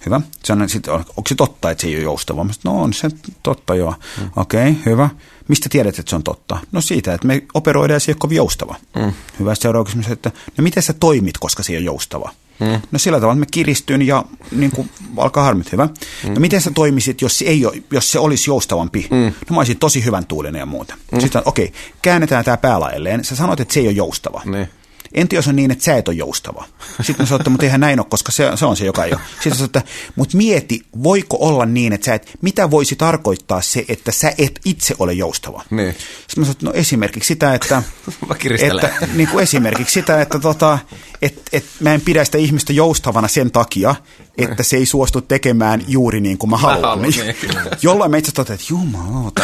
Hyvä. 0.05 0.21
Sanon, 0.43 0.69
sit, 0.69 0.87
on- 0.87 0.99
onko 0.99 1.21
se 1.29 1.35
totta, 1.35 1.71
että 1.71 1.81
se 1.81 1.87
ei 1.87 1.95
ole 1.95 2.03
joustava? 2.03 2.43
Mä 2.43 2.51
no 2.63 2.81
on 2.81 2.93
se 2.93 3.09
totta, 3.43 3.75
joo. 3.75 3.93
Mm. 4.21 4.29
Okei, 4.35 4.71
okay, 4.71 4.83
hyvä. 4.85 5.09
Mistä 5.47 5.69
tiedät, 5.69 5.99
että 5.99 6.09
se 6.09 6.15
on 6.15 6.23
totta? 6.23 6.57
No 6.71 6.81
siitä, 6.81 7.13
että 7.13 7.27
me 7.27 7.43
operoidaan 7.53 7.95
ja 7.95 7.99
se 7.99 8.11
ei 8.11 8.13
ole 8.13 8.19
kovin 8.19 8.35
joustava. 8.35 8.75
Mm. 8.95 9.13
Hyvä. 9.39 9.55
Seuraava 9.55 9.85
kysymys, 9.85 10.07
että 10.07 10.31
no 10.57 10.61
miten 10.61 10.83
sä 10.83 10.93
toimit, 10.93 11.37
koska 11.37 11.63
se 11.63 11.73
ei 11.73 11.77
ole 11.77 11.85
joustava? 11.85 12.31
Mm. 12.59 12.81
No 12.91 12.99
sillä 12.99 13.17
tavalla, 13.17 13.33
että 13.33 13.39
mä 13.39 13.51
kiristyn 13.51 14.01
ja 14.01 14.25
niin 14.51 14.71
kuin, 14.71 14.89
alkaa 15.17 15.43
harmit, 15.43 15.71
hyvä. 15.71 15.85
Mm. 15.85 16.33
No 16.33 16.39
miten 16.39 16.61
sä 16.61 16.71
toimisit, 16.71 17.21
jos 17.21 17.39
se, 17.39 17.45
ei 17.45 17.65
ole, 17.65 17.83
jos 17.91 18.11
se 18.11 18.19
olisi 18.19 18.49
joustavampi? 18.49 19.07
Mm. 19.11 19.17
No 19.17 19.53
mä 19.53 19.57
olisin 19.57 19.79
tosi 19.79 20.05
hyvän 20.05 20.25
tuulinen 20.25 20.59
ja 20.59 20.65
muuta. 20.65 20.95
Mm. 21.11 21.19
Sitten 21.19 21.41
okei, 21.45 21.65
okay, 21.65 21.77
käännetään 22.01 22.45
tämä 22.45 22.57
päälaelleen. 22.57 23.25
Sä 23.25 23.35
sanoit, 23.35 23.59
että 23.59 23.73
se 23.73 23.79
ei 23.79 23.87
ole 23.87 23.93
joustava. 23.93 24.41
Niin. 24.45 24.69
Entä 25.13 25.35
jos 25.35 25.47
on 25.47 25.55
niin, 25.55 25.71
että 25.71 25.83
sä 25.83 25.97
et 25.97 26.07
ole 26.07 26.15
joustava? 26.15 26.65
Sitten 26.97 27.15
mä 27.19 27.25
sanoin, 27.25 27.41
että 27.41 27.49
mutta 27.49 27.65
eihän 27.65 27.79
näin 27.79 27.99
ole, 27.99 28.07
koska 28.09 28.31
se, 28.31 28.51
se 28.55 28.65
on 28.65 28.77
se, 28.77 28.85
joka 28.85 29.05
ei 29.05 29.11
ole. 29.11 29.21
Sitten 29.33 29.51
sanoin, 29.55 29.65
että 29.65 29.81
mutta 30.15 30.37
mieti, 30.37 30.81
voiko 31.03 31.37
olla 31.39 31.65
niin, 31.65 31.93
että 31.93 32.05
sä 32.05 32.13
et, 32.13 32.37
mitä 32.41 32.71
voisi 32.71 32.95
tarkoittaa 32.95 33.61
se, 33.61 33.85
että 33.87 34.11
sä 34.11 34.33
et 34.37 34.59
itse 34.65 34.95
ole 34.99 35.13
joustava? 35.13 35.63
Niin. 35.69 35.93
Sitten 35.93 36.41
mä 36.41 36.45
sanoin, 36.45 36.51
että 36.51 36.65
no 36.65 36.71
esimerkiksi 36.73 37.27
sitä, 37.27 37.53
että, 37.53 37.83
Mä 38.27 38.35
että 38.59 39.07
niin 39.13 39.29
kuin 39.29 39.43
esimerkiksi 39.43 39.93
sitä, 39.93 40.21
että 40.21 40.39
tota, 40.39 40.79
et, 41.21 41.41
et 41.53 41.65
mä 41.79 41.93
en 41.93 42.01
pidä 42.01 42.25
sitä 42.25 42.37
ihmistä 42.37 42.73
joustavana 42.73 43.27
sen 43.27 43.51
takia, 43.51 43.95
että 44.37 44.63
se 44.63 44.77
ei 44.77 44.85
suostu 44.85 45.21
tekemään 45.21 45.83
juuri 45.87 46.21
niin 46.21 46.37
kuin 46.37 46.49
mä 46.49 46.57
haluan. 46.57 46.81
haluan, 46.81 47.01
niin, 47.01 47.35
kyllä. 47.41 47.63
Jolloin 47.81 48.11
mä 48.11 48.17
itse 48.17 48.29
asiassa 48.29 48.43
totean, 48.43 48.55
että 48.59 48.73
jumalauta, 48.73 49.43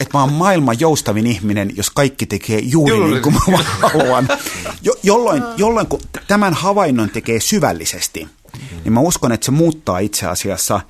että 0.00 0.18
mä 0.18 0.20
oon 0.20 0.32
maailman 0.32 0.80
joustavin 0.80 1.26
ihminen, 1.26 1.72
jos 1.76 1.90
kaikki 1.90 2.26
tekee 2.26 2.58
juuri, 2.58 2.96
Juuri. 2.96 3.10
niin 3.10 3.22
kuin 3.22 3.34
mä 3.34 3.64
haluan. 3.82 4.28
Jo, 4.82 4.94
jolloin, 5.02 5.42
jolloin 5.56 5.86
kun 5.86 6.00
tämän 6.28 6.54
havainnon 6.54 7.10
tekee 7.10 7.40
syvällisesti, 7.40 8.28
niin 8.84 8.92
mä 8.92 9.00
uskon, 9.00 9.32
että 9.32 9.44
se 9.44 9.50
muuttaa 9.50 9.98
itse 9.98 10.26
asiassa 10.26 10.80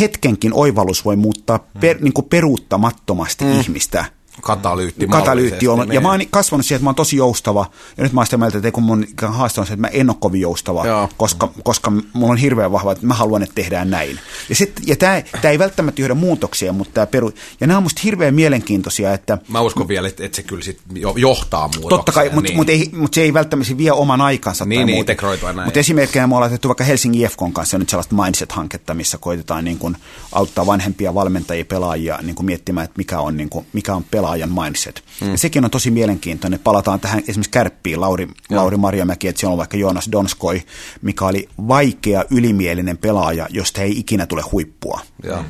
hetkenkin 0.00 0.52
oivallus 0.54 1.04
voi 1.04 1.16
muuttaa 1.16 1.58
per, 1.80 1.98
niin 2.00 2.12
kuin 2.12 2.28
peruuttamattomasti 2.28 3.44
mm. 3.44 3.60
ihmistä. 3.60 4.04
Katalyytti. 4.42 5.06
Katalyytti 5.06 5.68
on. 5.68 5.92
Ja 5.92 6.00
mä 6.00 6.08
oon 6.08 6.18
niin. 6.18 6.28
kasvanut 6.30 6.66
siihen, 6.66 6.76
että 6.76 6.84
mä 6.84 6.88
oon 6.88 6.94
tosi 6.94 7.16
joustava. 7.16 7.66
Ja 7.96 8.02
nyt 8.02 8.12
mä 8.12 8.20
oon 8.20 8.26
sitä 8.26 8.36
mieltä, 8.36 8.58
että 8.58 8.70
kun 8.70 8.82
mun 8.82 9.06
haaste 9.26 9.60
on 9.60 9.66
se, 9.66 9.72
että 9.72 9.80
mä 9.80 9.88
en 9.88 10.10
ole 10.10 10.16
kovin 10.20 10.40
joustava, 10.40 10.86
Joo. 10.86 11.08
koska, 11.16 11.48
koska 11.62 11.92
mulla 12.12 12.32
on 12.32 12.36
hirveän 12.36 12.72
vahva, 12.72 12.92
että 12.92 13.06
mä 13.06 13.14
haluan, 13.14 13.42
että 13.42 13.54
tehdään 13.54 13.90
näin. 13.90 14.18
Ja, 14.48 14.54
sit, 14.54 14.72
ja 14.86 14.96
tämä 14.96 15.22
ei 15.50 15.58
välttämättä 15.58 16.00
johda 16.00 16.14
muutoksia, 16.14 16.72
mutta 16.72 16.94
tämä 16.94 17.06
peru... 17.06 17.32
Ja 17.60 17.66
nämä 17.66 17.76
on 17.76 17.82
musta 17.82 18.00
hirveän 18.04 18.34
mielenkiintoisia, 18.34 19.12
että 19.12 19.38
Mä 19.48 19.60
uskon 19.60 19.88
vielä, 19.88 20.08
että, 20.08 20.24
että 20.24 20.36
se 20.36 20.42
kyllä 20.42 20.62
sit 20.62 20.78
jo- 20.94 21.14
johtaa 21.16 21.62
muutokseen. 21.62 21.88
Totta 21.88 22.12
kai, 22.12 22.30
mutta 22.30 22.48
niin. 22.48 22.56
mut 22.56 22.68
ei, 22.68 22.90
mut 22.92 23.14
se 23.14 23.22
ei 23.22 23.34
välttämättä 23.34 23.78
vie 23.78 23.92
oman 23.92 24.20
aikansa. 24.20 24.64
Niin, 24.64 24.78
tai 24.78 24.84
niin, 24.84 24.96
muuta. 24.96 25.12
integroitua 25.12 25.52
näin. 25.52 25.66
Mutta 25.66 25.80
esimerkkinä 25.80 26.26
me 26.26 26.34
ollaan 26.34 26.50
tehty 26.50 26.68
vaikka 26.68 26.84
Helsingin 26.84 27.24
IFKn 27.24 27.52
kanssa 27.52 27.78
nyt 27.78 27.88
sellaista 27.88 28.14
mindset-hanketta, 28.14 28.94
missä 28.94 29.18
koitetaan 29.18 29.64
niin 29.64 29.78
kuin 29.78 29.96
auttaa 30.32 30.66
vanhempia 30.66 31.14
valmentajia, 31.14 31.64
pelaajia 31.64 32.18
niin 32.22 32.34
kuin 32.34 32.46
miettimään, 32.46 32.84
että 32.84 32.98
mikä 32.98 33.20
on, 33.20 33.36
niin 33.36 33.48
kuin, 33.48 33.66
mikä 33.72 33.94
on 33.94 34.04
pelaajan 34.24 34.52
mindset. 34.52 35.04
Mm. 35.20 35.30
Ja 35.30 35.38
sekin 35.38 35.64
on 35.64 35.70
tosi 35.70 35.90
mielenkiintoinen. 35.90 36.60
Palataan 36.60 37.00
tähän 37.00 37.18
esimerkiksi 37.28 37.50
Kärppiin, 37.50 38.00
Lauri, 38.00 38.28
Lauri 38.50 38.76
Marjamäki, 38.76 39.28
että 39.28 39.40
siellä 39.40 39.52
on 39.52 39.58
vaikka 39.58 39.76
Joonas 39.76 40.08
Donskoi, 40.12 40.62
mikä 41.02 41.24
oli 41.24 41.48
vaikea, 41.68 42.24
ylimielinen 42.30 42.98
pelaaja, 42.98 43.46
josta 43.50 43.82
ei 43.82 43.98
ikinä 43.98 44.26
tule 44.26 44.42
huippua 44.42 45.00
Joo. 45.22 45.44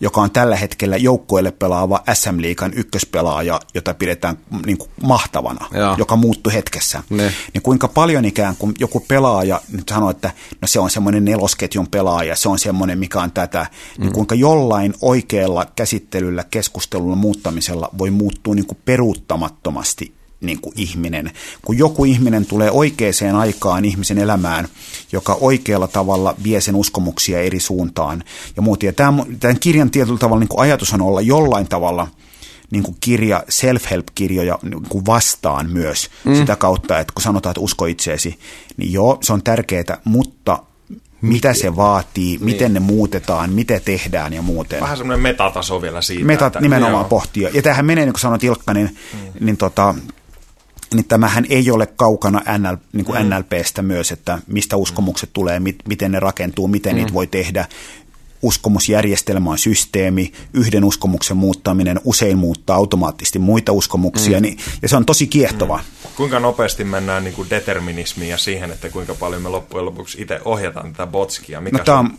Joka 0.00 0.20
on 0.20 0.30
tällä 0.30 0.56
hetkellä 0.56 0.96
joukkueelle 0.96 1.50
pelaava 1.50 2.02
SM-liikan 2.12 2.72
ykköspelaaja, 2.74 3.60
jota 3.74 3.94
pidetään 3.94 4.38
niin 4.66 4.78
kuin 4.78 4.90
mahtavana, 5.02 5.66
Joo. 5.72 5.94
joka 5.98 6.16
muuttui 6.16 6.52
hetkessä. 6.52 7.02
Ne. 7.10 7.32
Niin 7.54 7.62
kuinka 7.62 7.88
paljon 7.88 8.24
ikään 8.24 8.56
kuin 8.56 8.74
joku 8.78 9.00
pelaaja 9.00 9.60
nyt 9.72 9.88
sanoo, 9.88 10.10
että 10.10 10.30
no 10.62 10.68
se 10.68 10.80
on 10.80 10.90
semmoinen 10.90 11.24
nelosketjun 11.24 11.88
pelaaja, 11.88 12.36
se 12.36 12.48
on 12.48 12.58
semmoinen, 12.58 12.98
mikä 12.98 13.20
on 13.20 13.32
tätä, 13.32 13.66
mm. 13.98 14.02
niin 14.02 14.12
kuinka 14.12 14.34
jollain 14.34 14.94
oikealla 15.00 15.66
käsittelyllä, 15.76 16.44
keskustelulla, 16.50 17.16
muuttamisella 17.16 17.90
voi 17.98 18.10
muuttua 18.10 18.54
niin 18.54 18.66
kuin 18.66 18.78
peruuttamattomasti 18.84 20.19
niin 20.40 20.60
kuin 20.60 20.72
ihminen. 20.76 21.30
Kun 21.62 21.78
joku 21.78 22.04
ihminen 22.04 22.46
tulee 22.46 22.70
oikeaan 22.70 23.36
aikaan 23.36 23.84
ihmisen 23.84 24.18
elämään, 24.18 24.68
joka 25.12 25.38
oikealla 25.40 25.88
tavalla 25.88 26.34
vie 26.44 26.60
sen 26.60 26.74
uskomuksia 26.74 27.40
eri 27.40 27.60
suuntaan 27.60 28.24
ja 28.56 28.62
muuta. 28.62 28.86
Ja 28.86 28.92
tämän, 28.92 29.24
tämän 29.40 29.60
kirjan 29.60 29.90
tietyllä 29.90 30.18
tavalla 30.18 30.40
niin 30.40 30.48
kuin 30.48 30.60
ajatus 30.60 30.94
on 30.94 31.02
olla 31.02 31.20
jollain 31.20 31.68
tavalla 31.68 32.08
niin 32.70 32.82
kuin 32.82 32.96
kirja, 33.00 33.44
self-help-kirjoja 33.48 34.58
niin 34.62 34.82
kuin 34.88 35.06
vastaan 35.06 35.70
myös 35.70 36.10
mm. 36.24 36.34
sitä 36.34 36.56
kautta, 36.56 36.98
että 36.98 37.12
kun 37.12 37.22
sanotaan, 37.22 37.50
että 37.50 37.60
usko 37.60 37.86
itseesi, 37.86 38.38
niin 38.76 38.92
joo, 38.92 39.18
se 39.22 39.32
on 39.32 39.42
tärkeää, 39.42 39.98
mutta 40.04 40.58
mitä 41.22 41.54
se 41.54 41.76
vaatii, 41.76 42.38
miten 42.38 42.74
ne 42.74 42.80
muutetaan, 42.80 43.52
mitä 43.52 43.80
tehdään 43.80 44.32
ja 44.32 44.42
muuten. 44.42 44.80
Vähän 44.80 44.96
semmoinen 44.96 45.22
metataso 45.22 45.82
vielä 45.82 46.02
siitä. 46.02 46.24
Metat 46.24 46.46
että- 46.46 46.60
nimenomaan 46.60 47.02
Joo. 47.02 47.08
pohtia. 47.08 47.50
Ja 47.52 47.62
tähän 47.62 47.86
menee, 47.86 48.04
niin 48.04 48.12
kuin 48.12 48.20
sanoit 48.20 48.44
Ilkka, 48.44 48.74
niin, 48.74 48.96
mm. 49.12 49.46
niin, 49.46 49.56
tota, 49.56 49.94
niin 50.94 51.04
tämähän 51.04 51.46
ei 51.48 51.70
ole 51.70 51.86
kaukana 51.86 52.42
NL, 52.58 52.76
niin 52.92 53.04
kuin 53.04 53.22
mm. 53.22 53.30
NLPstä 53.30 53.82
myös, 53.82 54.12
että 54.12 54.38
mistä 54.46 54.76
uskomukset 54.76 55.30
tulee, 55.32 55.60
mit, 55.60 55.76
miten 55.88 56.12
ne 56.12 56.20
rakentuu, 56.20 56.68
miten 56.68 56.92
mm. 56.92 56.96
niitä 56.96 57.12
voi 57.12 57.26
tehdä. 57.26 57.66
Uskomusjärjestelmä 58.42 59.50
on 59.50 59.58
systeemi, 59.58 60.32
yhden 60.54 60.84
uskomuksen 60.84 61.36
muuttaminen 61.36 62.00
usein 62.04 62.38
muuttaa 62.38 62.76
automaattisesti 62.76 63.38
muita 63.38 63.72
uskomuksia, 63.72 64.38
mm. 64.38 64.42
niin, 64.42 64.58
ja 64.82 64.88
se 64.88 64.96
on 64.96 65.06
tosi 65.06 65.26
kiehtova. 65.26 65.76
Mm. 65.76 66.10
Kuinka 66.16 66.40
nopeasti 66.40 66.84
mennään 66.84 67.24
niin 67.24 67.34
kuin 67.34 67.50
determinismiin 67.50 68.30
ja 68.30 68.38
siihen, 68.38 68.70
että 68.70 68.88
kuinka 68.88 69.14
paljon 69.14 69.42
me 69.42 69.48
loppujen 69.48 69.84
lopuksi 69.86 70.22
itse 70.22 70.40
ohjataan 70.44 70.92
tätä 70.92 71.06
botskia? 71.06 71.60
Mikä 71.60 71.78
No, 71.78 71.84
tää 71.84 71.98
on, 71.98 72.10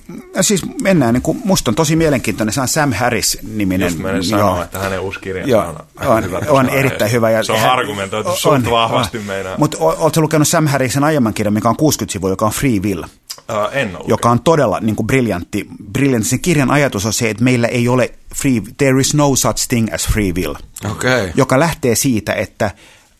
siis 0.41 0.61
mennään, 0.81 1.13
niin 1.13 1.21
kuin, 1.21 1.41
musta 1.45 1.71
on 1.71 1.75
tosi 1.75 1.95
mielenkiintoinen, 1.95 2.53
se 2.53 2.61
on 2.61 2.67
Sam 2.67 2.93
Harris-niminen. 2.93 3.85
Just 3.87 3.99
meidän 3.99 4.23
sanoa, 4.23 4.63
että 4.63 4.79
hänen 4.79 4.99
uuskirjansa 4.99 5.51
Joo, 5.51 5.63
on, 5.99 6.07
on, 6.07 6.23
hyvä 6.23 6.41
on 6.49 6.69
erittäin 6.69 7.11
hyvä. 7.11 7.31
Ja 7.31 7.43
se 7.43 7.51
on 7.51 7.59
hän- 7.59 7.71
argumentoitu 7.71 8.29
on- 8.29 8.37
suht 8.37 8.69
vahvasti 8.71 9.17
on. 9.17 9.23
meidän. 9.23 9.53
Mutta 9.57 9.77
oletko 9.79 10.21
lukenut 10.21 10.47
Sam 10.47 10.67
Harrisin 10.67 11.03
aiemman 11.03 11.33
kirjan, 11.33 11.53
mikä 11.53 11.69
on 11.69 11.75
60 11.75 12.13
sivua, 12.13 12.29
joka 12.29 12.45
on 12.45 12.51
Free 12.51 12.79
Will, 12.79 13.03
en 13.71 13.97
ole 13.97 14.05
joka 14.07 14.29
on 14.29 14.39
todella 14.43 14.79
niin 14.79 14.95
kuin 14.95 15.07
briljantti. 15.07 15.67
briljantti. 15.91 16.29
Sen 16.29 16.39
kirjan 16.39 16.71
ajatus 16.71 17.05
on 17.05 17.13
se, 17.13 17.29
että 17.29 17.43
meillä 17.43 17.67
ei 17.67 17.87
ole 17.87 18.13
free, 18.35 18.61
there 18.77 19.01
is 19.01 19.13
no 19.13 19.35
such 19.35 19.67
thing 19.67 19.93
as 19.93 20.07
free 20.07 20.31
will. 20.31 20.55
Okay. 20.91 21.31
joka 21.35 21.59
lähtee 21.59 21.95
siitä, 21.95 22.33
että 22.33 22.71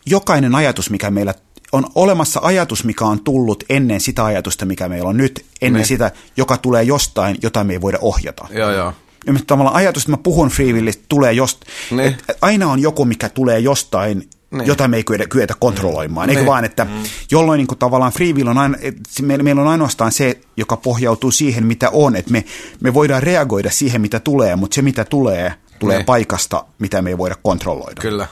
jokainen 0.06 0.54
ajatus, 0.54 0.90
mikä 0.90 1.10
meillä 1.10 1.34
on 1.72 1.86
olemassa 1.94 2.40
ajatus, 2.42 2.84
mikä 2.84 3.04
on 3.04 3.24
tullut 3.24 3.64
ennen 3.68 4.00
sitä 4.00 4.24
ajatusta, 4.24 4.64
mikä 4.64 4.88
meillä 4.88 5.08
on 5.08 5.16
nyt, 5.16 5.44
ennen 5.62 5.80
Niin. 5.80 5.86
sitä, 5.86 6.10
joka 6.36 6.56
tulee 6.56 6.82
jostain, 6.82 7.38
jota 7.42 7.64
me 7.64 7.72
ei 7.72 7.80
voida 7.80 7.98
ohjata. 8.00 8.46
Joo, 8.50 8.70
joo. 8.70 8.92
Ja 9.26 9.34
tavallaan 9.46 9.76
ajatus, 9.76 10.02
että 10.02 10.10
mä 10.10 10.16
puhun 10.16 10.48
freewillistä, 10.48 11.04
tulee 11.08 11.32
jost... 11.32 11.60
Niin. 11.90 12.16
Aina 12.40 12.70
on 12.70 12.82
joku, 12.82 13.04
mikä 13.04 13.28
tulee 13.28 13.58
jostain, 13.58 14.28
Niin. 14.52 14.58
niin. 14.58 14.68
jota 14.68 14.88
me 14.88 14.96
ei 14.96 15.04
kyetä, 15.04 15.26
kyetä 15.26 15.54
kontrolloimaan. 15.58 16.28
Eikö 16.30 16.40
Niin. 16.40 16.46
vaan, 16.46 16.64
että 16.64 16.84
mm. 16.84 16.90
jolloin 17.30 17.58
niin 17.58 17.66
kuin 17.66 17.78
tavallaan 17.78 18.12
free 18.12 18.32
will 18.32 18.46
on 18.46 18.58
aina, 18.58 18.78
meillä, 19.22 19.42
meillä 19.42 19.62
on 19.62 19.68
ainoastaan 19.68 20.12
se, 20.12 20.40
joka 20.56 20.76
pohjautuu 20.76 21.30
siihen, 21.30 21.66
mitä 21.66 21.90
on. 21.92 22.16
Että 22.16 22.30
me, 22.32 22.44
me 22.80 22.94
voidaan 22.94 23.22
reagoida 23.22 23.70
siihen, 23.70 24.00
mitä 24.00 24.20
tulee, 24.20 24.56
mutta 24.56 24.74
se, 24.74 24.82
mitä 24.82 25.04
tulee, 25.04 25.54
tulee 25.78 25.96
Niin. 25.96 26.06
paikasta, 26.06 26.64
mitä 26.78 27.02
me 27.02 27.10
ei 27.10 27.18
voida 27.18 27.36
kontrolloida. 27.42 28.00
Kyllä. 28.00 28.26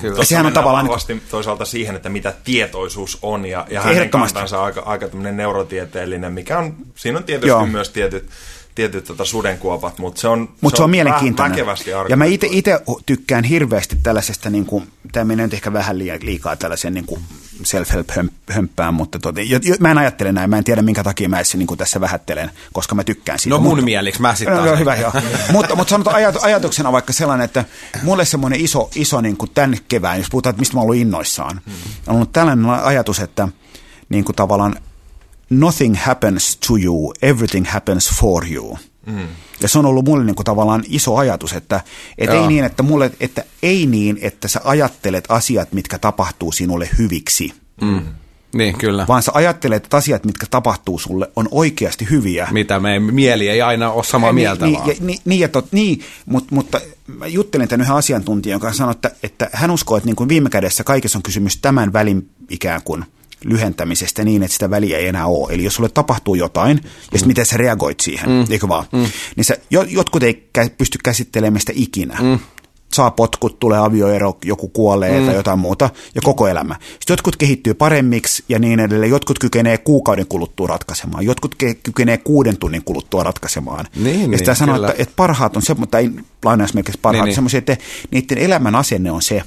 Kyllä. 0.00 0.24
Sehän 0.24 0.46
on 0.46 0.52
tavallaan... 0.52 0.84
Niin 0.84 0.90
vahvasti 0.90 1.22
toisaalta 1.30 1.64
siihen, 1.64 1.96
että 1.96 2.08
mitä 2.08 2.34
tietoisuus 2.44 3.18
on, 3.22 3.46
ja, 3.46 3.66
ja 3.70 3.80
hänen 3.80 4.10
kantansa 4.10 4.64
aika, 4.64 4.80
aika 4.80 5.06
neurotieteellinen, 5.32 6.32
mikä 6.32 6.58
on, 6.58 6.76
siinä 6.94 7.18
on 7.18 7.24
tietysti 7.24 7.48
Joo. 7.48 7.66
myös 7.66 7.90
tietyt 7.90 8.28
tietyt 8.76 9.04
tota 9.04 9.24
sudenkuopat, 9.24 9.98
mutta 9.98 10.20
se 10.20 10.28
on, 10.28 10.48
Mut 10.60 10.72
se, 10.72 10.76
se 10.76 10.82
on, 10.82 10.84
on 10.84 10.90
mielenkiintoinen. 10.90 11.66
Ja 12.08 12.16
mä 12.16 12.24
itse 12.24 12.80
tykkään 13.06 13.44
hirveästi 13.44 13.96
tällaisesta, 14.02 14.50
niin 14.50 14.66
kuin, 14.66 14.88
tämä 15.12 15.24
menee 15.24 15.46
nyt 15.46 15.54
ehkä 15.54 15.72
vähän 15.72 15.98
liikaa 15.98 16.56
tällaisen 16.56 16.94
niin 16.94 17.06
kuin 17.06 17.20
self-help-hömppään, 17.62 18.94
mutta 18.94 19.18
tota, 19.18 19.40
jo, 19.40 19.58
jo, 19.62 19.74
mä 19.80 19.90
en 19.90 19.98
ajattele 19.98 20.32
näin, 20.32 20.50
mä 20.50 20.58
en 20.58 20.64
tiedä 20.64 20.82
minkä 20.82 21.04
takia 21.04 21.28
mä 21.28 21.42
niin 21.54 21.66
kuin 21.66 21.78
tässä 21.78 22.00
vähättelen, 22.00 22.50
koska 22.72 22.94
mä 22.94 23.04
tykkään 23.04 23.38
siitä. 23.38 23.56
No 23.56 23.60
mun 23.60 23.70
mutta, 23.70 23.84
mieliksi, 23.84 24.20
mä 24.20 24.34
sitten 24.34 24.56
no, 24.56 24.76
hyvä, 24.76 24.96
joo. 24.96 25.12
mutta, 25.52 25.76
mutta 25.76 25.90
sanotaan 25.90 26.16
ajat, 26.16 26.36
ajatuksena 26.42 26.92
vaikka 26.92 27.12
sellainen, 27.12 27.44
että 27.44 27.64
mulle 28.02 28.24
semmoinen 28.24 28.60
iso, 28.60 28.90
iso 28.94 29.20
niin 29.20 29.36
kuin 29.36 29.50
tämän 29.54 29.78
kevään, 29.88 30.18
jos 30.18 30.30
puhutaan, 30.30 30.50
että 30.50 30.60
mistä 30.60 30.74
mä 30.74 30.80
oon 30.80 30.84
ollut 30.84 31.00
innoissaan, 31.00 31.60
hmm. 31.66 31.74
on 32.06 32.14
ollut 32.14 32.32
tällainen 32.32 32.66
ajatus, 32.66 33.18
että 33.18 33.48
niin 34.08 34.24
kuin 34.24 34.36
tavallaan 34.36 34.76
nothing 35.50 35.96
happens 35.96 36.56
to 36.56 36.76
you, 36.84 37.12
everything 37.22 37.66
happens 37.66 38.10
for 38.20 38.46
you. 38.52 38.78
Mm. 39.06 39.28
Ja 39.60 39.68
se 39.68 39.78
on 39.78 39.86
ollut 39.86 40.04
mulle 40.04 40.24
niin 40.24 40.36
kuin 40.36 40.44
tavallaan 40.44 40.84
iso 40.88 41.16
ajatus, 41.16 41.52
että, 41.52 41.80
että, 42.18 42.34
ei 42.34 42.46
niin, 42.46 42.64
että, 42.64 42.82
mulle, 42.82 43.10
että 43.20 43.44
ei 43.62 43.86
niin, 43.86 44.18
että 44.20 44.48
sä 44.48 44.60
ajattelet 44.64 45.24
asiat, 45.28 45.72
mitkä 45.72 45.98
tapahtuu 45.98 46.52
sinulle 46.52 46.88
hyviksi. 46.98 47.52
Mm. 47.80 48.02
Niin, 48.54 48.78
kyllä. 48.78 49.04
Vaan 49.08 49.22
sä 49.22 49.32
ajattelet, 49.34 49.84
että 49.84 49.96
asiat, 49.96 50.24
mitkä 50.24 50.46
tapahtuu 50.50 50.98
sulle, 50.98 51.30
on 51.36 51.48
oikeasti 51.50 52.06
hyviä. 52.10 52.48
Mitä 52.52 52.80
meidän 52.80 53.02
mieli 53.02 53.48
ei 53.48 53.62
aina 53.62 53.90
ole 53.90 54.04
samaa 54.04 54.32
mieltä 54.32 54.66
niin, 54.66 54.78
vaan. 54.78 54.88
Ja, 54.88 54.94
niin, 55.00 55.18
niin, 55.24 55.40
ja 55.40 55.48
tot, 55.48 55.72
niin 55.72 56.00
mutta, 56.26 56.54
mutta 56.54 56.80
mä 57.06 57.26
juttelin 57.26 57.68
tämän 57.68 57.84
yhden 57.84 57.96
asiantuntijan, 57.96 58.56
joka 58.56 58.72
sanoi, 58.72 58.92
että, 58.92 59.10
että 59.22 59.50
hän 59.52 59.70
uskoo, 59.70 59.96
että 59.96 60.06
niin 60.06 60.16
kuin 60.16 60.28
viime 60.28 60.50
kädessä 60.50 60.84
kaikessa 60.84 61.18
on 61.18 61.22
kysymys 61.22 61.56
tämän 61.56 61.92
välin 61.92 62.30
ikään 62.50 62.82
kuin– 62.84 63.04
lyhentämisestä 63.44 64.24
niin, 64.24 64.42
että 64.42 64.52
sitä 64.52 64.70
väliä 64.70 64.98
ei 64.98 65.08
enää 65.08 65.26
ole. 65.26 65.52
Eli 65.52 65.64
jos 65.64 65.74
sulle 65.74 65.88
tapahtuu 65.88 66.34
jotain, 66.34 66.76
ja 66.76 66.90
sitten 67.02 67.20
mm. 67.22 67.26
miten 67.26 67.46
sä 67.46 67.56
reagoit 67.56 68.00
siihen, 68.00 68.30
mm. 68.30 68.46
eikö 68.50 68.68
vaan, 68.68 68.84
mm. 68.92 69.06
niin 69.36 69.44
sä, 69.44 69.56
jotkut 69.70 70.22
ei 70.22 70.48
pysty 70.78 70.98
käsittelemään 71.04 71.60
sitä 71.60 71.72
ikinä. 71.74 72.18
Mm 72.22 72.38
saa 72.94 73.10
potkut, 73.10 73.58
tulee 73.58 73.78
avioero, 73.78 74.38
joku 74.44 74.68
kuolee 74.68 75.20
mm. 75.20 75.26
tai 75.26 75.34
jotain 75.34 75.58
muuta, 75.58 75.90
ja 76.14 76.20
koko 76.24 76.48
elämä. 76.48 76.76
Sitten 76.80 77.12
jotkut 77.14 77.36
kehittyy 77.36 77.74
paremmiksi 77.74 78.44
ja 78.48 78.58
niin 78.58 78.80
edelleen. 78.80 79.10
Jotkut 79.10 79.38
kykenee 79.38 79.78
kuukauden 79.78 80.26
kuluttua 80.26 80.66
ratkaisemaan, 80.66 81.24
jotkut 81.24 81.54
kykenee 81.82 82.18
kuuden 82.18 82.56
tunnin 82.56 82.84
kuluttua 82.84 83.22
ratkaisemaan. 83.22 83.86
Niin, 83.96 84.32
ja 84.32 84.38
sitä 84.38 84.50
niin, 84.50 84.56
sanoo, 84.56 84.76
että, 84.76 84.94
että 84.98 85.14
parhaat 85.16 85.56
on 85.56 85.62
se, 85.62 85.74
mutta 85.74 85.98
ei 85.98 86.10
lainausmerkeissä 86.44 87.00
parhaat, 87.02 87.24
niin, 87.24 87.28
niin. 87.28 87.34
semmoisia, 87.34 87.58
että 87.58 87.76
niiden 88.10 88.38
elämän 88.38 88.74
asenne 88.74 89.10
on 89.10 89.22
se, 89.22 89.42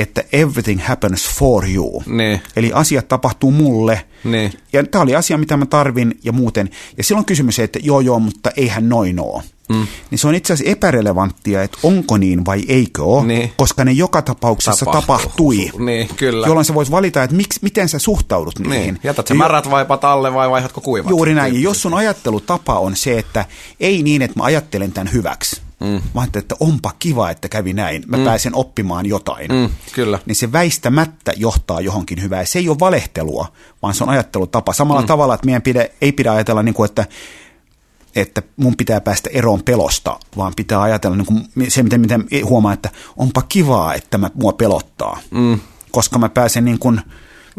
että 0.00 0.24
everything 0.32 0.82
happens 0.82 1.28
for 1.38 1.70
you. 1.70 2.02
Ne. 2.06 2.40
Eli 2.56 2.72
asiat 2.74 3.08
tapahtuu 3.08 3.50
mulle. 3.50 4.04
Ne. 4.24 4.52
Ja 4.72 4.86
tämä 4.86 5.02
oli 5.02 5.16
asia, 5.16 5.38
mitä 5.38 5.56
mä 5.56 5.66
tarvin 5.66 6.18
ja 6.24 6.32
muuten. 6.32 6.70
Ja 6.96 7.04
silloin 7.04 7.26
kysymys 7.26 7.58
että 7.58 7.78
joo 7.82 8.00
joo, 8.00 8.18
mutta 8.18 8.50
eihän 8.56 8.88
noin 8.88 9.20
ole. 9.20 9.42
Mm. 9.68 9.86
Niin 10.10 10.18
se 10.18 10.28
on 10.28 10.34
itse 10.34 10.52
asiassa 10.52 10.72
epärelevanttia, 10.72 11.62
että 11.62 11.78
onko 11.82 12.16
niin 12.16 12.46
vai 12.46 12.62
eikö 12.68 13.04
ole, 13.04 13.26
niin. 13.26 13.52
koska 13.56 13.84
ne 13.84 13.92
joka 13.92 14.22
tapauksessa 14.22 14.84
Tapahtuu. 14.84 15.00
tapahtui. 15.00 15.70
Niin, 15.78 16.08
kyllä. 16.16 16.46
Jolloin 16.46 16.64
sä 16.64 16.74
vois 16.74 16.90
valita, 16.90 17.22
että 17.22 17.36
miksi, 17.36 17.60
miten 17.62 17.88
sä 17.88 17.98
suhtaudut 17.98 18.58
niin. 18.58 18.70
niihin. 18.70 18.94
Niin. 18.94 19.00
Jätät 19.04 19.26
sä 19.26 19.34
märät 19.34 19.70
vaipat 19.70 20.04
alle 20.04 20.34
vai 20.34 20.50
vaihatko 20.50 20.80
kuivat? 20.80 21.10
Juuri 21.10 21.34
näin. 21.34 21.54
Ja 21.54 21.60
jos 21.60 21.82
sun 21.82 21.94
ajattelutapa 21.94 22.78
on 22.78 22.96
se, 22.96 23.18
että 23.18 23.44
ei 23.80 24.02
niin, 24.02 24.22
että 24.22 24.38
mä 24.38 24.44
ajattelen 24.44 24.92
tämän 24.92 25.12
hyväksi, 25.12 25.60
Mm. 25.80 26.00
Mä 26.14 26.20
ajattelin, 26.20 26.44
että 26.44 26.56
onpa 26.60 26.92
kiva, 26.98 27.30
että 27.30 27.48
kävi 27.48 27.72
näin. 27.72 28.04
Mä 28.06 28.16
mm. 28.16 28.24
pääsen 28.24 28.54
oppimaan 28.54 29.06
jotain. 29.06 29.50
Mm, 29.52 29.68
kyllä. 29.92 30.18
Niin 30.26 30.36
se 30.36 30.52
väistämättä 30.52 31.32
johtaa 31.36 31.80
johonkin 31.80 32.22
hyvään. 32.22 32.46
Se 32.46 32.58
ei 32.58 32.68
ole 32.68 32.78
valehtelua, 32.80 33.52
vaan 33.82 33.94
se 33.94 34.04
on 34.04 34.10
ajattelutapa. 34.10 34.72
Samalla 34.72 35.00
mm. 35.00 35.06
tavalla, 35.06 35.34
että 35.34 35.46
meidän 35.46 35.62
pide, 35.62 35.92
ei 36.00 36.12
pidä 36.12 36.32
ajatella, 36.32 36.62
niin 36.62 36.74
kuin, 36.74 36.88
että 36.88 37.06
että 38.16 38.42
mun 38.56 38.76
pitää 38.76 39.00
päästä 39.00 39.30
eroon 39.32 39.62
pelosta, 39.62 40.18
vaan 40.36 40.52
pitää 40.56 40.82
ajatella 40.82 41.16
niin 41.16 41.26
kuin 41.26 41.70
se, 41.70 41.82
miten, 41.82 42.00
miten 42.00 42.26
huomaa, 42.44 42.72
että 42.72 42.90
onpa 43.16 43.42
kivaa, 43.42 43.94
että 43.94 44.18
mä, 44.18 44.30
mua 44.34 44.52
pelottaa. 44.52 45.20
Mm. 45.30 45.60
Koska 45.90 46.18
mä 46.18 46.28
pääsen 46.28 46.64
niin 46.64 46.78
kuin, 46.78 47.00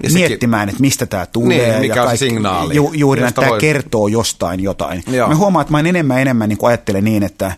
ja 0.03 0.09
miettimään, 0.13 0.69
että 0.69 0.81
mistä 0.81 1.05
tämä 1.05 1.25
tulee. 1.25 1.69
Niin, 1.69 1.79
mikä 1.79 1.95
ja 1.95 2.01
on 2.01 2.07
kaikki, 2.07 2.25
signaali. 2.29 2.75
Ju, 2.75 2.91
juuri 2.93 3.23
että 3.23 3.41
tämä 3.41 3.57
kertoo 3.57 4.07
jostain 4.07 4.59
jotain. 4.59 5.03
Joo. 5.07 5.27
Mä 5.27 5.35
huomaan, 5.35 5.61
että 5.61 5.71
mä 5.71 5.79
enemmän 5.79 6.21
enemmän 6.21 6.49
niin 6.49 6.57
kuin 6.57 6.67
ajattelen 6.67 7.03
niin, 7.03 7.23
että, 7.23 7.53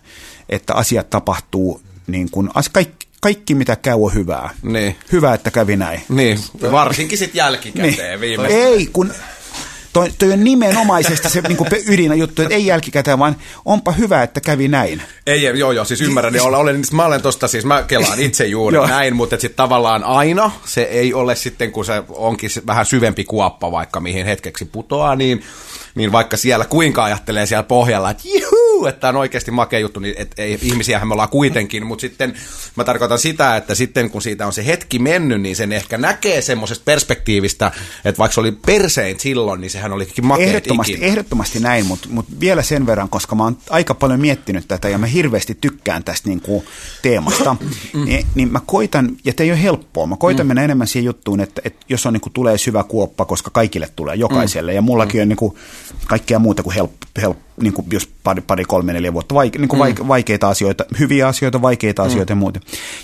että 0.50 0.74
asiat 0.74 1.10
tapahtuu 1.10 1.82
niin 2.08 2.32
kuin, 2.32 2.50
kaikki, 2.72 3.08
kaikki 3.22 3.56
mitä 3.56 3.76
käy 3.76 3.96
on 3.96 4.14
hyvää. 4.14 4.50
Niin. 4.64 4.96
Hyvä, 5.12 5.34
että 5.34 5.52
kävi 5.52 5.78
näin. 5.78 6.02
Niin, 6.10 6.40
varsinkin 6.72 7.18
sitten 7.18 7.40
jälkikäteen 7.40 7.96
niin. 7.98 8.22
viimeistään. 8.22 8.64
Ei, 8.64 8.90
kun 8.94 9.14
toi, 9.94 10.12
toi 10.20 10.32
on 10.32 10.44
nimenomaisesti 10.44 11.30
se 11.30 11.42
niin 11.42 11.58
ydinä 11.88 12.16
juttu, 12.16 12.42
että 12.42 12.56
ei 12.56 12.66
jälkikäteen, 12.66 13.20
vaan 13.20 13.36
onpa 13.66 13.92
hyvä, 13.92 14.24
että 14.24 14.42
kävi 14.42 14.68
näin. 14.68 15.02
Ei, 15.28 15.44
joo, 15.60 15.72
joo, 15.72 15.86
siis 15.86 16.02
ymmärrän. 16.02 16.34
Niin 16.34 16.44
olen, 16.44 16.60
olen, 16.60 16.82
mä 16.92 17.06
olen 17.06 17.22
tosta, 17.22 17.48
siis 17.48 17.66
mä 17.66 17.84
kelaan 17.84 18.20
itse 18.20 18.46
juuri 18.46 18.78
näin, 18.88 19.16
mutta 19.16 19.40
sitten 19.40 19.58
tavallaan 19.58 20.04
aina 20.04 20.52
se 20.66 20.82
ei 20.82 21.14
ole 21.14 21.36
sitten, 21.36 21.72
kun 21.72 21.86
se 21.86 22.04
onkin 22.10 22.50
vähän 22.68 22.86
syvempi 22.86 23.24
kuoppa 23.24 23.72
vaikka 23.72 24.00
mihin 24.00 24.26
hetkeksi 24.26 24.66
putoaa, 24.66 25.16
niin 25.16 25.44
niin 25.96 26.12
vaikka 26.12 26.38
siellä 26.38 26.66
kuinka 26.66 27.04
ajattelee 27.04 27.46
siellä 27.46 27.64
pohjalla, 27.64 28.10
että 28.10 28.24
juhu, 28.28 28.63
että 28.88 29.10
on 29.10 29.16
oikeasti 29.16 29.52
makea 29.52 29.80
juttu, 29.80 30.00
niin 30.00 30.16
et, 30.18 30.32
ei, 30.38 30.60
ihmisiähän 30.62 31.08
me 31.08 31.14
ollaan 31.14 31.30
kuitenkin, 31.30 31.86
mutta 31.86 32.02
sitten 32.02 32.34
mä 32.76 32.84
tarkoitan 32.84 33.20
sitä, 33.20 33.58
että 33.58 33.76
sitten 33.76 34.10
kun 34.10 34.22
siitä 34.22 34.46
on 34.46 34.54
se 34.54 34.66
hetki 34.66 35.00
mennyt, 35.00 35.42
niin 35.42 35.56
sen 35.56 35.72
ehkä 35.72 35.98
näkee 35.98 36.42
semmoisesta 36.42 36.84
perspektiivistä, 36.86 37.72
että 38.06 38.20
vaikka 38.20 38.34
se 38.34 38.40
oli 38.40 38.52
persein 38.52 39.20
silloin, 39.20 39.62
niin 39.62 39.72
sehän 39.72 39.92
olikin 39.92 40.26
makea 40.26 40.48
ehdottomasti, 40.48 40.94
ikinä. 40.94 41.08
ehdottomasti 41.08 41.60
näin, 41.60 41.86
mutta, 41.86 42.08
mutta 42.12 42.32
vielä 42.40 42.64
sen 42.64 42.86
verran, 42.86 43.10
koska 43.10 43.36
mä 43.36 43.44
oon 43.44 43.58
aika 43.70 43.94
paljon 43.94 44.20
miettinyt 44.20 44.68
tätä 44.68 44.90
ja 44.90 44.98
mä 44.98 45.06
hirveästi 45.06 45.58
tykkään 45.62 46.04
tästä 46.04 46.30
niin 46.30 46.42
kuin 46.42 46.66
teemasta, 47.02 47.56
mm. 47.94 48.06
niin, 48.06 48.28
niin 48.36 48.52
mä 48.52 48.60
koitan, 48.66 49.18
ja 49.26 49.34
te 49.34 49.44
ei 49.44 49.52
ole 49.52 49.62
helppoa, 49.62 50.08
mä 50.08 50.16
koitan 50.16 50.46
mm. 50.46 50.48
mennä 50.48 50.64
enemmän 50.64 50.88
siihen 50.88 51.06
juttuun, 51.06 51.40
että, 51.40 51.62
että 51.66 51.86
jos 51.90 52.06
on 52.06 52.14
niin 52.14 52.22
kuin, 52.22 52.34
tulee 52.34 52.58
syvä 52.58 52.84
kuoppa, 52.84 53.26
koska 53.26 53.52
kaikille 53.52 53.90
tulee, 53.96 54.16
jokaiselle, 54.16 54.72
mm. 54.72 54.76
ja 54.76 54.82
mullakin 54.82 55.20
mm. 55.20 55.22
on 55.22 55.30
niin 55.30 55.38
kuin, 55.38 55.56
kaikkea 56.08 56.40
muuta 56.40 56.64
kuin 56.64 56.76
help, 56.76 56.92
help 57.22 57.38
niin 57.62 57.74
kuin 57.74 57.88
jos 57.92 58.10
pari, 58.24 58.42
pari, 58.42 58.66
kolme, 58.66 58.94
neljä 58.94 59.14
vuotta, 59.14 59.36
vaike, 59.36 59.60
niin 59.60 59.70
kuin 59.70 59.96
mm. 60.00 60.08
vaikeita 60.08 60.50
asioita, 60.50 60.86
hyviä 61.00 61.28
asioita, 61.28 61.62
vaikeita 61.62 62.02
mm. 62.02 62.08
asioita 62.08 62.32
ja 62.32 62.36
muuta. 62.36 62.60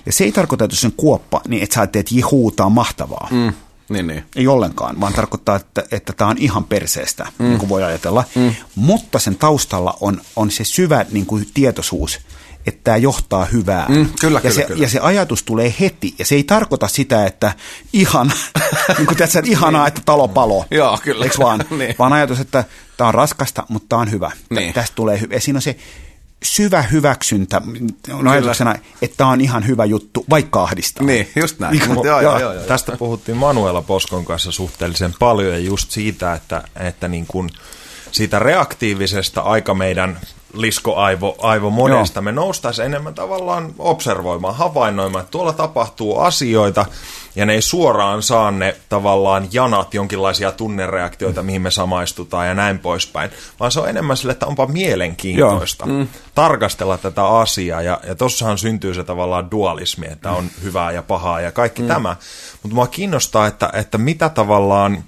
Ja 0.06 0.12
se 0.12 0.24
ei 0.24 0.32
tarkoita, 0.32 0.66
että 0.66 0.78
sen 0.78 0.94
kuoppa, 0.98 1.42
niin 1.48 1.64
että 1.64 1.74
sä 1.74 1.82
ajattelet, 1.82 2.06
että 2.06 2.16
jihuuta 2.16 2.70
mahtavaa. 2.70 3.28
Mm. 3.32 3.54
Niin, 3.90 4.08
niin. 4.08 4.24
Ei 4.36 4.48
ollenkaan, 4.48 5.02
vaan 5.02 5.14
tarkoittaa, 5.14 5.56
että, 5.56 5.84
että 5.92 6.14
tämä 6.14 6.30
on 6.30 6.38
ihan 6.38 6.64
perseestä, 6.64 7.28
mm. 7.40 7.46
niin 7.46 7.60
kuin 7.60 7.70
voi 7.70 7.84
ajatella. 7.84 8.24
Mm. 8.36 8.54
Mutta 8.76 9.20
sen 9.20 9.36
taustalla 9.36 9.98
on, 10.02 10.22
on 10.36 10.52
se 10.52 10.64
syvä 10.64 11.06
niin 11.12 11.26
kuin 11.26 11.48
tietoisuus, 11.54 12.20
että 12.68 12.82
tämä 12.84 12.98
johtaa 12.98 13.46
hyvää. 13.46 13.86
Mm, 13.90 14.10
kyllä, 14.20 14.38
ja, 14.38 14.42
kyllä, 14.42 14.56
se, 14.56 14.64
kyllä. 14.64 14.84
ja 14.84 14.90
se 14.90 15.00
ajatus 15.00 15.44
tulee 15.44 15.74
heti, 15.80 16.14
ja 16.20 16.26
se 16.26 16.36
ei 16.36 16.44
tarkoita 16.44 16.88
sitä, 16.88 17.26
että 17.26 17.54
ihan, 17.94 18.32
niin 18.98 19.08
kuin 19.08 19.18
tässä, 19.18 19.40
että 19.40 19.52
ihanaa, 19.52 19.88
että 19.88 20.02
talo 20.06 20.28
palo. 20.28 20.66
Joo, 20.72 21.00
kyllä. 21.04 21.26
Eikö 21.26 21.38
vaan? 21.40 21.66
niin. 21.78 21.96
Vaan 22.00 22.14
ajatus, 22.14 22.40
että 22.40 22.64
tämä 22.98 23.08
on 23.08 23.14
raskasta, 23.14 23.64
mutta 23.70 23.86
tämä 23.90 24.02
on 24.02 24.12
hyvä. 24.12 24.32
Niin. 24.50 24.74
Tästä 24.74 24.96
tulee 24.96 25.22
hyvä. 25.22 25.34
Ja 25.34 25.42
siinä 25.42 25.58
on 25.58 25.62
se 25.62 25.76
syvä 26.44 26.82
hyväksyntä 26.82 27.62
on 28.14 28.28
ajatuksena, 28.28 28.76
että 29.02 29.18
tämä 29.18 29.30
on 29.30 29.42
ihan 29.42 29.68
hyvä 29.68 29.86
juttu, 29.86 30.26
vaikka 30.30 30.64
ahdistaa. 30.64 31.06
Niin, 31.06 31.30
just 31.36 31.60
näin. 31.60 31.80
Niin, 31.80 31.90
joo, 31.90 32.04
joo, 32.04 32.40
joo, 32.40 32.54
joo, 32.54 32.64
tästä 32.64 32.98
puhuttiin 32.98 33.38
Manuela 33.38 33.82
Poskon 33.82 34.26
kanssa 34.26 34.52
suhteellisen 34.52 35.14
paljon, 35.20 35.54
ja 35.54 35.60
just 35.60 35.92
siitä, 35.92 36.34
että, 36.34 36.64
että 36.76 37.08
niin 37.08 37.26
kuin 37.28 37.50
siitä 38.12 38.40
reaktiivisesta 38.40 39.42
aika 39.42 39.74
meidän 39.74 40.20
liskoaivo 40.54 41.36
aivo 41.42 41.70
monesta. 41.70 42.22
Me 42.22 42.32
noustaisiin 42.32 42.86
enemmän 42.86 43.14
tavallaan 43.14 43.74
observoimaan, 43.80 44.56
havainnoimaan, 44.56 45.22
että 45.22 45.32
tuolla 45.32 45.54
tapahtuu 45.54 46.20
asioita 46.20 46.86
ja 47.36 47.46
ne 47.46 47.54
ei 47.54 47.62
suoraan 47.62 48.24
saa 48.24 48.52
ne 48.52 48.76
tavallaan 48.90 49.48
janat, 49.52 49.94
jonkinlaisia 49.94 50.52
tunnereaktioita, 50.52 51.44
mihin 51.44 51.62
me 51.62 51.72
samaistutaan 51.72 52.48
ja 52.48 52.54
näin 52.54 52.80
poispäin, 52.80 53.32
vaan 53.60 53.72
se 53.72 53.80
on 53.80 53.90
enemmän 53.90 54.18
sille, 54.18 54.32
että 54.32 54.46
onpa 54.46 54.66
mielenkiintoista 54.66 55.86
mm. 55.86 56.08
tarkastella 56.36 56.98
tätä 56.98 57.28
asiaa 57.28 57.82
ja, 57.82 58.00
ja 58.08 58.16
tossahan 58.16 58.58
syntyy 58.58 58.94
se 58.94 59.04
tavallaan 59.04 59.52
dualismi, 59.52 60.08
että 60.12 60.32
on 60.32 60.46
hyvää 60.64 60.92
ja 60.92 61.04
pahaa 61.04 61.42
ja 61.42 61.52
kaikki 61.52 61.82
mm. 61.82 61.88
tämä. 61.88 62.16
Mutta 62.64 62.76
mua 62.76 62.88
kiinnostaa, 62.88 63.48
että, 63.48 63.70
että 63.74 63.98
mitä 63.98 64.30
tavallaan 64.30 65.04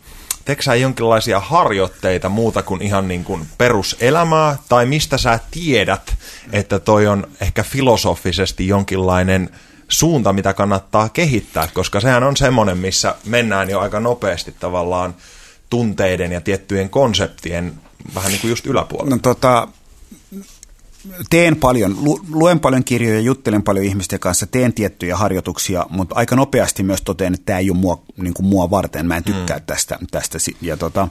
teekö 0.45 0.61
sä 0.63 0.75
jonkinlaisia 0.75 1.39
harjoitteita 1.39 2.29
muuta 2.29 2.63
kuin 2.63 2.81
ihan 2.81 3.07
niin 3.07 3.23
kuin 3.23 3.47
peruselämää, 3.57 4.57
tai 4.69 4.85
mistä 4.85 5.17
sä 5.17 5.39
tiedät, 5.51 6.15
että 6.51 6.79
toi 6.79 7.07
on 7.07 7.27
ehkä 7.41 7.63
filosofisesti 7.63 8.67
jonkinlainen 8.67 9.49
suunta, 9.89 10.33
mitä 10.33 10.53
kannattaa 10.53 11.09
kehittää, 11.09 11.67
koska 11.73 11.99
sehän 11.99 12.23
on 12.23 12.37
semmoinen, 12.37 12.77
missä 12.77 13.15
mennään 13.25 13.69
jo 13.69 13.79
aika 13.79 13.99
nopeasti 13.99 14.55
tavallaan 14.59 15.15
tunteiden 15.69 16.31
ja 16.31 16.41
tiettyjen 16.41 16.89
konseptien 16.89 17.73
vähän 18.15 18.31
niin 18.31 18.41
kuin 18.41 18.49
just 18.49 18.65
yläpuolella. 18.65 19.15
No 19.15 19.19
tota, 19.21 19.67
teen 21.29 21.55
paljon, 21.55 21.97
luen 22.29 22.59
paljon 22.59 22.83
kirjoja, 22.83 23.19
juttelen 23.19 23.63
paljon 23.63 23.85
ihmisten 23.85 24.19
kanssa, 24.19 24.47
teen 24.47 24.73
tiettyjä 24.73 25.17
harjoituksia, 25.17 25.85
mutta 25.89 26.15
aika 26.15 26.35
nopeasti 26.35 26.83
myös 26.83 27.01
totean, 27.01 27.33
että 27.33 27.45
tämä 27.45 27.59
ei 27.59 27.69
ole 27.69 27.77
mua, 27.77 28.03
niin 28.17 28.33
kuin 28.33 28.45
mua 28.45 28.69
varten, 28.69 29.05
mä 29.05 29.17
en 29.17 29.23
tykkää 29.23 29.57
mm. 29.57 29.63
tästä. 29.65 29.99
tästä. 30.11 30.37
Ja, 30.61 30.77
tota, 30.77 31.07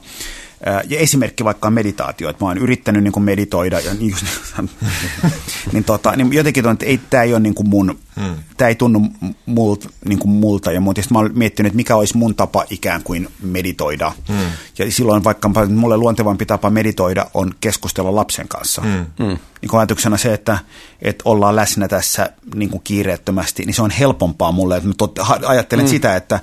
ja 0.65 0.99
esimerkki 0.99 1.43
vaikka 1.43 1.67
on 1.67 1.73
meditaatio, 1.73 2.29
että 2.29 2.45
mä 2.45 2.49
oon 2.49 2.57
yrittänyt 2.57 3.03
niin 3.03 3.11
kuin 3.11 3.23
meditoida 3.23 3.79
ja 3.79 3.93
niin, 3.93 4.15
niin, 5.73 5.83
tota, 5.83 6.15
niin 6.15 6.33
jotenkin 6.33 6.63
ton, 6.63 6.73
että 6.73 6.85
ei, 6.85 6.99
tämä 7.09 7.23
ei 7.23 7.33
ole 7.33 7.39
niin 7.39 7.55
kuin 7.55 7.69
mun, 7.69 7.99
hmm. 8.19 8.35
tämä 8.57 8.69
ei 8.69 8.75
tunnu 8.75 9.07
multa, 9.45 9.89
niin 10.05 10.19
kuin 10.19 10.31
multa 10.31 10.71
ja 10.71 10.81
muuta. 10.81 11.01
Sitten 11.01 11.15
mä 11.15 11.19
oon 11.19 11.31
miettinyt, 11.33 11.69
että 11.69 11.75
mikä 11.75 11.95
olisi 11.95 12.17
mun 12.17 12.35
tapa 12.35 12.65
ikään 12.69 13.03
kuin 13.03 13.27
meditoida. 13.41 14.11
Hmm. 14.27 14.37
Ja 14.77 14.91
silloin 14.91 15.23
vaikka 15.23 15.51
mulle 15.69 15.97
luontevampi 15.97 16.45
tapa 16.45 16.69
meditoida 16.69 17.25
on 17.33 17.53
keskustella 17.61 18.15
lapsen 18.15 18.47
kanssa. 18.47 18.81
Hmm. 18.81 19.05
Hmm. 19.19 19.37
Niin 19.61 19.75
ajatuksena 19.75 20.17
se, 20.17 20.33
että, 20.33 20.59
että 21.01 21.21
ollaan 21.25 21.55
läsnä 21.55 21.87
tässä 21.87 22.29
niin 22.55 22.69
kuin 22.69 22.81
kiireettömästi, 22.83 23.65
niin 23.65 23.73
se 23.73 23.81
on 23.81 23.91
helpompaa 23.91 24.51
mulle. 24.51 24.77
Että 24.77 24.87
mä 24.87 24.93
tot, 24.97 25.19
ajattelen 25.45 25.85
hmm. 25.85 25.91
sitä, 25.91 26.15
että 26.15 26.39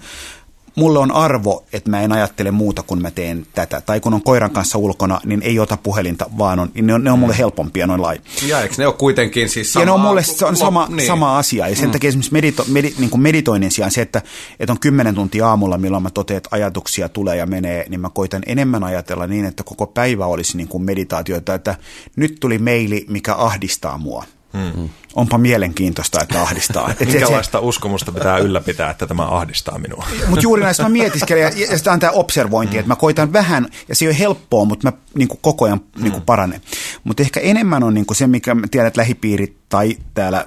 mulle 0.78 0.98
on 0.98 1.12
arvo, 1.12 1.64
että 1.72 1.90
mä 1.90 2.00
en 2.00 2.12
ajattele 2.12 2.50
muuta, 2.50 2.82
kun 2.82 3.02
mä 3.02 3.10
teen 3.10 3.46
tätä. 3.54 3.80
Tai 3.80 4.00
kun 4.00 4.14
on 4.14 4.22
koiran 4.22 4.50
kanssa 4.50 4.78
ulkona, 4.78 5.20
niin 5.24 5.42
ei 5.42 5.58
ota 5.58 5.76
puhelinta, 5.76 6.26
vaan 6.38 6.58
on, 6.58 6.70
ne 6.82 6.94
on, 6.94 7.04
ne 7.04 7.10
on 7.10 7.18
mulle 7.18 7.38
helpompia 7.38 7.86
noin 7.86 8.02
lai. 8.02 8.20
Ja 8.46 8.60
eikö 8.60 8.74
ne 8.78 8.86
ole 8.86 8.94
kuitenkin 8.94 9.48
siis 9.48 9.72
sama? 9.72 9.82
Ja 9.82 9.86
ne 9.86 9.92
on 9.92 10.00
mulle 10.00 10.22
se 10.22 10.46
on 10.46 10.56
sama, 10.56 10.86
niin. 10.90 11.06
sama 11.06 11.38
asia. 11.38 11.68
Ja 11.68 11.76
sen 11.76 11.84
mm. 11.84 11.92
takia 11.92 12.08
esimerkiksi 12.08 12.32
medito, 12.32 12.64
medi, 12.68 12.94
niin 12.98 13.10
kuin 13.10 13.20
meditoinnin 13.20 13.70
sijaan 13.70 13.90
se, 13.90 14.02
että, 14.02 14.22
että 14.60 14.72
on 14.72 14.80
kymmenen 14.80 15.14
tuntia 15.14 15.48
aamulla, 15.48 15.78
milloin 15.78 16.02
mä 16.02 16.10
totean, 16.10 16.36
että 16.36 16.48
ajatuksia 16.52 17.08
tulee 17.08 17.36
ja 17.36 17.46
menee, 17.46 17.86
niin 17.88 18.00
mä 18.00 18.10
koitan 18.10 18.42
enemmän 18.46 18.84
ajatella 18.84 19.26
niin, 19.26 19.44
että 19.44 19.62
koko 19.62 19.86
päivä 19.86 20.26
olisi 20.26 20.56
niin 20.56 20.68
kuin 20.68 20.82
meditaatioita, 20.82 21.54
että 21.54 21.76
nyt 22.16 22.36
tuli 22.40 22.58
meili, 22.58 23.06
mikä 23.08 23.34
ahdistaa 23.34 23.98
mua. 23.98 24.24
Hmm. 24.52 24.88
Onpa 25.14 25.38
mielenkiintoista, 25.38 26.22
että 26.22 26.42
ahdistaa. 26.42 26.90
Et 27.00 27.12
Minkälaista 27.12 27.58
se, 27.58 27.64
uskomusta 27.64 28.12
pitää 28.12 28.38
ylläpitää, 28.38 28.90
että 28.90 29.06
tämä 29.06 29.26
ahdistaa 29.26 29.78
minua? 29.78 30.06
Mutta 30.28 30.42
juuri 30.42 30.62
näistä 30.62 30.82
mä 30.82 30.88
mietiskelen, 30.88 31.42
ja, 31.42 31.50
ja 31.70 31.78
sitä 31.78 31.92
on 31.92 32.00
tämä 32.00 32.10
observointi, 32.10 32.72
hmm. 32.72 32.80
että 32.80 32.88
mä 32.88 32.96
koitan 32.96 33.32
vähän, 33.32 33.68
ja 33.88 33.94
se 33.94 34.04
ei 34.04 34.08
ole 34.08 34.18
helppoa, 34.18 34.64
mutta 34.64 34.90
mä 34.90 34.98
niin 35.14 35.28
kuin 35.28 35.38
koko 35.42 35.64
ajan 35.64 35.80
niin 35.98 36.12
kuin 36.12 36.22
paranen. 36.22 36.60
Mutta 37.04 37.22
ehkä 37.22 37.40
enemmän 37.40 37.82
on 37.82 37.94
niin 37.94 38.06
kuin 38.06 38.16
se, 38.16 38.26
mikä 38.26 38.56
tiedät, 38.70 38.88
että 38.88 39.00
lähipiirit 39.00 39.56
tai 39.68 39.96
täällä 40.14 40.46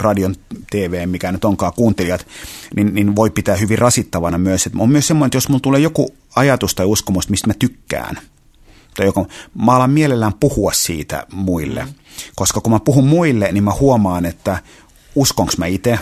radion, 0.00 0.34
TV, 0.70 1.08
mikä 1.08 1.32
nyt 1.32 1.44
onkaan 1.44 1.72
kuuntelijat, 1.76 2.26
niin, 2.76 2.94
niin 2.94 3.16
voi 3.16 3.30
pitää 3.30 3.56
hyvin 3.56 3.78
rasittavana 3.78 4.38
myös. 4.38 4.66
Että 4.66 4.78
on 4.78 4.90
myös 4.90 5.06
semmoinen, 5.06 5.26
että 5.26 5.36
jos 5.36 5.48
mulla 5.48 5.60
tulee 5.60 5.80
joku 5.80 6.14
ajatus 6.36 6.74
tai 6.74 6.86
uskomus, 6.86 7.28
mistä 7.28 7.46
mä 7.46 7.54
tykkään– 7.58 8.18
tai 8.94 9.06
joko, 9.06 9.26
mä 9.54 9.72
alan 9.72 9.90
mielellään 9.90 10.34
puhua 10.40 10.72
siitä 10.72 11.26
muille. 11.32 11.86
Koska 12.36 12.60
kun 12.60 12.72
mä 12.72 12.80
puhun 12.80 13.06
muille, 13.06 13.52
niin 13.52 13.64
mä 13.64 13.72
huomaan, 13.72 14.26
että 14.26 14.58
uskonko 15.14 15.52
mä 15.58 15.66
itse, 15.66 15.98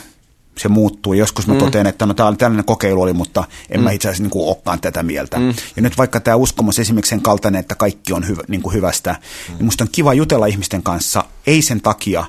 se 0.59 0.69
muuttuu. 0.69 1.13
Joskus 1.13 1.47
mä 1.47 1.55
mm. 1.55 1.61
totean, 1.61 1.87
että 1.87 2.07
no 2.07 2.15
tämä 2.15 2.35
tällainen 2.37 2.65
kokeilu 2.65 3.03
oli, 3.03 3.13
mutta 3.13 3.45
en 3.71 3.81
mm. 3.81 3.85
mä 3.85 3.91
itse 3.91 4.09
asiassa 4.09 4.23
niin 4.23 4.31
kuin 4.31 4.49
olekaan 4.49 4.81
tätä 4.81 5.03
mieltä. 5.03 5.39
Mm. 5.39 5.55
Ja 5.77 5.83
nyt 5.83 5.99
vaikka 5.99 6.21
tämä 6.21 6.37
uskomus 6.37 6.79
esimerkiksi 6.79 7.11
sen 7.11 7.23
kaltainen, 7.23 7.61
että 7.61 7.75
kaikki 7.75 8.13
on 8.13 8.29
hyvä, 8.29 8.43
niin 8.49 8.63
kuin 8.63 8.75
hyvästä, 8.75 9.13
mm. 9.13 9.55
niin 9.55 9.65
musta 9.65 9.85
on 9.85 9.89
kiva 9.93 10.15
jutella 10.15 10.47
ihmisten 10.47 10.83
kanssa, 10.83 11.25
ei 11.47 11.63
sen 11.63 11.81
takia, 11.81 12.25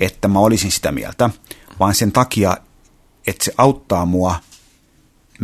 että 0.00 0.28
mä 0.28 0.38
olisin 0.38 0.70
sitä 0.70 0.92
mieltä, 0.92 1.30
vaan 1.80 1.94
sen 1.94 2.12
takia, 2.12 2.56
että 3.26 3.44
se 3.44 3.54
auttaa 3.58 4.06
mua– 4.06 4.36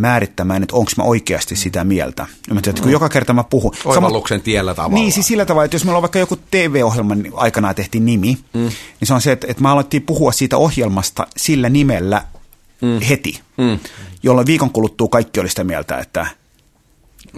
määrittämään, 0.01 0.63
että 0.63 0.77
onko 0.77 0.91
mä 0.97 1.03
oikeasti 1.03 1.57
sitä 1.57 1.85
mieltä. 1.85 2.23
Mä 2.23 2.61
tiedän, 2.61 2.71
että 2.71 2.83
kun 2.83 2.93
joka 2.93 3.09
kerta 3.09 3.33
mä 3.33 3.45
puhun... 3.45 3.73
Oivalluksen 3.85 4.39
sama, 4.39 4.45
tiellä 4.45 4.75
tavalla. 4.75 4.95
Niin, 4.95 5.13
siis 5.13 5.27
sillä 5.27 5.45
tavalla, 5.45 5.65
että 5.65 5.75
jos 5.75 5.85
meillä 5.85 5.97
on 5.97 6.03
vaikka 6.03 6.19
joku 6.19 6.37
TV-ohjelman 6.51 7.25
aikana 7.35 7.75
tehtiin 7.75 8.07
nimi, 8.07 8.39
mm. 8.55 8.61
niin 8.61 8.73
se 9.03 9.15
on 9.15 9.21
se, 9.21 9.33
että, 9.33 9.47
että 9.51 9.63
mä 9.63 9.73
aloittiin 9.73 10.03
puhua 10.03 10.33
siitä 10.33 10.57
ohjelmasta 10.57 11.27
sillä 11.37 11.69
nimellä 11.69 12.25
mm. 12.81 13.01
heti, 13.01 13.41
mm. 13.57 13.79
jolloin 14.23 14.47
viikon 14.47 14.71
kuluttua 14.71 15.09
kaikki 15.09 15.41
oli 15.41 15.49
sitä 15.49 15.65
mieltä, 15.65 15.99
että 15.99 16.27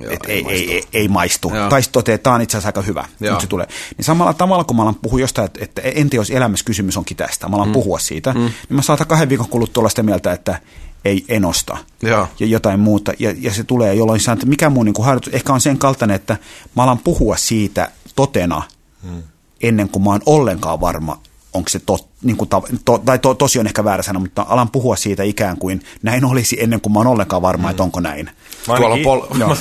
Joo, 0.00 0.12
et 0.12 0.20
ei, 0.26 0.36
ei, 0.36 0.42
maistu. 0.42 0.72
ei, 0.72 0.84
ei 0.92 1.08
maistu. 1.08 1.52
Joo. 1.54 1.68
Tai 1.68 1.82
sitten 1.82 1.92
toteaa, 1.92 2.14
että 2.14 2.22
tämä 2.22 2.34
on 2.34 2.42
itse 2.42 2.56
asiassa 2.56 2.68
aika 2.68 2.82
hyvä, 2.82 3.04
Joo. 3.20 3.40
se 3.40 3.46
tulee. 3.46 3.66
Niin 3.96 4.04
samalla 4.04 4.34
tavalla, 4.34 4.64
kun 4.64 4.76
mä 4.76 4.82
alan 4.82 4.94
puhua 4.94 5.20
jostain, 5.20 5.46
että, 5.46 5.60
että 5.64 5.82
entä 5.82 6.16
jos 6.16 6.30
elämässä 6.30 6.64
kysymys 6.64 6.96
onkin 6.96 7.16
tästä, 7.16 7.48
mä 7.48 7.56
alan 7.56 7.68
mm. 7.68 7.72
puhua 7.72 7.98
siitä, 7.98 8.32
mm. 8.32 8.40
niin 8.40 8.52
mä 8.68 8.82
saatan 8.82 9.06
kahden 9.06 9.28
viikon 9.28 9.48
kuluttua 9.48 9.80
olla 9.80 9.88
sitä 9.88 10.02
mieltä, 10.02 10.32
että 10.32 10.60
ei 11.04 11.24
enosta 11.28 11.76
ja, 12.02 12.26
ja 12.40 12.46
jotain 12.46 12.80
muuta. 12.80 13.12
Ja, 13.18 13.34
ja 13.38 13.54
se 13.54 13.64
tulee 13.64 13.94
jolloin 13.94 14.20
sanon, 14.20 14.36
että 14.36 14.46
mikä 14.46 14.70
mun 14.70 14.86
niin 14.86 15.04
harjoitus 15.04 15.34
ehkä 15.34 15.52
on 15.52 15.60
sen 15.60 15.78
kaltainen, 15.78 16.16
että 16.16 16.36
mä 16.76 16.82
alan 16.82 16.98
puhua 16.98 17.36
siitä 17.36 17.90
totena 18.16 18.62
hmm. 19.02 19.22
ennen 19.62 19.88
kuin 19.88 20.02
mä 20.02 20.10
oon 20.10 20.22
ollenkaan 20.26 20.80
varma, 20.80 21.20
onko 21.54 21.68
se 21.68 21.78
tot, 21.78 22.08
niin 22.22 22.36
kuin 22.36 22.48
to, 22.84 22.98
tai 22.98 23.18
to, 23.18 23.34
tosi 23.34 23.58
on 23.58 23.66
ehkä 23.66 23.84
väärä 23.84 24.02
sana, 24.02 24.20
mutta 24.20 24.46
alan 24.48 24.70
puhua 24.70 24.96
siitä 24.96 25.22
ikään 25.22 25.56
kuin 25.56 25.82
näin 26.02 26.24
olisi 26.24 26.62
ennen 26.62 26.80
kuin 26.80 26.92
mä 26.92 26.98
oon 26.98 27.06
ollenkaan 27.06 27.42
varma, 27.42 27.68
mm. 27.68 27.70
että 27.70 27.82
onko 27.82 28.00
näin. 28.00 28.30
Tuolla 28.66 28.94
on 28.94 29.00
pol- 29.00 29.26
no. 29.38 29.56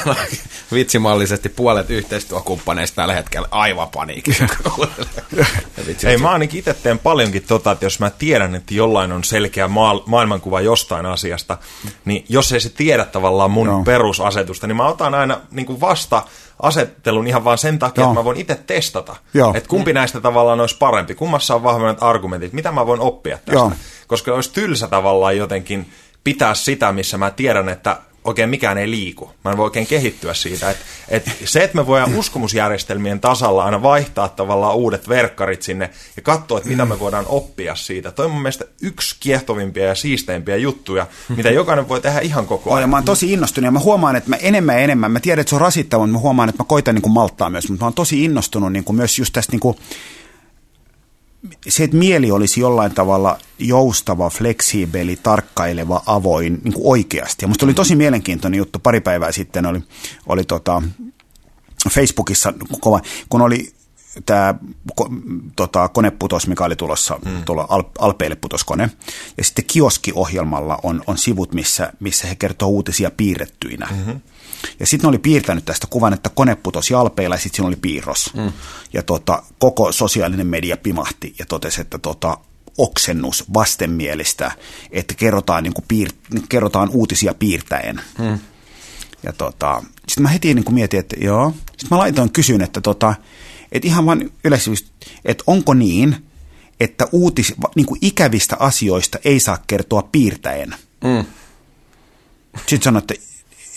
vitsimallisesti 0.74 1.50
puolet 1.50 1.90
yhteistyökumppaneista 1.90 2.96
tällä 2.96 3.14
hetkellä 3.14 3.48
aivan 3.52 3.90
paniikissa. 3.90 4.48
Ei, 6.08 6.18
mä 6.18 6.30
ainakin 6.30 6.60
itse 6.60 6.74
teen 6.74 7.00
paljonkin 7.00 7.44
tota, 7.44 7.72
että 7.72 7.86
jos 7.86 8.00
mä 8.00 8.10
tiedän, 8.10 8.56
että 8.56 8.74
jollain 8.74 9.12
on 9.12 9.24
selkeä 9.24 9.68
maa- 9.68 10.04
maailmankuva 10.06 10.62
jostain 10.62 11.06
asiasta, 11.06 11.58
niin 12.06 12.26
jos 12.30 12.52
ei 12.52 12.60
se 12.60 12.70
tiedä 12.70 13.06
tavallaan 13.06 13.52
mun 13.52 13.68
no. 13.68 13.84
perusasetusta, 13.84 14.68
niin 14.68 14.78
mä 14.78 14.88
otan 14.88 15.14
aina 15.14 15.42
niin 15.52 15.66
kuin 15.66 15.82
vasta 15.82 16.24
asettelun 16.62 17.28
ihan 17.28 17.44
vaan 17.44 17.58
sen 17.58 17.80
takia, 17.80 18.02
Joo. 18.02 18.12
että 18.12 18.20
mä 18.20 18.26
voin 18.26 18.38
itse 18.38 18.56
testata, 18.68 19.16
Joo. 19.34 19.54
että 19.56 19.70
kumpi 19.70 19.94
näistä 19.94 20.22
tavallaan 20.22 20.60
olisi 20.60 20.78
parempi, 20.78 21.16
kummassa 21.16 21.56
on 21.56 21.64
vahvemmat 21.64 22.04
argumentit, 22.04 22.54
mitä 22.54 22.72
mä 22.72 22.86
voin 22.86 23.00
oppia 23.00 23.38
tästä. 23.38 23.54
Joo. 23.54 23.72
Koska 24.08 24.34
olisi 24.34 24.54
tylsä 24.54 24.88
tavallaan 24.88 25.38
jotenkin 25.38 25.90
pitää 26.24 26.54
sitä, 26.54 26.92
missä 26.92 27.18
mä 27.18 27.32
tiedän, 27.32 27.70
että 27.70 27.98
oikein 28.24 28.50
mikään 28.50 28.78
ei 28.78 28.90
liiku. 28.90 29.32
Mä 29.46 29.52
en 29.52 29.58
voi 29.58 29.64
oikein 29.64 29.88
kehittyä 29.88 30.34
siitä. 30.34 30.70
Et, 30.70 30.78
et 31.10 31.24
se, 31.46 31.64
että 31.64 31.78
me 31.78 31.88
voidaan 31.88 32.16
uskomusjärjestelmien 32.16 33.20
tasalla 33.20 33.66
aina 33.66 33.84
vaihtaa 33.84 34.30
tavallaan 34.30 34.76
uudet 34.76 35.10
verkkarit 35.10 35.62
sinne 35.62 35.90
ja 36.16 36.22
katsoa, 36.22 36.58
että 36.58 36.70
mitä 36.70 36.86
me 36.86 37.00
voidaan 37.00 37.26
oppia 37.28 37.76
siitä. 37.76 38.12
Toi 38.12 38.26
on 38.26 38.32
mun 38.32 38.42
mielestä 38.42 38.66
yksi 38.82 39.16
kiehtovimpia 39.20 39.86
ja 39.86 39.96
siisteimpiä 39.96 40.56
juttuja, 40.56 41.08
mitä 41.36 41.52
jokainen 41.52 41.90
voi 41.90 42.02
tehdä 42.02 42.20
ihan 42.20 42.48
koko 42.48 42.72
ajan. 42.72 42.82
Ja 42.82 42.88
mä 42.88 42.98
oon 42.98 43.06
tosi 43.06 43.34
innostunut 43.34 43.66
ja 43.66 43.72
mä 43.72 43.80
huomaan, 43.80 44.16
että 44.16 44.30
mä 44.30 44.36
enemmän 44.36 44.76
ja 44.76 44.82
enemmän, 44.82 45.12
mä 45.12 45.20
tiedän, 45.20 45.42
että 45.42 45.50
se 45.50 45.56
on 45.56 45.62
rasittavaa, 45.62 46.08
mutta 46.08 46.18
mä 46.18 46.22
huomaan, 46.22 46.50
että 46.50 46.64
mä 46.64 46.68
koitan 46.68 46.96
niin 46.96 47.02
kuin 47.02 47.14
malttaa 47.14 47.50
myös, 47.50 47.70
mutta 47.70 47.84
mä 47.84 47.88
oon 47.88 47.94
tosi 47.94 48.24
innostunut 48.24 48.74
niin 48.74 48.84
kuin 48.84 48.96
myös 48.96 49.20
just 49.20 49.34
tästä 49.34 49.52
niin 49.52 49.60
kuin 49.60 49.78
se, 51.70 51.84
että 51.84 51.98
mieli 51.98 52.32
olisi 52.32 52.60
jollain 52.60 52.94
tavalla 52.94 53.40
joustava, 53.60 54.30
fleksiibeli, 54.30 55.20
tarkkaileva, 55.24 56.04
avoin 56.06 56.62
niin 56.64 56.74
kuin 56.74 56.88
oikeasti. 56.88 57.44
Ja 57.46 57.48
musta 57.48 57.66
oli 57.66 57.74
tosi 57.74 57.96
mielenkiintoinen 57.96 58.58
juttu, 58.58 58.80
pari 58.80 59.02
päivää 59.02 59.32
sitten 59.32 59.66
oli, 59.66 59.80
oli 60.28 60.44
tota, 60.44 60.82
Facebookissa 61.90 62.54
kova, 62.80 63.02
kun 63.30 63.42
oli 63.42 63.74
tämä 64.26 64.56
tota, 65.56 65.88
koneputos, 65.88 66.48
mikä 66.48 66.64
oli 66.64 66.76
tulossa, 66.76 67.20
mm. 67.26 67.44
tuolla 67.46 67.68
Alpeille 68.00 68.36
putoskone. 68.36 68.90
Ja 69.38 69.44
sitten 69.44 69.66
kioskiohjelmalla 69.66 70.80
on, 70.84 71.04
on 71.08 71.18
sivut, 71.18 71.54
missä, 71.54 71.94
missä 72.00 72.28
he 72.28 72.36
kertoo 72.36 72.70
uutisia 72.70 73.12
piirrettyinä. 73.12 73.88
Mm-hmm. 73.92 74.20
Ja 74.80 74.88
sitten 74.88 75.10
oli 75.10 75.18
piirtänyt 75.18 75.66
tästä 75.66 75.88
kuvan, 75.90 76.14
että 76.14 76.30
kone 76.30 76.56
putosi 76.56 76.94
alpeilla 76.94 77.36
ja 77.36 77.40
sitten 77.40 77.56
siinä 77.56 77.68
oli 77.68 77.76
piirros. 77.76 78.34
Mm. 78.34 78.52
Ja 78.94 79.04
tota, 79.04 79.44
koko 79.60 79.92
sosiaalinen 79.92 80.48
media 80.48 80.78
pimahti 80.78 81.36
ja 81.40 81.46
totesi, 81.46 81.82
että 81.82 81.98
tota, 81.98 82.38
oksennus 82.78 83.54
vastenmielistä, 83.54 84.52
että 84.92 85.14
kerrotaan, 85.14 85.64
niin 85.64 85.74
kuin 85.74 85.86
piir- 85.94 86.42
kerrotaan 86.50 86.90
uutisia 86.90 87.34
piirtäen. 87.34 88.02
Mm. 88.18 88.40
Ja 89.24 89.34
tota, 89.34 89.84
sitten 90.08 90.22
mä 90.22 90.30
heti 90.30 90.54
niin 90.54 90.66
kuin 90.66 90.76
mietin, 90.76 91.00
että 91.00 91.16
joo. 91.20 91.54
Sitten 91.66 91.88
mä 91.92 91.98
laitoin 91.98 92.32
kysyn, 92.32 92.62
että, 92.62 92.82
tota, 92.82 93.16
että 93.72 93.88
ihan 93.88 94.06
vaan 94.06 94.32
yleisesti, 94.44 94.92
että 95.26 95.44
onko 95.48 95.74
niin, 95.74 96.16
että 96.80 97.08
uutis, 97.12 97.54
niin 97.76 97.86
kuin 97.86 98.00
ikävistä 98.02 98.56
asioista 98.60 99.18
ei 99.26 99.40
saa 99.40 99.64
kertoa 99.68 100.10
piirtäen. 100.12 100.76
Mm. 101.04 101.26
Sitten 102.58 102.82
sanoin, 102.82 103.02
että 103.02 103.14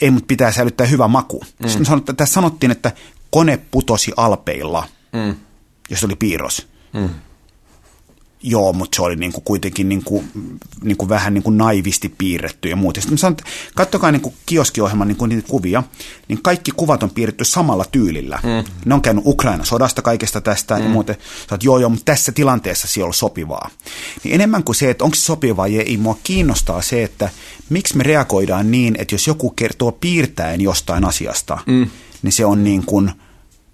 ei, 0.00 0.10
mutta 0.10 0.26
pitää 0.26 0.52
säilyttää 0.52 0.86
hyvä 0.86 1.08
maku. 1.08 1.40
Mm. 1.58 1.68
Sitten 1.68 1.86
sanottiin, 1.86 2.12
että 2.12 2.22
tässä 2.22 2.34
sanottiin, 2.34 2.70
että 2.70 2.92
kone 3.30 3.56
putosi 3.70 4.12
alpeilla, 4.16 4.88
mm. 5.12 5.34
jos 5.90 6.04
oli 6.04 6.16
piirros. 6.16 6.68
Mm. 6.92 7.08
Joo, 8.46 8.72
mutta 8.72 8.96
se 8.96 9.02
oli 9.02 9.16
niinku 9.16 9.40
kuitenkin 9.40 9.88
niinku, 9.88 10.24
niinku 10.82 11.08
vähän 11.08 11.34
niinku 11.34 11.50
naivisti 11.50 12.14
piirretty 12.18 12.68
ja 12.68 12.76
muuta. 12.76 13.00
Sitten 13.00 13.18
sanoin, 13.18 13.32
että 13.32 13.44
katsokaa 13.74 14.12
niinku 14.12 14.34
kioskiohjelman 14.46 15.08
niinku 15.08 15.26
niitä 15.26 15.48
kuvia, 15.48 15.82
niin 16.28 16.42
kaikki 16.42 16.70
kuvat 16.70 17.02
on 17.02 17.10
piirretty 17.10 17.44
samalla 17.44 17.84
tyylillä. 17.92 18.38
Mm. 18.42 18.72
Ne 18.84 18.94
on 18.94 19.02
käynyt 19.02 19.26
Ukraina 19.26 19.64
sodasta 19.64 20.02
kaikesta 20.02 20.40
tästä 20.40 20.76
mm. 20.76 20.82
ja 20.82 20.88
muuten. 20.88 21.16
Sanoit, 21.48 21.64
joo, 21.64 21.78
joo, 21.78 21.90
mutta 21.90 22.04
tässä 22.04 22.32
tilanteessa 22.32 22.88
se 22.88 23.04
on 23.04 23.14
sopivaa. 23.14 23.70
Niin 24.24 24.34
enemmän 24.34 24.64
kuin 24.64 24.76
se, 24.76 24.90
että 24.90 25.04
onko 25.04 25.14
se 25.14 25.22
sopivaa, 25.22 25.66
ei 25.66 25.96
mua 25.96 26.18
kiinnostaa 26.22 26.82
se, 26.82 27.04
että 27.04 27.28
miksi 27.70 27.96
me 27.96 28.02
reagoidaan 28.02 28.70
niin, 28.70 28.96
että 28.98 29.14
jos 29.14 29.26
joku 29.26 29.50
kertoo 29.50 29.92
piirtäen 29.92 30.60
jostain 30.60 31.04
asiasta, 31.04 31.58
mm. 31.66 31.86
niin 32.22 32.32
se 32.32 32.44
on 32.44 32.64
niin 32.64 32.86
kuin– 32.86 33.10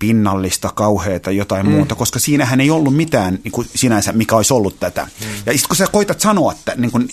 pinnallista, 0.01 0.73
kauheita, 0.75 1.31
jotain 1.31 1.67
mm. 1.67 1.73
muuta, 1.73 1.95
koska 1.95 2.19
siinähän 2.19 2.61
ei 2.61 2.71
ollut 2.71 2.97
mitään 2.97 3.39
niin 3.45 3.53
kuin 3.53 3.69
sinänsä, 3.75 4.13
mikä 4.13 4.37
olisi 4.37 4.55
ollut 4.55 4.81
tätä. 4.81 5.03
Mm. 5.03 5.27
Ja 5.47 5.53
sitten 5.53 5.69
kun 5.69 5.77
sä 5.77 5.87
koitat 5.93 6.21
sanoa, 6.21 6.53
että, 6.53 6.75
niin 6.77 6.91
kuin, 6.91 7.09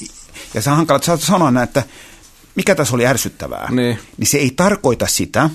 ja 0.54 0.62
sä 0.62 0.72
hankalat 0.72 1.04
sä 1.04 1.18
sanoa 1.18 1.64
että 1.64 1.84
mikä 2.56 2.76
tässä 2.76 2.96
oli 2.96 3.06
ärsyttävää, 3.06 3.72
niin. 3.72 4.00
niin 4.18 4.28
se 4.28 4.38
ei 4.38 4.52
tarkoita 4.56 5.08
sitä, 5.08 5.50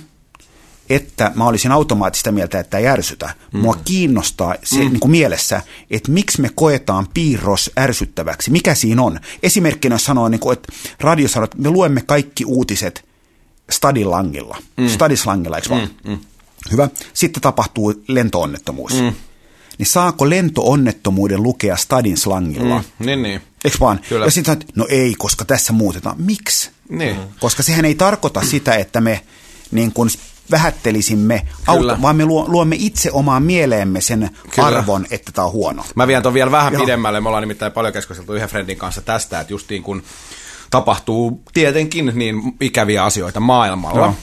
että 0.90 1.32
mä 1.34 1.46
olisin 1.46 1.72
automaattista 1.72 2.32
mieltä, 2.32 2.60
että 2.60 2.78
ei 2.78 2.86
ärsytä. 2.86 3.34
Mm. 3.52 3.60
Mua 3.60 3.78
kiinnostaa 3.84 4.54
se 4.64 4.74
mm. 4.76 4.80
niin 4.80 5.00
kuin 5.00 5.10
mielessä, 5.10 5.62
että 5.90 6.12
miksi 6.12 6.40
me 6.40 6.50
koetaan 6.54 7.06
piirros 7.14 7.70
ärsyttäväksi. 7.78 8.50
Mikä 8.50 8.74
siinä 8.74 9.02
on? 9.02 9.20
Esimerkkinä 9.42 9.98
sanoo, 9.98 10.28
niin 10.28 10.40
kuin, 10.40 10.52
että 10.52 10.72
radio 11.00 11.28
sanoo, 11.28 11.44
että 11.44 11.58
me 11.58 11.70
luemme 11.70 12.00
kaikki 12.00 12.44
uutiset 12.44 13.04
stadilangilla. 13.70 14.58
Mm. 14.76 14.88
Stadislangilla, 14.88 15.56
eikö 15.56 15.68
vaan? 15.68 15.88
Mm. 16.04 16.10
Mm. 16.10 16.18
Hyvä. 16.70 16.88
Sitten 17.12 17.42
tapahtuu 17.42 17.94
lentoonnettomuus. 18.08 18.92
Mm. 18.92 19.12
Niin 19.78 19.86
saako 19.86 20.30
lentoonnettomuuden 20.30 21.42
lukea 21.42 21.76
stadin 21.76 22.16
slangilla? 22.16 22.78
Mm. 22.78 23.06
Niin, 23.06 23.22
niin. 23.22 23.40
Eikö 23.64 23.76
vaan? 23.80 24.00
Kyllä. 24.08 24.24
Ja 24.24 24.30
sitten 24.30 24.54
sanot, 24.54 24.76
no 24.76 24.86
ei, 24.88 25.14
koska 25.18 25.44
tässä 25.44 25.72
muutetaan. 25.72 26.16
Miksi? 26.18 26.70
Niin. 26.88 27.16
Koska 27.40 27.62
sehän 27.62 27.84
ei 27.84 27.94
tarkoita 27.94 28.42
sitä, 28.42 28.74
että 28.74 29.00
me 29.00 29.20
niin 29.70 29.92
kuin 29.92 30.10
vähättelisimme, 30.50 31.46
auto, 31.66 32.02
vaan 32.02 32.16
me 32.16 32.24
luomme 32.24 32.76
itse 32.78 33.10
omaan 33.12 33.42
mieleemme 33.42 34.00
sen 34.00 34.30
Kyllä. 34.54 34.68
arvon, 34.68 35.06
että 35.10 35.32
tämä 35.32 35.46
on 35.46 35.52
huono. 35.52 35.84
Mä 35.94 36.06
vien 36.06 36.22
ton 36.22 36.34
vielä 36.34 36.50
vähän 36.50 36.72
Joo. 36.72 36.82
pidemmälle. 36.82 37.20
Me 37.20 37.28
ollaan 37.28 37.42
nimittäin 37.42 37.72
paljon 37.72 37.92
keskusteltu 37.92 38.34
yhden 38.34 38.48
friendin 38.48 38.76
kanssa 38.76 39.00
tästä, 39.00 39.40
että 39.40 39.52
justiin 39.52 39.82
kun 39.82 40.02
tapahtuu 40.70 41.42
tietenkin 41.54 42.12
niin 42.14 42.42
ikäviä 42.60 43.04
asioita 43.04 43.40
maailmalla, 43.40 44.00
Joo 44.00 44.14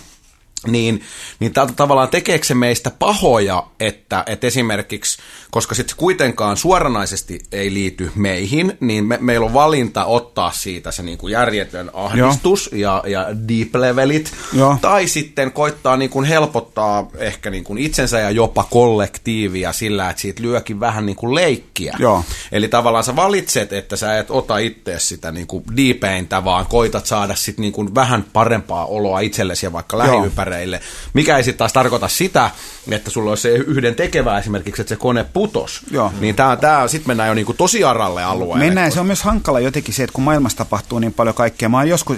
niin, 0.67 1.01
niin 1.39 1.53
tältä 1.53 1.73
tavallaan 1.75 2.09
tekeekö 2.09 2.45
se 2.45 2.53
meistä 2.53 2.91
pahoja, 2.99 3.63
että, 3.79 4.23
että 4.25 4.47
esimerkiksi, 4.47 5.17
koska 5.51 5.75
sitten 5.75 5.97
kuitenkaan 5.97 6.57
suoranaisesti 6.57 7.39
ei 7.51 7.73
liity 7.73 8.11
meihin, 8.15 8.77
niin 8.79 9.05
me, 9.05 9.17
meillä 9.21 9.45
on 9.45 9.53
valinta 9.53 10.05
ottaa 10.05 10.51
siitä 10.51 10.91
se 10.91 11.03
niin 11.03 11.17
kuin 11.17 11.31
järjetön 11.31 11.91
ahdistus 11.93 12.69
ja, 12.73 13.03
ja 13.07 13.27
deep 13.47 13.75
levelit, 13.75 14.31
Joo. 14.53 14.77
tai 14.81 15.07
sitten 15.07 15.51
koittaa 15.51 15.97
niin 15.97 16.09
kuin 16.09 16.25
helpottaa 16.25 17.09
ehkä 17.17 17.49
niin 17.49 17.63
kuin 17.63 17.77
itsensä 17.77 18.19
ja 18.19 18.31
jopa 18.31 18.67
kollektiivia 18.69 19.73
sillä, 19.73 20.09
että 20.09 20.21
siitä 20.21 20.41
lyökin 20.41 20.79
vähän 20.79 21.05
niin 21.05 21.15
kuin 21.15 21.35
leikkiä. 21.35 21.95
Joo. 21.99 22.23
Eli 22.51 22.67
tavallaan 22.67 23.03
sä 23.03 23.15
valitset, 23.15 23.73
että 23.73 23.95
sä 23.95 24.17
et 24.17 24.31
ota 24.31 24.57
itse 24.57 24.99
sitä 24.99 25.31
niin 25.31 25.47
kuin 25.47 25.63
deepeintä, 25.77 26.43
vaan 26.43 26.65
koitat 26.65 27.05
saada 27.05 27.35
sitten 27.35 27.61
niin 27.61 27.73
kuin 27.73 27.95
vähän 27.95 28.25
parempaa 28.33 28.85
oloa 28.85 29.19
itsellesi 29.19 29.65
ja 29.65 29.73
vaikka 29.73 29.97
lähiympäristöön 29.97 30.48
kavereille. 30.49 30.81
Mikä 31.13 31.37
ei 31.37 31.43
sitten 31.43 31.57
taas 31.57 31.73
tarkoita 31.73 32.07
sitä, 32.07 32.51
että 32.91 33.11
sulla 33.11 33.31
olisi 33.31 33.41
se 33.41 33.49
yhden 33.49 33.95
tekevä 33.95 34.39
esimerkiksi, 34.39 34.81
että 34.81 34.89
se 34.89 34.95
kone 34.95 35.23
putos. 35.23 35.81
Joo. 35.91 36.13
Niin 36.19 36.35
tää, 36.35 36.55
tää, 36.55 36.87
sitten 36.87 37.09
mennään 37.09 37.27
jo 37.27 37.33
niinku 37.33 37.53
tosi 37.53 37.83
aralle 37.83 38.23
alueelle. 38.23 38.65
Mennään, 38.65 38.91
se 38.91 38.99
on 38.99 39.05
myös 39.05 39.23
hankala 39.23 39.59
jotenkin 39.59 39.93
se, 39.93 40.03
että 40.03 40.13
kun 40.13 40.23
maailmassa 40.23 40.57
tapahtuu 40.57 40.99
niin 40.99 41.13
paljon 41.13 41.35
kaikkea. 41.35 41.69
Mä 41.69 41.77
oon 41.77 41.89
joskus, 41.89 42.17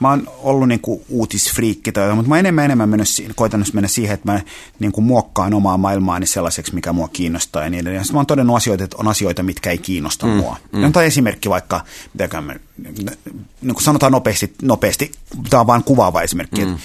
mä 0.00 0.10
oon 0.10 0.28
ollut 0.38 0.68
niinku 0.68 1.04
uutisfriikki 1.08 1.92
tai 1.92 2.14
mutta 2.14 2.28
mä 2.28 2.38
enemmän 2.38 2.64
enemmän 2.64 2.88
mennyt, 2.88 3.08
koitan 3.34 3.64
mennä 3.72 3.88
siihen, 3.88 4.14
että 4.14 4.32
mä 4.32 4.40
niinku 4.78 5.00
muokkaan 5.00 5.54
omaa 5.54 5.76
maailmaani 5.76 6.26
sellaiseksi, 6.26 6.74
mikä 6.74 6.92
mua 6.92 7.08
kiinnostaa 7.08 7.62
ja 7.62 7.70
niin 7.70 7.80
edelleen. 7.80 8.04
Sitten 8.04 8.14
mä 8.14 8.18
oon 8.18 8.26
todennut 8.26 8.56
asioita, 8.56 8.84
että 8.84 8.96
on 9.00 9.08
asioita, 9.08 9.42
mitkä 9.42 9.70
ei 9.70 9.78
kiinnosta 9.78 10.26
mm, 10.26 10.32
mua. 10.32 10.56
Mm. 10.72 10.92
Tai 10.92 11.06
esimerkki 11.06 11.50
vaikka, 11.50 11.80
mitäkään 12.14 12.60
niin 13.62 13.74
kuin 13.74 13.82
sanotaan 13.82 14.12
nopeasti, 14.12 14.54
nopeasti, 14.62 15.12
tämä 15.50 15.60
on 15.60 15.66
vain 15.66 15.84
kuvaava 15.84 16.22
esimerkki, 16.22 16.64
mm. 16.64 16.72
että 16.72 16.82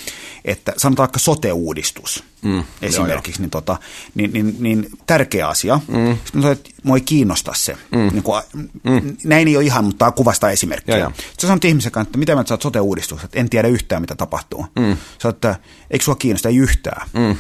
sanotaan 0.78 1.08
vaikka 1.08 1.20
sote-uudistus 1.20 2.24
mm. 2.42 2.64
esimerkiksi, 2.82 3.42
joo, 3.42 3.44
niin, 3.44 3.50
tota, 3.50 3.78
niin, 4.16 4.34
niin, 4.34 4.56
niin 4.60 4.90
tärkeä 5.08 5.48
asia. 5.48 5.80
Mm. 5.88 6.08
Sitten 6.08 6.32
sanotaan, 6.32 6.52
että 6.52 6.70
mua 6.84 6.96
ei 6.96 7.02
kiinnosta 7.02 7.52
se. 7.56 7.78
Mm. 7.92 8.10
Niin 8.14 8.24
kuin, 8.24 8.44
mm. 8.84 9.18
Näin 9.24 9.48
ei 9.48 9.58
ole 9.58 9.66
ihan, 9.66 9.86
mutta 9.86 10.00
tämä 10.00 10.12
kuvasta 10.12 10.50
esimerkkiä. 10.50 10.98
Joo, 10.98 11.04
joo. 11.04 11.14
Sitten 11.38 11.70
ihmisen 11.70 11.92
kanssa, 11.92 12.10
että 12.10 12.18
mitä 12.18 12.36
mä 12.36 12.44
saat 12.46 12.62
sote-uudistus, 12.62 13.24
että 13.24 13.40
en 13.40 13.50
tiedä 13.50 13.68
yhtään, 13.68 14.02
mitä 14.02 14.16
tapahtuu. 14.16 14.66
Mm. 14.80 14.98
Sä 15.22 15.30
että 15.30 15.56
eikö 15.92 16.06
sua 16.06 16.16
kiinnosta, 16.16 16.50
ei 16.50 16.58
yhtään. 16.58 17.10
Mm. 17.14 17.36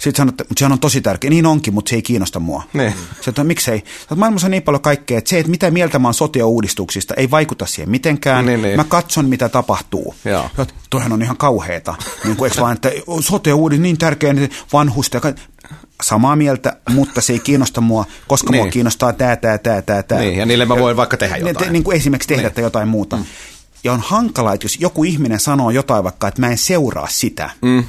Sitten 0.00 0.16
sanotte, 0.16 0.44
mutta 0.48 0.58
sehän 0.58 0.72
on 0.72 0.78
tosi 0.78 1.00
tärkeä. 1.00 1.30
Niin 1.30 1.46
onkin, 1.46 1.74
mutta 1.74 1.90
se 1.90 1.96
ei 1.96 2.02
kiinnosta 2.02 2.40
mua. 2.40 2.62
Niin. 2.72 2.94
Se, 3.20 3.30
että 3.30 3.44
miksei. 3.44 3.76
Että 4.02 4.14
maailmassa 4.14 4.46
on 4.46 4.50
niin 4.50 4.62
paljon 4.62 4.82
kaikkea, 4.82 5.18
että 5.18 5.30
se, 5.30 5.38
että 5.38 5.50
mitä 5.50 5.70
mieltä 5.70 5.98
mä 5.98 6.08
oon 6.08 6.14
sote-uudistuksista, 6.14 7.14
ei 7.14 7.30
vaikuta 7.30 7.66
siihen 7.66 7.90
mitenkään. 7.90 8.46
Niin, 8.46 8.62
niin. 8.62 8.76
Mä 8.76 8.84
katson, 8.84 9.28
mitä 9.28 9.48
tapahtuu. 9.48 10.14
Joo. 10.24 10.50
Toihan 10.90 11.12
on 11.12 11.22
ihan 11.22 11.36
kauheeta. 11.36 11.94
niin 12.24 12.36
kuin, 12.36 12.50
vaan, 12.60 12.72
että 12.72 12.90
sote-uudistus 13.20 13.82
niin 13.82 13.98
tärkeä, 13.98 14.32
niin 14.32 14.50
vanhusta 14.72 15.20
samaa 16.02 16.36
mieltä, 16.36 16.76
mutta 16.90 17.20
se 17.20 17.32
ei 17.32 17.38
kiinnosta 17.38 17.80
mua, 17.80 18.04
koska 18.26 18.50
niin. 18.50 18.62
mua 18.62 18.72
kiinnostaa 18.72 19.12
tämä, 19.12 19.36
tämä, 19.36 19.58
tämä, 19.58 19.82
tämä, 19.82 20.02
tämä. 20.02 20.20
Niin, 20.20 20.38
ja 20.38 20.46
niille 20.46 20.64
mä 20.64 20.76
voin 20.76 20.96
vaikka 20.96 21.16
tehdä 21.16 21.36
jotain. 21.36 21.56
Niin, 21.56 21.72
niin 21.72 21.84
kuin 21.84 21.96
esimerkiksi 21.96 22.28
tehdä 22.28 22.50
niin. 22.56 22.62
jotain 22.62 22.88
muuta. 22.88 23.16
Mm. 23.16 23.24
Ja 23.84 23.92
on 23.92 24.00
hankalaa, 24.00 24.54
että 24.54 24.64
jos 24.64 24.80
joku 24.80 25.04
ihminen 25.04 25.40
sanoo 25.40 25.70
jotain 25.70 26.04
vaikka, 26.04 26.28
että 26.28 26.40
mä 26.40 26.50
en 26.50 26.58
seuraa 26.58 27.08
sitä, 27.10 27.50
mm 27.62 27.84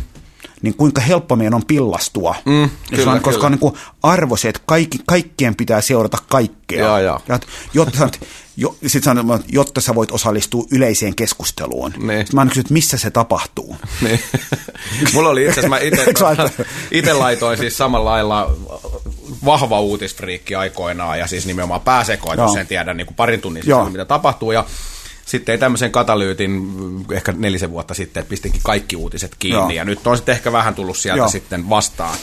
niin 0.61 0.73
kuinka 0.73 1.01
helppo 1.01 1.35
meidän 1.35 1.53
on 1.53 1.65
pillastua. 1.65 2.35
Mm, 2.45 2.69
kyllä, 2.95 3.11
on, 3.11 3.21
koska 3.21 3.45
on 3.45 3.51
niin 3.51 3.73
arvo 4.03 4.37
se, 4.37 4.49
että 4.49 4.61
kaikki, 4.65 4.99
kaikkien 5.05 5.55
pitää 5.55 5.81
seurata 5.81 6.17
kaikkea. 6.29 6.85
Ja, 6.85 6.99
ja. 6.99 7.19
Ja, 7.27 7.39
jotta, 7.73 8.09
jo, 8.57 8.75
sit 8.87 9.03
sanon, 9.03 9.43
jotta 9.47 9.81
sä 9.81 9.95
voit 9.95 10.11
osallistua 10.11 10.65
yleiseen 10.71 11.15
keskusteluun. 11.15 11.93
Niin. 11.97 12.19
Sitten 12.19 12.35
mä 12.35 12.45
kysyn, 12.45 12.61
että 12.61 12.73
missä 12.73 12.97
se 12.97 13.11
tapahtuu. 13.11 13.75
Niin. 14.01 14.19
Mulla 15.13 15.29
oli 15.29 15.45
itse 15.45 15.59
asiassa, 15.59 15.69
mä 15.69 15.79
itse 16.91 17.13
laitoin 17.13 17.57
siis 17.57 17.77
samalla 17.77 18.09
lailla 18.09 18.51
vahva 19.45 19.79
uutisfriikki 19.79 20.55
aikoinaan 20.55 21.19
ja 21.19 21.27
siis 21.27 21.45
nimenomaan 21.45 21.81
pääsekoitus, 21.81 22.53
sen 22.53 22.67
tiedä 22.67 22.93
niin 22.93 23.07
kuin 23.07 23.15
parin 23.15 23.41
tunnin 23.41 23.63
sisällä, 23.63 23.89
mitä 23.89 24.05
tapahtuu. 24.05 24.51
Ja 24.51 24.65
sitten 25.31 25.53
ei 25.53 25.59
tämmöisen 25.59 25.91
katalyytin 25.91 26.61
ehkä 27.11 27.33
nelisen 27.37 27.71
vuotta 27.71 27.93
sitten, 27.93 28.21
että 28.21 28.29
pistinkin 28.29 28.61
kaikki 28.63 28.95
uutiset 28.95 29.35
kiinni, 29.39 29.59
Joo. 29.59 29.69
ja 29.69 29.85
nyt 29.85 30.07
on 30.07 30.17
sitten 30.17 30.33
ehkä 30.33 30.51
vähän 30.51 30.75
tullut 30.75 30.97
sieltä 30.97 31.17
Joo. 31.17 31.27
sitten 31.27 31.69
vastaan. 31.69 32.17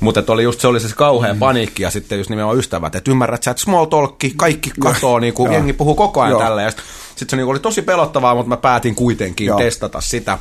Mutta 0.00 0.22
oli 0.28 0.42
just 0.42 0.60
se 0.60 0.68
oli 0.68 0.80
se 0.80 0.94
kauhean 0.94 1.36
mm. 1.36 1.40
paniikki, 1.40 1.82
ja 1.82 1.90
sitten 1.90 2.18
just 2.18 2.30
nimenomaan 2.30 2.58
ystävät, 2.58 2.94
että 2.94 3.10
ymmärrät 3.10 3.42
sä, 3.42 3.50
että 3.50 3.62
small 3.62 3.84
talkki, 3.84 4.32
kaikki 4.36 4.72
katoo, 4.80 5.18
niin 5.18 5.34
kuin 5.34 5.52
jengi 5.52 5.72
puhuu 5.72 5.94
koko 5.94 6.20
ajan 6.20 6.38
tällä, 6.38 6.62
ja 6.62 6.70
sitten 6.70 6.86
sit 7.16 7.30
se 7.30 7.36
niin 7.36 7.46
oli 7.46 7.58
tosi 7.58 7.82
pelottavaa, 7.82 8.34
mutta 8.34 8.48
mä 8.48 8.56
päätin 8.56 8.94
kuitenkin 8.94 9.46
Joo. 9.46 9.58
testata 9.58 10.00
sitä. 10.00 10.38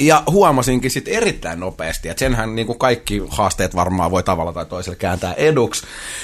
Ja 0.00 0.22
huomasinkin 0.30 0.90
sitten 0.90 1.14
erittäin 1.14 1.60
nopeasti, 1.60 2.08
että 2.08 2.18
senhän 2.18 2.54
niin 2.54 2.66
kuin 2.66 2.78
kaikki 2.78 3.22
haasteet 3.28 3.74
varmaan 3.74 4.10
voi 4.10 4.22
tavalla 4.22 4.52
tai 4.52 4.66
toisella 4.66 4.96
kääntää 4.96 5.32
eduksi. 5.32 5.82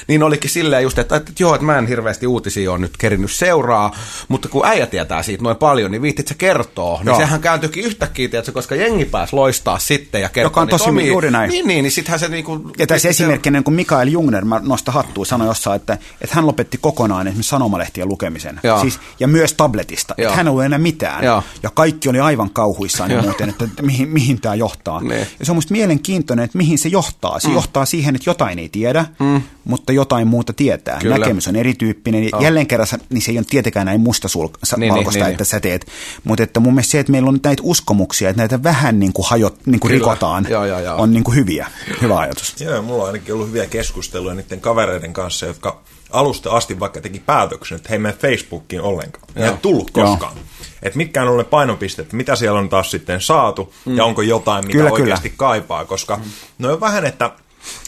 Niin 0.09 0.23
olikin 0.23 0.51
silleen 0.51 0.83
just, 0.83 0.99
että, 0.99 1.17
että, 1.17 1.33
joo, 1.39 1.55
että 1.55 1.65
mä 1.65 1.79
en 1.79 1.87
hirveästi 1.87 2.27
uutisia 2.27 2.73
ole 2.73 2.79
nyt 2.79 2.97
kerinyt 2.99 3.31
seuraa, 3.31 3.97
mutta 4.29 4.49
kun 4.49 4.67
äijä 4.67 4.87
tietää 4.87 5.23
siitä 5.23 5.45
noin 5.45 5.57
paljon, 5.57 5.91
niin 5.91 6.03
viittit 6.03 6.29
se 6.29 6.35
kertoo. 6.35 6.99
Niin 6.99 7.07
joo. 7.07 7.17
sehän 7.19 7.41
kääntyykin 7.41 7.85
yhtäkkiä, 7.85 8.29
tietysti, 8.29 8.53
koska 8.53 8.75
jengi 8.75 9.05
pääsi 9.05 9.37
loistaa 9.37 9.79
sitten 9.79 10.21
ja 10.21 10.29
kertoo. 10.29 10.47
Joka 10.47 10.61
on 10.61 10.69
tosi 10.69 10.91
omia, 10.91 11.07
juuri 11.07 11.31
näin. 11.31 11.51
Niin, 11.51 11.67
niin, 11.67 11.83
niin 11.83 11.93
sittenhän 11.93 12.21
se 12.21 12.29
niinku... 12.29 12.71
Ja 12.79 12.87
tässä 12.87 13.09
esimerkkinä, 13.09 13.63
kun 13.63 13.75
Mikael 13.75 14.09
Jungner, 14.09 14.45
mä 14.45 14.61
nostan 14.65 14.95
hattua, 14.95 15.25
sanoi 15.25 15.47
jossain, 15.47 15.77
että, 15.77 15.99
että 16.21 16.37
hän 16.37 16.47
lopetti 16.47 16.79
kokonaan 16.81 17.27
esimerkiksi 17.27 17.51
sanomalehtien 17.51 18.09
lukemisen. 18.09 18.61
Siis, 18.81 19.01
ja 19.21 19.29
myös 19.29 19.53
tabletista. 19.53 20.15
Että 20.19 20.37
hän 20.37 20.47
ei 20.47 20.51
ollut 20.51 20.65
enää 20.65 20.79
mitään. 20.79 21.25
Joo. 21.25 21.43
Ja 21.63 21.71
kaikki 21.71 22.09
oli 22.09 22.21
aivan 22.21 22.51
kauhuissaan 22.51 23.11
ja 23.11 23.23
muuten, 23.23 23.49
että 23.49 23.66
että 23.67 23.83
mihin, 23.83 24.09
mihin 24.09 24.41
tämä 24.41 24.55
johtaa. 24.55 25.01
Ne. 25.01 25.19
Ja 25.39 25.47
se 25.47 25.53
on 25.53 25.57
musta 25.57 25.73
mielenkiintoinen, 25.73 26.45
että 26.45 26.59
mihin 26.59 26.79
se 26.79 26.89
johtaa. 26.89 27.41
Se 27.41 27.49
mm. 27.49 27.55
johtaa 27.55 27.85
siihen, 27.85 28.17
että 28.17 28.31
jotain 28.31 28.59
ei 28.59 28.69
tiedä, 28.69 29.07
mm. 29.19 29.43
mutta 29.65 29.93
jotain 29.93 30.29
muuta 30.29 30.53
tietää. 30.53 30.99
Kyllä. 31.03 31.19
Näkemys 31.19 31.49
on 31.49 31.57
erityyppinen. 31.57 32.29
Oh. 32.33 32.43
Jälleen 32.43 32.67
kerran 32.67 32.89
niin 33.11 33.23
se 33.23 33.31
ei 33.31 33.39
ole 33.39 33.47
tietenkään 33.51 33.87
näin 33.87 34.01
mustavalkoista, 34.01 34.77
niin, 34.77 34.95
niin, 34.95 35.07
niin, 35.07 35.23
että 35.23 35.43
niin. 35.43 35.47
sä 35.47 35.61
teet. 35.61 35.87
Mutta 36.25 36.43
että 36.43 36.61
mun 36.61 36.75
mielestä 36.75 36.91
se, 36.91 37.01
että 37.01 37.13
meillä 37.13 37.29
on 37.29 37.41
näitä 37.45 37.63
uskomuksia, 37.65 38.31
että 38.31 38.43
näitä 38.43 38.63
vähän 38.63 38.99
niin 38.99 39.13
kuin, 39.13 39.27
hajot, 39.29 39.67
niin 39.67 39.81
kuin 39.81 39.91
rikotaan, 39.91 40.47
joo, 40.51 40.65
joo, 40.65 40.81
joo. 40.81 41.03
on 41.03 41.13
niin 41.13 41.25
kuin 41.25 41.37
hyviä. 41.37 41.67
Hyvä 42.03 42.19
ajatus. 42.19 42.61
Joo, 42.61 42.83
mulla 42.83 43.03
on 43.03 43.07
ainakin 43.07 43.35
ollut 43.35 43.49
hyviä 43.49 43.67
keskusteluja 43.67 44.35
niiden 44.35 44.61
kavereiden 44.61 45.13
kanssa, 45.13 45.47
jotka 45.47 45.81
alusta 46.11 46.51
asti 46.51 46.81
vaikka 46.81 47.01
teki 47.01 47.21
päätöksen, 47.21 47.77
että 47.77 47.89
hei 47.89 47.99
mene 47.99 48.15
Facebookiin 48.15 48.83
ollenkaan. 48.83 49.25
Ei 49.37 49.53
tullut 49.63 49.91
koskaan. 49.91 50.37
Joo 50.37 50.45
että 50.83 50.97
mitkä 50.97 51.23
on 51.23 51.39
ne 51.39 51.45
painopisteet, 51.45 52.13
mitä 52.13 52.37
siellä 52.37 52.59
on 52.59 52.69
taas 52.69 52.91
sitten 52.91 53.21
saatu 53.21 53.75
mm. 53.85 53.97
ja 53.97 54.05
onko 54.05 54.23
jotain, 54.23 54.67
mitä 54.67 54.79
kyllä, 54.79 54.91
oikeasti 54.91 55.29
kyllä. 55.29 55.39
kaipaa, 55.39 55.85
koska 55.85 56.17
mm. 56.17 56.23
no 56.59 56.73
on 56.73 56.81
vähän, 56.81 57.05
että 57.05 57.31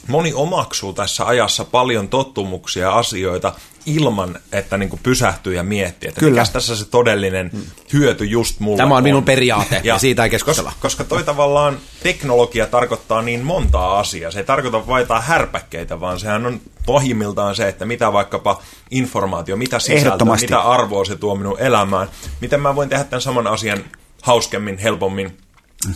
moni 0.08 0.32
omaksuu 0.34 0.92
tässä 0.92 1.26
ajassa 1.26 1.64
paljon 1.64 2.08
tottumuksia 2.08 2.82
ja 2.82 2.98
asioita 2.98 3.52
ilman, 3.96 4.38
että 4.52 4.78
niin 4.78 4.88
kuin 4.88 5.00
pysähtyy 5.02 5.54
ja 5.54 5.62
miettii, 5.62 6.08
että 6.08 6.24
mikä 6.24 6.44
tässä 6.52 6.76
se 6.76 6.84
todellinen 6.84 7.50
mm. 7.52 7.62
hyöty 7.92 8.24
just 8.24 8.60
mulle 8.60 8.76
Tämä 8.76 8.94
on, 8.94 8.96
on. 8.96 9.02
minun 9.02 9.24
periaate 9.24 9.74
ja, 9.74 9.80
ja 9.84 9.98
siitä 9.98 10.24
ei 10.24 10.30
keskustella. 10.30 10.70
Koska, 10.70 10.82
koska 10.82 11.04
toi 11.04 11.24
tavallaan 11.24 11.78
teknologia 12.02 12.66
tarkoittaa 12.66 13.22
niin 13.22 13.44
montaa 13.44 13.98
asiaa. 13.98 14.30
Se 14.30 14.38
ei 14.38 14.44
tarkoita 14.44 14.86
vain 14.86 15.06
härpäkkeitä, 15.20 16.00
vaan 16.00 16.20
sehän 16.20 16.46
on 16.46 16.60
pohjimmiltaan 16.86 17.54
se, 17.54 17.68
että 17.68 17.86
mitä 17.86 18.12
vaikkapa 18.12 18.62
informaatio, 18.90 19.56
mitä 19.56 19.78
sisältöä, 19.78 20.36
mitä 20.40 20.60
arvoa 20.60 21.04
se 21.04 21.16
tuo 21.16 21.34
minun 21.34 21.60
elämään. 21.60 22.08
Miten 22.40 22.60
mä 22.60 22.76
voin 22.76 22.88
tehdä 22.88 23.04
tämän 23.04 23.22
saman 23.22 23.46
asian 23.46 23.84
hauskemmin, 24.22 24.78
helpommin, 24.78 25.36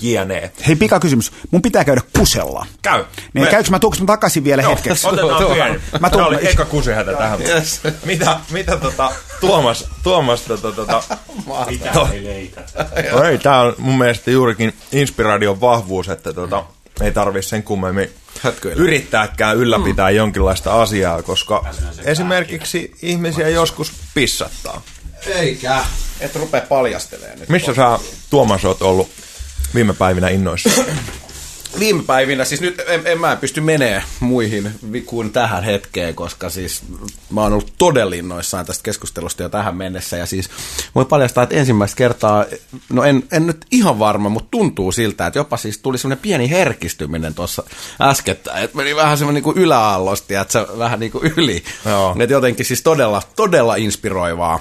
Jienee. 0.01 0.53
Hei, 0.67 0.77
pikakysymys. 0.77 1.33
Mun 1.51 1.63
pitää 1.63 1.85
käydä 1.85 2.01
kusella. 2.19 2.67
Käy. 2.83 3.05
Niin, 3.35 3.45
Me- 3.45 3.51
käykö 3.51 3.71
mä, 3.71 3.79
mä 4.01 4.07
takaisin 4.07 4.45
vielä 4.45 4.63
Joo, 4.63 4.71
hetkeksi? 4.75 5.07
Otetaan 5.09 5.45
pieni. 5.55 5.81
Mä 6.01 6.11
tuun- 6.11 6.23
oli 6.23 6.49
eka 6.49 6.65
kusihätä 6.65 7.13
tähän. 7.13 7.41
Yes. 7.43 7.81
Mitä, 8.05 8.41
mitä 8.51 8.77
tota, 8.77 9.13
Tuomas, 9.41 9.85
Tuomas 10.03 10.41
tota, 10.43 10.73
tota, 10.73 11.03
to, 11.93 12.09
no 13.13 13.25
ei, 13.25 13.39
tää 13.39 13.61
on 13.61 13.75
mun 13.79 13.99
mielestä 13.99 14.31
juurikin 14.31 14.75
inspiraation 14.93 15.61
vahvuus, 15.61 16.09
että 16.09 16.33
tota, 16.33 16.65
ei 17.01 17.13
tarvi 17.13 17.43
sen 17.43 17.63
kummemmin 17.63 18.11
Hötkyillä. 18.43 18.83
yrittääkään 18.83 19.57
ylläpitää 19.57 20.11
jonkinlaista 20.11 20.83
asiaa, 20.83 21.23
koska 21.23 21.65
esimerkiksi 22.05 22.93
ihmisiä 23.03 23.49
joskus 23.49 23.93
pissattaa. 24.15 24.83
Eikä. 25.27 25.85
Et 26.21 26.37
rupea 26.37 26.61
paljastelemaan 26.61 27.39
nyt. 27.41 27.49
Missä 27.49 27.75
sä, 27.75 27.99
Tuomas, 28.31 28.65
oot 28.65 28.83
ollut 28.83 29.11
viime 29.75 29.95
päivinä 29.95 30.29
innoissa? 30.29 30.71
Viime 31.79 32.03
päivinä, 32.03 32.45
siis 32.45 32.61
nyt 32.61 32.83
en, 32.87 33.03
en 33.05 33.21
mä 33.21 33.37
pysty 33.37 33.61
menee 33.61 34.03
muihin 34.21 34.71
kuin 35.07 35.33
tähän 35.33 35.65
hetkeen, 35.65 36.15
koska 36.15 36.51
siis 36.51 36.83
mä 37.31 37.41
oon 37.43 37.53
ollut 37.53 37.73
todella 37.79 38.15
innoissaan 38.15 38.67
tästä 38.67 38.83
keskustelusta 38.83 39.43
jo 39.43 39.49
tähän 39.49 39.77
mennessä. 39.77 40.17
Ja 40.17 40.27
siis 40.27 40.51
voi 40.95 41.05
paljastaa, 41.05 41.45
että 41.45 41.55
ensimmäistä 41.55 41.97
kertaa, 41.97 42.45
no 42.93 43.05
en, 43.05 43.23
en 43.33 43.47
nyt 43.47 43.67
ihan 43.71 43.99
varma, 43.99 44.29
mutta 44.29 44.49
tuntuu 44.51 44.93
siltä, 44.93 45.27
että 45.27 45.39
jopa 45.39 45.57
siis 45.57 45.79
tuli 45.79 45.99
semmoinen 45.99 46.23
pieni 46.23 46.51
herkistyminen 46.51 47.35
tuossa 47.35 47.63
äskettäin. 48.01 48.65
Että 48.65 48.77
meni 48.77 48.97
vähän 48.97 49.19
semmoinen 49.19 49.35
niin 49.35 49.55
kuin 49.55 49.59
yläallosti, 49.59 50.35
että 50.35 50.53
se 50.53 50.79
vähän 50.79 51.01
niin 51.01 51.13
kuin 51.13 51.33
yli. 51.37 51.63
Joo. 51.87 52.17
Että 52.21 52.35
jotenkin 52.35 52.67
siis 52.67 52.83
todella, 52.83 53.23
todella 53.37 53.77
inspiroivaa 53.77 54.61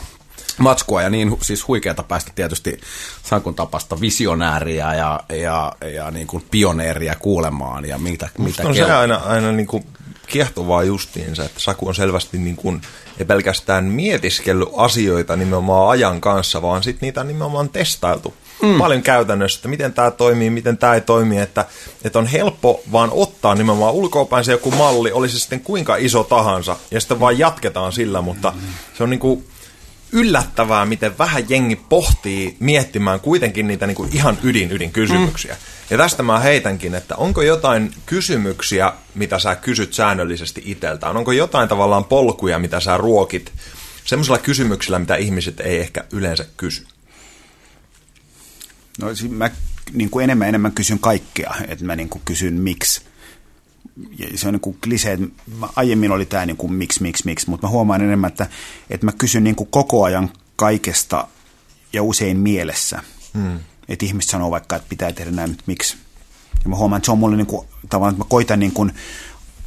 matskua 0.57 1.01
ja 1.01 1.09
niin 1.09 1.37
siis 1.41 1.67
huikeata 1.67 2.03
päästä 2.03 2.31
tietysti 2.35 2.81
Sankun 3.23 3.55
tapasta 3.55 4.01
visionääriä 4.01 4.93
ja, 4.93 5.19
ja, 5.29 5.73
ja 5.95 6.11
niin 6.11 6.27
kuin 6.27 6.45
pioneeria 6.51 7.15
kuulemaan 7.15 7.85
ja 7.85 7.97
mitä, 7.97 8.29
mitä 8.37 8.67
on 8.67 8.75
se 8.75 8.91
aina, 8.91 9.15
aina 9.15 9.51
niin 9.51 9.67
kuin 9.67 9.85
kiehtovaa 10.31 10.83
justiinsa, 10.83 11.45
että 11.45 11.59
Saku 11.59 11.87
on 11.87 11.95
selvästi 11.95 12.37
niin 12.37 12.55
kuin, 12.55 12.81
ei 13.19 13.25
pelkästään 13.25 13.83
mietiskellyt 13.83 14.69
asioita 14.75 15.35
nimenomaan 15.35 15.89
ajan 15.89 16.21
kanssa, 16.21 16.61
vaan 16.61 16.83
sitten 16.83 17.07
niitä 17.07 17.21
on 17.21 17.27
nimenomaan 17.27 17.69
testailtu. 17.69 18.33
Mm. 18.61 18.77
Paljon 18.77 19.01
käytännössä, 19.01 19.57
että 19.57 19.67
miten 19.67 19.93
tämä 19.93 20.11
toimii, 20.11 20.49
miten 20.49 20.77
tämä 20.77 20.93
ei 20.93 21.01
toimi, 21.01 21.37
että, 21.37 21.65
että 22.03 22.19
on 22.19 22.25
helppo 22.25 22.81
vaan 22.91 23.09
ottaa 23.13 23.55
nimenomaan 23.55 23.93
ulkoapäin 23.93 24.45
se 24.45 24.51
joku 24.51 24.71
malli, 24.71 25.11
oli 25.11 25.29
se 25.29 25.39
sitten 25.39 25.59
kuinka 25.59 25.95
iso 25.95 26.23
tahansa, 26.23 26.77
ja 26.91 26.99
sitten 26.99 27.19
vaan 27.19 27.39
jatketaan 27.39 27.93
sillä, 27.93 28.21
mutta 28.21 28.53
se 28.97 29.03
on 29.03 29.09
niin 29.09 29.19
kuin 29.19 29.45
yllättävää, 30.11 30.85
miten 30.85 31.17
vähän 31.17 31.49
jengi 31.49 31.75
pohtii 31.75 32.57
miettimään 32.59 33.19
kuitenkin 33.19 33.67
niitä 33.67 33.87
niin 33.87 33.95
kuin 33.95 34.09
ihan 34.13 34.37
ydin 34.43 34.71
ydin 34.71 34.91
kysymyksiä. 34.91 35.53
Mm. 35.53 35.59
Ja 35.89 35.97
tästä 35.97 36.23
mä 36.23 36.39
heitänkin, 36.39 36.95
että 36.95 37.15
onko 37.15 37.41
jotain 37.41 37.93
kysymyksiä, 38.05 38.93
mitä 39.15 39.39
sä 39.39 39.55
kysyt 39.55 39.93
säännöllisesti 39.93 40.61
itseltään? 40.65 41.17
Onko 41.17 41.31
jotain 41.31 41.69
tavallaan 41.69 42.05
polkuja, 42.05 42.59
mitä 42.59 42.79
sä 42.79 42.97
ruokit 42.97 43.51
semmoisilla 44.05 44.37
kysymyksillä, 44.37 44.99
mitä 44.99 45.15
ihmiset 45.15 45.59
ei 45.59 45.79
ehkä 45.79 46.03
yleensä 46.11 46.45
kysy? 46.57 46.85
No, 49.01 49.15
siis 49.15 49.31
mä 49.31 49.51
niin 49.93 50.09
kuin 50.09 50.23
enemmän 50.23 50.49
enemmän 50.49 50.71
kysyn 50.71 50.99
kaikkea, 50.99 51.55
että 51.67 51.85
mä 51.85 51.95
niin 51.95 52.09
kuin 52.09 52.21
kysyn 52.25 52.53
miksi. 52.53 53.01
Ja 54.19 54.37
se 54.37 54.47
on 54.47 54.53
niin 54.53 54.61
kuin 54.61 54.77
klisee, 54.83 55.13
että 55.13 55.27
mä- 55.59 55.69
aiemmin 55.75 56.11
oli 56.11 56.25
tämä 56.25 56.45
niin 56.45 56.57
kuin 56.57 56.73
miksi, 56.73 57.01
miksi, 57.01 57.25
miksi, 57.25 57.49
mutta 57.49 57.67
mä 57.67 57.71
huomaan 57.71 58.01
enemmän, 58.01 58.27
että, 58.27 58.47
että 58.89 59.05
mä 59.05 59.11
kysyn 59.11 59.43
niin 59.43 59.55
kuin 59.55 59.69
koko 59.71 60.03
ajan 60.03 60.29
kaikesta 60.55 61.27
ja 61.93 62.03
usein 62.03 62.39
mielessä. 62.39 63.01
Hmm. 63.33 63.59
Että 63.89 64.05
ihmiset 64.05 64.31
sanoo 64.31 64.51
vaikka, 64.51 64.75
että 64.75 64.89
pitää 64.89 65.11
tehdä 65.11 65.31
näin, 65.31 65.49
mutta 65.49 65.63
miksi. 65.67 65.97
Ja 66.63 66.69
mä 66.69 66.75
huomaan, 66.75 66.97
että 66.97 67.05
se 67.05 67.11
on 67.11 67.17
mulle 67.19 67.37
niin 67.37 67.47
kuin, 67.47 67.67
tavallaan, 67.89 68.13
että 68.13 68.25
mä 68.25 68.29
koitan 68.29 68.59
niin 68.59 68.71
kuin 68.71 68.91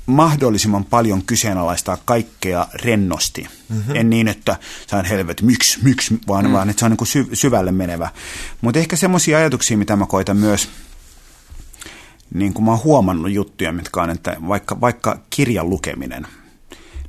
mahdollisimman 0.07 0.85
paljon 0.85 1.23
kyseenalaistaa 1.23 1.99
kaikkea 2.05 2.67
rennosti. 2.75 3.47
Mm-hmm. 3.69 3.97
En 3.97 4.11
niin, 4.11 4.29
että 4.29 4.57
se 4.87 4.97
on 4.97 5.05
helvet, 5.05 5.43
miksi, 5.43 5.79
miksi, 5.83 6.19
vaan, 6.29 6.47
mm. 6.47 6.53
vaan 6.53 6.71
että 6.71 6.81
se 6.81 6.85
on 6.85 6.91
niin 6.91 6.97
kuin 6.97 7.09
sy- 7.09 7.29
syvälle 7.33 7.73
menevä. 7.73 8.11
Mutta 8.61 8.81
ehkä 8.81 8.97
semmoisia 8.97 9.39
ajatuksia, 9.39 9.79
mitä 9.79 9.97
mä 9.97 10.07
koitan 10.07 10.37
myös, 10.37 10.69
niin 12.35 12.55
kuin 12.55 12.65
mä 12.65 12.71
oon 12.71 12.85
huomannut 12.85 13.33
juttuja, 13.33 13.73
mitkä 13.73 14.03
on, 14.03 14.11
että 14.11 14.37
vaikka, 14.49 14.81
vaikka 14.81 15.19
kirjan 15.31 15.71
lukeminen, 15.71 16.27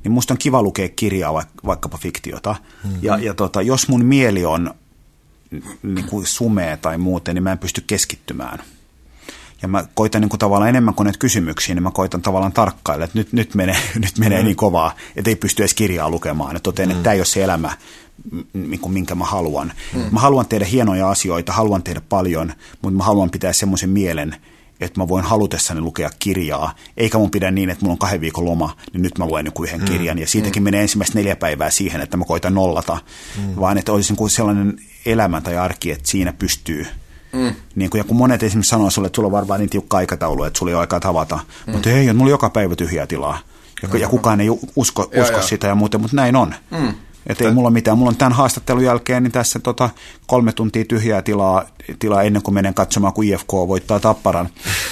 niin 0.04 0.12
musta 0.12 0.34
on 0.34 0.38
kiva 0.38 0.62
lukea 0.62 0.88
kirjaa, 0.88 1.32
vaikka, 1.32 1.54
vaikkapa 1.66 1.98
fiktiota. 1.98 2.56
Mm-hmm. 2.84 2.98
Ja, 3.02 3.18
ja 3.18 3.34
tota, 3.34 3.62
jos 3.62 3.88
mun 3.88 4.04
mieli 4.04 4.44
on 4.44 4.74
niin 5.82 6.06
kuin 6.06 6.26
sumea 6.26 6.76
tai 6.76 6.98
muuten, 6.98 7.34
niin 7.34 7.42
mä 7.42 7.52
en 7.52 7.58
pysty 7.58 7.84
keskittymään. 7.86 8.58
Ja 9.62 9.68
mä 9.68 9.84
koitan 9.94 10.20
niin 10.20 10.28
kuin 10.28 10.38
tavallaan 10.38 10.68
enemmän 10.68 10.94
kuin 10.94 11.04
näitä 11.04 11.18
kysymyksiä, 11.18 11.74
niin 11.74 11.82
mä 11.82 11.90
koitan 11.90 12.22
tavallaan 12.22 12.52
tarkkailla, 12.52 13.04
että 13.04 13.18
nyt, 13.18 13.32
nyt 13.32 13.54
menee, 13.54 13.76
nyt 14.04 14.18
menee 14.18 14.38
mm. 14.38 14.44
niin 14.44 14.56
kovaa, 14.56 14.94
että 15.16 15.30
ei 15.30 15.36
pysty 15.36 15.62
edes 15.62 15.74
kirjaa 15.74 16.10
lukemaan. 16.10 16.56
Että 16.56 16.64
totean, 16.64 16.88
mm. 16.88 16.92
että 16.92 17.02
tämä 17.02 17.14
ei 17.14 17.20
ole 17.20 17.26
se 17.26 17.44
elämä, 17.44 17.72
niin 18.52 18.80
kuin 18.80 18.92
minkä 18.92 19.14
mä 19.14 19.24
haluan. 19.24 19.72
Mm. 19.94 20.00
Mä 20.10 20.20
haluan 20.20 20.46
tehdä 20.46 20.64
hienoja 20.64 21.10
asioita, 21.10 21.52
haluan 21.52 21.82
tehdä 21.82 22.00
paljon, 22.08 22.52
mutta 22.82 22.96
mä 22.96 23.04
haluan 23.04 23.30
pitää 23.30 23.52
semmoisen 23.52 23.90
mielen, 23.90 24.36
että 24.80 25.00
mä 25.00 25.08
voin 25.08 25.24
halutessani 25.24 25.80
lukea 25.80 26.10
kirjaa, 26.18 26.74
eikä 26.96 27.18
mun 27.18 27.30
pidä 27.30 27.50
niin, 27.50 27.70
että 27.70 27.84
mulla 27.84 27.92
on 27.92 27.98
kahden 27.98 28.20
viikon 28.20 28.44
loma, 28.44 28.76
niin 28.92 29.02
nyt 29.02 29.18
mä 29.18 29.26
luen 29.26 29.46
joku 29.46 29.64
yhden 29.64 29.80
mm. 29.80 29.86
kirjan, 29.86 30.18
ja 30.18 30.26
siitäkin 30.26 30.62
mm. 30.62 30.64
menee 30.64 30.82
ensimmäistä 30.82 31.18
neljä 31.18 31.36
päivää 31.36 31.70
siihen, 31.70 32.00
että 32.00 32.16
mä 32.16 32.24
koitan 32.24 32.54
nollata, 32.54 32.98
mm. 33.38 33.56
vaan 33.60 33.78
että 33.78 33.92
olisi 33.92 34.12
niin 34.12 34.18
kuin 34.18 34.30
sellainen 34.30 34.78
elämä 35.06 35.40
tai 35.40 35.56
arki, 35.56 35.90
että 35.90 36.08
siinä 36.08 36.32
pystyy 36.32 36.86
Mm. 37.32 37.54
Niin 37.74 37.90
kuin, 37.90 37.98
ja 37.98 38.04
kun 38.04 38.16
monet 38.16 38.42
esimerkiksi 38.42 38.70
sanoo 38.70 38.90
sulle, 38.90 39.06
että 39.06 39.16
sulla 39.16 39.26
on 39.26 39.32
varmaan 39.32 39.60
niin 39.60 39.70
tiukka 39.70 39.96
aikataulu, 39.96 40.44
että 40.44 40.58
sulla 40.58 40.70
ei 40.70 40.74
ole 40.74 40.80
aikaa 40.80 41.00
tavata. 41.00 41.38
Mm. 41.66 41.72
Mutta 41.72 41.90
ei, 41.90 42.12
mulla 42.12 42.24
on 42.24 42.30
joka 42.30 42.50
päivä 42.50 42.76
tyhjää 42.76 43.06
tilaa. 43.06 43.38
Ja, 43.82 43.88
mm. 43.88 43.96
ja 43.96 44.08
kukaan 44.08 44.40
ei 44.40 44.50
usko, 44.76 45.02
usko 45.02 45.36
joo. 45.36 45.42
sitä 45.42 45.66
ja 45.66 45.74
muuten, 45.74 46.00
mutta 46.00 46.16
näin 46.16 46.36
on. 46.36 46.54
Mm. 46.70 46.94
Että 47.26 47.44
ei 47.44 47.50
mulla 47.50 47.70
mitään. 47.70 47.98
Mulla 47.98 48.08
on 48.08 48.16
tämän 48.16 48.32
haastattelun 48.32 48.84
jälkeen 48.84 49.22
niin 49.22 49.32
tässä 49.32 49.58
tota, 49.58 49.90
kolme 50.26 50.52
tuntia 50.52 50.84
tyhjää 50.84 51.22
tilaa, 51.22 51.64
tilaa 51.98 52.22
ennen 52.22 52.42
kuin 52.42 52.54
menen 52.54 52.74
katsomaan, 52.74 53.12
kun 53.12 53.24
IFK 53.24 53.52
voittaa 53.52 54.00
tapparan. 54.00 54.48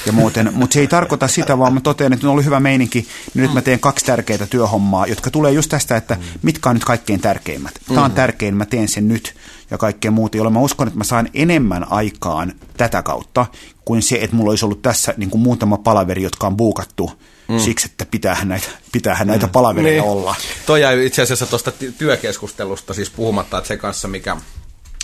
Ja 0.06 0.12
muuten, 0.12 0.52
mutta 0.54 0.74
se 0.74 0.80
ei 0.80 0.86
tarkoita 0.86 1.28
sitä, 1.28 1.58
vaan 1.58 1.74
mä 1.74 1.80
totean, 1.80 2.12
että 2.12 2.26
on 2.26 2.30
ollut 2.30 2.44
hyvä 2.44 2.60
meininki. 2.60 3.06
Niin 3.34 3.42
nyt 3.42 3.54
mä 3.54 3.62
teen 3.62 3.80
kaksi 3.80 4.04
tärkeää 4.04 4.46
työhommaa, 4.50 5.06
jotka 5.06 5.30
tulee 5.30 5.52
just 5.52 5.70
tästä, 5.70 5.96
että 5.96 6.16
mitkä 6.42 6.68
on 6.70 6.76
nyt 6.76 6.84
kaikkein 6.84 7.20
tärkeimmät. 7.20 7.74
Tämä 7.88 8.04
on 8.04 8.12
tärkein, 8.12 8.56
mä 8.56 8.66
teen 8.66 8.88
sen 8.88 9.08
nyt 9.08 9.34
ja 9.70 9.78
kaikkea 9.78 10.10
muuta, 10.10 10.36
jolloin 10.36 10.54
mä 10.54 10.60
uskon, 10.60 10.88
että 10.88 10.98
mä 10.98 11.04
saan 11.04 11.28
enemmän 11.34 11.92
aikaan 11.92 12.52
tätä 12.76 13.02
kautta 13.02 13.46
kuin 13.84 14.02
se, 14.02 14.18
että 14.20 14.36
mulla 14.36 14.50
olisi 14.50 14.64
ollut 14.64 14.82
tässä 14.82 15.14
niin 15.16 15.30
kuin 15.30 15.40
muutama 15.40 15.78
palaveri, 15.78 16.22
jotka 16.22 16.46
on 16.46 16.56
buukattu 16.56 17.10
mm. 17.48 17.58
siksi, 17.58 17.88
että 17.90 18.06
pitäähän 18.10 18.48
näitä, 18.48 18.68
pitäähän 18.92 19.26
näitä 19.26 19.48
palavereja 19.48 20.02
Niin. 20.02 20.10
olla. 20.10 20.34
Toi 20.66 20.80
jäi 20.80 21.06
itse 21.06 21.22
asiassa 21.22 21.46
tuosta 21.46 21.72
ty- 21.82 21.92
työkeskustelusta 21.98 22.94
siis 22.94 23.10
puhumatta, 23.10 23.58
että 23.58 23.68
se 23.68 23.76
kanssa, 23.76 24.08
mikä 24.08 24.36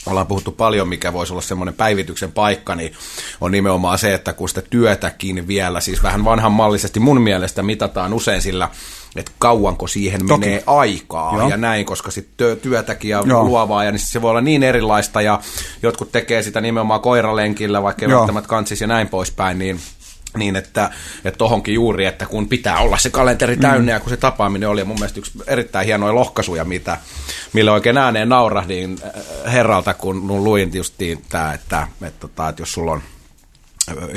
ollaan 0.07 0.27
puhuttu 0.27 0.53
paljon, 0.53 0.89
mikä 0.89 1.13
voisi 1.13 1.33
olla 1.33 1.43
semmoinen 1.43 1.75
päivityksen 1.75 2.33
paikka, 2.33 2.75
niin 2.75 2.93
on 3.41 3.51
nimenomaan 3.53 3.99
se, 3.99 4.15
että 4.15 4.33
kun 4.33 4.49
sitä 4.49 4.63
työtäkin 4.63 5.47
vielä, 5.49 5.81
siis 5.81 6.03
vähän 6.03 6.25
vanhanmallisesti 6.25 7.01
mun 7.01 7.21
mielestä 7.21 7.63
mitataan 7.63 8.15
usein 8.15 8.43
sillä, 8.43 8.69
että 9.17 9.33
kauanko 9.39 9.87
siihen 9.87 10.27
Toki. 10.29 10.41
menee 10.41 10.63
aikaa 10.67 11.37
Joo. 11.37 11.49
ja 11.49 11.57
näin, 11.57 11.87
koska 11.87 12.11
sitten 12.11 12.57
työtäkin 12.57 13.11
ja 13.11 13.23
Joo. 13.27 13.45
luovaa, 13.45 13.85
ja 13.85 13.93
niin 13.93 13.99
se 14.01 14.23
voi 14.23 14.31
olla 14.31 14.41
niin 14.41 14.63
erilaista, 14.63 15.23
ja 15.23 15.41
jotkut 15.83 16.13
tekee 16.13 16.43
sitä 16.43 16.61
nimenomaan 16.61 17.01
koiralenkillä, 17.01 17.83
vaikka 17.83 18.07
ei 18.07 18.13
välttämättä 18.13 18.49
kantsis 18.49 18.81
ja 18.81 18.87
näin 18.87 19.09
poispäin, 19.09 19.59
niin 19.59 19.81
niin 20.37 20.57
että, 20.57 20.91
että 21.25 21.39
tohonkin 21.39 21.75
juuri, 21.75 22.05
että 22.05 22.27
kun 22.27 22.49
pitää 22.49 22.79
olla 22.79 22.99
se 22.99 23.11
kalenteri 23.11 23.57
täynnä 23.57 23.83
mm. 23.83 23.89
ja 23.89 24.01
kun 24.01 24.11
se 24.11 24.17
tapaaminen 24.17 24.69
oli 24.69 24.81
ja 24.81 24.85
mun 24.85 24.99
mielestä 24.99 25.21
yksi 25.21 25.33
erittäin 25.47 25.87
hienoja 25.87 26.15
lohkaisuja, 26.15 26.65
mitä, 26.65 26.99
millä 27.53 27.73
oikein 27.73 27.99
ääneen 27.99 28.29
naurahdin 28.29 28.99
äh, 29.05 29.53
herralta, 29.53 29.95
kun 29.95 30.45
luin 30.45 30.71
justiin 30.75 31.25
tämä, 31.29 31.53
että, 31.53 31.89
että, 32.03 32.27
että, 32.27 32.49
että 32.49 32.63
jos 32.63 32.73
sulla 32.73 32.93
on 32.93 33.03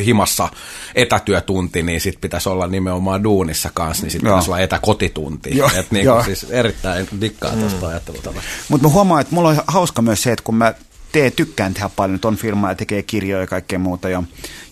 himassa 0.06 0.50
etätyötunti, 0.96 1.84
niin 1.84 2.02
sit 2.02 2.22
pitäisi 2.22 2.50
olla 2.50 2.68
nimenomaan 2.68 3.24
duunissa 3.24 3.70
kanssa, 3.74 4.04
niin 4.04 4.12
sitten 4.12 4.30
pitäisi 4.30 4.50
olla 4.50 4.60
etäkotitunti. 4.60 5.58
Joo, 5.58 5.70
Et 5.76 5.92
niin 5.92 6.08
siis 6.26 6.44
erittäin 6.44 7.08
dikkaa 7.22 7.52
tuosta 7.52 7.88
ajattelutavasta. 7.88 8.50
Mutta 8.70 8.88
mä 8.88 8.94
huomaan, 8.94 9.22
että 9.22 9.36
mulla 9.36 9.50
on 9.50 9.58
hauska 9.68 10.02
myös 10.02 10.24
se, 10.24 10.32
että 10.32 10.44
kun 10.44 10.56
mä 10.56 10.74
teen, 11.14 11.32
tykkään 11.32 11.74
tehdä 11.74 11.90
paljon, 11.96 12.20
ton 12.20 12.36
firmaa 12.36 12.72
ja 12.72 12.76
tekee 12.76 13.04
kirjoja 13.04 13.42
ja 13.42 13.48
kaikkea 13.48 13.80
muuta 13.80 14.10
ja, 14.10 14.24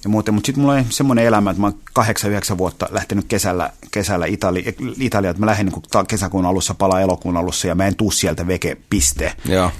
ja 0.04 0.10
muuta, 0.10 0.32
mutta 0.32 0.46
sitten 0.46 0.62
mulla 0.62 0.74
on 0.74 0.86
semmoinen 0.90 1.26
elämä, 1.26 1.52
että 1.52 1.62
mä 1.62 1.68
oon 1.68 2.06
8-9 2.54 2.58
vuotta 2.58 2.88
lähtenyt 2.92 3.26
kesällä, 3.28 3.70
kesällä 3.92 4.26
Itali, 4.26 4.76
Italiaan, 5.00 5.32
että 5.32 5.40
mä 5.40 5.46
lähden 5.46 5.66
niin 5.66 6.08
kesäkuun 6.08 6.46
alussa, 6.46 6.74
palaa 6.74 7.02
elokuun 7.02 7.38
alussa 7.38 7.68
ja 7.68 7.76
mä 7.76 7.88
en 7.88 7.96
tuu 7.96 8.12
sieltä 8.12 8.48
veke, 8.48 8.78
piste. 8.90 9.34
Joo. 9.46 9.72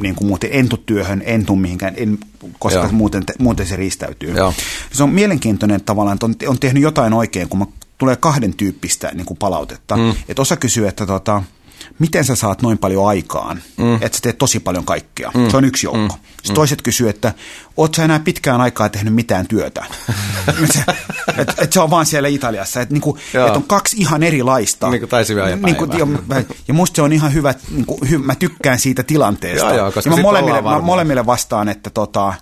Niin 0.00 0.14
kuin 0.14 0.28
muuten 0.28 0.50
en 0.52 0.68
tuu 0.68 0.82
työhön, 0.86 1.22
en 1.26 1.46
tuu 1.46 1.56
mihinkään, 1.56 1.94
en, 1.96 2.18
koska 2.58 2.80
Joo. 2.80 2.92
muuten, 2.92 3.24
muuten 3.38 3.66
se 3.66 3.76
riistäytyy. 3.76 4.34
Joo. 4.34 4.54
Se 4.92 5.02
on 5.02 5.10
mielenkiintoinen 5.10 5.84
tavallaan, 5.84 6.14
että 6.14 6.26
on, 6.26 6.34
on 6.46 6.58
tehnyt 6.58 6.82
jotain 6.82 7.12
oikein, 7.12 7.48
kun 7.48 7.58
mä, 7.58 7.66
tulee 7.98 8.16
kahden 8.16 8.54
tyyppistä 8.54 9.10
niin 9.14 9.26
kuin 9.26 9.38
palautetta. 9.38 9.96
Mm. 9.96 10.14
Et 10.28 10.38
osa 10.38 10.56
kysyy, 10.56 10.88
että 10.88 11.06
tota, 11.06 11.42
miten 11.98 12.24
sä 12.24 12.36
saat 12.36 12.62
noin 12.62 12.78
paljon 12.78 13.08
aikaan, 13.08 13.62
mm. 13.76 13.94
että 13.94 14.18
sä 14.18 14.22
teet 14.22 14.38
tosi 14.38 14.60
paljon 14.60 14.84
kaikkea. 14.84 15.30
Mm. 15.34 15.50
Se 15.50 15.56
on 15.56 15.64
yksi 15.64 15.86
joukko. 15.86 16.14
Mm. 16.14 16.26
Sitten 16.36 16.54
toiset 16.54 16.82
kysyy, 16.82 17.08
että 17.08 17.34
oot 17.76 17.94
sä 17.94 18.04
enää 18.04 18.18
pitkään 18.18 18.60
aikaa 18.60 18.88
tehnyt 18.88 19.14
mitään 19.14 19.46
työtä. 19.46 19.84
että 21.38 21.54
et 21.58 21.72
se 21.72 21.80
on 21.80 21.90
vaan 21.90 22.06
siellä 22.06 22.28
Italiassa. 22.28 22.80
Että 22.80 22.94
niinku, 22.94 23.18
et 23.48 23.56
on 23.56 23.62
kaksi 23.62 23.96
ihan 23.96 24.22
erilaista. 24.22 24.90
Niin 24.90 25.00
kuin 25.00 25.10
taisivia 25.10 25.48
ja 25.48 25.56
niinku, 25.56 25.84
ja, 25.84 26.06
ja 26.68 26.74
musta 26.74 26.96
se 26.96 27.02
on 27.02 27.12
ihan 27.12 27.34
hyvä, 27.34 27.54
niinku, 27.70 27.98
hy, 28.10 28.18
mä 28.18 28.34
tykkään 28.34 28.78
siitä 28.78 29.02
tilanteesta. 29.02 29.66
Joo, 29.66 29.76
joo, 29.76 29.92
ja 30.04 30.10
mä 30.10 30.16
molemmille, 30.16 30.62
mä 30.62 30.80
molemmille 30.80 31.26
vastaan, 31.26 31.68
että 31.68 31.90
tota, 31.90 32.34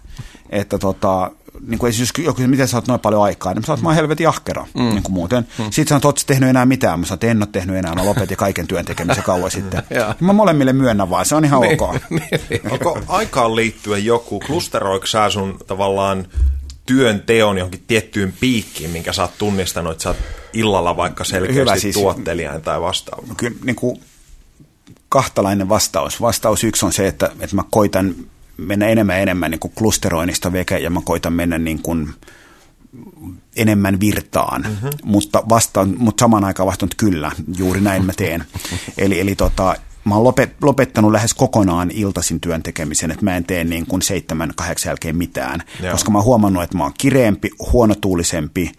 että 0.51 0.79
tota, 0.79 1.31
niin 1.67 1.79
kuin 1.79 1.93
jos 1.99 2.13
joku, 2.19 2.43
miten 2.47 2.69
sä 2.69 2.77
oot 2.77 2.89
noin 2.89 3.01
paljon 3.01 3.23
aikaa, 3.23 3.55
niin 3.55 3.59
että 3.59 3.83
mä 3.83 3.89
oon 3.89 3.97
helvetin 3.97 4.29
ahkera 4.29 4.67
mm. 4.75 4.83
niin 4.83 5.03
kuin 5.03 5.13
muuten. 5.13 5.47
Mm. 5.59 5.65
Sitten 5.65 5.87
sanoin, 5.89 5.99
että 5.99 6.09
oot 6.09 6.23
tehnyt 6.27 6.49
enää 6.49 6.67
mitään. 6.67 7.01
Mä 7.01 7.07
sanoin, 7.07 7.17
että 7.17 7.27
en 7.27 7.43
ole 7.43 7.49
tehnyt 7.53 7.77
enää, 7.77 7.95
mä 7.95 8.05
lopetin 8.05 8.37
kaiken 8.37 8.67
työn 8.67 8.85
tekemisen 8.85 9.25
kauan 9.25 9.51
sitten. 9.61 9.83
mä 10.21 10.33
molemmille 10.33 10.73
myönnän 10.73 11.11
vaan, 11.11 11.27
se 11.27 11.35
on 11.35 11.45
ihan 11.45 11.61
niin, 11.61 11.83
ok. 11.83 12.01
Niin. 12.11 12.73
Onko 12.73 12.99
aikaan 13.09 13.57
liittyen 13.57 14.05
joku, 14.05 14.41
klusteroiko 14.41 15.07
sä 15.07 15.31
sun 15.31 15.59
tavallaan 15.67 16.27
työn 16.87 17.21
teon 17.21 17.59
johonkin 17.59 17.85
tiettyyn 17.87 18.35
piikkiin, 18.41 18.91
minkä 18.91 19.13
sä 19.13 19.23
oot 19.23 19.39
tunnistanut, 19.39 19.93
että 19.93 20.03
sä 20.03 20.09
oot 20.09 20.19
illalla 20.53 20.97
vaikka 20.97 21.25
selkeästi 21.25 21.61
Hyvä, 21.61 21.77
siis, 21.77 21.95
tuottelijain 21.95 22.63
tai 22.63 22.81
vastaava? 22.81 23.35
Kyllä 23.37 23.57
niin 23.65 23.77
kuin 23.77 24.01
kahtalainen 25.09 25.69
vastaus. 25.69 26.21
Vastaus 26.21 26.65
yksi 26.65 26.87
on 26.87 26.93
se, 26.93 27.07
että, 27.07 27.31
että 27.41 27.57
mä 27.57 27.65
koitan 27.71 28.15
mennä 28.57 28.87
enemmän 28.89 29.17
ja 29.17 29.23
enemmän 29.23 29.51
niin 29.51 29.59
kuin 29.59 29.73
klusteroinnista 29.75 30.53
veke 30.53 30.79
ja 30.79 30.91
mä 30.91 31.01
koitan 31.05 31.33
mennä 31.33 31.59
niin 31.59 31.83
kuin 31.83 32.09
enemmän 33.57 34.01
virtaan, 34.01 34.63
mm-hmm. 34.63 34.91
mutta, 35.05 35.43
vastaan, 35.49 35.95
mutta 35.99 36.23
samaan 36.23 36.45
aikaan 36.45 36.67
vastaan, 36.67 36.87
että 36.87 36.97
kyllä, 36.97 37.33
juuri 37.57 37.81
näin 37.81 38.05
mä 38.05 38.13
teen. 38.17 38.45
eli, 38.99 39.21
eli 39.21 39.35
tota, 39.35 39.77
mä 40.05 40.15
oon 40.15 40.25
lopet, 40.25 40.57
lopettanut 40.63 41.13
lähes 41.13 41.35
kokonaan 41.35 41.91
iltaisin 41.91 42.41
työn 42.41 42.63
tekemisen, 42.63 43.11
että 43.11 43.25
mä 43.25 43.37
en 43.37 43.45
tee 43.45 43.65
niin 43.65 43.87
kuin 43.87 44.03
seitsemän, 44.03 44.53
kahdeksan 44.57 44.91
jälkeen 44.91 45.17
mitään, 45.17 45.63
Joo. 45.83 45.93
koska 45.93 46.11
mä 46.11 46.19
oon 46.19 46.25
huomannut, 46.25 46.63
että 46.63 46.77
mä 46.77 46.85
oon 46.85 46.93
kireempi, 46.99 47.51
huonotuulisempi, 47.73 48.73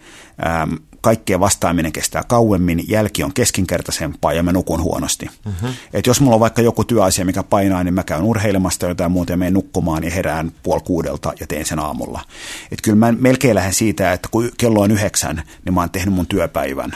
ähm, 0.46 0.74
kaikkea 1.06 1.40
vastaaminen 1.40 1.92
kestää 1.92 2.22
kauemmin, 2.28 2.84
jälki 2.88 3.22
on 3.22 3.32
keskinkertaisempaa 3.32 4.32
ja 4.32 4.42
mä 4.42 4.52
nukun 4.52 4.82
huonosti. 4.82 5.30
Mm-hmm. 5.44 5.68
Et 5.92 6.06
jos 6.06 6.20
mulla 6.20 6.34
on 6.34 6.40
vaikka 6.40 6.62
joku 6.62 6.84
työasia, 6.84 7.24
mikä 7.24 7.42
painaa, 7.42 7.84
niin 7.84 7.94
mä 7.94 8.02
käyn 8.02 8.22
urheilemasta 8.22 8.86
jotain 8.86 9.12
muuta 9.12 9.32
ja 9.32 9.36
menen 9.36 9.54
nukkumaan 9.54 10.04
ja 10.04 10.10
herään 10.10 10.52
puoli 10.62 10.80
kuudelta 10.84 11.32
ja 11.40 11.46
teen 11.46 11.66
sen 11.66 11.78
aamulla. 11.78 12.20
Et 12.72 12.78
kyllä 12.82 12.96
mä 12.96 13.12
melkein 13.12 13.54
lähden 13.54 13.74
siitä, 13.74 14.12
että 14.12 14.28
kun 14.30 14.50
kello 14.58 14.80
on 14.80 14.90
yhdeksän, 14.90 15.42
niin 15.64 15.74
mä 15.74 15.80
oon 15.80 15.90
tehnyt 15.90 16.14
mun 16.14 16.26
työpäivän 16.26 16.92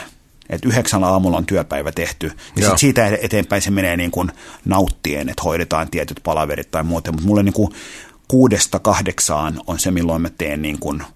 että 0.49 0.69
yhdeksän 0.69 1.03
aamulla 1.03 1.37
on 1.37 1.45
työpäivä 1.45 1.91
tehty. 1.91 2.31
Ja 2.55 2.69
sit 2.69 2.77
siitä 2.77 3.17
eteenpäin 3.21 3.61
se 3.61 3.71
menee 3.71 3.97
niin 3.97 4.11
kuin 4.11 4.31
nauttien, 4.65 5.29
että 5.29 5.43
hoidetaan 5.43 5.89
tietyt 5.89 6.19
palaverit 6.23 6.71
tai 6.71 6.83
muuten. 6.83 7.13
Mutta 7.13 7.27
mulle 7.27 7.43
niin 7.43 7.53
kuin 7.53 7.71
kuudesta 8.27 8.79
kahdeksaan 8.79 9.61
on 9.67 9.79
se, 9.79 9.91
milloin 9.91 10.21
mä 10.21 10.29
teen 10.29 10.61
niin 10.61 10.79
kuin– 10.79 11.03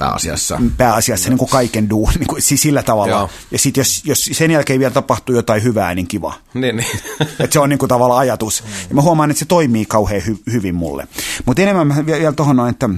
pääasiassa. 0.00 0.60
Pääasiassa 0.76 1.28
niin 1.28 1.38
kuin 1.38 1.48
kaiken 1.48 1.90
duun, 1.90 2.12
niin 2.18 2.26
kuin, 2.26 2.42
siis 2.42 2.62
sillä 2.62 2.82
tavalla. 2.82 3.16
Joo. 3.16 3.30
Ja 3.50 3.58
sitten 3.58 3.80
jos, 3.80 4.02
jos 4.04 4.30
sen 4.32 4.50
jälkeen 4.50 4.80
vielä 4.80 4.94
tapahtuu 4.94 5.34
jotain 5.34 5.62
hyvää, 5.62 5.94
niin 5.94 6.06
kiva. 6.06 6.34
Niin, 6.54 6.76
niin. 6.76 6.88
että 7.40 7.52
se 7.52 7.60
on 7.60 7.68
niin 7.68 7.78
kuin 7.78 7.88
tavallaan 7.88 8.20
ajatus. 8.20 8.64
Ja 8.88 8.94
mä 8.94 9.02
huomaan, 9.02 9.30
että 9.30 9.38
se 9.38 9.44
toimii 9.44 9.86
kauhean 9.86 10.22
hy- 10.22 10.52
hyvin 10.52 10.74
mulle. 10.74 11.08
Mutta 11.46 11.62
enemmän 11.62 11.86
mä 11.86 12.06
vielä 12.06 12.32
tuohon 12.32 12.56
noin, 12.56 12.70
että 12.70 12.88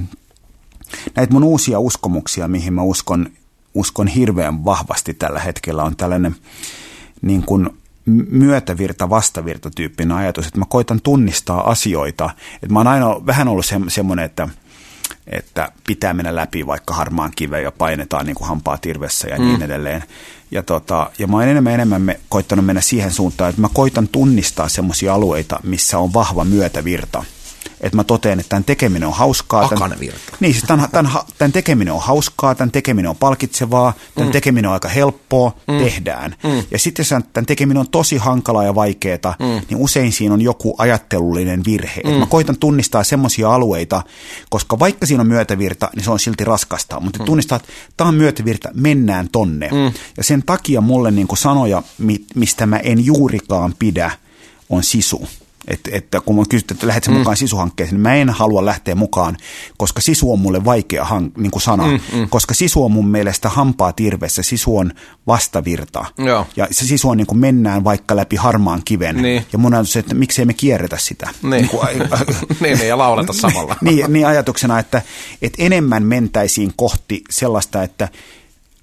näitä 1.16 1.32
mun 1.32 1.44
uusia 1.44 1.78
uskomuksia, 1.78 2.48
mihin 2.48 2.72
mä 2.72 2.82
uskon, 2.82 3.28
uskon 3.74 4.06
hirveän 4.06 4.64
vahvasti 4.64 5.14
tällä 5.14 5.40
hetkellä, 5.40 5.84
on 5.84 5.96
tällainen 5.96 6.36
niin 7.22 7.42
kuin 7.42 7.70
myötävirta, 8.30 9.10
vastavirta 9.10 9.70
tyyppinen 9.70 10.16
ajatus, 10.16 10.46
että 10.46 10.58
mä 10.58 10.64
koitan 10.68 11.00
tunnistaa 11.00 11.70
asioita. 11.70 12.30
Että 12.54 12.72
mä 12.72 12.78
oon 12.78 12.86
aina 12.86 13.26
vähän 13.26 13.48
ollut 13.48 13.66
se, 13.66 13.80
semmoinen, 13.88 14.24
että– 14.24 14.48
että 15.26 15.72
pitää 15.86 16.14
mennä 16.14 16.36
läpi 16.36 16.66
vaikka 16.66 16.94
harmaan 16.94 17.32
kiveen 17.36 17.62
ja 17.62 17.72
painetaan 17.72 18.26
niin 18.26 18.36
kuin 18.36 18.48
hampaa 18.48 18.78
tirvessä 18.78 19.28
ja 19.28 19.38
niin 19.38 19.58
mm. 19.58 19.62
edelleen. 19.62 20.04
Ja, 20.50 20.62
tota, 20.62 21.10
ja 21.18 21.26
mä 21.26 21.36
oon 21.36 21.48
enemmän 21.48 21.74
enemmän 21.74 22.02
me, 22.02 22.20
koittanut 22.28 22.66
mennä 22.66 22.80
siihen 22.80 23.10
suuntaan, 23.10 23.50
että 23.50 23.62
mä 23.62 23.68
koitan 23.74 24.08
tunnistaa 24.08 24.68
semmoisia 24.68 25.14
alueita, 25.14 25.60
missä 25.62 25.98
on 25.98 26.12
vahva 26.12 26.44
myötävirta– 26.44 27.24
että 27.80 27.96
mä 27.96 28.04
totean, 28.04 28.40
että 28.40 28.48
tämän 28.48 28.64
tekeminen 28.64 29.08
on 29.08 29.14
hauskaa. 29.14 29.68
Tämän, 29.68 29.96
niin, 30.40 30.54
siis 30.54 30.64
tämän, 30.64 30.88
tämän, 30.92 31.12
tämän 31.38 31.52
tekeminen 31.52 31.94
on 31.94 32.02
hauskaa, 32.02 32.54
tämän 32.54 32.70
tekeminen 32.70 33.08
on 33.08 33.16
palkitsevaa, 33.16 33.92
tämän 34.14 34.28
mm. 34.28 34.32
tekeminen 34.32 34.68
on 34.68 34.74
aika 34.74 34.88
helppoa, 34.88 35.56
mm. 35.68 35.78
tehdään. 35.78 36.36
Mm. 36.44 36.62
Ja 36.70 36.78
sitten 36.78 37.02
jos 37.02 37.22
tämän 37.32 37.46
tekeminen 37.46 37.80
on 37.80 37.88
tosi 37.88 38.16
hankalaa 38.16 38.64
ja 38.64 38.74
vaikeaa, 38.74 39.36
mm. 39.38 39.46
niin 39.46 39.76
usein 39.76 40.12
siinä 40.12 40.34
on 40.34 40.42
joku 40.42 40.74
ajattelullinen 40.78 41.64
virhe. 41.64 42.00
Mm. 42.04 42.10
mä 42.10 42.26
koitan 42.26 42.56
tunnistaa 42.56 43.04
semmoisia 43.04 43.54
alueita, 43.54 44.02
koska 44.50 44.78
vaikka 44.78 45.06
siinä 45.06 45.20
on 45.20 45.26
myötävirta, 45.26 45.90
niin 45.96 46.04
se 46.04 46.10
on 46.10 46.20
silti 46.20 46.44
raskasta. 46.44 47.00
Mutta 47.00 47.18
mm. 47.18 47.24
tunnistaa, 47.24 47.56
että 47.56 47.68
tämä 47.96 48.08
on 48.08 48.14
myötävirta, 48.14 48.68
mennään 48.74 49.28
tonne. 49.32 49.68
Mm. 49.68 49.92
Ja 50.16 50.24
sen 50.24 50.42
takia 50.42 50.80
mulle 50.80 51.10
niin 51.10 51.28
sanoja, 51.34 51.82
mistä 52.34 52.66
mä 52.66 52.76
en 52.76 53.04
juurikaan 53.04 53.74
pidä, 53.78 54.10
on 54.70 54.82
sisu. 54.82 55.28
Että, 55.68 55.90
että 55.92 56.20
kun 56.20 56.36
mä 56.36 56.42
kysytty, 56.48 56.74
että 56.74 56.86
lähdet 56.86 57.08
mm. 57.08 57.14
mukaan 57.14 57.36
sisuhankkeeseen, 57.36 57.94
niin 57.94 58.02
mä 58.02 58.14
en 58.14 58.30
halua 58.30 58.64
lähteä 58.64 58.94
mukaan, 58.94 59.36
koska 59.76 60.00
sisu 60.00 60.32
on 60.32 60.38
mulle 60.38 60.64
vaikea 60.64 61.04
hank, 61.04 61.36
niin 61.36 61.50
kuin 61.50 61.62
sana. 61.62 61.86
Mm, 61.86 62.00
mm. 62.12 62.28
Koska 62.28 62.54
sisu 62.54 62.84
on 62.84 62.92
mun 62.92 63.08
mielestä 63.08 63.48
hampaa 63.48 63.92
tirvessä, 63.92 64.42
sisu 64.42 64.76
on 64.76 64.92
vastavirta. 65.26 66.04
Joo. 66.18 66.46
Ja 66.56 66.68
se 66.70 66.86
sisu 66.86 67.08
on 67.08 67.16
niin 67.16 67.26
kuin 67.26 67.38
mennään 67.38 67.84
vaikka 67.84 68.16
läpi 68.16 68.36
harmaan 68.36 68.82
kiven. 68.84 69.22
Niin. 69.22 69.46
Ja 69.52 69.58
mun 69.58 69.74
ajatus, 69.74 69.96
että 69.96 70.14
miksei 70.14 70.44
me 70.44 70.54
kierretä 70.54 70.98
sitä. 70.98 71.28
Niin, 71.42 71.50
niin, 71.50 71.68
kuin, 71.68 71.88
niin, 72.60 72.78
niin 72.78 72.88
ja 72.88 72.98
lauleta 72.98 73.32
samalla. 73.42 73.76
niin, 73.80 74.12
niin 74.12 74.26
ajatuksena, 74.26 74.78
että, 74.78 75.02
että 75.42 75.62
enemmän 75.62 76.02
mentäisiin 76.02 76.72
kohti 76.76 77.22
sellaista, 77.30 77.82
että 77.82 78.08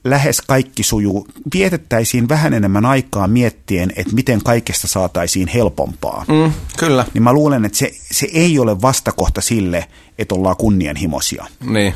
lähes 0.03 0.41
kaikki 0.41 0.83
sujuu, 0.83 1.27
vietettäisiin 1.53 2.29
vähän 2.29 2.53
enemmän 2.53 2.85
aikaa 2.85 3.27
miettien, 3.27 3.93
että 3.95 4.15
miten 4.15 4.43
kaikesta 4.43 4.87
saataisiin 4.87 5.47
helpompaa. 5.47 6.25
Mm, 6.27 6.53
kyllä. 6.77 7.05
Niin 7.13 7.23
mä 7.23 7.33
luulen, 7.33 7.65
että 7.65 7.77
se, 7.77 7.91
se 8.11 8.27
ei 8.33 8.59
ole 8.59 8.81
vastakohta 8.81 9.41
sille, 9.41 9.87
että 10.17 10.35
ollaan 10.35 10.57
kunnianhimoisia. 10.57 11.45
Niin. 11.63 11.93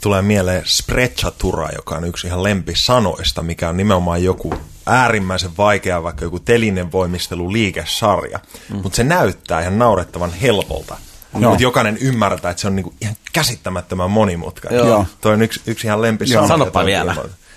Tulee 0.00 0.22
mieleen 0.22 0.62
Sprezzatura, 0.66 1.68
joka 1.76 1.94
on 1.94 2.04
yksi 2.04 2.26
ihan 2.26 2.42
lempisanoista, 2.42 3.42
mikä 3.42 3.68
on 3.68 3.76
nimenomaan 3.76 4.24
joku 4.24 4.54
äärimmäisen 4.86 5.56
vaikea, 5.58 6.02
vaikka 6.02 6.24
joku 6.24 6.40
telinen 6.40 6.92
voimistelu 6.92 7.52
liikesarja. 7.52 8.40
Mm. 8.72 8.76
Mutta 8.82 8.96
se 8.96 9.04
näyttää 9.04 9.60
ihan 9.60 9.78
naurettavan 9.78 10.32
helpolta. 10.32 10.96
Mutta 11.40 11.62
jokainen 11.62 11.98
ymmärtää, 12.00 12.50
että 12.50 12.60
se 12.60 12.66
on 12.66 12.76
niinku 12.76 12.94
ihan 13.00 13.16
käsittämättömän 13.32 14.10
monimutkainen. 14.10 14.86
Joo. 14.86 15.06
Toi 15.20 15.32
on 15.32 15.42
yksi, 15.42 15.60
yksi 15.66 15.86
ihan 15.86 16.02
lempisana. 16.02 16.48
Sanoppa 16.48 16.84
vielä. 16.84 17.16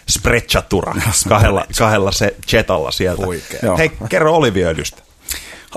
Sprecciatura, 0.10 0.96
kahdella, 1.30 1.66
kahdella 1.78 2.12
se 2.12 2.36
chetalla 2.48 2.92
sieltä. 2.92 3.26
Huikea. 3.26 3.76
Hei, 3.78 3.92
kerro 4.10 4.36
oliviöljystä. 4.36 5.02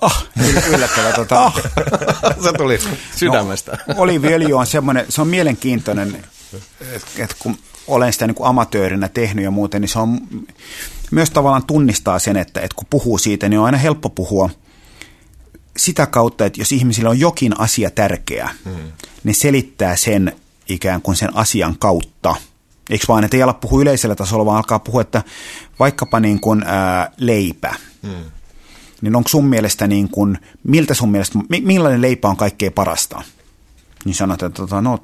Ah, 0.01 0.27
yllättävää. 0.69 1.13
Tota. 1.13 1.45
Ah, 1.45 1.55
se 2.45 2.53
tuli 2.57 2.79
sydämestä. 3.17 3.79
No, 3.87 3.95
oliviöljy 3.97 4.53
on 4.53 4.67
semmoinen, 4.67 5.07
se 5.09 5.21
on 5.21 5.29
mielenkiintoinen, 5.29 6.25
että 7.19 7.37
kun 7.39 7.59
olen 7.87 8.13
sitä 8.13 8.27
niin 8.27 8.35
kuin 8.35 8.49
amatöörinä 8.49 9.09
tehnyt 9.09 9.45
ja 9.45 9.51
muuten, 9.51 9.81
niin 9.81 9.89
se 9.89 9.99
on 9.99 10.21
myös 11.11 11.31
tavallaan 11.31 11.67
tunnistaa 11.67 12.19
sen, 12.19 12.37
että, 12.37 12.61
että 12.61 12.75
kun 12.77 12.87
puhuu 12.91 13.19
siitä, 13.19 13.49
niin 13.49 13.59
on 13.59 13.67
aina 13.67 13.79
helppo 13.79 14.11
puhua– 14.11 14.51
sitä 15.77 16.07
kautta, 16.07 16.45
että 16.47 16.61
jos 16.61 16.73
ihmisillä 16.73 17.11
on 17.11 17.21
jokin 17.21 17.61
asia 17.61 17.91
tärkeä, 17.91 18.51
hmm. 18.65 18.93
niin 19.25 19.35
selittää 19.35 19.97
sen 19.97 20.33
ikään 20.69 21.03
kuin 21.03 21.17
sen 21.17 21.37
asian 21.37 21.79
kautta. 21.79 22.35
Eikö 22.91 23.05
vaan, 23.09 23.25
että 23.25 23.37
ei 23.37 23.43
ala 23.43 23.53
puhua 23.53 23.83
yleisellä 23.83 24.15
tasolla, 24.15 24.47
vaan 24.47 24.57
alkaa 24.57 24.79
puhua, 24.79 25.01
että 25.01 25.23
vaikkapa 25.79 26.21
niin 26.21 26.41
kuin, 26.41 26.63
ää, 26.63 27.13
leipä. 27.17 27.75
Hmm. 28.03 28.25
Niin 29.01 29.17
onko 29.17 29.29
sun 29.29 29.45
mielestä, 29.45 29.87
niin 29.87 30.09
kuin, 30.09 30.39
miltä 30.65 30.95
sun 30.95 31.11
mielestä, 31.11 31.39
millainen 31.63 32.03
leipä 32.03 32.29
on 32.29 32.37
kaikkein 32.37 32.73
parasta? 32.73 33.23
Niin 34.05 34.15
sanot, 34.15 34.43
että 34.43 34.57
tota, 34.57 34.81
no 34.81 34.99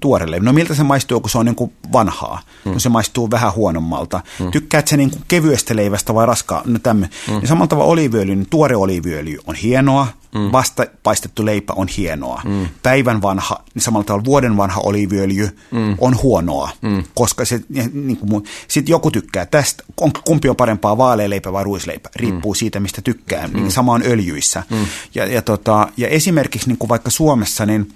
tuore 0.00 0.30
leipä. 0.30 0.44
No 0.44 0.52
miltä 0.52 0.74
se 0.74 0.82
maistuu, 0.82 1.20
kun 1.20 1.30
se 1.30 1.38
on 1.38 1.46
niin 1.46 1.56
kuin 1.56 1.72
vanhaa? 1.92 2.42
Mm. 2.64 2.72
No 2.72 2.78
se 2.78 2.88
maistuu 2.88 3.30
vähän 3.30 3.54
huonommalta. 3.54 4.20
Mm. 4.40 4.50
Tykkäätkö 4.50 4.90
se 4.90 4.96
niin 4.96 5.10
kuin 5.10 5.22
kevyestä 5.28 5.76
leivästä 5.76 6.14
vai 6.14 6.26
raskaa? 6.26 6.62
No 6.64 6.78
tämmö. 6.78 7.06
Mm. 7.28 7.34
Niin 7.34 7.48
samalla 7.48 7.66
tavalla 7.66 7.92
oliiviöljy, 7.92 8.36
niin 8.36 8.50
tuore 8.50 8.76
oliiviöljy 8.76 9.38
on 9.46 9.54
hienoa, 9.54 10.06
mm. 10.34 10.52
vasta 10.52 10.86
paistettu 11.02 11.46
leipä 11.46 11.72
on 11.72 11.88
hienoa. 11.88 12.42
Mm. 12.44 12.66
Päivän 12.82 13.22
vanha, 13.22 13.62
niin 13.74 13.82
samalla 13.82 14.04
tavalla 14.04 14.24
vuoden 14.24 14.56
vanha 14.56 14.80
oliiviöljy 14.84 15.58
mm. 15.70 15.96
on 15.98 16.22
huonoa, 16.22 16.70
mm. 16.82 17.04
koska 17.14 17.44
se, 17.44 17.60
niin 17.92 18.16
kuin, 18.16 18.44
sit 18.68 18.88
joku 18.88 19.10
tykkää 19.10 19.46
tästä, 19.46 19.84
on, 20.00 20.10
kumpi 20.26 20.48
on 20.48 20.56
parempaa, 20.56 20.98
vaalealeipä 20.98 21.52
vai 21.52 21.64
ruisleipä, 21.64 22.08
riippuu 22.16 22.52
mm. 22.52 22.56
siitä, 22.56 22.80
mistä 22.80 23.02
tykkää. 23.02 23.48
Mm. 23.48 23.54
Niin 23.54 23.72
sama 23.72 23.92
on 23.92 24.02
öljyissä. 24.06 24.62
Mm. 24.70 24.86
Ja, 25.14 25.26
ja, 25.26 25.42
tota, 25.42 25.88
ja 25.96 26.08
esimerkiksi 26.08 26.68
niin 26.68 26.78
kuin 26.78 26.88
vaikka 26.88 27.10
Suomessa, 27.10 27.66
niin 27.66 27.92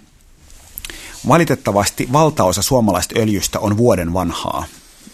Valitettavasti 1.29 2.09
valtaosa 2.13 2.63
suomalaista 2.63 3.15
öljystä 3.19 3.61
on 3.61 3.77
vuoden 3.77 4.13
vanhaa. 4.13 4.65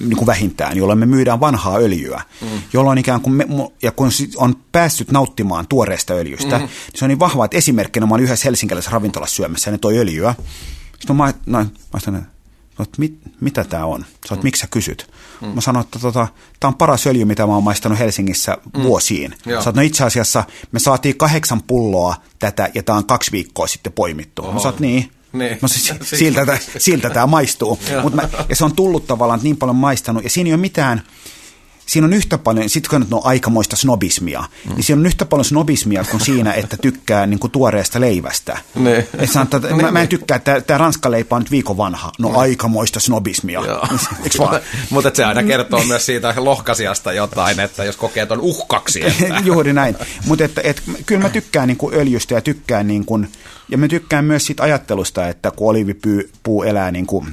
niin 0.00 0.16
kuin 0.16 0.26
vähintään, 0.26 0.76
jolloin 0.76 0.98
me 0.98 1.06
myydään 1.06 1.40
vanhaa 1.40 1.76
öljyä, 1.76 2.22
mm. 2.40 2.48
jolloin 2.72 2.98
ikään 2.98 3.20
kuin 3.20 3.34
me, 3.34 3.46
ja 3.82 3.92
kun 3.92 4.10
on 4.36 4.56
päässyt 4.72 5.10
nauttimaan 5.10 5.66
tuoreesta 5.66 6.14
öljystä, 6.14 6.58
mm. 6.58 6.64
niin 6.64 6.70
se 6.94 7.04
on 7.04 7.08
niin 7.08 7.18
vahva, 7.18 7.44
että 7.44 7.56
esimerkkinä 7.56 8.06
mä 8.06 8.14
olin 8.14 8.24
yhdessä 8.24 8.44
helsinkiläisessä 8.44 8.90
ravintolassa 8.90 9.36
syömässä 9.36 9.70
ja 9.70 9.72
ne 9.72 9.78
toi 9.78 9.98
öljyä. 9.98 10.34
Sitten 10.98 11.16
mä, 11.16 11.34
no, 11.46 11.58
mä 11.92 12.00
sanoin, 12.00 12.26
että 12.80 12.98
mit, 12.98 13.18
mitä 13.40 13.64
tämä 13.64 13.84
on? 13.84 14.04
Sä 14.28 14.34
mm. 14.34 14.40
miksi 14.42 14.60
sä 14.60 14.66
kysyt? 14.70 15.10
Mm. 15.40 15.48
Mä 15.48 15.60
sanoin, 15.60 15.84
että 15.84 15.98
tota, 15.98 16.28
tämä 16.60 16.68
on 16.68 16.74
paras 16.74 17.06
öljy, 17.06 17.24
mitä 17.24 17.46
mä 17.46 17.54
oon 17.54 17.64
maistanut 17.64 17.98
Helsingissä 17.98 18.58
mm. 18.76 18.82
vuosiin. 18.82 19.34
Sä 19.64 19.72
no 19.74 19.82
itse 19.82 20.04
asiassa 20.04 20.44
me 20.72 20.78
saatiin 20.78 21.16
kahdeksan 21.16 21.62
pulloa 21.62 22.16
tätä 22.38 22.70
ja 22.74 22.82
tämä 22.82 22.98
on 22.98 23.06
kaksi 23.06 23.32
viikkoa 23.32 23.66
sitten 23.66 23.92
poimittu. 23.92 24.42
Oho. 24.42 24.52
Mä 24.52 24.60
sanoin, 24.60 24.80
niin, 24.82 25.12
niin. 25.32 25.58
No 25.62 25.68
siis, 25.68 25.92
siltä, 26.18 26.58
siltä 26.78 27.10
tämä 27.10 27.26
maistuu. 27.26 27.78
Mut 28.02 28.14
mä, 28.14 28.28
ja 28.48 28.56
se 28.56 28.64
on 28.64 28.76
tullut 28.76 29.06
tavallaan 29.06 29.40
niin 29.42 29.56
paljon 29.56 29.76
maistanut, 29.76 30.24
ja 30.24 30.30
siinä 30.30 30.48
ei 30.48 30.54
ole 30.54 30.60
mitään, 30.60 31.02
siinä 31.92 32.04
on 32.04 32.12
yhtä 32.12 32.38
paljon, 32.38 32.68
sitten 32.68 32.90
kun 32.90 33.18
on 33.18 33.26
aikamoista 33.26 33.76
snobismia, 33.76 34.40
mm. 34.40 34.74
niin 34.74 34.82
siinä 34.82 35.00
on 35.00 35.06
yhtä 35.06 35.26
paljon 35.26 35.44
snobismia 35.44 36.04
kuin 36.10 36.20
siinä, 36.20 36.52
että 36.52 36.76
tykkää 36.76 37.26
niin 37.26 37.38
kuin 37.38 37.50
tuoreesta 37.50 38.00
leivästä. 38.00 38.58
Ne. 38.74 39.08
Et 39.18 39.30
sanoo, 39.30 39.48
että 39.56 39.74
mä, 39.74 39.90
mä 39.90 40.02
en 40.02 40.08
tykkää, 40.08 40.36
että 40.36 40.60
tämä 40.60 40.78
ranska 40.78 41.10
leipä 41.10 41.36
on 41.36 41.42
nyt 41.42 41.50
viikon 41.50 41.76
vanha. 41.76 42.12
No 42.18 42.28
ne. 42.28 42.38
aikamoista 42.38 43.00
snobismia. 43.00 43.60
Eikö 44.24 44.38
vaan? 44.38 44.60
Mutta 44.90 45.10
se 45.14 45.24
aina 45.24 45.42
kertoo 45.42 45.84
myös 45.84 46.06
siitä 46.06 46.34
lohkasiasta 46.36 47.12
jotain, 47.12 47.60
että 47.60 47.84
jos 47.84 47.96
kokee 47.96 48.26
on 48.30 48.40
uhkaksi. 48.40 49.04
Että. 49.06 49.40
Juuri 49.44 49.72
näin. 49.72 49.96
Mutta 50.26 50.44
et, 50.44 50.52
et, 50.64 50.82
kyllä 51.06 51.22
mä 51.22 51.28
tykkään 51.28 51.68
niin 51.68 51.78
kuin 51.78 51.94
öljystä 51.94 52.34
ja 52.34 52.40
tykkään 52.40 52.86
niin 52.86 53.04
kuin, 53.04 53.28
ja 53.68 53.78
mä 53.78 53.88
tykkään 53.88 54.24
myös 54.24 54.46
siitä 54.46 54.62
ajattelusta, 54.62 55.28
että 55.28 55.50
kun 55.50 55.70
olivipuu 55.70 56.62
elää 56.62 56.90
niin 56.90 57.06
kuin 57.06 57.26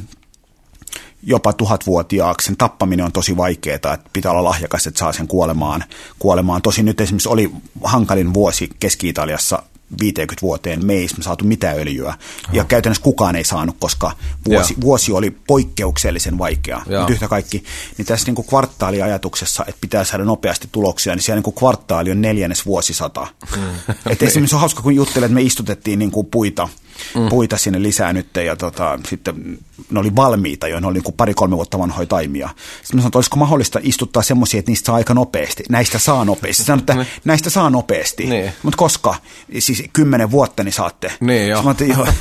jopa 1.24 1.54
tuhatvuotiaaksi. 1.54 2.46
Sen 2.46 2.58
tappaminen 2.58 3.06
on 3.06 3.12
tosi 3.12 3.38
vaikeaa, 3.38 3.76
että 3.76 4.00
pitää 4.14 4.32
olla 4.32 4.44
lahjakas, 4.44 4.88
että 4.88 5.00
saa 5.00 5.14
sen 5.14 5.28
kuolemaan. 5.28 5.84
kuolemaan. 6.20 6.62
Tosin 6.62 6.86
nyt 6.86 7.02
esimerkiksi 7.02 7.30
oli 7.30 7.52
hankalin 7.84 8.34
vuosi 8.34 8.70
Keski-Italiassa 8.80 9.64
50 10.02 10.42
vuoteen 10.42 10.86
me 10.86 10.94
ei 10.94 11.08
saatu 11.22 11.46
mitään 11.46 11.80
öljyä. 11.80 12.10
Aha. 12.10 12.18
Ja 12.54 12.64
käytännössä 12.64 13.04
kukaan 13.04 13.36
ei 13.36 13.44
saanut, 13.44 13.76
koska 13.80 14.12
vuosi, 14.48 14.76
vuosi 14.82 15.12
oli 15.12 15.32
poikkeuksellisen 15.48 16.38
vaikea. 16.38 16.78
Mutta 16.78 17.14
yhtä 17.14 17.28
kaikki, 17.28 17.64
niin 17.98 18.06
tässä 18.06 18.26
niin 18.26 18.36
kuin 18.36 18.48
kvartaaliajatuksessa, 18.48 19.66
että 19.68 19.82
pitää 19.82 20.04
saada 20.04 20.26
nopeasti 20.26 20.70
tuloksia, 20.72 21.16
niin 21.16 21.24
siellä 21.24 21.38
niin 21.38 21.44
kuin 21.44 21.56
kvartaali 21.56 22.12
on 22.12 22.22
neljännes 22.22 22.66
vuosisata. 22.66 23.28
Mm. 23.56 23.94
Et 24.10 24.24
esimerkiksi 24.24 24.56
on 24.56 24.60
hauska, 24.60 24.82
kun 24.82 24.96
juttelee, 24.96 25.26
että 25.26 25.36
me 25.36 25.42
istutettiin 25.42 26.00
niin 26.00 26.12
kuin 26.12 26.28
puita– 26.28 26.70
mm. 27.16 27.30
puita 27.30 27.58
sinne 27.58 27.82
lisää 27.82 28.14
nyt 28.14 28.28
ja 28.46 28.56
tota, 28.56 29.00
sitten 29.08 29.58
ne 29.92 30.00
oli 30.00 30.16
valmiita 30.16 30.68
jo, 30.68 30.80
ne 30.80 30.88
oli 30.88 31.00
niin 31.00 31.14
pari-kolme 31.14 31.56
vuotta 31.56 31.80
vanhoja 31.80 32.06
taimia. 32.08 32.50
Sitten 32.50 32.98
mä 32.98 33.02
sanoin, 33.02 33.08
että 33.08 33.18
olisiko 33.18 33.38
mahdollista 33.38 33.80
istuttaa 33.84 34.24
semmoisia, 34.24 34.60
että 34.60 34.72
niistä 34.72 34.86
saa 34.86 34.96
aika 34.96 35.14
nopeasti. 35.14 35.64
Näistä 35.70 36.00
saa 36.00 36.26
nopeasti. 36.26 36.64
Sanoin, 36.64 36.80
että 36.80 36.94
mm. 36.94 37.06
näistä 37.26 37.50
saa 37.50 37.70
nopeasti. 37.70 38.26
Niin. 38.26 38.52
Mutta 38.64 38.78
koska? 38.78 39.16
Siis 39.60 39.84
kymmenen 39.94 40.32
vuotta 40.32 40.64
niin 40.64 40.74
saatte. 40.74 41.14
Niin 41.20 41.50
jo. 41.50 41.64
Sitten 41.64 41.98
mä 41.98 42.14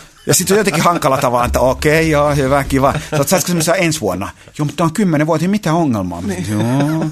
Ja 0.26 0.34
sitten 0.34 0.48
se 0.48 0.54
on 0.54 0.58
jotenkin 0.58 0.84
hankala 0.84 1.18
tavalla, 1.18 1.44
että 1.44 1.60
okei, 1.60 2.10
joo, 2.10 2.34
hyvä, 2.34 2.64
kiva. 2.64 2.94
Sä 3.10 3.24
saisiko 3.26 3.46
semmoisia 3.46 3.74
ensi 3.74 4.00
vuonna? 4.00 4.28
Joo, 4.58 4.66
mutta 4.66 4.84
on 4.84 4.92
kymmenen 4.92 5.26
vuotta, 5.26 5.48
mitä 5.48 5.74
ongelmaa? 5.74 6.20
Niin. 6.20 6.46
Joo. 6.50 7.04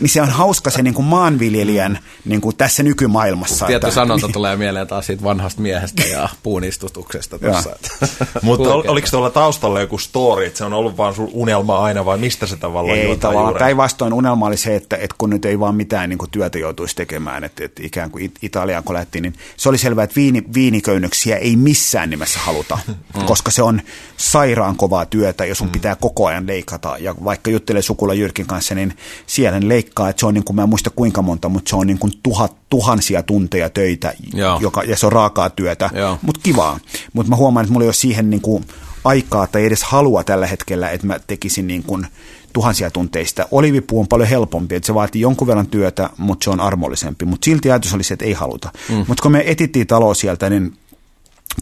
Niin 0.00 0.08
se 0.08 0.22
on 0.22 0.30
hauska 0.30 0.70
se 0.70 0.82
niin 0.82 0.94
kuin 0.94 1.06
maanviljelijän 1.06 1.98
niin 2.24 2.40
kuin 2.40 2.56
tässä 2.56 2.82
nykymaailmassa. 2.82 3.66
Tietty 3.66 3.90
sanonta 3.90 4.26
niin. 4.26 4.32
tulee 4.32 4.56
mieleen 4.56 4.86
taas 4.86 5.06
siitä 5.06 5.24
vanhasta 5.24 5.62
miehestä 5.62 6.02
ja 6.02 6.28
puunistutuksesta 6.42 7.38
tuossa. 7.38 7.76
mutta 8.42 8.74
ol, 8.74 8.82
oliko 8.86 9.08
tuolla 9.10 9.30
taustalla 9.30 9.80
joku 9.80 9.98
story, 9.98 10.46
että 10.46 10.58
se 10.58 10.64
on 10.64 10.72
ollut 10.72 10.96
vaan 10.96 11.14
sun 11.14 11.30
unelma 11.32 11.78
aina 11.78 12.04
vai 12.04 12.18
mistä 12.18 12.46
se 12.46 12.56
tavallaan 12.56 12.98
Ei 12.98 13.16
tavallaan, 13.16 13.54
päinvastoin 13.58 14.12
unelma 14.12 14.46
oli 14.46 14.56
se, 14.56 14.76
että, 14.76 14.96
että 14.96 15.14
kun 15.18 15.30
nyt 15.30 15.44
ei 15.44 15.60
vaan 15.60 15.74
mitään 15.74 16.08
niin 16.08 16.18
kuin 16.18 16.30
työtä 16.30 16.58
joutuisi 16.58 16.96
tekemään, 16.96 17.44
että, 17.44 17.64
että 17.64 17.82
ikään 17.84 18.10
kuin 18.10 18.32
Italiaan 18.42 18.84
kun 18.84 18.94
lähtiin, 18.94 19.22
niin 19.22 19.34
se 19.56 19.68
oli 19.68 19.78
selvää, 19.78 20.04
että 20.04 20.16
viini, 20.16 20.44
viiniköynnöksiä 20.54 21.36
ei 21.36 21.56
missään 21.56 22.10
nimessä 22.10 22.38
halua 22.38 22.57
haluta, 22.58 22.78
mm. 23.16 23.24
koska 23.26 23.50
se 23.50 23.62
on 23.62 23.80
sairaan 24.16 24.76
kovaa 24.76 25.06
työtä, 25.06 25.44
jos 25.44 25.58
sun 25.58 25.66
mm. 25.66 25.72
pitää 25.72 25.96
koko 25.96 26.26
ajan 26.26 26.46
leikata. 26.46 26.96
Ja 26.98 27.14
vaikka 27.24 27.50
juttelee 27.50 27.82
sukula 27.82 28.14
Jyrkin 28.14 28.46
kanssa, 28.46 28.74
niin 28.74 28.96
siellä 29.26 29.60
ne 29.60 29.68
leikkaa, 29.68 30.08
että 30.08 30.20
se 30.20 30.26
on 30.26 30.34
niin 30.34 30.44
kuin, 30.44 30.56
mä 30.56 30.62
en 30.62 30.68
muista 30.68 30.90
kuinka 30.90 31.22
monta, 31.22 31.48
mutta 31.48 31.70
se 31.70 31.76
on 31.76 31.86
niin 31.86 31.98
kuin 31.98 32.12
tuhat, 32.22 32.56
tuhansia 32.68 33.22
tunteja 33.22 33.70
töitä, 33.70 34.14
joka, 34.60 34.82
ja 34.82 34.96
se 34.96 35.06
on 35.06 35.12
raakaa 35.12 35.50
työtä, 35.50 35.90
mutta 36.22 36.40
kivaa. 36.42 36.80
Mutta 37.12 37.30
mä 37.30 37.36
huomaan, 37.36 37.64
että 37.64 37.72
mulla 37.72 37.84
ei 37.84 37.88
ole 37.88 37.94
siihen 37.94 38.30
niin 38.30 38.40
kuin 38.40 38.64
aikaa 39.04 39.46
tai 39.46 39.64
edes 39.64 39.82
halua 39.82 40.24
tällä 40.24 40.46
hetkellä, 40.46 40.90
että 40.90 41.06
mä 41.06 41.18
tekisin 41.26 41.66
niin 41.66 41.82
kuin 41.82 42.06
tuhansia 42.52 42.90
tunteista. 42.90 43.48
Olivipuu 43.50 44.00
on 44.00 44.08
paljon 44.08 44.28
helpompi, 44.28 44.74
että 44.74 44.86
se 44.86 44.94
vaatii 44.94 45.20
jonkun 45.20 45.46
verran 45.46 45.66
työtä, 45.66 46.10
mutta 46.16 46.44
se 46.44 46.50
on 46.50 46.60
armollisempi. 46.60 47.24
Mutta 47.24 47.44
silti 47.44 47.70
ajatus 47.70 47.94
oli 47.94 48.02
se, 48.02 48.14
että 48.14 48.24
ei 48.24 48.32
haluta. 48.32 48.70
Mm. 48.88 49.04
Mutta 49.08 49.22
kun 49.22 49.32
me 49.32 49.42
etittiin 49.46 49.86
taloa 49.86 50.14
sieltä, 50.14 50.50
niin 50.50 50.72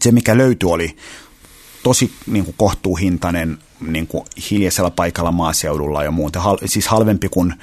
se, 0.01 0.11
mikä 0.11 0.37
löytyi, 0.37 0.69
oli 0.69 0.95
tosi 1.83 2.11
niin 2.27 2.45
kuin 2.45 2.55
kohtuuhintainen 2.57 3.57
niin 3.81 4.07
kuin 4.07 4.25
hiljaisella 4.51 4.89
paikalla 4.89 5.31
maaseudulla 5.31 6.03
ja 6.03 6.11
muuta. 6.11 6.39
Hal, 6.39 6.57
siis 6.65 6.87
halvempi 6.87 7.29
kuin 7.29 7.53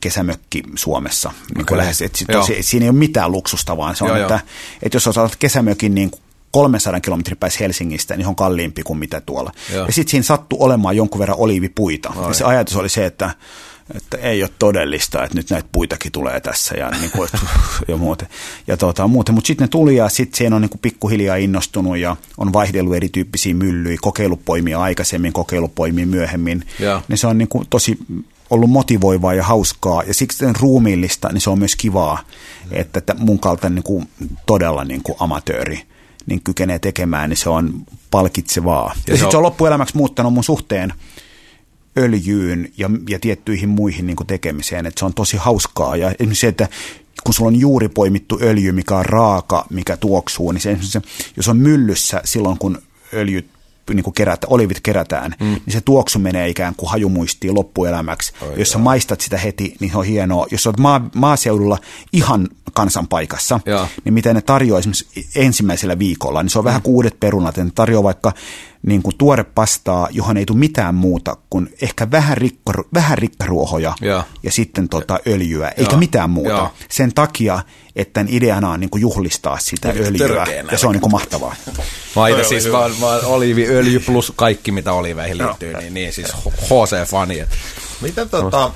kesämökki 0.00 0.62
Suomessa. 0.74 1.32
Niin 1.54 1.62
okay. 1.62 1.78
lähes, 1.78 2.02
et, 2.02 2.24
tosi, 2.32 2.62
siinä 2.62 2.84
ei 2.84 2.90
ole 2.90 2.98
mitään 2.98 3.32
luksusta, 3.32 3.76
vaan 3.76 3.96
se 3.96 4.04
on, 4.04 4.10
joo, 4.10 4.18
että, 4.18 4.34
joo. 4.34 4.40
että 4.82 4.96
jos 4.96 5.06
osaat 5.06 5.36
kesämökin 5.36 5.94
niin 5.94 6.10
300 6.50 7.00
kilometrin 7.00 7.38
päässä 7.38 7.58
Helsingistä, 7.60 8.16
niin 8.16 8.24
se 8.24 8.28
on 8.28 8.36
kalliimpi 8.36 8.82
kuin 8.82 8.98
mitä 8.98 9.20
tuolla. 9.20 9.52
Joo. 9.72 9.86
Ja 9.86 9.92
sitten 9.92 10.10
siinä 10.10 10.24
sattui 10.24 10.58
olemaan 10.60 10.96
jonkun 10.96 11.18
verran 11.18 11.38
oliivipuita. 11.38 12.12
Ai. 12.16 12.28
Ja 12.28 12.34
se 12.34 12.44
ajatus 12.44 12.76
oli 12.76 12.88
se, 12.88 13.06
että 13.06 13.30
että 13.94 14.16
ei 14.16 14.42
ole 14.42 14.50
todellista, 14.58 15.24
että 15.24 15.36
nyt 15.36 15.50
näitä 15.50 15.68
puitakin 15.72 16.12
tulee 16.12 16.40
tässä 16.40 16.76
ja, 16.76 16.90
niin 16.90 17.10
kuin, 17.10 17.28
ja 17.88 17.96
muuten. 17.96 18.28
Ja 18.66 18.76
tota, 18.76 19.08
muuten. 19.08 19.34
Mutta 19.34 19.46
sitten 19.46 19.64
ne 19.64 19.68
tuli 19.68 19.96
ja 19.96 20.08
sitten 20.08 20.38
siinä 20.38 20.56
on 20.56 20.62
niin 20.62 20.70
kuin 20.70 20.80
pikkuhiljaa 20.80 21.36
innostunut 21.36 21.98
ja 21.98 22.16
on 22.38 22.52
vaihdellut 22.52 22.94
erityyppisiä 22.94 23.54
myllyjä, 23.54 23.98
kokeilupoimia 24.00 24.80
aikaisemmin, 24.80 25.32
kokeilupoimia 25.32 26.06
myöhemmin. 26.06 26.64
Ja. 26.78 27.02
Niin 27.08 27.18
se 27.18 27.26
on 27.26 27.38
niin 27.38 27.48
kuin 27.48 27.66
tosi 27.70 27.98
ollut 28.50 28.70
motivoivaa 28.70 29.34
ja 29.34 29.44
hauskaa 29.44 30.02
ja 30.02 30.14
siksi 30.14 30.44
ruumiillista, 30.60 31.28
niin 31.32 31.40
se 31.40 31.50
on 31.50 31.58
myös 31.58 31.76
kivaa, 31.76 32.18
että, 32.70 32.98
että 32.98 33.14
mun 33.18 33.38
kaltainen 33.38 33.74
niin 33.74 33.82
kuin, 33.82 34.08
todella 34.46 34.84
niin 34.84 35.02
kuin 35.02 35.16
amatööri 35.20 35.82
niin 36.26 36.42
kykenee 36.42 36.78
tekemään, 36.78 37.30
niin 37.30 37.36
se 37.36 37.50
on 37.50 37.72
palkitsevaa. 38.10 38.84
Ja, 38.84 39.00
ja 39.08 39.16
sitten 39.16 39.30
se 39.30 39.36
on 39.36 39.42
loppuelämäksi 39.42 39.96
muuttanut 39.96 40.32
mun 40.32 40.44
suhteen 40.44 40.92
öljyyn 41.98 42.72
ja, 42.78 42.90
ja 43.08 43.18
tiettyihin 43.18 43.68
muihin 43.68 44.06
niin 44.06 44.16
kuin 44.16 44.26
tekemiseen, 44.26 44.86
että 44.86 44.98
se 44.98 45.04
on 45.04 45.14
tosi 45.14 45.36
hauskaa. 45.36 45.96
Ja 45.96 46.10
esimerkiksi 46.10 46.40
se, 46.40 46.48
että 46.48 46.68
kun 47.24 47.34
sulla 47.34 47.48
on 47.48 47.56
juuri 47.56 47.88
poimittu 47.88 48.38
öljy, 48.42 48.72
mikä 48.72 48.96
on 48.96 49.04
raaka, 49.04 49.66
mikä 49.70 49.96
tuoksuu, 49.96 50.52
niin 50.52 50.60
se, 50.60 50.78
se 50.80 51.02
jos 51.36 51.48
on 51.48 51.56
myllyssä 51.56 52.20
silloin, 52.24 52.58
kun 52.58 52.78
öljyt 53.12 53.46
niin 53.94 54.04
kuin 54.04 54.14
kerätä, 54.14 54.46
olivit 54.50 54.80
kerätään, 54.80 55.34
mm. 55.40 55.46
niin 55.46 55.72
se 55.72 55.80
tuoksu 55.80 56.18
menee 56.18 56.48
ikään 56.48 56.74
kuin 56.76 56.90
hajumuistiin 56.90 57.54
loppuelämäksi. 57.54 58.32
Oi, 58.40 58.58
jos 58.58 58.70
sä 58.70 58.78
maistat 58.78 59.20
sitä 59.20 59.38
heti, 59.38 59.76
niin 59.80 59.90
se 59.90 59.98
on 59.98 60.04
hienoa. 60.04 60.46
Jos 60.50 60.66
olet 60.66 60.78
maa, 60.78 61.10
maaseudulla 61.14 61.78
ihan 62.12 62.48
kansan 62.72 63.08
paikassa, 63.08 63.60
ja. 63.66 63.88
niin 64.04 64.14
mitä 64.14 64.34
ne 64.34 64.42
tarjoaa 64.42 64.78
esimerkiksi 64.78 65.28
ensimmäisellä 65.34 65.98
viikolla, 65.98 66.42
niin 66.42 66.50
se 66.50 66.58
on 66.58 66.64
mm. 66.64 66.66
vähän 66.66 66.82
kuudet 66.82 67.20
perunat. 67.20 67.56
Ne 67.56 67.70
tarjoaa 67.74 68.02
vaikka 68.02 68.32
niin 68.86 69.02
kuin 69.02 69.16
tuore 69.18 69.44
pastaa, 69.44 70.08
johon 70.10 70.36
ei 70.36 70.46
tule 70.46 70.58
mitään 70.58 70.94
muuta 70.94 71.36
kuin 71.50 71.74
ehkä 71.82 72.10
vähän, 72.10 72.36
rikko, 72.36 72.72
vähän 72.94 73.18
rikkaruohoja 73.18 73.94
ja, 74.00 74.24
ja 74.42 74.52
sitten 74.52 74.88
tota 74.88 75.18
öljyä, 75.26 75.68
eikä 75.68 75.92
ja. 75.92 75.98
mitään 75.98 76.30
muuta. 76.30 76.50
Ja. 76.50 76.70
Sen 76.90 77.14
takia, 77.14 77.60
että 77.96 78.24
ideana 78.28 78.70
on 78.70 78.80
niin 78.80 78.90
kuin 78.90 79.00
juhlistaa 79.00 79.58
sitä 79.58 79.92
niin, 79.92 80.06
öljyä, 80.06 80.46
ja 80.72 80.78
se 80.78 80.86
on 80.86 80.92
niin 80.92 81.00
kuin 81.00 81.12
mahtavaa. 81.12 81.54
Mä 82.16 82.28
itse 82.28 82.44
siis 82.44 82.72
vaan, 82.72 83.00
vaan 83.00 83.24
oliiviöljy 83.24 84.00
plus 84.00 84.32
kaikki, 84.36 84.72
mitä 84.72 84.92
oliveihin 84.92 85.38
liittyy, 85.38 85.76
niin, 85.76 85.94
niin 85.94 86.12
siis 86.12 86.32
HC-fani. 86.62 87.46
Mitä 88.00 88.26
tota, 88.26 88.70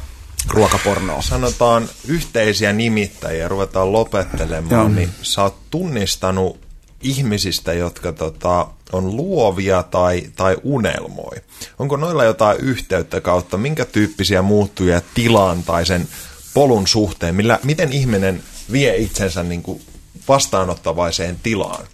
ruokapornoa. 0.49 1.23
Sanotaan 1.23 1.89
yhteisiä 2.07 2.73
nimittäjiä, 2.73 3.49
ruvetaan 3.49 3.93
lopettelemaan, 3.93 4.71
Joo. 4.71 4.89
niin 4.89 5.11
sä 5.23 5.43
oot 5.43 5.57
tunnistanut 5.71 6.70
ihmisistä, 7.01 7.73
jotka 7.73 8.13
tota, 8.13 8.67
on 8.93 9.17
luovia 9.17 9.83
tai, 9.83 10.23
tai 10.37 10.57
unelmoi. 10.63 11.37
Onko 11.79 11.97
noilla 11.97 12.25
jotain 12.25 12.61
yhteyttä 12.61 13.21
kautta, 13.21 13.57
minkä 13.57 13.85
tyyppisiä 13.85 14.43
muuttuja 14.43 15.01
tilaan 15.15 15.63
tai 15.63 15.87
sen 15.87 16.09
polun 16.55 16.87
suhteen, 16.87 17.35
millä, 17.35 17.59
miten 17.63 17.93
ihminen 17.93 18.43
vie 18.73 18.97
itsensä 18.97 19.43
niin 19.43 19.63
kuin 19.63 19.83
vastaanottavaiseen 20.29 21.37
tilaan? 21.43 21.87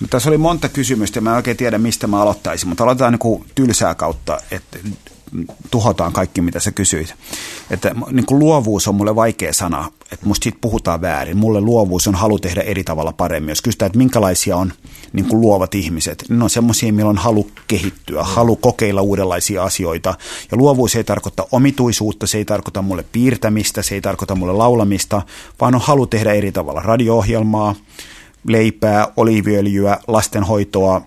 No, 0.00 0.06
tässä 0.10 0.30
oli 0.30 0.38
monta 0.38 0.68
kysymystä, 0.68 1.20
mä 1.20 1.30
en 1.30 1.36
oikein 1.36 1.56
tiedä, 1.56 1.78
mistä 1.78 2.06
mä 2.06 2.22
aloittaisin, 2.22 2.68
mutta 2.68 2.84
aloitetaan 2.84 3.12
niin 3.12 3.18
kuin 3.18 3.44
tylsää 3.54 3.94
kautta, 3.94 4.40
että 4.50 4.78
tuhotaan 5.70 6.12
kaikki, 6.12 6.40
mitä 6.40 6.60
sä 6.60 6.72
kysyit. 6.72 7.14
Että 7.70 7.94
niin 8.10 8.26
kuin 8.26 8.38
luovuus 8.38 8.88
on 8.88 8.94
mulle 8.94 9.16
vaikea 9.16 9.52
sana, 9.52 9.90
että 10.12 10.26
musta 10.26 10.44
siitä 10.44 10.58
puhutaan 10.60 11.00
väärin. 11.00 11.36
Mulle 11.36 11.60
luovuus 11.60 12.08
on 12.08 12.14
halu 12.14 12.38
tehdä 12.38 12.60
eri 12.60 12.84
tavalla 12.84 13.12
paremmin. 13.12 13.48
Jos 13.48 13.62
kysytään, 13.62 13.86
että 13.86 13.98
minkälaisia 13.98 14.56
on 14.56 14.72
niin 15.12 15.26
kuin 15.26 15.40
luovat 15.40 15.74
ihmiset, 15.74 16.24
niin 16.28 16.38
ne 16.38 16.44
on 16.44 16.50
semmoisia, 16.50 16.92
millä 16.92 17.10
on 17.10 17.18
halu 17.18 17.50
kehittyä, 17.68 18.22
halu 18.22 18.56
kokeilla 18.56 19.02
uudenlaisia 19.02 19.62
asioita. 19.64 20.14
Ja 20.50 20.56
luovuus 20.56 20.96
ei 20.96 21.04
tarkoita 21.04 21.46
omituisuutta, 21.52 22.26
se 22.26 22.38
ei 22.38 22.44
tarkoita 22.44 22.82
mulle 22.82 23.04
piirtämistä, 23.12 23.82
se 23.82 23.94
ei 23.94 24.00
tarkoita 24.00 24.34
mulle 24.34 24.52
laulamista, 24.52 25.22
vaan 25.60 25.74
on 25.74 25.80
halu 25.80 26.06
tehdä 26.06 26.32
eri 26.32 26.52
tavalla 26.52 26.80
radio-ohjelmaa, 26.80 27.74
leipää, 28.48 29.08
oliiviöljyä, 29.16 29.98
lastenhoitoa, 30.06 31.02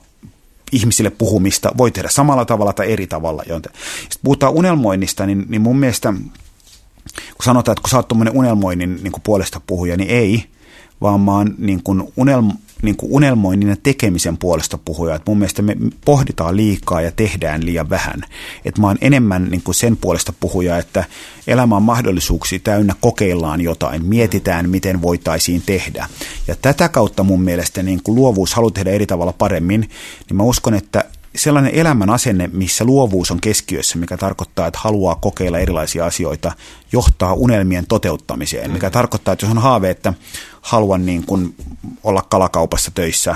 ihmisille 0.76 1.10
puhumista 1.10 1.72
voi 1.78 1.92
tehdä 1.92 2.10
samalla 2.10 2.46
tavalla 2.46 2.74
tai 2.74 2.92
eri 2.92 3.08
tavalla. 3.08 3.44
Sitten 3.44 3.72
puhutaan 4.24 4.54
unelmoinnista, 4.54 5.26
niin, 5.26 5.46
niin 5.50 5.62
mun 5.62 5.80
mielestä, 5.80 6.14
kun 7.14 7.44
sanotaan, 7.44 7.74
että 7.74 7.82
kun 7.82 7.90
sä 7.90 7.98
oot 7.98 8.12
unelmoinnin 8.34 9.00
niin 9.04 9.12
kuin 9.12 9.22
puolesta 9.24 9.62
puhuja, 9.68 9.98
niin 9.98 10.10
ei, 10.10 10.44
vaan 11.02 11.22
mä 11.22 11.32
oon 11.32 11.56
niin 11.58 11.84
kuin 11.84 12.14
unelmo, 12.18 12.54
niin 12.86 12.96
kuin 12.96 13.12
unelmoinnin 13.12 13.70
ja 13.70 13.76
tekemisen 13.84 14.38
puolesta 14.38 14.78
puhuja. 14.86 15.16
Että 15.16 15.32
mun 15.32 15.38
mielestä 15.38 15.62
me 15.62 15.76
pohditaan 16.06 16.58
liikaa 16.58 17.02
ja 17.02 17.12
tehdään 17.12 17.66
liian 17.66 17.90
vähän. 17.90 18.22
Että 18.66 18.82
mä 18.82 18.88
oon 18.88 18.98
enemmän 19.02 19.46
niin 19.46 19.62
kuin 19.64 19.76
sen 19.76 19.98
puolesta 19.98 20.34
puhuja, 20.40 20.78
että 20.78 21.04
elämä 21.48 21.76
on 21.76 21.84
mahdollisuuksia 21.84 22.60
täynnä, 22.64 22.96
kokeillaan 23.02 23.62
jotain, 23.62 24.06
mietitään, 24.06 24.70
miten 24.70 25.02
voitaisiin 25.02 25.64
tehdä. 25.66 26.08
Ja 26.48 26.56
tätä 26.62 26.90
kautta 26.90 27.24
mun 27.24 27.42
mielestä 27.42 27.84
niin 27.84 28.04
kuin 28.04 28.16
luovuus 28.16 28.54
haluaa 28.54 28.72
tehdä 28.72 28.92
eri 28.92 29.06
tavalla 29.06 29.34
paremmin, 29.34 29.82
niin 30.30 30.38
mä 30.38 30.44
uskon, 30.44 30.74
että 30.74 31.04
sellainen 31.36 31.76
elämän 31.76 32.10
asenne, 32.10 32.50
missä 32.54 32.86
luovuus 32.86 33.32
on 33.32 33.42
keskiössä, 33.42 33.98
mikä 33.98 34.18
tarkoittaa, 34.18 34.68
että 34.68 34.80
haluaa 34.84 35.16
kokeilla 35.16 35.60
erilaisia 35.60 36.06
asioita, 36.06 36.52
johtaa 36.92 37.34
unelmien 37.34 37.88
toteuttamiseen, 37.88 38.72
mikä 38.72 38.90
tarkoittaa, 38.90 39.32
että 39.32 39.46
jos 39.46 39.52
on 39.52 39.62
haave, 39.62 39.90
että 39.90 40.14
haluan 40.62 41.06
niin 41.06 41.26
kuin 41.26 41.56
olla 42.04 42.22
kalakaupassa 42.22 42.92
töissä, 42.96 43.36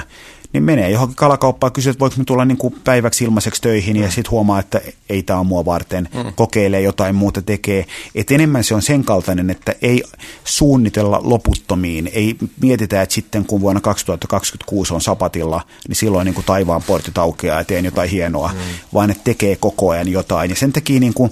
niin 0.53 0.63
menee 0.63 0.89
johonkin 0.89 1.15
kalakauppaan 1.15 1.73
kysyy, 1.73 1.89
että 1.89 1.99
voiko 1.99 2.15
me 2.17 2.23
tulla 2.23 2.45
niin 2.45 2.57
kuin 2.57 2.75
päiväksi 2.83 3.23
ilmaiseksi 3.23 3.61
töihin 3.61 3.95
ja 3.95 4.11
sitten 4.11 4.31
huomaa, 4.31 4.59
että 4.59 4.81
ei 5.09 5.23
tämä 5.23 5.39
ole 5.39 5.47
mua 5.47 5.65
varten, 5.65 6.09
mm. 6.13 6.33
kokeilee 6.35 6.81
jotain 6.81 7.15
muuta 7.15 7.41
tekee. 7.41 7.85
Et 8.15 8.31
enemmän 8.31 8.63
se 8.63 8.75
on 8.75 8.81
sen 8.81 9.03
kaltainen, 9.03 9.49
että 9.49 9.75
ei 9.81 10.03
suunnitella 10.43 11.19
loputtomiin, 11.23 12.09
ei 12.13 12.35
mietitä, 12.61 13.01
että 13.01 13.15
sitten 13.15 13.45
kun 13.45 13.61
vuonna 13.61 13.81
2026 13.81 14.93
on 14.93 15.01
sapatilla, 15.01 15.61
niin 15.87 15.95
silloin 15.95 16.25
niin 16.25 16.35
kuin 16.35 16.45
taivaan 16.45 16.83
portit 16.83 17.17
aukeaa 17.17 17.59
ja 17.59 17.65
teen 17.65 17.85
jotain 17.85 18.09
hienoa, 18.09 18.47
mm. 18.53 18.59
vaan 18.93 19.11
että 19.11 19.23
tekee 19.23 19.55
koko 19.55 19.89
ajan 19.89 20.07
jotain. 20.07 20.49
Ja 20.49 20.55
sen 20.55 20.73
takia 20.73 20.99
niin 20.99 21.13
kuin, 21.13 21.31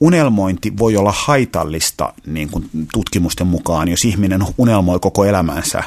unelmointi 0.00 0.78
voi 0.78 0.96
olla 0.96 1.14
haitallista 1.16 2.12
niin 2.26 2.50
kuin 2.50 2.70
tutkimusten 2.92 3.46
mukaan, 3.46 3.88
jos 3.88 4.04
ihminen 4.04 4.40
unelmoi 4.58 5.00
koko 5.00 5.24
elämänsä 5.24 5.82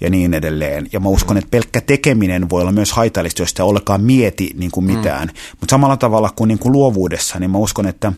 ja 0.00 0.10
niin 0.10 0.34
edelleen. 0.34 0.88
Ja 0.92 1.00
mä 1.00 1.08
uskon, 1.08 1.36
että 1.36 1.50
pelkkä 1.50 1.80
tekeminen 1.80 2.50
voi 2.50 2.62
olla 2.62 2.72
myös 2.72 2.92
haitallista, 2.92 3.42
jos 3.42 3.48
sitä 3.48 3.64
ollenkaan 3.64 4.00
mieti 4.02 4.50
niin 4.54 4.70
kuin 4.70 4.84
mitään. 4.84 5.28
Mm. 5.28 5.34
Mutta 5.60 5.72
samalla 5.72 5.96
tavalla 5.96 6.30
kuin, 6.36 6.48
niin 6.48 6.58
kuin 6.58 6.72
luovuudessa, 6.72 7.38
niin 7.38 7.50
mä 7.50 7.58
uskon, 7.58 7.86
että 7.86 8.12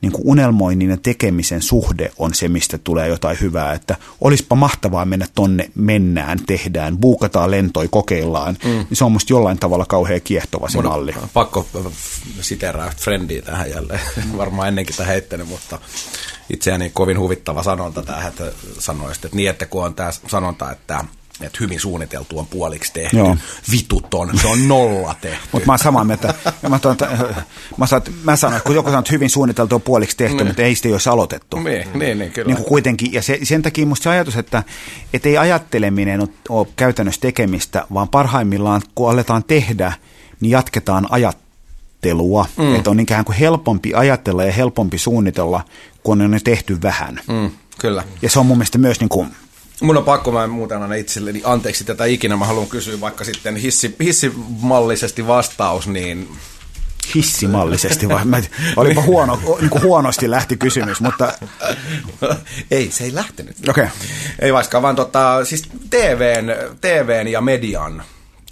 niin 0.00 0.12
kuin 0.12 0.22
unelmoinnin 0.24 0.90
ja 0.90 0.96
tekemisen 0.96 1.62
suhde 1.62 2.10
on 2.18 2.34
se, 2.34 2.48
mistä 2.48 2.78
tulee 2.78 3.08
jotain 3.08 3.40
hyvää. 3.40 3.72
Että 3.72 3.96
olisipa 4.20 4.54
mahtavaa 4.54 5.04
mennä 5.04 5.26
tonne, 5.34 5.70
mennään, 5.74 6.38
tehdään, 6.46 6.98
buukataan 6.98 7.50
lentoi, 7.50 7.88
kokeillaan. 7.88 8.56
Mm. 8.64 8.70
Niin 8.70 8.86
se 8.92 9.04
on 9.04 9.12
musta 9.12 9.32
jollain 9.32 9.58
tavalla 9.58 9.84
kauhean 9.84 10.20
kiehtova 10.24 10.68
se 10.68 10.78
Mun 10.78 10.84
malli. 10.84 11.14
Pakko 11.34 11.66
siteraa 12.40 12.92
Friendiä 12.96 13.42
tähän 13.42 13.70
jälleen. 13.70 14.00
Varmaan 14.36 14.68
ennenkin 14.68 14.96
tähän 14.96 15.12
heittänyt, 15.12 15.48
mutta 15.48 15.78
itseäni 16.50 16.90
kovin 16.90 17.18
huvittava 17.18 17.62
sanonta 17.62 18.02
tähän, 18.02 18.28
että 18.28 18.52
sanoisit, 18.78 19.24
että 19.24 19.36
niin, 19.36 19.50
että 19.50 19.66
kun 19.66 19.84
on 19.84 19.94
tämä 19.94 20.10
sanonta, 20.26 20.72
että 20.72 21.04
että 21.44 21.58
hyvin 21.60 21.80
suunniteltu 21.80 22.38
on 22.38 22.46
puoliksi 22.46 22.92
tehty, 22.92 23.16
Joo. 23.16 23.36
vituton, 23.70 24.38
se 24.38 24.46
on 24.46 24.68
nolla 24.68 25.14
tehty. 25.20 25.48
Mutta 25.52 25.66
mä 25.66 25.72
oon 25.72 25.78
samaa 25.78 26.04
mieltä. 26.04 26.34
Mä, 26.68 26.78
tuon, 26.78 26.96
mä, 27.76 27.86
sanon, 27.86 28.06
mä 28.24 28.36
sanon, 28.36 28.56
että 28.56 28.66
kun 28.66 28.74
joku 28.74 28.88
sanoo, 28.88 29.00
että 29.00 29.12
hyvin 29.12 29.30
suunniteltu 29.30 29.74
on 29.74 29.82
puoliksi 29.82 30.16
tehty, 30.16 30.36
niin. 30.36 30.46
mutta 30.46 30.62
ei 30.62 30.74
sitä 30.74 30.88
olisi 30.88 31.08
aloitettu. 31.08 31.56
Niin, 31.56 31.86
niin, 31.94 32.18
niin 32.18 32.32
kyllä. 32.32 32.46
Niin 32.46 32.56
kuin 32.56 32.68
kuitenkin, 32.68 33.12
ja 33.12 33.22
se, 33.22 33.38
sen 33.42 33.62
takia 33.62 33.86
musta 33.86 34.02
se 34.04 34.10
ajatus, 34.10 34.36
että, 34.36 34.62
että 35.14 35.28
ei 35.28 35.38
ajatteleminen 35.38 36.20
ole, 36.20 36.28
ole 36.48 36.66
käytännössä 36.76 37.20
tekemistä, 37.20 37.86
vaan 37.94 38.08
parhaimmillaan, 38.08 38.82
kun 38.94 39.10
aletaan 39.10 39.44
tehdä, 39.44 39.92
niin 40.40 40.50
jatketaan 40.50 41.06
ajattelua. 41.10 42.46
Mm. 42.56 42.74
Että 42.74 42.90
on 42.90 43.00
ikään 43.00 43.24
kuin 43.24 43.36
helpompi 43.36 43.94
ajatella 43.94 44.44
ja 44.44 44.52
helpompi 44.52 44.98
suunnitella, 44.98 45.64
kun 46.02 46.22
on 46.22 46.40
tehty 46.44 46.82
vähän. 46.82 47.20
Mm, 47.28 47.50
kyllä. 47.78 48.04
Ja 48.22 48.30
se 48.30 48.38
on 48.38 48.46
mun 48.46 48.56
mielestä 48.56 48.78
myös 48.78 49.00
niin 49.00 49.08
kuin 49.08 49.28
Mun 49.82 49.96
on 49.96 50.04
pakko, 50.04 50.32
mä 50.32 50.46
muuten 50.46 50.82
aina 50.82 50.94
itselleni 50.94 51.42
anteeksi 51.44 51.84
tätä 51.84 52.04
ikinä, 52.04 52.36
mä 52.36 52.44
haluan 52.44 52.66
kysyä 52.66 53.00
vaikka 53.00 53.24
sitten 53.24 53.56
hissi, 53.56 53.96
hissimallisesti 54.00 55.26
vastaus, 55.26 55.88
niin 55.88 56.28
hissimallisesti 57.14 58.08
vai? 58.08 58.24
Mä, 58.24 58.42
olipa 58.76 59.02
huono, 59.02 59.38
niin 59.60 59.70
kuin 59.70 59.82
huonosti 59.82 60.30
lähti 60.30 60.56
kysymys, 60.56 61.00
mutta... 61.00 61.32
ei, 62.70 62.90
se 62.90 63.04
ei 63.04 63.14
lähtenyt. 63.14 63.56
Okei. 63.68 63.84
Okay. 63.84 63.96
Ei 64.38 64.52
vaikka, 64.52 64.82
vaan 64.82 64.96
tota, 64.96 65.44
siis 65.44 65.62
TVn, 65.90 66.46
TVn 66.80 67.28
ja 67.28 67.40
median 67.40 68.02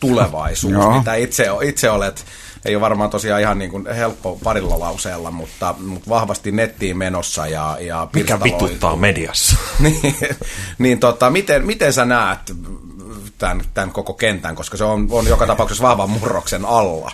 tulevaisuus, 0.01 0.75
mitä 0.99 1.15
itse, 1.15 1.47
itse 1.63 1.91
olet 1.91 2.25
ei 2.65 2.75
ole 2.77 2.81
varmaan 2.81 3.11
tosiaan 3.11 3.41
ihan 3.41 3.59
niin 3.59 3.71
kuin 3.71 3.87
helppo 3.95 4.39
parilla 4.45 4.79
lauseella, 4.79 5.31
mutta, 5.31 5.75
mutta 5.87 6.09
vahvasti 6.09 6.53
nettiin 6.53 6.99
menossa. 6.99 7.47
Ja, 7.47 7.79
ja 7.81 8.09
Mikä 8.15 8.41
vituttaa 8.41 8.97
mediassa? 8.97 9.57
niin, 9.79 10.17
niin 10.79 11.01
tota, 11.01 11.31
miten, 11.31 11.67
miten 11.67 11.93
sä 11.93 12.05
näet 12.05 12.55
tämän, 13.39 13.63
tämän 13.75 13.91
koko 13.91 14.13
kentän, 14.13 14.55
koska 14.55 14.77
se 14.77 14.85
on, 14.85 15.09
on 15.11 15.27
joka 15.27 15.47
tapauksessa 15.47 15.83
vahvan 15.83 16.11
murroksen 16.11 16.65
alla? 16.65 17.13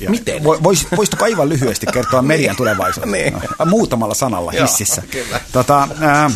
Ja 0.00 0.10
Miten? 0.10 0.44
Vois, 0.44 0.86
voisitko 0.96 1.24
aivan 1.24 1.48
lyhyesti 1.48 1.86
kertoa 1.86 2.22
median 2.32 2.56
tulevaisuudesta? 2.56 3.16
niin. 3.16 3.34
no, 3.58 3.66
muutamalla 3.66 4.14
sanalla 4.14 4.50
hississä. 4.50 5.02
Joo, 5.14 5.38
tota, 5.52 5.88
äh, 6.02 6.32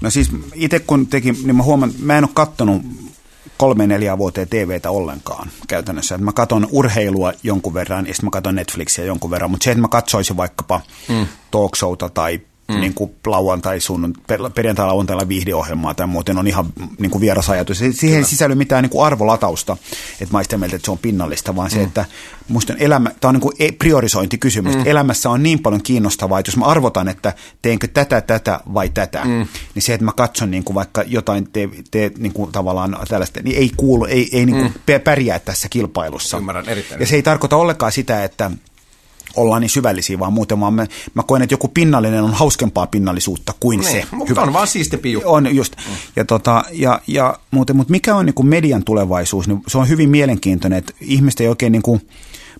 no 0.00 0.10
siis 0.10 0.30
itse 0.54 0.78
kun 0.78 1.06
tekin, 1.06 1.36
niin 1.44 1.56
mä 1.56 1.62
huomaan, 1.62 1.92
mä 1.98 2.18
en 2.18 2.24
ole 2.24 2.30
kattonut 2.34 2.82
kolme 3.56 3.86
neljä 3.86 4.18
vuoteen 4.18 4.48
TVtä 4.48 4.90
ollenkaan 4.90 5.48
käytännössä. 5.68 6.14
Että 6.14 6.24
mä 6.24 6.32
katson 6.32 6.68
urheilua 6.70 7.32
jonkun 7.42 7.74
verran 7.74 8.06
ja 8.06 8.14
sitten 8.14 8.26
mä 8.26 8.30
katson 8.30 8.54
Netflixiä 8.54 9.04
jonkun 9.04 9.30
verran, 9.30 9.50
mutta 9.50 9.64
se, 9.64 9.70
että 9.70 9.80
mä 9.80 9.88
katsoisin 9.88 10.36
vaikkapa 10.36 10.80
mm. 11.08 11.26
talkshowta 11.50 12.08
tai 12.08 12.40
mm. 12.68 12.80
niin 12.80 12.94
kuin 12.94 13.14
lauantai, 13.26 13.80
sunnun, 13.80 14.14
perjantai 14.54 14.86
lauantailla 14.86 15.28
viihdeohjelmaa 15.28 15.94
tai 15.94 16.06
muuten 16.06 16.38
on 16.38 16.46
ihan 16.46 16.66
niin 16.98 17.10
kuin 17.10 17.20
vieras 17.20 17.50
ajatus. 17.50 17.78
Siihen 17.78 17.96
Kyllä. 18.00 18.16
ei 18.16 18.24
sisälly 18.24 18.54
mitään 18.54 18.82
niin 18.82 18.90
kuin 18.90 19.06
arvolatausta, 19.06 19.76
että 20.20 20.36
mä 20.36 20.42
sitä 20.42 20.58
mieltä, 20.58 20.76
että 20.76 20.86
se 20.86 20.90
on 20.90 20.98
pinnallista, 20.98 21.56
vaan 21.56 21.70
mm. 21.70 21.74
se, 21.74 21.82
että 21.82 22.04
musta 22.48 22.74
elämä, 22.78 23.10
tämä 23.20 23.28
on 23.28 23.34
niin 23.34 23.40
kuin 23.40 23.54
e-, 23.58 23.72
priorisointikysymys. 23.72 24.76
Mm. 24.76 24.82
Elämässä 24.84 25.30
on 25.30 25.42
niin 25.42 25.58
paljon 25.58 25.82
kiinnostavaa, 25.82 26.38
että 26.38 26.48
jos 26.48 26.56
mä 26.56 26.64
arvotan, 26.64 27.08
että 27.08 27.32
teenkö 27.62 27.88
tätä, 27.88 28.20
tätä 28.20 28.60
vai 28.74 28.88
tätä, 28.88 29.24
mm. 29.24 29.46
niin 29.74 29.82
se, 29.82 29.94
että 29.94 30.04
mä 30.04 30.12
katson 30.12 30.50
niin 30.50 30.64
kuin 30.64 30.74
vaikka 30.74 31.04
jotain 31.06 31.48
te, 31.52 31.68
te, 31.90 32.10
niin 32.18 32.32
kuin 32.32 32.52
tavallaan 32.52 32.96
tällaista, 33.08 33.40
niin 33.42 33.56
ei 33.56 33.70
kuulu, 33.76 34.04
ei, 34.04 34.28
ei 34.32 34.46
niin 34.46 34.56
kuin 34.56 34.72
mm. 34.88 35.00
pärjää 35.00 35.38
tässä 35.38 35.68
kilpailussa. 35.68 36.38
Ymmärrän 36.38 36.68
erittäin. 36.68 37.00
Ja 37.00 37.06
se 37.06 37.16
ei 37.16 37.22
tarkoita 37.22 37.56
ollenkaan 37.56 37.92
sitä, 37.92 38.24
että 38.24 38.50
ollaan 39.36 39.60
niin 39.60 39.70
syvällisiä, 39.70 40.18
vaan 40.18 40.32
muuten 40.32 40.60
vaan 40.60 40.74
mä, 40.74 40.86
mä 41.14 41.22
koen, 41.22 41.42
että 41.42 41.52
joku 41.52 41.68
pinnallinen 41.68 42.22
on 42.22 42.34
hauskempaa 42.34 42.86
pinnallisuutta 42.86 43.52
kuin 43.60 43.80
niin, 43.80 43.92
se. 43.92 44.04
Mutta 44.10 44.42
on 44.42 44.52
vaan 44.52 44.66
siistempi 44.66 45.12
juttu. 45.12 45.32
On 45.32 45.56
just. 45.56 45.76
Mm. 45.76 45.94
Ja, 46.16 46.24
tota, 46.24 46.64
ja, 46.72 47.00
ja 47.06 47.38
muuten, 47.50 47.76
mutta 47.76 47.90
mikä 47.90 48.16
on 48.16 48.26
niin 48.26 48.34
kuin 48.34 48.48
median 48.48 48.84
tulevaisuus, 48.84 49.48
niin 49.48 49.62
se 49.68 49.78
on 49.78 49.88
hyvin 49.88 50.10
mielenkiintoinen, 50.10 50.78
että 50.78 50.92
ihmiset 51.00 51.40
ei 51.40 51.48
oikein 51.48 51.72
niin 51.72 51.82
kuin, 51.82 52.08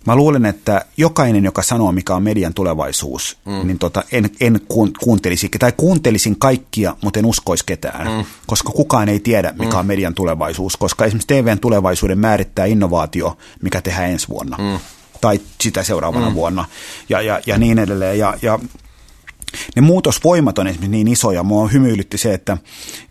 Mä 0.07 0.17
luulen, 0.17 0.47
että 0.47 0.85
jokainen, 0.97 1.45
joka 1.45 1.63
sanoo, 1.63 1.93
mikä 1.93 2.15
on 2.15 2.23
median 2.23 2.55
tulevaisuus, 2.55 3.39
mm. 3.45 3.67
niin 3.67 3.79
tota, 3.79 4.03
en, 4.13 4.31
en 4.41 4.61
kuuntelisi, 5.01 5.49
tai 5.59 5.73
kuuntelisin 5.77 6.39
kaikkia, 6.39 6.97
mutta 7.03 7.19
en 7.19 7.27
uskoisi 7.27 7.67
ketään, 7.67 8.07
mm. 8.07 8.25
koska 8.47 8.73
kukaan 8.73 9.09
ei 9.09 9.21
tiedä, 9.21 9.55
mikä 9.59 9.73
mm. 9.73 9.79
on 9.79 9.87
median 9.87 10.15
tulevaisuus, 10.15 10.77
koska 10.77 11.05
esimerkiksi 11.05 11.27
TVn 11.27 11.59
tulevaisuuden 11.59 12.19
määrittää 12.19 12.65
innovaatio, 12.65 13.39
mikä 13.63 13.81
tehdään 13.81 14.11
ensi 14.11 14.29
vuonna. 14.29 14.57
Mm 14.59 14.79
tai 15.25 15.41
sitä 15.61 15.83
seuraavana 15.83 16.29
mm. 16.29 16.35
vuonna 16.35 16.65
ja, 17.09 17.21
ja, 17.21 17.41
ja 17.47 17.59
niin 17.59 17.79
edelleen. 17.79 18.19
Ja, 18.19 18.35
ja 18.43 18.59
ne 19.77 19.83
muutosvoimat 19.83 20.59
on 20.59 20.67
esimerkiksi 20.67 20.91
niin 20.91 21.09
isoja. 21.09 21.43
Mua 21.43 21.69
hymyilytti 21.69 22.19
se, 22.19 22.35
että, 22.35 22.59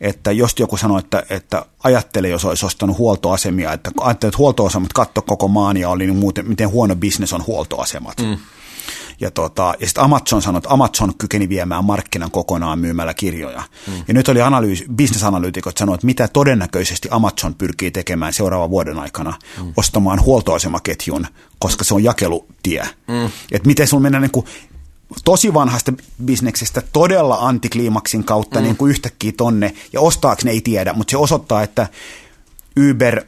että 0.02 0.31
jos 0.31 0.56
joku 0.60 0.77
sanoi, 0.77 0.99
että, 0.99 1.23
että 1.30 1.65
ajattele, 1.84 2.27
jos 2.27 2.45
olisi 2.45 2.65
ostanut 2.65 2.98
huoltoasemia, 2.98 3.73
että 3.73 3.91
ajattele, 3.99 4.30
että 4.30 4.38
huoltoasemat 4.38 4.94
katto 4.94 5.22
koko 5.22 5.48
maan 5.48 5.77
ja 5.77 5.90
oli 5.90 6.06
niin 6.06 6.15
muuten, 6.15 6.48
miten 6.48 6.69
huono 6.69 6.95
bisnes 6.95 7.34
on 7.34 7.45
huoltoasemat. 7.48 8.18
Mm. 8.22 8.38
Ja, 9.24 9.32
tota, 9.32 9.74
ja 9.80 9.88
sitten 9.88 10.04
Amazon 10.04 10.41
sanoi, 10.41 10.58
että 10.58 10.70
Amazon 10.70 11.16
kykeni 11.18 11.50
viemään 11.50 11.86
markkinan 11.86 12.32
kokonaan 12.32 12.80
myymällä 12.80 13.14
kirjoja. 13.14 13.64
Mm. 13.88 13.94
Ja 14.08 14.14
nyt 14.14 14.28
oli 14.28 14.41
analyys, 14.41 14.84
business-analyytikot 14.95 15.78
sanoivat, 15.78 15.98
että 15.98 16.06
mitä 16.06 16.28
todennäköisesti 16.28 17.08
Amazon 17.12 17.56
pyrkii 17.56 17.91
tekemään 17.91 18.34
seuraavan 18.34 18.70
vuoden 18.70 19.00
aikana, 19.00 19.34
mm. 19.62 19.74
ostamaan 19.78 20.22
huoltoasemaketjun, 20.22 21.28
koska 21.60 21.84
se 21.84 21.94
on 21.94 22.04
jakelutie. 22.04 22.88
Mm. 23.08 23.26
Että 23.52 23.68
miten 23.68 23.88
sulla 23.88 24.02
mennään 24.02 24.22
niin 24.22 24.32
kuin 24.32 24.45
tosi 25.26 25.54
vanhasta 25.54 25.94
bisneksestä 26.26 26.82
todella 26.94 27.36
antikliimaksin 27.36 28.24
kautta 28.24 28.60
mm. 28.60 28.64
niin 28.64 28.78
kuin 28.78 28.90
yhtäkkiä 28.90 29.32
tonne, 29.38 29.74
ja 29.94 30.02
ostaako 30.02 30.41
ne 30.45 30.52
ei 30.52 30.62
tiedä, 30.62 30.94
mutta 30.94 31.12
se 31.12 31.18
osoittaa, 31.18 31.64
että 31.64 31.88
Uber, 32.90 33.24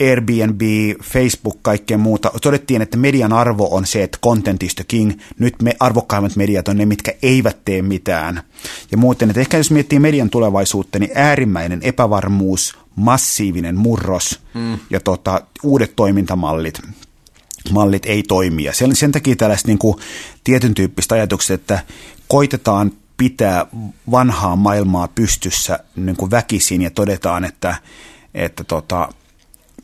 Airbnb, 0.00 0.60
Facebook, 1.02 1.58
kaikkea 1.62 1.98
muuta. 1.98 2.32
Todettiin, 2.42 2.82
että 2.82 2.96
median 2.96 3.32
arvo 3.32 3.68
on 3.70 3.86
se, 3.86 4.02
että 4.02 4.18
content 4.22 4.62
is 4.62 4.74
the 4.74 4.84
king. 4.84 5.12
Nyt 5.38 5.62
me 5.62 5.76
arvokkaimmat 5.80 6.36
mediat 6.36 6.68
on 6.68 6.76
ne, 6.76 6.86
mitkä 6.86 7.12
eivät 7.22 7.64
tee 7.64 7.82
mitään. 7.82 8.42
Ja 8.90 8.96
muuten, 8.96 9.30
että 9.30 9.40
ehkä 9.40 9.56
jos 9.56 9.70
miettii 9.70 9.98
median 9.98 10.30
tulevaisuutta, 10.30 10.98
niin 10.98 11.10
äärimmäinen 11.14 11.80
epävarmuus, 11.82 12.78
massiivinen 12.96 13.76
murros 13.76 14.40
mm. 14.54 14.78
ja 14.90 15.00
tota, 15.00 15.40
uudet 15.62 15.96
toimintamallit 15.96 16.80
mallit 17.72 18.06
ei 18.06 18.22
toimi. 18.22 18.64
Ja 18.64 18.72
sen, 18.72 18.96
sen 18.96 19.12
takia 19.12 19.36
tällaista 19.36 19.68
niin 19.68 19.78
kuin, 19.78 19.96
tietyn 20.44 20.74
tyyppistä 20.74 21.14
ajatuksia, 21.14 21.54
että 21.54 21.80
koitetaan 22.28 22.92
pitää 23.16 23.66
vanhaa 24.10 24.56
maailmaa 24.56 25.08
pystyssä 25.08 25.78
niin 25.96 26.16
kuin 26.16 26.30
väkisin 26.30 26.82
ja 26.82 26.90
todetaan, 26.90 27.44
että, 27.44 27.76
että 28.34 28.64
tota, 28.64 29.08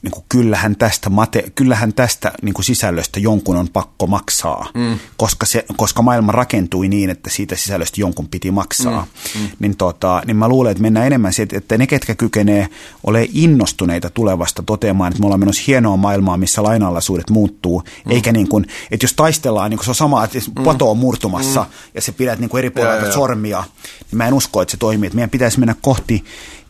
niin 0.03 0.11
kuin, 0.11 0.25
kyllähän 0.29 0.77
tästä, 0.77 1.11
mate, 1.11 1.45
kyllähän 1.55 1.93
tästä 1.93 2.33
niin 2.43 2.55
kuin 2.55 2.65
sisällöstä 2.65 3.21
jonkun 3.21 3.57
on 3.57 3.69
pakko 3.69 4.07
maksaa, 4.07 4.69
mm. 4.75 4.99
koska, 5.17 5.47
se, 5.47 5.65
koska 5.77 6.03
maailma 6.03 6.33
rakentui 6.33 6.89
niin, 6.89 7.11
että 7.11 7.31
siitä 7.31 7.57
sisällöstä 7.57 8.01
jonkun 8.01 8.29
piti 8.29 8.51
maksaa. 8.51 9.07
Mm. 9.35 9.41
Mm. 9.41 9.49
Niin, 9.59 9.77
tota, 9.77 10.23
niin 10.27 10.37
mä 10.37 10.49
luulen, 10.49 10.71
että 10.71 10.83
mennään 10.83 11.07
enemmän 11.07 11.33
siitä, 11.33 11.59
että 11.59 11.79
ne, 11.79 11.87
ketkä 11.87 12.15
kykenee 12.15 12.69
ole 13.05 13.29
innostuneita 13.33 14.11
tulevasta 14.11 14.63
toteamaan, 14.63 15.11
että 15.11 15.21
me 15.21 15.27
ollaan 15.27 15.41
menossa 15.41 15.63
hienoa 15.67 15.97
maailmaa, 15.97 16.37
missä 16.37 16.63
lainalaisuudet 16.63 17.31
muuttuu, 17.31 17.83
mm. 18.05 18.13
eikä 18.13 18.33
niin 18.33 18.49
kuin, 18.49 18.67
että 18.91 19.05
jos 19.05 19.15
taistellaan, 19.15 19.71
niin 19.71 19.79
kuin 19.79 19.85
se 19.85 19.91
on 19.91 19.95
sama, 19.95 20.25
että 20.25 20.39
mm. 20.39 20.65
pato 20.65 20.91
on 20.91 20.99
murtumassa 20.99 21.61
mm. 21.61 21.69
ja 21.95 22.01
se 22.01 22.13
pidät 22.13 22.39
niin 22.39 22.51
kuin 22.51 22.59
eri 22.59 22.71
puolilta 22.71 23.13
sormia, 23.13 23.65
niin 24.11 24.17
mä 24.17 24.27
en 24.27 24.35
usko, 24.35 24.63
että 24.63 24.71
se 24.71 24.77
toimii. 24.77 25.07
Että 25.07 25.17
meidän 25.17 25.31
pitäisi 25.31 25.59
mennä 25.59 25.75
kohti 25.81 26.25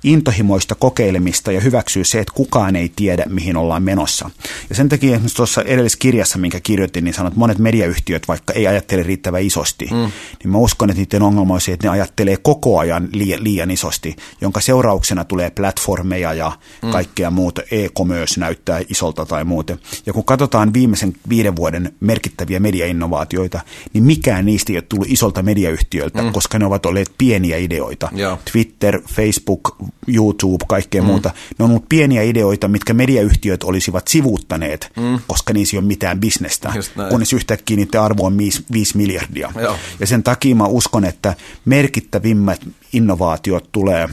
intohimoista 0.05 0.75
kokeilemista 0.75 1.53
ja 1.53 1.61
hyväksyy 1.61 2.05
se, 2.05 2.21
että 2.21 2.33
kukaan 2.35 2.77
ei 2.77 2.93
tiedä, 2.97 3.25
mihin 3.29 3.57
ollaan 3.57 3.83
menossa. 3.83 4.31
Ja 4.69 4.75
sen 4.75 4.89
takia 4.89 5.11
esimerkiksi 5.11 5.37
tuossa 5.37 5.63
edellisessä 5.63 5.99
kirjassa, 5.99 6.39
minkä 6.39 6.61
kirjoitin, 6.61 7.05
niin 7.05 7.15
sanot, 7.15 7.33
että 7.33 7.39
monet 7.39 7.59
mediayhtiöt, 7.59 8.29
vaikka 8.29 8.53
ei 8.53 8.67
ajattele 8.67 9.03
riittävän 9.03 9.43
isosti, 9.43 9.85
mm. 9.91 10.13
niin 10.43 10.51
mä 10.53 10.59
uskon, 10.59 10.91
että 10.91 11.01
niiden 11.01 11.23
ongelma 11.23 11.55
on 11.55 11.61
se, 11.61 11.73
että 11.73 11.87
ne 11.87 11.91
ajattelee 11.91 12.37
koko 12.37 12.79
ajan 12.79 13.09
liian, 13.13 13.45
liian 13.45 13.71
isosti, 13.71 14.17
jonka 14.41 14.61
seurauksena 14.61 15.25
tulee 15.25 15.51
platformeja 15.51 16.35
ja 16.35 16.53
mm. 16.83 16.91
kaikkea 16.91 17.31
muuta, 17.31 17.63
e-commerce 17.71 18.41
näyttää 18.41 18.81
isolta 18.89 19.27
tai 19.27 19.45
muuten. 19.45 19.79
Ja 20.07 20.13
kun 20.13 20.25
katsotaan 20.25 20.75
viimeisen 20.75 21.13
viiden 21.29 21.57
vuoden 21.57 21.95
merkittäviä 22.01 22.61
mediainnovaatioita, 22.61 23.61
niin 23.93 24.05
mikään 24.05 24.47
niistä 24.47 24.73
ei 24.73 24.77
ole 24.77 24.85
tullut 24.89 25.11
isolta 25.11 25.43
mediayhtiöltä, 25.43 26.23
mm. 26.23 26.33
koska 26.33 26.59
ne 26.59 26.67
ovat 26.67 26.87
olleet 26.87 27.11
pieniä 27.19 27.57
ideoita. 27.57 28.09
Yeah. 28.19 28.39
Twitter, 28.53 29.01
Facebook, 29.09 29.77
YouTube, 30.09 30.65
kaikkea 30.69 31.03
mm. 31.03 31.07
muuta. 31.07 31.31
Ne 31.59 31.65
on 31.65 31.71
ollut 31.71 31.89
pieniä 31.89 32.23
ideoita, 32.23 32.69
mitkä 32.69 32.95
mediayhtiöt 32.95 33.63
olisivat 33.63 34.09
sivuuttaneet, 34.09 34.93
mm. 34.97 35.19
koska 35.27 35.53
niissä 35.53 35.77
ei 35.77 35.79
ole 35.79 35.87
mitään 35.87 36.21
bisnestä, 36.21 36.73
kunnes 37.11 37.33
yhtäkkiä 37.33 37.77
niiden 37.77 38.01
arvo 38.01 38.27
on 38.27 38.39
5 38.73 38.97
miljardia. 38.97 39.53
Joo. 39.61 39.77
Ja 40.01 40.07
sen 40.07 40.23
takia 40.23 40.55
mä 40.55 40.67
uskon, 40.67 41.05
että 41.05 41.35
merkittävimmät 41.65 42.61
innovaatiot 42.93 43.69
tulee 43.73 44.09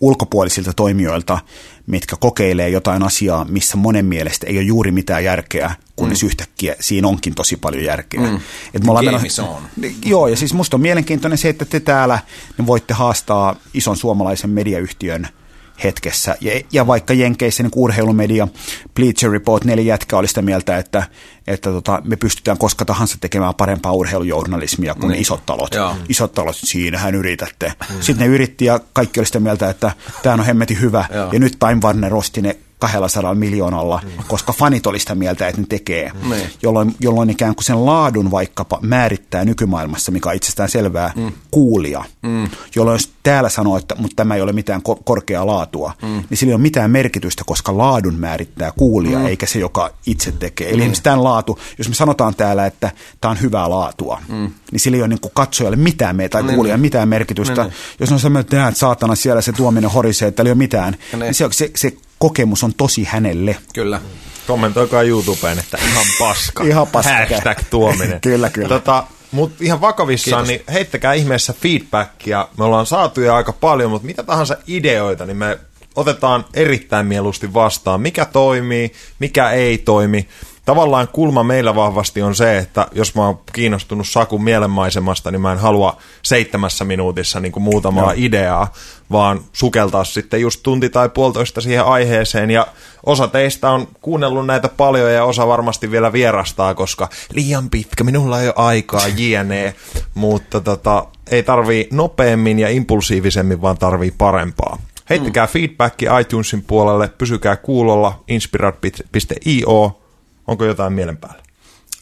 ulkopuolisilta 0.00 0.72
toimijoilta, 0.72 1.38
mitkä 1.86 2.16
kokeilee 2.20 2.68
jotain 2.68 3.02
asiaa, 3.02 3.44
missä 3.44 3.76
monen 3.76 4.06
mielestä 4.06 4.46
ei 4.46 4.56
ole 4.56 4.64
juuri 4.64 4.90
mitään 4.90 5.24
järkeä, 5.24 5.74
kunnes 5.96 6.22
mm. 6.22 6.26
yhtäkkiä 6.26 6.76
siinä 6.80 7.08
onkin 7.08 7.34
tosi 7.34 7.56
paljon 7.56 7.84
järkeä. 7.84 8.20
Mm. 8.20 8.40
Et 8.74 8.84
me 8.84 8.90
ollaan 8.90 9.04
menossa, 9.04 9.42
on. 9.42 9.62
Joo, 10.04 10.28
ja 10.28 10.36
siis 10.36 10.54
musta 10.54 10.76
on 10.76 10.80
mielenkiintoinen 10.80 11.38
se, 11.38 11.48
että 11.48 11.64
te 11.64 11.80
täällä 11.80 12.18
niin 12.58 12.66
voitte 12.66 12.94
haastaa 12.94 13.56
ison 13.74 13.96
suomalaisen 13.96 14.50
mediayhtiön– 14.50 15.28
hetkessä. 15.84 16.36
Ja, 16.40 16.60
ja 16.72 16.86
vaikka 16.86 17.14
Jenkeissä 17.14 17.62
niin 17.62 17.72
urheilumedia, 17.76 18.48
Bleacher 18.94 19.30
Report, 19.30 19.64
neljä 19.64 19.84
jätkä 19.84 20.16
oli 20.16 20.28
sitä 20.28 20.42
mieltä, 20.42 20.78
että, 20.78 21.02
että 21.46 21.70
tota, 21.70 22.02
me 22.04 22.16
pystytään 22.16 22.58
koska 22.58 22.84
tahansa 22.84 23.16
tekemään 23.20 23.54
parempaa 23.54 23.92
urheilujournalismia 23.92 24.94
kuin 24.94 25.10
niin. 25.10 25.22
isot 25.22 25.46
talot. 25.46 25.74
Joo. 25.74 25.96
Isot 26.08 26.32
talot, 26.32 26.56
siinähän 26.56 27.14
yritätte. 27.14 27.72
Mm. 27.90 28.00
Sitten 28.00 28.28
ne 28.28 28.34
yritti 28.34 28.64
ja 28.64 28.80
kaikki 28.92 29.20
oli 29.20 29.26
sitä 29.26 29.40
mieltä, 29.40 29.70
että 29.70 29.92
tämä 30.22 30.34
on 30.34 30.44
hemmetin 30.44 30.80
hyvä. 30.80 31.04
Joo. 31.14 31.32
Ja 31.32 31.38
nyt 31.38 31.56
Time 31.58 31.80
Warner 31.82 32.14
osti 32.14 32.42
ne 32.42 32.56
200 32.88 33.34
miljoonalla, 33.34 34.00
mm. 34.04 34.10
koska 34.28 34.52
fanit 34.52 34.86
oli 34.86 34.98
sitä 34.98 35.14
mieltä, 35.14 35.48
että 35.48 35.60
ne 35.60 35.66
tekee. 35.68 36.12
Mm. 36.22 36.32
Jolloin, 36.62 36.94
jolloin 37.00 37.30
ikään 37.30 37.54
kuin 37.54 37.64
sen 37.64 37.86
laadun 37.86 38.30
vaikkapa 38.30 38.78
määrittää 38.82 39.44
nykymaailmassa, 39.44 40.12
mikä 40.12 40.28
on 40.28 40.34
itsestään 40.34 40.68
selvää, 40.68 41.12
mm. 41.16 41.32
kuulia. 41.50 42.04
Mm. 42.22 42.48
Jolloin 42.76 42.94
jos 42.94 43.10
täällä 43.22 43.48
sanoo, 43.48 43.76
että 43.76 43.94
mutta 43.98 44.16
tämä 44.16 44.34
ei 44.34 44.40
ole 44.40 44.52
mitään 44.52 44.82
ko- 44.88 45.02
korkeaa 45.04 45.46
laatua, 45.46 45.92
mm. 46.02 46.22
niin 46.30 46.38
sillä 46.38 46.50
ei 46.50 46.54
ole 46.54 46.62
mitään 46.62 46.90
merkitystä, 46.90 47.42
koska 47.46 47.78
laadun 47.78 48.14
määrittää 48.14 48.72
kuulia, 48.76 49.18
mm. 49.18 49.26
eikä 49.26 49.46
se, 49.46 49.58
joka 49.58 49.90
itse 50.06 50.32
tekee. 50.32 50.68
Eli 50.68 50.76
mm. 50.76 50.80
esimerkiksi 50.80 51.02
tämän 51.02 51.24
laatu, 51.24 51.58
jos 51.78 51.88
me 51.88 51.94
sanotaan 51.94 52.34
täällä, 52.34 52.66
että 52.66 52.90
tämä 53.20 53.32
on 53.32 53.40
hyvää 53.40 53.70
laatua, 53.70 54.22
mm. 54.28 54.50
niin 54.72 54.80
sillä 54.80 54.96
ei 54.96 55.02
ole 55.02 55.08
niin 55.08 55.20
kuin 55.20 55.32
katsojalle 55.34 55.76
mitään 55.76 56.16
meitä 56.16 56.32
tai 56.32 56.42
niin. 56.42 56.54
kuulijalle 56.54 56.82
mitään 56.82 57.08
merkitystä. 57.08 57.62
Niin. 57.62 57.72
Jos 58.00 58.12
on 58.12 58.20
sellainen, 58.20 58.40
että 58.40 58.56
näet 58.56 58.76
saatana 58.76 59.14
siellä 59.14 59.42
se 59.42 59.52
tuominen 59.52 59.90
horisee, 59.90 60.28
että 60.28 60.42
ei 60.42 60.48
ole 60.48 60.54
mitään, 60.54 60.96
niin, 61.12 61.20
niin 61.20 61.34
se, 61.34 61.48
se, 61.52 61.70
se 61.76 61.96
kokemus 62.24 62.64
on 62.64 62.74
tosi 62.74 63.04
hänelle. 63.04 63.56
Kyllä. 63.74 64.00
Kommentoikaa 64.46 65.02
YouTubeen, 65.02 65.58
että 65.58 65.78
ihan 65.90 66.04
paska. 66.18 66.64
ihan 66.70 66.86
paska. 66.86 67.12
Hashtag 67.12 67.58
tuominen. 67.70 68.20
kyllä, 68.30 68.50
kyllä. 68.50 68.68
Tota, 68.68 69.04
mutta 69.32 69.64
ihan 69.64 69.80
vakavissaan, 69.80 70.46
Kiitos. 70.46 70.66
niin 70.66 70.74
heittäkää 70.74 71.12
ihmeessä 71.12 71.52
feedbackia. 71.52 72.48
Me 72.58 72.64
ollaan 72.64 72.86
saatu 72.86 73.20
jo 73.20 73.34
aika 73.34 73.52
paljon, 73.52 73.90
mutta 73.90 74.06
mitä 74.06 74.22
tahansa 74.22 74.56
ideoita, 74.66 75.26
niin 75.26 75.36
me 75.36 75.58
otetaan 75.96 76.44
erittäin 76.54 77.06
mieluusti 77.06 77.54
vastaan. 77.54 78.00
Mikä 78.00 78.24
toimii, 78.24 78.92
mikä 79.18 79.50
ei 79.50 79.78
toimi 79.78 80.28
tavallaan 80.64 81.08
kulma 81.08 81.42
meillä 81.42 81.74
vahvasti 81.74 82.22
on 82.22 82.34
se, 82.34 82.58
että 82.58 82.86
jos 82.92 83.14
mä 83.14 83.26
oon 83.26 83.40
kiinnostunut 83.52 84.08
Sakun 84.08 84.44
mielenmaisemasta, 84.44 85.30
niin 85.30 85.40
mä 85.40 85.52
en 85.52 85.58
halua 85.58 85.96
seitsemässä 86.22 86.84
minuutissa 86.84 87.40
niin 87.40 87.52
kuin 87.52 87.62
muutamaa 87.62 88.04
Joo. 88.04 88.14
ideaa, 88.16 88.72
vaan 89.12 89.40
sukeltaa 89.52 90.04
sitten 90.04 90.40
just 90.40 90.60
tunti 90.62 90.90
tai 90.90 91.08
puolitoista 91.08 91.60
siihen 91.60 91.84
aiheeseen. 91.84 92.50
Ja 92.50 92.66
osa 93.06 93.28
teistä 93.28 93.70
on 93.70 93.88
kuunnellut 94.00 94.46
näitä 94.46 94.68
paljon 94.68 95.12
ja 95.12 95.24
osa 95.24 95.46
varmasti 95.46 95.90
vielä 95.90 96.12
vierastaa, 96.12 96.74
koska 96.74 97.08
liian 97.32 97.70
pitkä, 97.70 98.04
minulla 98.04 98.40
ei 98.40 98.46
ole 98.46 98.54
aikaa, 98.56 99.08
jne. 99.16 99.74
Mutta 100.14 100.60
tota, 100.60 101.06
ei 101.30 101.42
tarvii 101.42 101.88
nopeammin 101.92 102.58
ja 102.58 102.68
impulsiivisemmin, 102.68 103.62
vaan 103.62 103.78
tarvii 103.78 104.14
parempaa. 104.18 104.78
Heittäkää 105.10 105.46
mm. 105.46 105.50
feedbacki 105.50 106.06
iTunesin 106.20 106.62
puolelle, 106.62 107.08
pysykää 107.08 107.56
kuulolla, 107.56 108.24
inspirat.io, 108.28 110.00
Onko 110.46 110.64
jotain 110.64 110.92
mielen 110.92 111.16
päällä? 111.16 111.44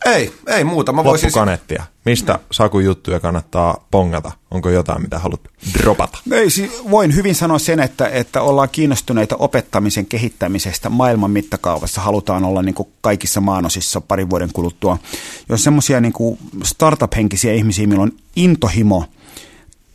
Ei, 0.05 0.33
ei 0.47 0.65
muuta. 0.65 0.93
Mä 0.93 1.05
voisin... 1.05 1.33
kanettia. 1.33 1.85
Mistä 2.05 2.39
Saku 2.51 2.79
juttuja 2.79 3.21
kannattaa 3.21 3.87
pongata? 3.91 4.33
Onko 4.51 4.71
jotain, 4.71 5.03
mitä 5.03 5.19
haluat 5.19 5.41
dropata? 5.79 6.19
Ei, 6.33 6.47
voin 6.91 7.15
hyvin 7.15 7.35
sanoa 7.35 7.59
sen, 7.59 7.81
että, 7.81 8.09
että 8.09 8.43
ollaan 8.43 8.69
kiinnostuneita 8.73 9.37
opettamisen 9.37 10.07
kehittämisestä 10.07 10.89
maailman 10.89 11.31
mittakaavassa. 11.31 12.01
Halutaan 12.01 12.45
olla 12.45 12.63
niin 12.63 12.75
kuin 12.75 12.89
kaikissa 13.01 13.41
maanosissa 13.41 14.01
parin 14.01 14.31
vuoden 14.31 14.53
kuluttua. 14.53 14.99
Jos 15.49 15.65
semmoisia 15.65 16.01
niin 16.01 16.39
startup-henkisiä 16.65 17.53
ihmisiä, 17.53 17.87
millä 17.87 18.03
on 18.03 18.13
intohimo– 18.37 19.05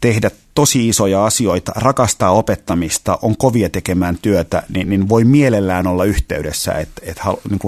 tehdä 0.01 0.31
tosi 0.57 0.87
isoja 0.87 1.25
asioita, 1.25 1.71
rakastaa 1.75 2.31
opettamista, 2.31 3.19
on 3.21 3.37
kovia 3.37 3.69
tekemään 3.69 4.17
työtä, 4.21 4.63
niin, 4.69 4.89
niin 4.89 5.09
voi 5.09 5.23
mielellään 5.23 5.87
olla 5.87 6.05
yhteydessä, 6.05 6.71
että 6.71 7.01
et 7.05 7.19
niin 7.49 7.59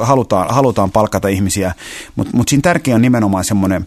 halutaan, 0.00 0.54
halutaan 0.54 0.90
palkata 0.90 1.28
ihmisiä, 1.28 1.74
mutta 2.16 2.36
mut 2.36 2.48
siinä 2.48 2.62
tärkeä 2.62 2.94
on 2.94 3.02
nimenomaan 3.02 3.44
semmoinen 3.44 3.86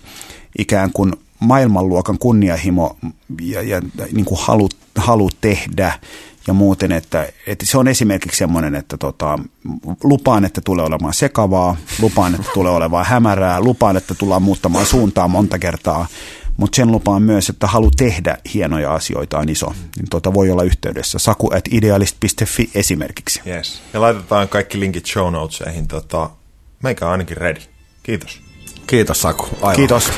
ikään 0.58 0.92
kuin 0.94 1.14
maailmanluokan 1.40 2.18
kunnianhimo 2.18 2.98
ja, 3.42 3.62
ja 3.62 3.82
niin 4.12 4.26
kuin 4.26 4.40
halu, 4.42 4.70
halu 4.96 5.30
tehdä 5.42 6.00
ja 6.48 6.54
muuten, 6.54 6.92
että, 6.92 7.28
että 7.48 7.66
se 7.66 7.78
on 7.78 7.88
esimerkiksi 7.88 8.38
semmoinen, 8.38 8.76
että 8.76 8.98
tota, 8.98 9.40
lupaan, 10.04 10.46
että 10.46 10.62
tulee 10.62 10.86
olemaan 10.86 11.14
sekavaa, 11.14 11.76
lupaan, 12.02 12.36
että 12.36 12.48
tulee 12.54 12.72
olemaan 12.72 13.06
hämärää, 13.06 13.62
lupaan, 13.62 13.98
että 13.98 14.16
tullaan 14.16 14.42
muuttamaan 14.42 14.86
suuntaa 14.86 15.28
monta 15.28 15.60
kertaa, 15.60 16.08
mutta 16.58 16.76
sen 16.76 16.92
lupaan 16.92 17.22
myös, 17.22 17.50
että 17.50 17.68
halu 17.68 17.92
tehdä 17.92 18.38
hienoja 18.54 18.94
asioita 18.94 19.40
on 19.40 19.50
iso. 19.50 19.68
Niin 19.68 20.10
tuota 20.10 20.34
voi 20.34 20.52
olla 20.52 20.64
yhteydessä. 20.64 21.20
Saku 21.20 21.54
at 21.56 21.64
idealist.fi 21.72 22.70
esimerkiksi. 22.76 23.42
Yes. 23.48 23.82
Ja 23.94 24.02
laitetaan 24.02 24.50
kaikki 24.50 24.80
linkit 24.80 25.06
show 25.06 25.32
notesihin. 25.34 25.88
Tota, 25.88 26.30
meikä 26.84 27.06
on 27.06 27.12
ainakin 27.12 27.38
ready. 27.38 27.62
Kiitos. 28.04 28.42
Kiitos 28.88 29.22
Saku. 29.22 29.48
Aivan. 29.62 29.76
Kiitos. 29.76 30.12